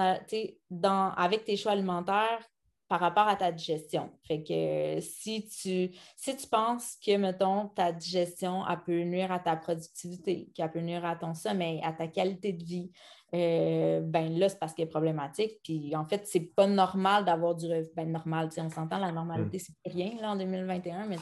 dans, 0.69 1.11
avec 1.11 1.43
tes 1.43 1.57
choix 1.57 1.73
alimentaires 1.73 2.39
par 2.87 2.99
rapport 2.99 3.27
à 3.27 3.35
ta 3.35 3.51
digestion. 3.51 4.09
Fait 4.27 4.43
que 4.43 5.01
si 5.01 5.45
tu, 5.45 5.95
si 6.15 6.37
tu 6.37 6.47
penses 6.47 6.97
que, 7.05 7.17
mettons, 7.17 7.67
ta 7.67 7.91
digestion, 7.91 8.63
elle 8.67 8.79
peut 8.79 9.01
nuire 9.03 9.31
à 9.31 9.39
ta 9.39 9.55
productivité, 9.55 10.49
qu'elle 10.55 10.71
peut 10.71 10.79
nuire 10.79 11.05
à 11.05 11.15
ton 11.15 11.33
sommeil, 11.33 11.81
à 11.83 11.91
ta 11.91 12.07
qualité 12.07 12.53
de 12.53 12.63
vie, 12.63 12.91
euh, 13.33 13.99
ben 14.01 14.37
là, 14.37 14.47
c'est 14.47 14.59
parce 14.59 14.73
qu'elle 14.73 14.87
est 14.87 14.89
problématique. 14.89 15.59
Puis 15.63 15.95
en 15.95 16.05
fait, 16.05 16.25
c'est 16.25 16.53
pas 16.55 16.67
normal 16.67 17.25
d'avoir 17.25 17.55
du 17.55 17.65
reflux. 17.65 17.91
Ben 17.95 18.09
normal, 18.09 18.49
on 18.57 18.69
s'entend, 18.69 18.99
la 18.99 19.11
normalité, 19.11 19.57
mm. 19.57 19.59
c'est 19.59 19.91
rien 19.91 20.21
là, 20.21 20.31
en 20.31 20.35
2021, 20.37 21.07
mais 21.07 21.17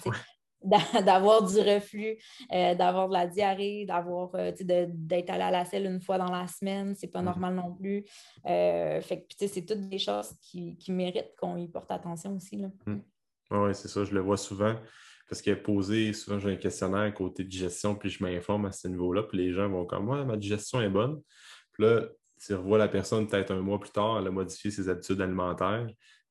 d'avoir 1.06 1.44
du 1.44 1.60
reflux, 1.60 2.18
euh, 2.52 2.76
d'avoir 2.76 3.08
de 3.08 3.14
la 3.14 3.28
diarrhée, 3.28 3.86
d'avoir 3.86 4.34
euh, 4.36 4.52
d'être 4.60 5.30
allé 5.30 5.44
à 5.44 5.52
la 5.52 5.66
selle 5.66 5.86
une 5.86 6.02
fois 6.02 6.18
dans 6.18 6.32
la 6.32 6.48
semaine, 6.48 6.96
c'est 6.96 7.08
pas 7.08 7.22
mm. 7.22 7.26
normal 7.26 7.56
non 7.56 7.74
plus. 7.74 8.04
fait 8.44 9.26
que 9.28 9.48
c'est 9.48 9.66
toutes 9.66 9.88
des 9.88 10.00
choses 10.00 10.34
qui, 10.42 10.78
méritent 10.90 11.36
qu'on 11.40 11.58
y 11.58 11.68
porte 11.68 11.92
attention 11.92 12.36
aussi. 12.36 12.58
Mm. 12.58 13.00
Oui, 13.52 13.74
c'est 13.74 13.88
ça, 13.88 14.04
je 14.04 14.14
le 14.14 14.22
vois 14.22 14.38
souvent. 14.38 14.76
Parce 15.30 15.42
qu'il 15.42 15.54
a 15.54 15.56
posé, 15.56 16.14
souvent 16.14 16.40
j'ai 16.40 16.52
un 16.52 16.56
questionnaire 16.56 17.12
côté 17.14 17.44
digestion, 17.44 17.96
puis 17.96 18.10
je 18.10 18.24
m'informe 18.24 18.66
à 18.68 18.72
ce 18.72 18.88
niveau-là, 18.88 19.24
puis 19.24 19.38
les 19.38 19.54
gens 19.54 19.68
vont 19.68 19.86
comme 19.86 20.08
Ouais, 20.10 20.24
ma 20.24 20.38
digestion 20.38 20.82
est 20.82 20.90
bonne. 20.90 21.22
Puis 21.74 21.84
là, 21.84 22.08
tu 22.40 22.54
revois 22.54 22.78
la 22.78 22.88
personne 22.88 23.28
peut-être 23.28 23.52
un 23.52 23.62
mois 23.62 23.80
plus 23.80 23.92
tard, 23.92 24.20
elle 24.20 24.28
a 24.28 24.32
modifié 24.32 24.70
ses 24.70 24.88
habitudes 24.88 25.22
alimentaires. 25.22 25.88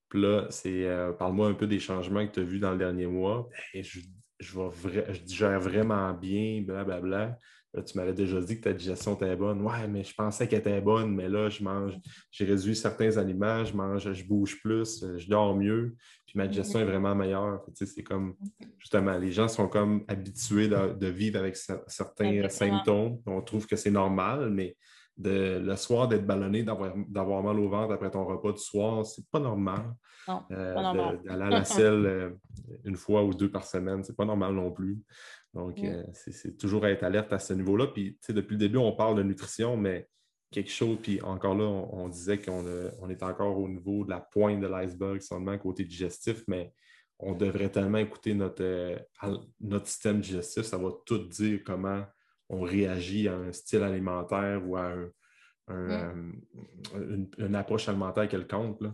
Puis 0.09 0.20
là, 0.20 0.47
c'est 0.51 0.85
euh, 0.85 1.12
parle-moi 1.12 1.49
un 1.49 1.55
peu 1.55 1.66
des 1.66 1.80
changements 1.80 2.24
que 2.26 2.32
tu 2.32 2.41
as 2.41 2.45
vus 2.45 2.61
dans 2.61 2.70
le 2.70 2.78
dernier 2.78 3.07
mois. 3.07 3.49
Ben, 3.72 3.82
je, 3.82 4.01
vais 4.41 5.14
je 5.14 5.35
gère 5.35 5.61
vraiment 5.61 6.12
bien, 6.12 6.62
blablabla. 6.62 7.39
Là, 7.74 7.82
tu 7.82 7.99
m'avais 7.99 8.12
déjà 8.12 8.41
dit 8.41 8.57
que 8.59 8.64
ta 8.64 8.72
digestion 8.72 9.16
était 9.16 9.35
bonne. 9.35 9.61
Ouais, 9.62 9.89
mais 9.89 10.05
je 10.05 10.14
pensais 10.14 10.47
qu'elle 10.47 10.61
était 10.61 10.80
bonne, 10.80 11.12
mais 11.12 11.28
là, 11.28 11.49
je 11.49 11.62
mange, 11.64 11.95
j'ai 12.30 12.45
réduit 12.45 12.76
certains 12.76 13.16
aliments, 13.16 13.64
je 13.64 13.76
mange, 13.76 14.12
je 14.12 14.24
bouge 14.24 14.61
plus, 14.62 15.05
je 15.18 15.28
dors 15.28 15.57
mieux, 15.57 15.97
puis 16.24 16.39
ma 16.39 16.47
digestion 16.47 16.78
est 16.78 16.85
vraiment 16.85 17.16
meilleure. 17.16 17.64
c'est 17.74 18.05
comme, 18.05 18.37
justement, 18.78 19.18
les 19.18 19.32
gens 19.32 19.49
sont 19.49 19.66
comme 19.66 20.05
habitués 20.07 20.68
de, 20.68 21.07
vivre 21.09 21.41
avec 21.41 21.57
certains 21.57 22.49
symptômes. 22.49 23.20
On 23.26 23.43
trouve 23.43 23.66
que 23.66 23.74
c'est 23.74 23.91
normal, 23.91 24.51
mais 24.51 24.76
de, 25.17 25.59
le 25.59 25.77
soir 25.77 26.09
d'être 26.09 26.27
ballonné, 26.27 26.65
d'avoir 26.65 27.43
mal 27.43 27.59
au 27.59 27.69
ventre 27.69 27.93
après 27.93 28.11
ton 28.11 28.25
repas 28.25 28.53
du 28.53 28.61
soir, 28.61 29.05
c'est 29.07 29.29
pas 29.31 29.41
normal. 29.41 29.95
Non, 30.27 30.43
euh, 30.51 30.75
pas 30.75 30.83
normal. 30.83 31.21
D'aller 31.25 31.43
à 31.43 31.51
la 31.51 31.65
selle 31.65 32.07
euh, 32.07 32.31
une 32.85 32.97
fois 32.97 33.23
ou 33.25 33.33
deux 33.33 33.51
par 33.51 33.65
semaine, 33.65 34.03
c'est 34.03 34.17
pas 34.17 34.25
normal 34.25 34.55
non 34.55 34.73
plus. 34.73 34.99
Donc, 35.53 35.79
euh, 35.85 36.03
c'est 36.12 36.57
toujours 36.59 36.85
être 36.87 37.05
alerte 37.05 37.33
à 37.33 37.39
ce 37.39 37.53
niveau-là. 37.53 37.87
Puis, 37.87 38.19
depuis 38.29 38.55
le 38.55 38.59
début, 38.59 38.79
on 38.79 38.93
parle 38.93 39.17
de 39.17 39.23
nutrition, 39.23 39.77
mais 39.77 40.09
quelque 40.51 40.71
chose, 40.71 40.99
puis 41.01 41.21
encore 41.23 41.55
là, 41.55 41.65
on, 41.65 42.09
disait 42.09 42.39
qu'on 42.39 42.65
on 43.01 43.09
est 43.09 43.23
encore 43.23 43.59
au 43.59 43.69
niveau 43.69 44.05
de 44.05 44.11
la 44.11 44.21
pointe 44.21 44.61
de 44.61 44.67
l'iceberg 44.67 45.21
seulement 45.21 45.57
côté 45.59 45.85
digestif, 45.85 46.43
mais 46.49 46.73
on 47.21 47.35
devrait 47.35 47.71
tellement 47.71 47.99
écouter 47.99 48.35
notre, 48.35 48.99
notre 49.61 49.87
système 49.87 50.21
digestif, 50.21 50.62
ça 50.65 50.77
va 50.77 50.91
tout 51.07 51.19
dire 51.19 51.61
comment 51.65 52.05
on 52.49 52.62
réagit 52.62 53.28
à 53.28 53.34
un 53.34 53.53
style 53.53 53.82
alimentaire 53.82 54.61
ou 54.66 54.76
à 54.76 54.92
euh, 55.70 56.32
une, 57.38 57.55
approche 57.55 57.88
alimentaire 57.88 58.28
quelconque. 58.28 58.80
Là. 58.80 58.92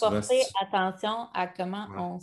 Porter 0.00 0.42
attention 0.60 1.28
à 1.34 1.46
comment 1.46 1.86
on 1.96 2.18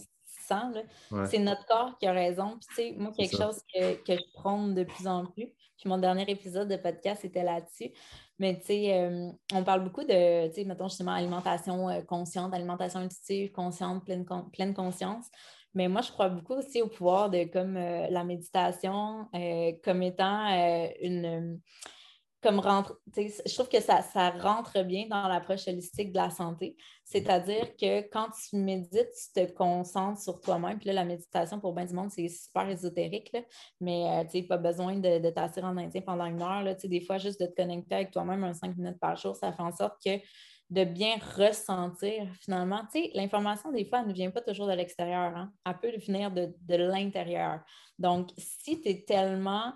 c'est 1.28 1.40
notre 1.40 1.66
corps 1.66 1.98
qui 1.98 2.08
a 2.08 2.12
raison. 2.12 2.60
Puis, 2.76 2.94
moi, 2.94 3.12
quelque 3.18 3.38
chose 3.38 3.60
que, 3.74 3.98
je 4.08 4.34
prône 4.34 4.76
de 4.76 4.84
plus 4.84 5.08
en 5.08 5.26
plus. 5.26 5.52
Puis 5.78 5.90
mon 5.90 5.98
dernier 5.98 6.30
épisode 6.30 6.70
de 6.70 6.78
podcast 6.78 7.26
était 7.26 7.44
là-dessus. 7.44 7.92
Mais 8.40 8.58
tu 8.60 8.68
sais, 8.68 8.94
euh, 8.98 9.30
on 9.54 9.64
parle 9.64 9.84
beaucoup 9.84 10.04
de, 10.04 10.48
tu 10.48 10.54
sais, 10.54 10.64
mettons 10.66 10.88
justement 10.88 11.14
alimentation 11.14 11.90
euh, 11.90 12.02
consciente, 12.02 12.54
alimentation 12.54 13.00
intuitive, 13.02 13.52
consciente, 13.52 14.06
pleine, 14.06 14.26
pleine 14.54 14.74
conscience. 14.74 15.26
Mais 15.76 15.88
moi, 15.88 16.02
je 16.02 16.12
crois 16.12 16.30
beaucoup 16.30 16.54
aussi 16.54 16.82
au 16.82 16.88
pouvoir 16.88 17.30
de 17.30 17.44
comme 17.44 17.78
euh, 17.78 18.08
la 18.10 18.24
méditation 18.24 19.28
comme 19.84 20.02
étant 20.02 20.48
une 21.02 21.60
comme 22.46 22.60
rentre, 22.60 23.00
je 23.18 23.54
trouve 23.56 23.70
que 23.70 23.82
ça, 23.82 24.04
ça 24.04 24.30
rentre 24.30 24.84
bien 24.84 25.08
dans 25.08 25.28
l'approche 25.28 25.68
holistique 25.68 26.12
de 26.12 26.18
la 26.18 26.30
santé. 26.30 26.78
C'est-à-dire 27.04 27.76
que 27.76 28.02
quand 28.10 28.28
tu 28.30 28.58
médites, 28.58 29.10
tu 29.34 29.46
te 29.48 29.52
concentres 29.52 30.22
sur 30.22 30.40
toi-même. 30.42 30.78
Puis 30.78 30.86
là, 30.86 30.94
la 30.94 31.06
méditation, 31.06 31.60
pour 31.60 31.74
bien 31.74 31.86
du 31.86 31.96
monde, 31.96 32.12
c'est 32.12 32.28
super 32.28 32.70
ésotérique, 32.70 33.36
mais 33.82 34.06
euh, 34.06 34.24
tu 34.30 34.42
n'as 34.42 34.48
pas 34.48 34.58
besoin 34.58 34.98
de, 34.98 35.18
de 35.18 35.30
t'asseoir 35.32 35.72
en 35.72 35.78
indien 35.78 36.02
pendant 36.02 36.26
une 36.26 36.40
heure. 36.40 36.62
Là. 36.62 36.76
Des 36.76 37.02
fois, 37.02 37.18
juste 37.18 37.42
de 37.42 37.48
te 37.48 37.56
connecter 37.56 37.96
avec 37.96 38.12
toi-même 38.12 38.44
un 38.44 38.54
cinq 38.54 38.78
minutes 38.78 39.00
par 39.00 39.16
jour, 39.16 39.36
ça 39.36 39.52
fait 39.52 39.64
en 39.64 39.72
sorte 39.72 39.96
que 40.06 40.20
de 40.70 40.84
bien 40.84 41.18
ressentir 41.38 42.28
finalement. 42.42 42.82
L'information, 43.14 43.72
des 43.72 43.86
fois, 43.86 44.02
elle 44.02 44.08
ne 44.08 44.14
vient 44.14 44.32
pas 44.32 44.42
toujours 44.42 44.68
de 44.68 44.74
l'extérieur. 44.74 45.36
Hein? 45.36 45.52
Elle 45.66 45.78
peut 45.78 45.98
venir 46.06 46.32
de, 46.32 46.54
de 46.62 46.76
l'intérieur. 46.76 47.60
Donc, 48.00 48.32
si 48.38 48.82
tu 48.82 48.90
es 48.90 49.06
tellement 49.06 49.74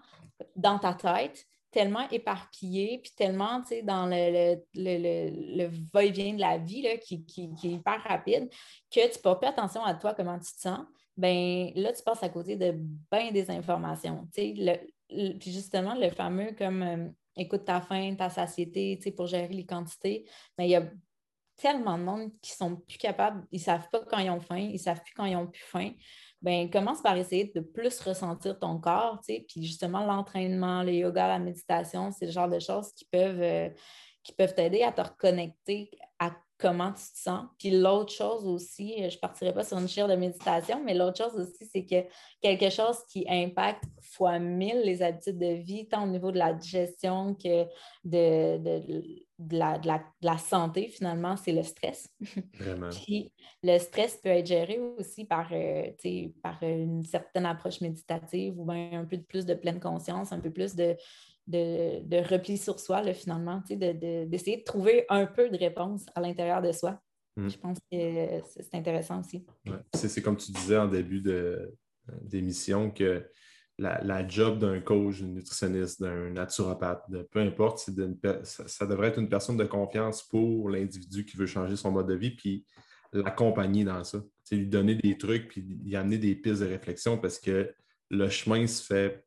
dans 0.56 0.80
ta 0.80 0.94
tête, 0.94 1.46
tellement 1.72 2.08
éparpillé, 2.10 3.00
puis 3.04 3.12
tellement 3.16 3.62
dans 3.84 4.08
le, 4.08 4.56
le, 4.74 5.70
va-et-vient 5.94 6.34
de 6.34 6.40
la 6.40 6.58
vie 6.58 6.82
là, 6.82 6.98
qui, 6.98 7.26
est 7.38 7.68
hyper 7.68 8.02
rapide, 8.04 8.50
que 8.92 9.08
tu 9.08 9.18
ne 9.18 9.22
portes 9.22 9.42
pas 9.42 9.50
attention 9.50 9.84
à 9.84 9.94
toi, 9.94 10.14
comment 10.16 10.40
tu 10.40 10.52
te 10.52 10.60
sens, 10.60 10.80
ben 11.16 11.72
là, 11.76 11.94
tu 11.94 12.02
passes 12.04 12.24
à 12.24 12.30
côté 12.30 12.56
de 12.56 12.74
bien 13.12 13.32
des 13.32 13.52
informations. 13.52 14.28
puis 14.34 15.52
justement, 15.52 15.94
le 15.96 16.10
fameux 16.10 16.54
comme 16.58 16.82
euh, 16.82 17.10
écoute 17.40 17.66
ta 17.66 17.82
faim, 17.82 18.16
ta 18.16 18.30
satiété, 18.30 19.00
pour 19.16 19.28
gérer 19.28 19.54
les 19.54 19.66
quantités, 19.66 20.30
mais 20.58 20.68
il 20.68 20.72
y 20.72 20.76
a 20.76 20.84
tellement 21.56 21.98
de 21.98 22.04
monde 22.04 22.32
qui 22.42 22.52
sont 22.52 22.78
plus 22.78 22.98
capables, 22.98 23.46
ils 23.52 23.60
savent 23.60 23.90
pas 23.92 24.02
quand 24.06 24.20
ils 24.20 24.30
ont 24.30 24.40
faim, 24.40 24.58
ils 24.58 24.80
savent 24.80 25.02
plus 25.04 25.14
quand 25.14 25.26
ils 25.26 25.36
ont 25.36 25.48
plus 25.48 25.64
faim. 25.64 25.92
Ben 26.42 26.70
commence 26.70 27.02
par 27.02 27.18
essayer 27.18 27.52
de 27.54 27.60
plus 27.60 28.00
ressentir 28.00 28.58
ton 28.60 28.80
corps, 28.80 29.20
tu 29.20 29.34
sais, 29.34 29.46
puis 29.48 29.66
justement 29.66 30.06
l'entraînement, 30.06 30.84
le 30.84 30.94
yoga, 30.94 31.28
la 31.28 31.40
méditation, 31.40 32.12
c'est 32.12 32.28
le 32.28 32.32
genre 32.32 32.48
de 32.48 32.60
choses 32.60 32.94
qui 32.94 33.06
peuvent, 33.06 33.42
euh, 33.42 33.70
peuvent 34.38 34.56
t'aider 34.56 34.84
à 34.84 34.92
te 34.92 35.02
reconnecter 35.02 35.92
à 36.18 36.32
comment 36.60 36.92
tu 36.92 37.04
te 37.14 37.18
sens. 37.18 37.46
Puis 37.58 37.72
l'autre 37.72 38.12
chose 38.12 38.46
aussi, 38.46 38.98
je 38.98 39.16
ne 39.16 39.20
partirai 39.20 39.54
pas 39.54 39.64
sur 39.64 39.78
une 39.78 39.88
chaire 39.88 40.10
de 40.10 40.16
méditation, 40.16 40.84
mais 40.84 40.94
l'autre 40.94 41.18
chose 41.18 41.40
aussi, 41.40 41.66
c'est 41.66 41.86
que 41.86 42.08
quelque 42.42 42.70
chose 42.70 42.98
qui 43.10 43.26
impacte 43.30 43.86
fois 44.02 44.40
mille 44.40 44.82
les 44.82 45.02
habitudes 45.02 45.40
de 45.40 45.54
vie, 45.54 45.88
tant 45.88 46.04
au 46.04 46.08
niveau 46.08 46.32
de 46.32 46.38
la 46.38 46.52
digestion 46.52 47.34
que 47.34 47.64
de, 48.04 48.58
de, 48.58 49.58
la, 50.22 50.38
santé, 50.38 50.90
finalement, 50.90 51.38
c'est 51.38 51.54
le 51.54 51.64
stress. 51.64 52.10
Vraiment. 52.56 52.90
Puis 53.06 53.32
le 53.64 53.78
stress 53.78 54.18
peut 54.18 54.30
être 54.30 54.48
géré 54.48 54.80
aussi 54.98 55.24
par, 55.24 55.48
euh, 55.54 55.92
par 56.44 56.62
une 56.62 57.06
certaine 57.06 57.46
approche 57.46 57.80
méditative 57.80 58.60
ou 58.60 58.66
bien 58.66 59.00
un 59.00 59.06
peu 59.06 59.18
plus 59.18 59.46
de 59.46 59.54
pleine 59.54 59.80
conscience, 59.80 60.34
un 60.34 60.42
peu 60.42 60.52
plus 60.52 60.76
de, 60.76 60.98
de, 61.50 62.30
repli 62.30 62.58
sur 62.58 62.80
soi, 62.80 63.02
là, 63.02 63.14
finalement, 63.14 63.62
d'essayer 63.70 64.58
de, 64.58 64.64
trouver 64.64 65.06
un 65.10 65.26
peu 65.26 65.50
de 65.50 65.58
réponse 65.58 66.06
à 66.16 66.22
l'intérieur 66.22 66.62
de 66.62 66.72
soi. 66.72 67.00
Hmm. 67.36 67.50
Je 67.50 67.58
pense 67.58 67.78
que 67.92 68.42
c'est 68.50 68.76
intéressant 68.76 69.20
aussi. 69.20 69.46
C'est 69.94 70.22
comme 70.22 70.38
tu 70.38 70.52
disais 70.52 70.78
en 70.78 70.88
début 70.88 71.22
d'émission 72.22 72.92
que 72.92 73.26
la, 73.78 74.28
job 74.28 74.60
d'un 74.60 74.80
coach, 74.82 75.22
d'un 75.22 75.28
nutritionniste, 75.28 76.02
d'un 76.02 76.32
naturopathe, 76.32 77.10
de, 77.10 77.24
peu 77.24 77.40
importe, 77.40 77.90
ça, 78.44 78.68
ça, 78.68 78.86
devrait 78.86 79.08
être 79.08 79.20
une 79.20 79.30
personne 79.30 79.58
de 79.58 79.66
confiance 79.66 80.24
pour 80.24 80.70
l'individu 80.70 81.26
qui 81.26 81.38
veut 81.38 81.46
changer 81.46 81.76
son 81.76 81.92
mode 81.92 82.08
de 82.08 82.16
vie, 82.16 82.32
puis 82.32 82.66
l'accompagner 83.14 83.84
dans 83.84 84.04
ça. 84.04 84.22
lui 84.52 84.68
donner 84.68 84.96
des 84.96 85.18
trucs, 85.18 85.48
puis 85.48 85.66
y 85.84 85.96
amener 85.96 86.18
des 86.18 86.36
pistes 86.36 86.62
de 86.62 86.68
réflexion 86.68 87.18
parce 87.18 87.40
que 87.40 87.74
le 88.10 88.30
chemin 88.30 88.66
se 88.68 88.84
fait 88.84 89.24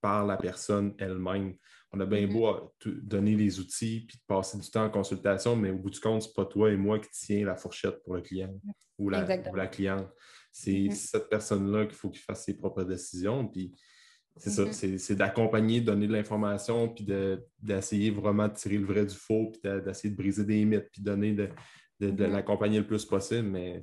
par 0.00 0.26
la 0.26 0.36
personne 0.36 0.94
elle-même. 0.98 1.54
On 1.92 2.00
a 2.00 2.06
bien 2.06 2.26
mm-hmm. 2.26 2.32
beau 2.32 2.72
donner 3.02 3.34
les 3.34 3.58
outils 3.58 4.04
puis 4.06 4.18
passer 4.26 4.58
du 4.58 4.70
temps 4.70 4.84
en 4.84 4.90
consultation, 4.90 5.56
mais 5.56 5.70
au 5.70 5.78
bout 5.78 5.90
du 5.90 6.00
compte, 6.00 6.22
ce 6.22 6.28
n'est 6.28 6.34
pas 6.34 6.44
toi 6.44 6.70
et 6.70 6.76
moi 6.76 7.00
qui 7.00 7.08
tiens 7.12 7.44
la 7.44 7.56
fourchette 7.56 8.02
pour 8.04 8.14
le 8.14 8.22
client 8.22 8.54
ou 8.98 9.08
la, 9.08 9.66
cliente. 9.66 10.08
C'est 10.52 10.70
mm-hmm. 10.70 10.92
cette 10.92 11.28
personne-là 11.28 11.86
qu'il 11.86 11.96
faut 11.96 12.10
qu'il 12.10 12.20
fasse 12.20 12.44
ses 12.44 12.56
propres 12.56 12.84
décisions. 12.84 13.46
Puis 13.48 13.74
c'est 14.36 14.50
ça, 14.50 14.64
mm-hmm. 14.64 14.98
c'est 14.98 15.16
d'accompagner, 15.16 15.80
donner 15.80 16.06
de 16.06 16.12
l'information, 16.12 16.88
puis 16.88 17.04
d'essayer 17.60 18.10
vraiment 18.10 18.46
de 18.46 18.54
tirer 18.54 18.78
le 18.78 18.86
vrai 18.86 19.04
du 19.04 19.14
faux, 19.14 19.50
puis 19.50 19.60
d'essayer 19.82 20.10
de 20.10 20.16
briser 20.16 20.44
des 20.44 20.64
mythes, 20.64 20.90
puis 20.92 21.02
donner 21.02 21.32
de, 21.32 21.48
de, 22.00 22.24
l'accompagner 22.24 22.78
le 22.78 22.86
plus 22.86 23.04
possible, 23.04 23.48
mais 23.48 23.80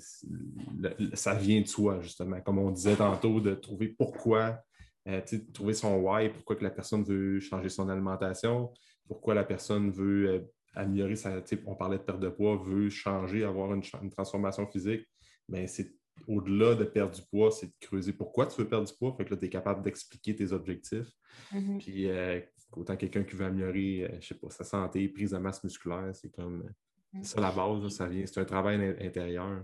ça 1.14 1.34
vient 1.34 1.62
de 1.62 1.68
soi, 1.68 2.00
justement. 2.02 2.40
Comme 2.42 2.58
on 2.60 2.72
disait 2.72 2.96
tantôt, 2.96 3.42
de 3.42 3.54
trouver 3.54 3.90
pourquoi 3.90 4.64
euh, 5.08 5.22
trouver 5.54 5.74
son 5.74 5.96
why, 5.98 6.30
pourquoi 6.30 6.56
que 6.56 6.64
la 6.64 6.70
personne 6.70 7.04
veut 7.04 7.40
changer 7.40 7.70
son 7.70 7.88
alimentation, 7.88 8.74
pourquoi 9.08 9.34
la 9.34 9.46
personne 9.46 9.90
veut 9.90 10.30
euh, 10.30 10.40
améliorer 10.74 11.16
sa. 11.16 11.42
On 11.66 11.76
parlait 11.76 11.98
de 11.98 12.04
perte 12.04 12.20
de 12.20 12.30
poids, 12.30 12.58
veut 12.58 12.90
changer, 12.90 13.44
avoir 13.46 13.74
une, 13.74 13.82
transformation 14.10 14.68
physique. 14.68 15.08
Mais 15.48 15.68
c'est 15.68 15.94
au-delà 16.28 16.76
de 16.76 16.84
perdre 16.84 17.16
du 17.16 17.22
poids, 17.22 17.52
c'est 17.52 17.68
de 17.68 17.74
creuser 17.80 18.12
pourquoi 18.12 18.48
tu 18.48 18.62
veux 18.62 18.68
perdre 18.68 18.86
du 18.86 18.94
poids. 18.98 19.16
Fait 19.16 19.24
que 19.24 19.30
là, 19.30 19.38
tu 19.38 19.46
es 19.46 19.50
capable 19.50 19.82
d'expliquer 19.82 20.36
tes 20.36 20.52
objectifs. 20.52 21.10
Mm-hmm. 21.54 21.78
Puis 21.78 22.10
euh, 22.10 22.42
autant 22.74 22.98
quelqu'un 22.98 23.24
qui 23.24 23.36
veut 23.36 23.46
améliorer, 23.46 24.18
je 24.20 24.28
sais 24.28 24.36
pas, 24.36 24.50
sa 24.50 24.66
santé, 24.66 25.08
prise 25.08 25.32
de 25.32 25.38
masse 25.38 25.64
musculaire, 25.64 26.10
c'est 26.14 26.32
comme 26.32 26.70
mm-hmm. 27.14 27.24
ça 27.24 27.40
la 27.40 27.52
base, 27.52 27.88
ça 27.90 28.08
vient. 28.08 28.26
C'est 28.26 28.42
un 28.42 28.46
travail 28.46 28.98
intérieur. 29.00 29.64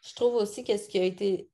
Je 0.00 0.14
trouve 0.14 0.34
aussi 0.34 0.62
que 0.62 0.76
ce 0.76 0.88
qui 0.88 0.98
a 0.98 1.04
été 1.04 1.50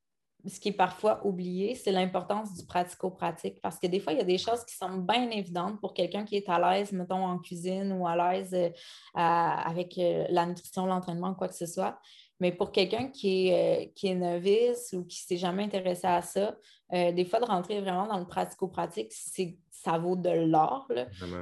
ce 0.47 0.59
qui 0.59 0.70
est 0.70 0.72
parfois 0.72 1.24
oublié, 1.24 1.74
c'est 1.74 1.93
l'importance 1.93 2.55
du 2.55 2.64
pratico-pratique. 2.64 3.61
Parce 3.61 3.78
que 3.78 3.86
des 3.86 4.01
fois, 4.01 4.12
il 4.12 4.18
y 4.18 4.22
a 4.22 4.24
des 4.24 4.38
choses 4.38 4.64
qui 4.64 4.74
sont 4.74 4.99
bien 4.99 5.30
évidentes 5.30 5.80
pour 5.80 5.95
quelqu'un 5.95 6.24
qui 6.24 6.36
est 6.36 6.49
à 6.49 6.59
l'aise, 6.59 6.93
mettons, 6.93 7.24
en 7.24 7.38
cuisine 7.38 7.93
ou 7.93 8.07
à 8.07 8.16
l'aise 8.16 8.55
euh, 8.55 8.70
avec 9.14 9.99
euh, 9.99 10.26
la 10.30 10.47
nutrition, 10.47 10.86
l'entraînement, 10.86 11.34
quoi 11.34 11.49
que 11.49 11.55
ce 11.55 11.66
soit. 11.66 11.99
Mais 12.40 12.51
pour 12.51 12.72
quelqu'un 12.72 13.09
qui 13.09 13.49
est, 13.49 13.86
euh, 13.86 13.90
qui 13.95 14.09
est 14.09 14.14
novice 14.14 14.93
ou 14.95 15.05
qui 15.05 15.22
ne 15.22 15.26
s'est 15.28 15.36
jamais 15.36 15.62
intéressé 15.64 16.07
à 16.07 16.22
ça, 16.22 16.57
des 16.90 17.24
fois, 17.24 17.40
de 17.40 17.47
rentrer 17.47 17.80
vraiment 17.80 18.07
dans 18.07 18.18
le 18.18 18.26
pratico-pratique, 18.26 19.11
c'est 19.12 19.57
ça 19.83 19.99
vaut 19.99 20.16
de 20.16 20.30
l'or. 20.30 20.87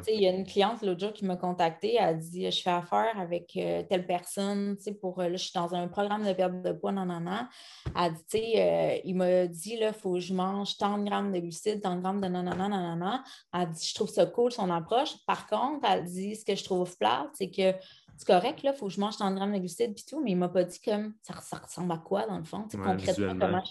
Il 0.09 0.21
y 0.21 0.27
a 0.27 0.31
une 0.31 0.47
cliente 0.47 0.83
l'autre 0.83 1.01
jour 1.01 1.13
qui 1.13 1.27
m'a 1.27 1.37
contactée, 1.37 1.97
elle 1.97 2.09
a 2.09 2.15
dit 2.15 2.51
Je 2.51 2.63
fais 2.63 2.71
affaire 2.71 3.13
avec 3.19 3.53
euh, 3.57 3.83
telle 3.83 4.07
personne, 4.07 4.77
pour 5.01 5.21
euh, 5.21 5.29
là, 5.29 5.37
je 5.37 5.45
suis 5.45 5.53
dans 5.55 5.75
un 5.75 5.89
programme 5.89 6.27
de 6.27 6.33
perte 6.33 6.63
de 6.63 6.73
poids, 6.73 6.93
non, 6.93 7.05
non, 7.05 7.21
non. 7.21 7.47
Elle 7.95 8.15
dit 8.31 8.55
euh, 8.57 8.99
Il 9.05 9.17
m'a 9.17 9.47
dit 9.47 9.79
il 9.81 9.93
faut 9.93 10.15
que 10.15 10.21
je 10.21 10.33
mange 10.33 10.77
tant 10.79 10.97
de 10.97 11.05
grammes 11.05 11.33
de 11.33 11.39
glucides, 11.39 11.83
tant 11.83 11.97
de 11.97 12.01
grammes 12.01 12.21
de 12.21 12.29
non, 12.29 12.43
non, 12.43 12.57
non, 12.57 12.69
non, 12.69 12.97
non. 12.97 13.21
Elle 13.53 13.71
dit 13.71 13.87
Je 13.87 13.95
trouve 13.95 14.09
ça 14.09 14.25
cool 14.27 14.53
son 14.53 14.71
approche. 14.71 15.15
Par 15.27 15.47
contre, 15.47 15.87
elle 15.91 16.05
dit 16.05 16.37
Ce 16.37 16.45
que 16.45 16.55
je 16.55 16.65
trouve 16.65 16.97
plate, 16.97 17.29
c'est 17.35 17.51
que 17.51 17.75
c'est 18.17 18.27
correct, 18.27 18.61
il 18.63 18.73
faut 18.75 18.87
que 18.87 18.93
je 18.93 19.01
mange 19.01 19.17
tant 19.17 19.31
de 19.31 19.37
grammes 19.37 19.53
de 19.53 19.59
glucides 19.59 19.95
puis 19.95 20.05
tout, 20.09 20.23
mais 20.23 20.33
il 20.33 20.35
ne 20.35 20.41
m'a 20.41 20.49
pas 20.49 20.65
dit 20.65 20.81
comme 20.81 21.15
ça, 21.23 21.57
ressemble 21.57 21.93
à 21.93 21.99
quoi 21.99 22.27
dans 22.27 22.39
le 22.39 22.45
fond, 22.45 22.67
concrètement, 22.71 23.35
comment 23.39 23.63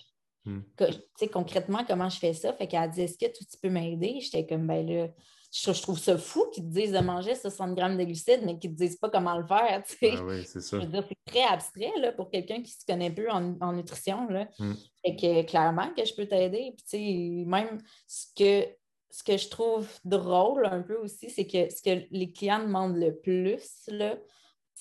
Hmm. 0.50 1.28
concrètement, 1.32 1.84
comment 1.88 2.10
je 2.10 2.18
fais 2.18 2.34
ça? 2.34 2.54
Fait 2.54 2.68
qu'elle 2.68 2.90
dit, 2.90 3.02
est-ce 3.02 3.18
que 3.18 3.32
tu 3.32 3.46
peux 3.62 3.70
m'aider? 3.70 4.20
J'étais 4.20 4.46
comme, 4.48 4.66
ben 4.66 4.86
là, 4.86 5.08
je, 5.52 5.82
trouve 5.82 6.00
ça 6.00 6.18
fou 6.18 6.46
qu'ils 6.54 6.64
te 6.64 6.70
disent 6.70 6.92
de 6.92 7.00
manger 7.00 7.36
60 7.36 7.76
grammes 7.76 7.98
de 7.98 8.04
glucides, 8.04 8.42
mais 8.46 8.58
qu'ils 8.58 8.72
ne 8.72 8.76
te 8.76 8.84
disent 8.84 8.98
pas 8.98 9.10
comment 9.10 9.38
le 9.38 9.46
faire. 9.46 9.84
Ah 10.04 10.24
oui, 10.24 10.44
c'est 10.46 10.62
ça. 10.62 10.80
c'est 10.80 11.26
très 11.26 11.44
abstrait 11.44 11.92
là, 12.00 12.12
pour 12.12 12.30
quelqu'un 12.30 12.62
qui 12.62 12.72
se 12.72 12.86
connaît 12.86 13.12
plus 13.12 13.30
en, 13.30 13.74
nutrition. 13.74 14.28
Là. 14.30 14.48
Hmm. 14.60 14.74
Fait 15.04 15.16
que 15.16 15.42
clairement 15.44 15.92
que 15.96 16.06
je 16.06 16.14
peux 16.14 16.28
t'aider. 16.28 16.76
Puis, 16.90 17.46
même 17.46 17.80
ce 18.08 18.28
que, 18.36 18.68
ce 19.10 19.24
que 19.24 19.38
je 19.38 19.50
trouve 19.50 19.88
drôle 20.04 20.66
un 20.66 20.82
peu 20.82 20.98
aussi, 20.98 21.30
c'est 21.30 21.48
que 21.48 21.70
ce 21.70 21.82
que 21.82 22.06
les 22.12 22.32
clients 22.32 22.64
demandent 22.64 22.98
le 22.98 23.16
plus, 23.16 23.88
là, 23.88 24.18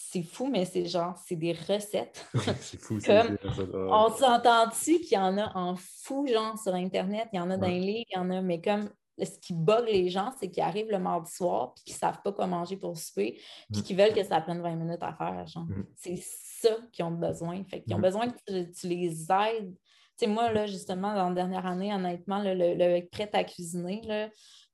c'est 0.01 0.23
fou, 0.23 0.47
mais 0.47 0.65
c'est 0.65 0.87
genre, 0.87 1.17
c'est 1.27 1.35
des 1.35 1.53
recettes. 1.53 2.25
c'est 2.61 2.81
fou, 2.81 3.01
c'est 3.01 3.13
des 3.13 3.49
recettes. 3.49 3.75
On 3.75 4.09
s'entend-tu 4.11 5.01
qu'il 5.01 5.19
y 5.19 5.19
en 5.19 5.37
a 5.37 5.53
en 5.57 5.75
fou, 5.77 6.25
genre, 6.27 6.57
sur 6.57 6.73
Internet, 6.73 7.29
il 7.33 7.37
y 7.37 7.41
en 7.41 7.51
a 7.51 7.57
dans 7.57 7.67
les 7.67 7.81
livres, 7.81 8.07
il 8.13 8.17
y 8.17 8.19
en 8.19 8.31
a, 8.31 8.41
mais 8.41 8.61
comme 8.61 8.89
ce 9.21 9.39
qui 9.41 9.53
bug 9.53 9.87
les 9.87 10.09
gens, 10.09 10.33
c'est 10.39 10.49
qu'ils 10.51 10.63
arrivent 10.63 10.91
le 10.91 11.01
mardi 11.01 11.33
soir 11.33 11.75
puis 11.75 11.85
qu'ils 11.85 11.95
ne 11.95 11.99
savent 11.99 12.23
pas 12.23 12.33
quoi 12.33 12.47
manger 12.47 12.77
pour 12.77 12.97
souper, 12.97 13.41
puis 13.73 13.83
qu'ils 13.83 13.97
veulent 13.97 14.15
que 14.15 14.23
ça 14.23 14.41
prenne 14.41 14.63
20 14.63 14.77
minutes 14.77 15.03
à 15.03 15.13
faire. 15.13 15.45
Genre. 15.49 15.65
Mm. 15.65 15.87
C'est 15.97 16.19
ça 16.23 16.77
qu'ils 16.93 17.05
ont 17.05 17.11
besoin. 17.11 17.65
Fait 17.65 17.83
qu'ils 17.83 17.95
ont 17.95 17.99
mm. 17.99 18.03
besoin 18.03 18.29
que 18.29 18.63
tu, 18.71 18.87
les 18.87 19.27
aides. 19.33 19.75
Tu 20.17 20.25
sais, 20.25 20.27
moi, 20.29 20.53
là, 20.53 20.67
justement, 20.67 21.13
dans 21.13 21.29
la 21.29 21.35
dernière 21.35 21.67
année, 21.67 21.93
honnêtement, 21.93 22.41
le, 22.41 22.55
le, 22.55 23.09
prêt 23.09 23.31
à 23.33 23.43
cuisiner, 23.43 24.01
le 24.05 24.29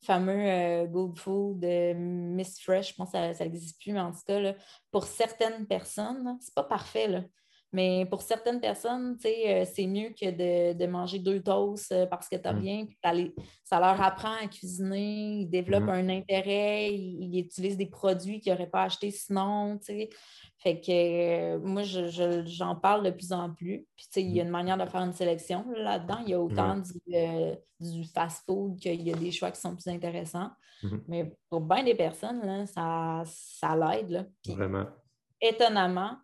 fameux 0.05 0.33
euh, 0.39 0.87
Good 0.87 1.19
Food 1.19 1.61
de 1.61 1.93
Miss 1.95 2.61
Fresh, 2.61 2.91
je 2.91 2.95
pense 2.95 3.13
que 3.13 3.33
ça 3.33 3.45
n'existe 3.45 3.81
plus, 3.81 3.93
mais 3.93 4.01
en 4.01 4.13
tout 4.13 4.21
cas, 4.27 4.55
pour 4.91 5.05
certaines 5.05 5.67
personnes, 5.67 6.37
c'est 6.41 6.55
pas 6.55 6.65
parfait. 6.65 7.09
Là. 7.09 7.23
Mais 7.75 8.07
pour 8.07 8.22
certaines 8.22 8.61
personnes, 8.61 9.18
euh, 9.27 9.64
c'est 9.64 9.87
mieux 9.89 10.11
que 10.11 10.75
de, 10.75 10.87
manger 10.87 11.18
deux 11.18 11.43
toasts 11.43 11.91
euh, 11.91 12.07
parce 12.07 12.29
que 12.29 12.37
tu 12.37 12.47
as 12.47 12.53
mm. 12.53 12.61
bien. 12.61 12.87
ça 13.64 13.81
leur 13.81 14.01
apprend 14.01 14.33
à 14.41 14.47
cuisiner, 14.47 15.41
ils 15.41 15.51
développent 15.51 15.83
mm-hmm. 15.83 16.05
un 16.05 16.09
intérêt, 16.09 16.95
ils, 16.95 17.41
utilisent 17.41 17.77
des 17.77 17.87
produits 17.87 18.39
qu'ils 18.39 18.53
n'auraient 18.53 18.70
pas 18.70 18.85
achetés 18.85 19.11
sinon. 19.11 19.81
Fait 20.59 20.81
que 20.81 21.57
euh, 21.57 21.59
moi, 21.59 21.83
j'en 21.83 22.77
parle 22.77 23.07
de 23.07 23.11
plus 23.11 23.33
en 23.33 23.53
plus. 23.53 23.85
Puis, 23.97 24.07
il 24.22 24.31
y 24.31 24.41
a 24.41 24.45
mm. 24.45 24.47
une 24.47 24.53
manière 24.53 24.79
de 24.79 24.87
faire 24.87 25.03
une 25.03 25.12
sélection 25.12 25.64
là-dedans. 25.75 26.18
Il 26.25 26.31
y 26.31 26.35
a 26.35 26.41
autant 26.41 26.77
du, 26.77 28.05
fast-food 28.05 28.79
qu'il 28.79 29.03
y 29.03 29.12
a 29.12 29.16
des 29.16 29.33
choix 29.33 29.51
qui 29.51 29.61
sont 29.61 29.75
plus 29.75 29.89
intéressants. 29.89 30.51
Mm-hmm. 30.85 31.01
Mais 31.09 31.37
pour 31.51 31.61
bien 31.61 31.83
des 31.83 31.97
personnes, 31.97 32.66
ça, 32.68 33.25
ça 33.27 33.75
l'aide. 33.75 34.31
Vraiment. 34.47 34.87
Étonnamment, 35.41 36.18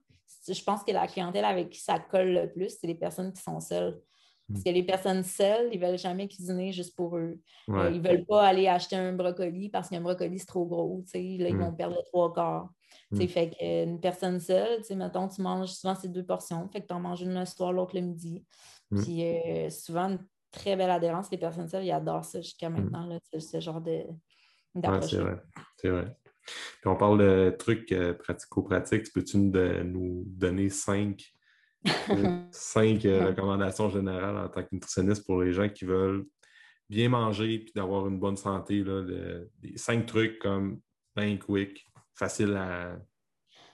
je 0.46 0.62
pense 0.62 0.82
que 0.84 0.92
la 0.92 1.06
clientèle 1.06 1.44
avec 1.44 1.70
qui 1.70 1.80
ça 1.80 1.98
colle 1.98 2.32
le 2.32 2.50
plus, 2.50 2.76
c'est 2.80 2.86
les 2.86 2.94
personnes 2.94 3.32
qui 3.32 3.42
sont 3.42 3.60
seules. 3.60 4.00
Parce 4.48 4.60
hmm. 4.60 4.64
que 4.64 4.70
les 4.70 4.82
personnes 4.82 5.22
seules, 5.22 5.68
ils 5.72 5.80
ne 5.80 5.86
veulent 5.86 5.98
jamais 5.98 6.26
cuisiner 6.26 6.72
juste 6.72 6.96
pour 6.96 7.16
eux. 7.16 7.38
Euh, 7.68 7.90
ils 7.90 8.02
ne 8.02 8.08
veulent 8.08 8.26
pas 8.26 8.46
aller 8.46 8.66
acheter 8.66 8.96
un 8.96 9.12
brocoli 9.12 9.68
parce 9.68 9.88
qu'un 9.88 10.00
brocoli, 10.00 10.38
c'est 10.38 10.46
trop 10.46 10.66
gros. 10.66 11.04
Là, 11.14 11.20
ils 11.20 11.54
hmm. 11.54 11.60
vont 11.60 11.72
perdre 11.72 12.02
trois 12.06 12.32
quarts. 12.32 12.70
Mm. 13.10 13.26
Fait 13.26 13.50
qu'une 13.50 14.00
personne 14.00 14.40
seule, 14.40 14.80
mettons, 14.96 15.28
tu 15.28 15.42
manges 15.42 15.70
souvent 15.70 15.94
ces 15.94 16.08
deux 16.08 16.24
portions. 16.24 16.68
Fait 16.68 16.80
que 16.80 16.86
tu 16.86 16.94
en 16.94 17.00
manges 17.00 17.22
une 17.22 17.38
le 17.38 17.44
soir, 17.44 17.72
l'autre 17.72 17.94
le 17.94 18.02
midi. 18.02 18.44
Puis 18.90 19.24
euh, 19.24 19.70
souvent, 19.70 20.08
une 20.10 20.18
très 20.50 20.76
belle 20.76 20.90
adhérence. 20.90 21.30
Les 21.30 21.38
personnes 21.38 21.68
seules, 21.68 21.84
ils 21.84 21.92
adorent 21.92 22.24
ça 22.24 22.40
jusqu'à 22.40 22.68
maintenant, 22.68 23.06
là, 23.06 23.18
ce 23.38 23.60
genre 23.60 23.80
de. 23.80 24.04
Ouais, 24.74 25.02
c'est 25.02 25.16
vrai. 25.16 25.42
C'est 25.76 25.88
vrai. 25.88 26.16
Puis 26.80 26.90
on 26.90 26.96
parle 26.96 27.18
de 27.18 27.56
trucs 27.58 27.92
euh, 27.92 28.14
pratico-pratiques. 28.14 29.12
Peux-tu 29.12 29.38
nous, 29.38 30.24
donner 30.26 30.70
cinq, 30.70 31.22
cinq 32.50 33.04
euh, 33.04 33.26
recommandations 33.28 33.88
générales 33.90 34.36
en 34.36 34.48
tant 34.48 34.62
que 34.62 34.68
nutritionniste 34.72 35.26
pour 35.26 35.42
les 35.42 35.52
gens 35.52 35.68
qui 35.68 35.84
veulent 35.84 36.24
bien 36.88 37.08
manger 37.08 37.54
et 37.54 37.66
d'avoir 37.74 38.06
une 38.06 38.18
bonne 38.18 38.36
santé? 38.36 38.82
Là, 38.82 39.02
des 39.58 39.76
cinq 39.76 40.06
trucs 40.06 40.38
comme 40.38 40.80
bien 41.16 41.36
quick, 41.36 41.86
facile 42.14 42.56
à. 42.56 42.98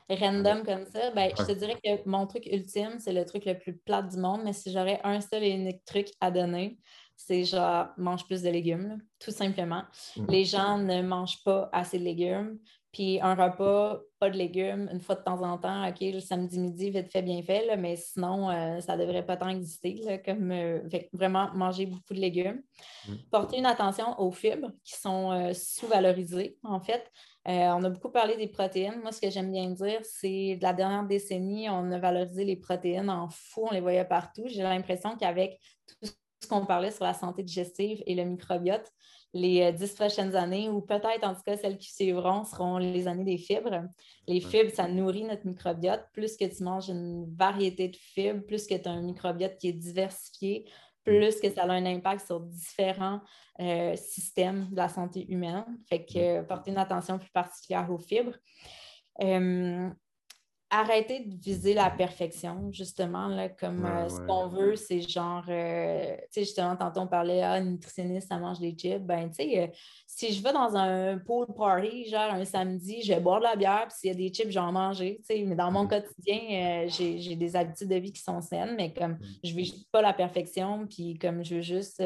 Random 0.09 0.63
comme 0.65 0.85
ça, 0.87 1.11
ben, 1.11 1.33
je 1.37 1.43
te 1.43 1.51
dirais 1.51 1.77
que 1.83 2.09
mon 2.09 2.29
truc 2.29 2.47
ultime, 2.47 3.01
c'est 3.01 3.13
le 3.13 3.25
truc 3.25 3.45
le 3.45 3.59
plus 3.59 3.77
plat 3.77 4.03
du 4.03 4.17
monde, 4.17 4.43
mais 4.45 4.53
si 4.53 4.71
j'aurais 4.71 5.01
un 5.03 5.21
seul 5.21 5.43
et 5.43 5.51
unique 5.51 5.85
truc 5.85 6.07
à 6.21 6.31
donner, 6.31 6.79
c'est 7.17 7.45
genre 7.45 7.89
mange 7.97 8.27
plus 8.27 8.43
de 8.43 8.51
légumes, 8.51 9.03
tout 9.19 9.31
simplement. 9.31 9.83
Mm. 10.17 10.27
Les 10.29 10.45
gens 10.45 10.79
ne 10.79 11.03
mangent 11.03 11.43
pas 11.45 11.69
assez 11.73 11.99
de 11.99 12.05
légumes. 12.05 12.59
Puis 12.93 13.21
un 13.21 13.35
repas, 13.35 14.01
pas 14.19 14.31
de 14.31 14.39
légumes, 14.39 14.89
une 14.91 15.01
fois 15.01 15.17
de 15.17 15.23
temps 15.23 15.43
en 15.43 15.59
temps, 15.59 15.87
OK, 15.87 15.99
le 16.01 16.19
samedi 16.19 16.59
midi, 16.59 16.89
vite 16.89 17.13
fait, 17.13 17.21
bien 17.21 17.43
fait, 17.43 17.77
mais 17.77 17.97
sinon, 17.97 18.49
euh, 18.49 18.81
ça 18.81 18.97
ne 18.97 19.03
devrait 19.03 19.27
pas 19.27 19.37
tant 19.37 19.49
exister. 19.49 20.23
comme 20.25 20.51
euh, 20.51 20.81
vraiment 21.13 21.51
manger 21.53 21.85
beaucoup 21.85 22.15
de 22.15 22.21
légumes. 22.21 22.63
Mm. 23.07 23.15
Porter 23.31 23.59
une 23.59 23.67
attention 23.67 24.19
aux 24.19 24.31
fibres 24.31 24.71
qui 24.83 24.95
sont 24.95 25.31
euh, 25.33 25.53
sous-valorisées, 25.53 26.57
en 26.63 26.81
fait. 26.81 27.11
on 27.45 27.85
a 27.85 27.91
beaucoup 27.91 28.11
parlé 28.11 28.37
des 28.39 28.49
protéines. 28.49 29.01
Moi, 29.03 29.13
ce 29.13 29.21
que 29.21 29.29
j'aime 29.29 29.53
bien 29.53 29.69
dire, 29.71 30.01
c'est 30.03 30.57
de 30.57 30.63
la 30.63 30.73
dernière 30.73 31.05
décennie, 31.05 31.69
on 31.69 31.91
a 31.93 31.99
valorisé 31.99 32.45
les 32.45 32.57
protéines 32.57 33.11
en 33.11 33.29
fou, 33.29 33.67
on 33.69 33.75
les 33.75 33.81
voyait 33.81 34.07
partout. 34.07 34.45
J'ai 34.47 34.63
l'impression 34.63 35.17
qu'avec 35.19 35.61
tout 35.87 36.07
ce 36.07 36.13
qu'on 36.47 36.67
parlait 36.67 36.91
sur 36.91 37.05
la 37.05 37.15
santé 37.15 37.43
digestive 37.43 38.03
et 38.07 38.15
le 38.15 38.25
microbiote, 38.25 38.91
les 39.33 39.63
euh, 39.63 39.73
dix 39.73 39.93
prochaines 39.93 40.35
années, 40.35 40.69
ou 40.69 40.81
peut-être 40.81 41.25
en 41.25 41.35
tout 41.35 41.43
cas 41.45 41.57
celles 41.57 41.79
qui 41.79 41.93
suivront, 41.93 42.45
seront 42.45 42.79
les 42.79 43.07
années 43.09 43.25
des 43.25 43.39
fibres. 43.39 43.85
Les 44.27 44.41
fibres, 44.41 44.71
ça 44.71 44.89
nourrit 44.89 45.25
notre 45.25 45.47
microbiote. 45.47 46.05
Plus 46.13 46.37
que 46.37 46.45
tu 46.45 46.63
manges 46.63 46.89
une 46.89 47.27
variété 47.37 47.89
de 47.89 47.97
fibres, 47.97 48.45
plus 48.47 48.67
que 48.67 48.75
tu 48.75 48.89
as 48.89 48.93
un 48.93 49.03
microbiote 49.03 49.57
qui 49.59 49.69
est 49.69 49.73
diversifié, 49.73 50.65
plus 51.05 51.41
que 51.41 51.51
ça 51.51 51.63
a 51.63 51.71
un 51.71 51.87
impact 51.87 52.27
sur 52.27 52.41
différents 52.41 53.21
euh, 53.61 53.95
systèmes 53.97 54.69
de 54.71 54.77
la 54.77 54.89
santé 54.89 55.31
humaine. 55.31 55.65
Fait 55.89 56.05
que 56.05 56.43
porter 56.43 56.71
une 56.71 56.79
attention 56.79 57.19
plus 57.19 57.31
particulière 57.31 57.91
aux 57.91 57.99
fibres. 57.99 58.37
Euh, 59.23 59.89
arrêter 60.69 61.21
de 61.21 61.35
viser 61.37 61.75
la 61.75 61.91
perfection, 61.91 62.73
justement, 62.73 63.29
là, 63.29 63.49
comme 63.49 63.85
euh, 63.85 64.09
ce 64.09 64.21
qu'on 64.27 64.49
veut, 64.49 64.75
c'est 64.75 65.01
genre, 65.01 65.45
euh, 65.49 66.17
tu 66.17 66.23
sais, 66.31 66.41
justement, 66.41 66.75
tantôt 66.77 67.01
on 67.01 67.07
parlait, 67.07 67.43
ah, 67.43 67.61
nutritionniste, 67.61 68.29
ça 68.29 68.39
mange 68.39 68.59
des 68.59 68.73
chips. 68.73 69.03
Ben, 69.03 69.29
tu 69.29 69.37
sais, 69.37 69.63
euh, 69.63 69.67
si 70.07 70.33
je 70.33 70.43
vais 70.43 70.53
dans 70.53 70.75
un 70.77 71.19
pool 71.19 71.47
party, 71.57 72.09
genre 72.09 72.33
un 72.33 72.45
samedi, 72.45 73.03
je 73.03 73.15
vais 73.15 73.21
boire 73.21 73.39
de 73.39 73.45
la 73.45 73.55
bière, 73.55 73.87
puis 73.89 73.97
s'il 73.97 74.09
y 74.09 74.13
a 74.13 74.17
des 74.17 74.33
chips, 74.33 74.51
j'en 74.51 74.73
manger, 74.73 75.19
tu 75.19 75.37
sais, 75.37 75.43
mais 75.45 75.55
dans 75.55 75.71
mon 75.71 75.85
mm-hmm. 75.85 76.03
quotidien, 76.03 76.87
j'ai 76.89 77.37
des 77.37 77.57
habitudes 77.57 77.89
de 77.89 77.97
vie 77.97 78.13
qui 78.13 78.23
sont 78.23 78.41
saines, 78.41 78.75
mais 78.77 78.93
comme 78.93 79.13
mm-hmm. 79.13 79.39
je 79.45 79.53
ne 79.53 79.57
vis 79.57 79.89
pas 79.93 80.03
la 80.03 80.13
perfection, 80.13 80.87
puis 80.89 81.17
comme 81.17 81.45
je 81.45 81.57
veux 81.57 81.63
juste, 81.63 82.03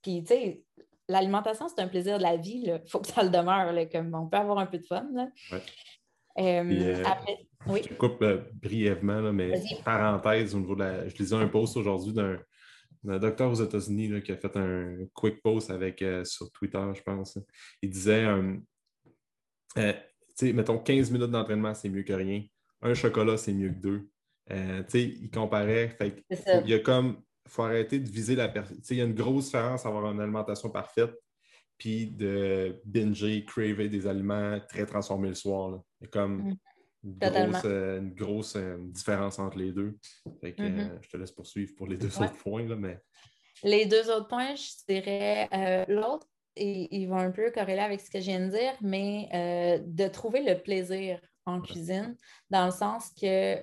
puis 0.00 0.24
tu 0.24 0.28
sais, 0.28 0.62
l'alimentation, 1.10 1.68
c'est 1.68 1.82
un 1.82 1.88
plaisir 1.88 2.16
de 2.16 2.22
la 2.22 2.36
vie, 2.36 2.64
il 2.66 2.82
faut 2.86 3.00
que 3.00 3.08
ça 3.08 3.22
le 3.22 3.30
demeure, 3.30 3.72
là, 3.72 3.84
comme 3.84 4.14
on 4.14 4.26
peut 4.26 4.38
avoir 4.38 4.58
un 4.58 4.66
peu 4.66 4.78
de 4.78 4.86
fun, 4.86 5.06
là. 5.12 5.28
Après, 7.04 7.48
oui. 7.66 7.82
Je 7.88 7.94
coupe 7.94 8.22
euh, 8.22 8.40
brièvement, 8.54 9.32
mais 9.32 9.60
parenthèse 9.84 10.54
au 10.54 10.60
niveau 10.60 10.74
de 10.74 10.80
la. 10.80 11.08
Je 11.08 11.16
lisais 11.16 11.34
un 11.36 11.48
post 11.48 11.76
aujourd'hui 11.76 12.12
d'un 12.12 13.18
docteur 13.18 13.50
aux 13.50 13.62
États-Unis 13.62 14.22
qui 14.22 14.32
a 14.32 14.36
fait 14.36 14.56
un 14.56 15.06
quick 15.14 15.42
post 15.42 15.70
avec, 15.70 16.00
euh, 16.02 16.24
sur 16.24 16.50
Twitter, 16.52 16.82
je 16.94 17.02
pense. 17.02 17.38
Il 17.82 17.90
disait 17.90 18.24
euh, 18.24 18.54
mettons 20.42 20.78
15 20.78 21.10
minutes 21.10 21.30
d'entraînement, 21.30 21.74
c'est 21.74 21.88
mieux 21.88 22.02
que 22.02 22.12
rien. 22.12 22.42
Un 22.80 22.94
chocolat, 22.94 23.36
c'est 23.36 23.52
mieux 23.52 23.70
que 23.70 23.80
deux. 23.80 24.08
il 24.94 25.30
comparait. 25.30 25.96
il 26.00 26.68
y 26.70 26.74
a 26.74 26.78
comme. 26.78 27.22
Il 27.46 27.50
faut 27.50 27.62
arrêter 27.62 27.98
de 27.98 28.10
viser 28.10 28.36
la 28.36 28.48
personne. 28.48 28.78
Il 28.90 28.96
y 28.96 29.00
a 29.00 29.04
une 29.04 29.14
grosse 29.14 29.46
différence 29.46 29.86
à 29.86 29.88
avoir 29.88 30.12
une 30.12 30.20
alimentation 30.20 30.68
parfaite 30.68 31.14
puis 31.78 32.08
de 32.08 32.80
binger, 32.84 33.44
craver 33.44 33.88
des 33.88 34.06
aliments 34.06 34.58
très 34.68 34.84
transformés 34.84 35.28
le 35.28 35.34
soir. 35.34 35.80
Il 36.00 36.04
y 36.04 36.06
a 36.06 36.10
comme. 36.10 36.42
Mm. 36.42 36.56
Euh, 37.64 38.00
une 38.00 38.12
grosse, 38.12 38.56
euh, 38.56 38.76
différence 38.80 39.38
entre 39.38 39.58
les 39.58 39.72
deux. 39.72 39.96
Fait 40.40 40.52
que, 40.52 40.62
mm-hmm. 40.62 40.80
euh, 40.80 40.98
je 41.00 41.08
te 41.08 41.16
laisse 41.16 41.30
poursuivre 41.30 41.72
pour 41.76 41.86
les 41.86 41.96
deux 41.96 42.08
autres 42.18 42.36
points. 42.38 42.66
Là, 42.66 42.76
mais... 42.76 42.98
Les 43.62 43.86
deux 43.86 44.10
autres 44.10 44.26
points, 44.28 44.54
je 44.54 44.84
dirais 44.88 45.86
l'autre, 45.88 46.26
il 46.56 47.06
va 47.06 47.16
un 47.16 47.30
peu 47.30 47.50
corréler 47.52 47.80
avec 47.80 48.00
ce 48.00 48.10
que 48.10 48.20
je 48.20 48.26
viens 48.26 48.46
de 48.46 48.50
dire, 48.50 48.74
mais 48.80 49.80
de 49.84 50.08
trouver 50.08 50.42
le 50.42 50.60
plaisir 50.60 51.20
en 51.46 51.60
cuisine, 51.60 52.16
dans 52.50 52.66
le 52.66 52.70
sens 52.72 53.10
que 53.20 53.56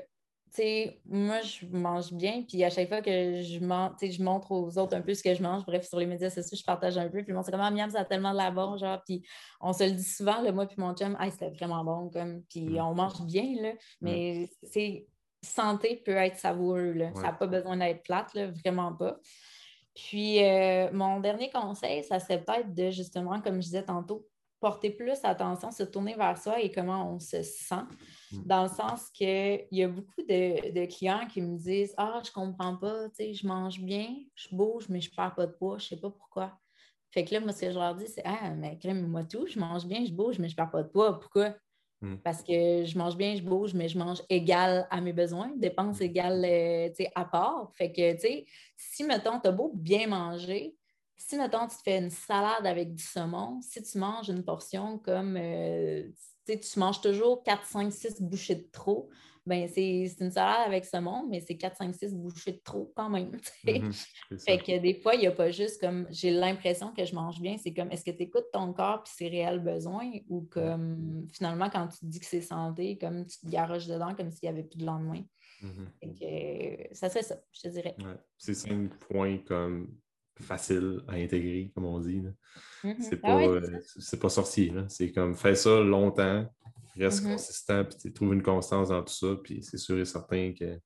moi, 1.06 1.42
je 1.42 1.66
mange 1.66 2.14
bien, 2.14 2.44
puis 2.48 2.64
à 2.64 2.70
chaque 2.70 2.88
fois 2.88 3.02
que 3.02 3.42
je, 3.42 3.60
je 3.60 4.24
montre 4.24 4.52
aux 4.52 4.78
autres 4.78 4.96
un 4.96 5.02
peu 5.02 5.14
ce 5.14 5.22
que 5.22 5.34
je 5.34 5.44
mange, 5.44 5.66
bref, 5.66 5.88
sur 5.88 6.00
les 6.00 6.06
médias 6.06 6.30
sociaux, 6.30 6.58
je 6.58 6.64
partage 6.64 6.98
un 6.98 7.10
peu, 7.10 7.24
puis 7.24 7.30
le 7.30 7.36
monde, 7.36 7.46
c'est 7.46 7.52
comme, 7.52 7.62
ah, 7.62 7.72
miam, 7.72 7.90
ça 7.90 8.02
a 8.02 8.06
tellement 8.06 8.32
de 8.32 8.38
la 8.38 8.52
bon, 8.52 8.78
genre, 8.78 9.02
puis 9.06 9.26
on 9.60 9.74
se 9.74 9.84
le 9.84 9.92
dit 9.92 10.04
souvent, 10.04 10.42
le 10.42 10.52
moi 10.52 10.66
puis 10.66 10.78
mon 10.80 10.94
chum, 10.94 11.18
hey, 11.20 11.32
c'était 11.32 11.50
vraiment 11.50 11.84
bon, 11.84 12.10
comme, 12.10 12.44
puis 12.50 12.70
mm. 12.70 12.80
on 12.80 12.96
mange 12.96 13.22
bien, 13.26 13.62
là, 13.62 13.72
mais 14.02 14.50
c'est 14.64 15.08
santé 15.42 16.02
peut 16.04 16.16
être 16.16 16.38
savoureux, 16.38 16.92
là. 16.94 17.14
ça 17.14 17.22
n'a 17.22 17.34
pas 17.34 17.48
besoin 17.48 17.78
d'être 17.78 18.04
plate, 18.04 18.34
là, 18.34 18.48
vraiment 18.48 18.94
pas. 18.94 19.20
Puis, 19.94 20.44
euh, 20.44 20.90
mon 20.92 21.22
dernier 21.22 21.50
conseil, 21.50 22.04
ça 22.04 22.20
serait 22.20 22.44
peut-être 22.44 22.74
de, 22.74 22.90
justement, 22.90 23.40
comme 23.42 23.56
je 23.56 23.68
disais 23.68 23.84
tantôt, 23.84 24.28
porter 24.60 24.90
plus 24.90 25.20
attention, 25.24 25.72
se 25.72 25.84
tourner 25.84 26.16
vers 26.16 26.38
soi 26.38 26.62
et 26.62 26.72
comment 26.72 27.14
on 27.14 27.20
se 27.20 27.44
sent. 27.44 27.84
Mm. 28.32 28.44
Dans 28.46 28.64
le 28.64 28.70
sens 28.70 29.10
qu'il 29.12 29.68
y 29.72 29.84
a 29.84 29.88
beaucoup 29.88 30.22
de, 30.22 30.86
clients 30.86 31.28
qui 31.28 31.42
me 31.42 31.58
disent 31.58 31.94
Ah, 31.98 32.22
je 32.26 32.32
comprends 32.32 32.76
pas, 32.76 33.10
tu 33.10 33.16
sais, 33.16 33.34
je 33.34 33.46
mange 33.48 33.80
bien, 33.80 34.08
je 34.36 34.56
bouge, 34.56 34.88
mais 34.90 35.02
je 35.02 35.14
perds 35.14 35.36
pas 35.36 35.48
de 35.48 35.52
poids, 35.52 35.78
je 35.78 35.88
sais 35.88 36.00
pas 36.00 36.10
pourquoi. 36.10 36.58
Fait 37.12 37.24
que 37.24 37.34
là, 37.34 37.40
moi, 37.40 37.52
ce 37.52 37.62
que 37.62 37.72
je 37.72 37.80
leur 37.80 37.96
dis, 37.96 38.08
c'est 38.08 38.24
Ah, 38.26 38.50
mais 38.52 38.78
crème, 38.78 39.08
moi 39.08 39.24
tout, 39.24 39.48
je 39.48 39.60
mange 39.60 39.86
bien, 39.86 40.06
je 40.06 40.12
bouge, 40.12 40.40
mais 40.40 40.50
je 40.50 40.56
perds 40.56 40.72
pas 40.72 40.84
de 40.84 40.90
poids. 40.90 41.20
Pourquoi? 41.20 41.56
Mm. 42.02 42.18
Parce 42.18 42.44
que 42.44 42.86
je 42.86 42.98
mange 42.98 43.16
bien, 43.16 43.36
je 43.36 43.42
bouge, 43.42 43.74
mais 43.74 43.88
je 43.88 43.98
mange 43.98 44.22
égal 44.30 44.88
à 44.90 45.02
mes 45.02 45.14
besoins, 45.14 45.52
dépenses 45.56 46.02
égales 46.02 46.44
euh, 46.46 47.06
à 47.16 47.26
part. 47.26 47.72
Fait 47.76 47.92
que, 47.92 48.14
tu 48.14 48.20
sais, 48.20 48.46
si, 48.76 49.04
mettons, 49.04 49.40
tu 49.40 49.48
as 49.48 49.52
beau 49.52 49.72
bien 49.74 50.08
manger, 50.08 50.76
si, 51.18 51.38
mettons, 51.38 51.68
tu 51.68 51.78
te 51.78 51.84
fais 51.84 51.98
une 51.98 52.10
salade 52.10 52.66
avec 52.66 52.94
du 52.94 53.04
saumon, 53.04 53.60
si 53.62 53.82
tu 53.82 53.98
manges 53.98 54.30
une 54.30 54.44
portion 54.44 55.00
comme, 55.00 55.38
euh, 55.38 56.04
tu 56.46 56.80
manges 56.80 57.02
toujours 57.02 57.44
4, 57.44 57.66
5, 57.66 57.92
6 57.92 58.22
bouchées 58.22 58.56
de 58.56 58.68
trop, 58.72 59.10
ben 59.46 59.68
c'est 59.68 60.12
une 60.20 60.32
salade 60.32 60.66
avec 60.66 60.86
saumon, 60.86 61.28
mais 61.30 61.40
c'est 61.40 61.56
4, 61.56 61.78
5, 61.78 61.96
6 61.96 62.16
bouchées 62.16 62.54
de 62.54 62.62
trop 62.64 62.92
quand 62.96 63.10
même. 63.10 63.32
Mm-hmm, 63.66 64.40
fait 64.40 64.58
que 64.60 64.80
des 64.80 64.94
fois, 65.02 65.16
il 65.16 65.22
n'y 65.22 65.28
a 65.28 65.32
pas 65.32 65.50
juste 65.50 65.82
comme 65.82 66.08
j'ai 66.10 66.32
l'impression 66.32 66.94
que 66.94 67.04
je 67.04 67.16
mange 67.16 67.40
bien, 67.42 67.58
c'est 67.58 67.74
comme 67.74 67.92
est-ce 67.92 68.06
que 68.06 68.12
tu 68.12 68.24
écoutes 68.24 68.52
ton 68.54 68.74
corps 68.74 69.04
puis 69.04 69.14
ses 69.16 69.28
réels 69.28 69.60
besoins 69.60 70.12
ou 70.30 70.42
comme 70.42 71.28
finalement 71.32 71.70
quand 71.70 71.88
tu 71.88 72.00
te 72.00 72.06
dis 72.06 72.20
que 72.20 72.26
c'est 72.26 72.42
santé, 72.42 72.98
comme 72.98 73.26
tu 73.26 73.40
te 73.40 73.48
garoches 73.50 73.88
dedans 73.88 74.14
comme 74.16 74.32
s'il 74.32 74.50
n'y 74.50 74.56
avait 74.56 74.68
plus 74.68 74.78
de 74.78 74.86
lendemain. 74.86 75.24
Mm-hmm. 75.64 76.94
ça 76.94 77.10
serait 77.10 77.24
ça, 77.24 77.38
je 77.52 77.62
te 77.62 77.68
dirais. 77.70 77.96
C'est 78.38 78.54
cinq 78.54 78.94
points 79.00 79.40
comme 79.40 79.96
facile 80.44 81.02
à 81.08 81.14
intégrer, 81.14 81.72
comme 81.74 81.86
on 81.86 82.00
dit. 82.00 82.22
Mm-hmm. 82.84 82.96
C'est 83.00 83.20
ah 83.24 83.28
pas, 83.28 83.42
euh, 83.42 84.18
pas, 84.22 84.30
sorcier. 84.30 84.74
C'est 84.90 85.12
comme 85.12 85.36
fais 85.36 85.56
ça 85.56 85.80
longtemps, 85.80 86.48
reste 86.98 87.24
mm-hmm. 87.24 87.32
consistant, 87.32 87.86
puis 87.86 88.14
trouve 88.14 88.34
une 88.34 88.44
constance 88.44 88.90
dans 88.90 89.04
tout 89.04 89.14
ça, 89.14 89.36
puis 89.44 89.64
c'est 89.64 89.78
sûr 89.78 90.00
et 90.00 90.06
certain 90.06 90.54
que 90.54 90.80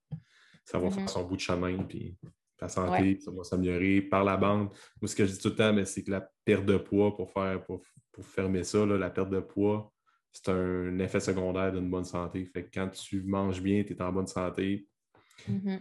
ça 0.65 0.77
va 0.77 0.89
faire 0.91 1.05
mm-hmm. 1.05 1.07
son 1.07 1.23
bout 1.23 1.35
de 1.35 1.41
chemin, 1.41 1.77
puis 1.83 2.15
ta 2.57 2.67
santé, 2.67 3.17
ça 3.19 3.31
va 3.31 3.43
s'améliorer 3.43 4.01
par 4.01 4.23
la 4.23 4.37
bande. 4.37 4.69
Moi, 5.01 5.07
ce 5.07 5.15
que 5.15 5.25
je 5.25 5.31
dis 5.31 5.39
tout 5.39 5.49
le 5.49 5.55
temps, 5.55 5.85
c'est 5.85 6.03
que 6.03 6.11
la 6.11 6.29
perte 6.43 6.65
de 6.65 6.77
poids, 6.77 7.15
pour 7.15 7.31
faire 7.31 7.63
pour, 7.63 7.81
fermer 8.21 8.65
ça, 8.65 8.85
la 8.85 9.09
perte 9.09 9.29
de 9.29 9.39
poids, 9.39 9.93
c'est 10.31 10.49
un 10.49 10.99
effet 10.99 11.21
secondaire 11.21 11.71
d'une 11.71 11.89
bonne 11.89 12.03
santé. 12.03 12.45
Fait 12.45 12.65
que 12.65 12.69
quand 12.73 12.89
tu 12.89 13.23
manges 13.23 13.61
bien, 13.61 13.83
tu 13.83 13.93
es 13.93 14.01
en 14.01 14.11
bonne 14.11 14.27
santé, 14.27 14.85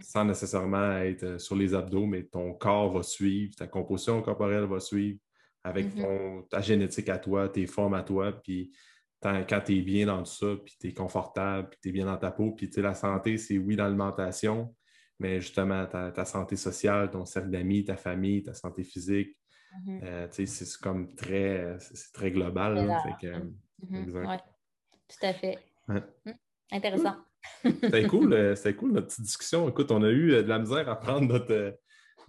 sans 0.01 0.25
nécessairement 0.25 0.97
être 0.97 1.39
sur 1.39 1.55
les 1.55 1.73
abdos, 1.73 2.05
mais 2.05 2.23
ton 2.23 2.53
corps 2.53 2.91
va 2.91 3.03
suivre, 3.03 3.55
ta 3.55 3.67
composition 3.67 4.21
corporelle 4.21 4.65
va 4.65 4.79
suivre 4.79 5.19
avec 5.63 5.87
ta 6.49 6.61
génétique 6.61 7.09
à 7.09 7.17
toi, 7.17 7.49
tes 7.49 7.67
formes 7.67 7.93
à 7.93 8.03
toi, 8.03 8.31
puis 8.31 8.71
quand 9.21 9.61
tu 9.65 9.77
es 9.77 9.81
bien 9.81 10.05
dans 10.05 10.19
tout 10.19 10.31
ça, 10.31 10.55
puis 10.63 10.75
tu 10.79 10.87
es 10.87 10.93
confortable, 10.93 11.69
puis 11.69 11.79
tu 11.81 11.89
es 11.89 11.91
bien 11.91 12.05
dans 12.05 12.17
ta 12.17 12.31
peau, 12.31 12.51
puis 12.51 12.69
la 12.77 12.93
santé, 12.93 13.37
c'est 13.37 13.57
oui 13.57 13.75
l'alimentation, 13.75 14.73
mais 15.19 15.41
justement 15.41 15.85
ta, 15.85 16.25
santé 16.25 16.55
sociale, 16.55 17.11
ton 17.11 17.25
cercle 17.25 17.49
d'amis, 17.49 17.83
ta 17.83 17.97
famille, 17.97 18.43
ta 18.43 18.53
santé 18.53 18.83
physique, 18.83 19.37
mm-hmm. 19.85 19.99
euh, 20.03 20.27
c'est 20.31 20.77
comme 20.81 21.13
très, 21.15 21.77
très 22.13 22.31
global. 22.31 22.75
Mm-hmm. 23.91 24.39
tout 25.07 25.25
à 25.25 25.33
fait. 25.33 25.59
Mm. 25.87 26.31
Intéressant. 26.71 27.15
C'était 27.63 28.07
cool, 28.07 28.33
euh, 28.33 28.55
cool 28.77 28.91
notre 28.93 29.07
petite 29.07 29.25
discussion. 29.25 29.67
Écoute, 29.69 29.91
on 29.91 30.03
a 30.03 30.09
eu 30.09 30.33
euh, 30.33 30.43
de 30.43 30.49
la 30.49 30.59
misère 30.59 30.87
à 30.89 30.95
prendre 30.95 31.27
notre, 31.27 31.75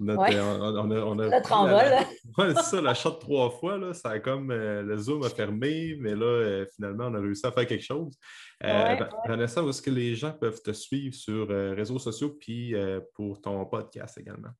notre, 0.01 0.23
on, 0.23 0.91
a, 0.91 1.01
on 1.05 1.15
Notre 1.15 1.53
envol. 1.53 2.07
Oui, 2.39 2.45
c'est 2.57 2.63
ça, 2.63 2.81
la 2.81 2.95
shot 2.95 3.13
trois 3.13 3.51
fois, 3.51 3.77
là, 3.77 3.93
ça 3.93 4.11
a 4.11 4.19
comme 4.19 4.51
euh, 4.51 4.83
le 4.83 4.97
Zoom 4.97 5.23
a 5.25 5.29
fermé, 5.29 5.97
mais 5.99 6.15
là, 6.15 6.25
euh, 6.25 6.67
finalement, 6.75 7.07
on 7.07 7.15
a 7.15 7.21
réussi 7.21 7.47
à 7.47 7.53
faire 7.53 7.67
quelque 7.67 7.85
chose. 7.85 8.17
Euh, 8.65 8.97
Vanessa, 9.27 9.63
où 9.63 9.69
est-ce 9.69 9.83
que 9.83 9.91
les 9.91 10.15
gens 10.15 10.33
peuvent 10.33 10.63
te 10.63 10.73
suivre 10.73 11.15
sur 11.15 11.49
réseaux 11.49 11.99
sociaux 11.99 12.37
puis 12.41 12.75
pour 13.15 13.41
ton 13.41 13.65
podcast 13.67 14.19
également? 14.19 14.51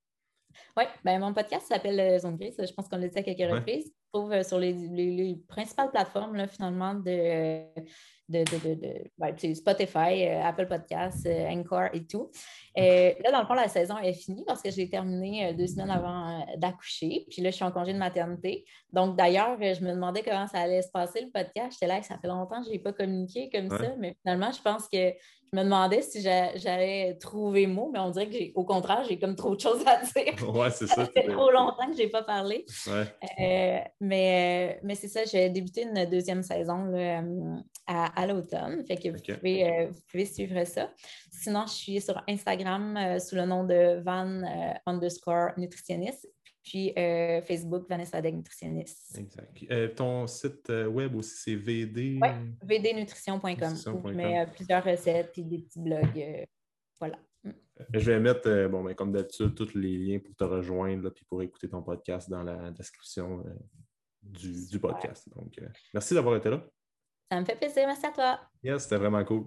Oui, 0.77 0.85
ben, 1.05 1.21
mon 1.21 1.33
podcast 1.33 1.67
s'appelle 1.67 2.19
Zone 2.21 2.37
Grise. 2.37 2.57
Je 2.59 2.73
pense 2.73 2.89
qu'on 2.89 2.97
l'a 2.97 3.09
dit 3.09 3.19
à 3.19 3.23
quelques 3.23 3.51
reprises. 3.51 3.87
Il 3.87 3.91
se 3.91 4.13
trouve 4.13 4.43
sur 4.43 4.59
les, 4.59 4.73
les 4.73 5.39
principales 5.49 5.91
plateformes, 5.91 6.37
là, 6.37 6.47
finalement, 6.47 6.95
de 6.95 7.65
de, 8.31 9.55
Spotify, 9.55 10.27
euh, 10.27 10.43
Apple 10.43 10.67
Podcasts, 10.67 11.27
euh, 11.27 11.49
Anchor 11.49 11.89
et 11.93 12.07
tout. 12.07 12.31
Euh, 12.79 13.13
là, 13.25 13.33
dans 13.33 13.41
le 13.41 13.47
fond, 13.47 13.55
la 13.55 13.69
saison 13.69 13.99
est 13.99 14.13
finie 14.13 14.45
parce 14.47 14.63
que 14.63 14.71
j'ai 14.71 14.89
terminé 14.89 15.53
deux 15.55 15.67
semaines 15.67 15.91
avant 15.91 16.47
d'accoucher. 16.57 17.27
Puis 17.31 17.43
là, 17.43 17.51
je 17.51 17.57
suis 17.57 17.65
en 17.65 17.73
congé 17.73 17.93
de 17.93 17.99
maternité. 17.99 18.65
Donc, 18.93 19.17
d'ailleurs, 19.17 19.57
je 19.61 19.85
me 19.85 19.93
demandais 19.93 20.23
comment 20.23 20.47
ça 20.47 20.61
allait 20.61 20.83
se 20.83 20.91
passer 20.91 21.23
le 21.23 21.31
podcast. 21.31 21.73
J'étais 21.73 21.87
là, 21.87 22.03
ça 22.03 22.19
fait 22.19 22.29
longtemps 22.29 22.61
que 22.61 22.67
je 22.67 22.71
n'ai 22.71 22.79
pas 22.79 22.93
communiqué 22.93 23.51
comme 23.51 23.69
ça, 23.69 23.95
mais 23.99 24.17
finalement, 24.23 24.53
je 24.53 24.63
pense 24.63 24.89
que 24.89 25.13
je 25.53 25.59
me 25.59 25.65
demandais 25.65 26.03
si 26.03 26.21
j'allais 26.21 27.17
trouver 27.21 27.67
mots, 27.67 27.91
mais 27.93 27.99
on 27.99 28.11
dirait 28.11 28.29
que 28.29 28.53
au 28.55 28.65
contraire, 28.65 29.05
j'ai 29.09 29.19
comme 29.19 29.35
trop 29.35 29.57
de 29.57 29.61
choses 29.61 29.83
à 29.87 29.97
dire. 30.03 30.35
Ouais, 30.51 30.71
c'est 30.71 30.87
ça. 30.87 30.97
ça 30.97 31.07
fait 31.07 31.29
trop 31.29 31.51
longtemps 31.51 31.87
que 31.87 31.97
je 31.97 32.03
n'ai 32.03 32.09
pas 32.09 32.23
parlé. 32.23 32.67
mais 34.01 34.81
mais 34.83 34.95
c'est 34.95 35.09
ça, 35.09 35.25
j'ai 35.25 35.49
débuté 35.49 35.83
une 35.83 36.05
deuxième 36.07 36.43
saison 36.43 36.85
là, 36.85 37.23
à 37.87 38.21
à 38.21 38.27
l'automne. 38.27 38.85
Fait 38.87 38.97
que 38.97 39.09
vous, 39.09 39.37
pouvez, 39.37 39.69
euh, 39.69 39.87
vous, 39.91 40.01
pouvez, 40.11 40.25
suivre 40.25 40.65
ça. 40.65 40.91
Sinon, 41.31 41.65
je 41.67 41.73
suis 41.73 42.01
sur 42.01 42.23
Instagram 42.29 42.97
euh, 42.97 43.19
sous 43.19 43.35
le 43.35 43.47
nom 43.47 43.65
de 43.65 44.01
Van 44.03 44.27
euh, 44.27 44.73
underscore 44.87 45.51
nutritionniste. 45.57 46.29
Puis 46.63 46.93
Facebook, 47.47 47.89
Vanessa 47.89 48.21
Deg 48.21 48.37
Nutritionniste. 48.37 49.19
Exact. 49.19 49.95
ton 49.97 50.27
site 50.27 50.69
web 50.69 51.17
aussi, 51.17 51.37
c'est 51.37 51.55
VD. 51.55 52.19
Oui, 52.21 52.29
vdnutrition.com. 52.63 54.13
Mais 54.15 54.47
plusieurs 54.55 54.85
recettes 54.85 55.37
et 55.39 55.43
des 55.43 55.59
petits 55.59 55.81
blogs. 55.81 56.47
voilà. 56.99 57.19
Mm. 57.43 57.51
Je 57.95 58.11
vais 58.11 58.21
mettre, 58.21 58.69
bon, 58.69 58.85
ben, 58.85 58.95
comme 58.95 59.13
d'habitude, 59.13 59.55
tous 59.55 59.75
les 59.75 59.97
liens 59.97 60.19
pour 60.19 60.35
te 60.35 60.45
rejoindre 60.45 61.09
puis 61.11 61.25
pour 61.25 61.43
écouter 61.43 61.69
ton 61.69 61.83
podcast 61.83 62.29
dans 62.29 62.43
la 62.43 62.71
description 62.73 63.43
du, 64.23 64.67
du, 64.67 64.79
podcast. 64.79 65.29
Donc, 65.35 65.59
merci 65.95 66.13
d'avoir 66.13 66.37
été 66.37 66.51
là. 66.51 66.63
Ça 67.31 67.41
me 67.41 67.45
fait 67.45 67.57
plaisir. 67.57 67.87
Merci 67.87 68.07
à 68.07 68.11
toi. 68.11 68.41
Yes, 68.63 68.83
c'était 68.83 68.97
vraiment 68.97 69.25
cool. 69.25 69.47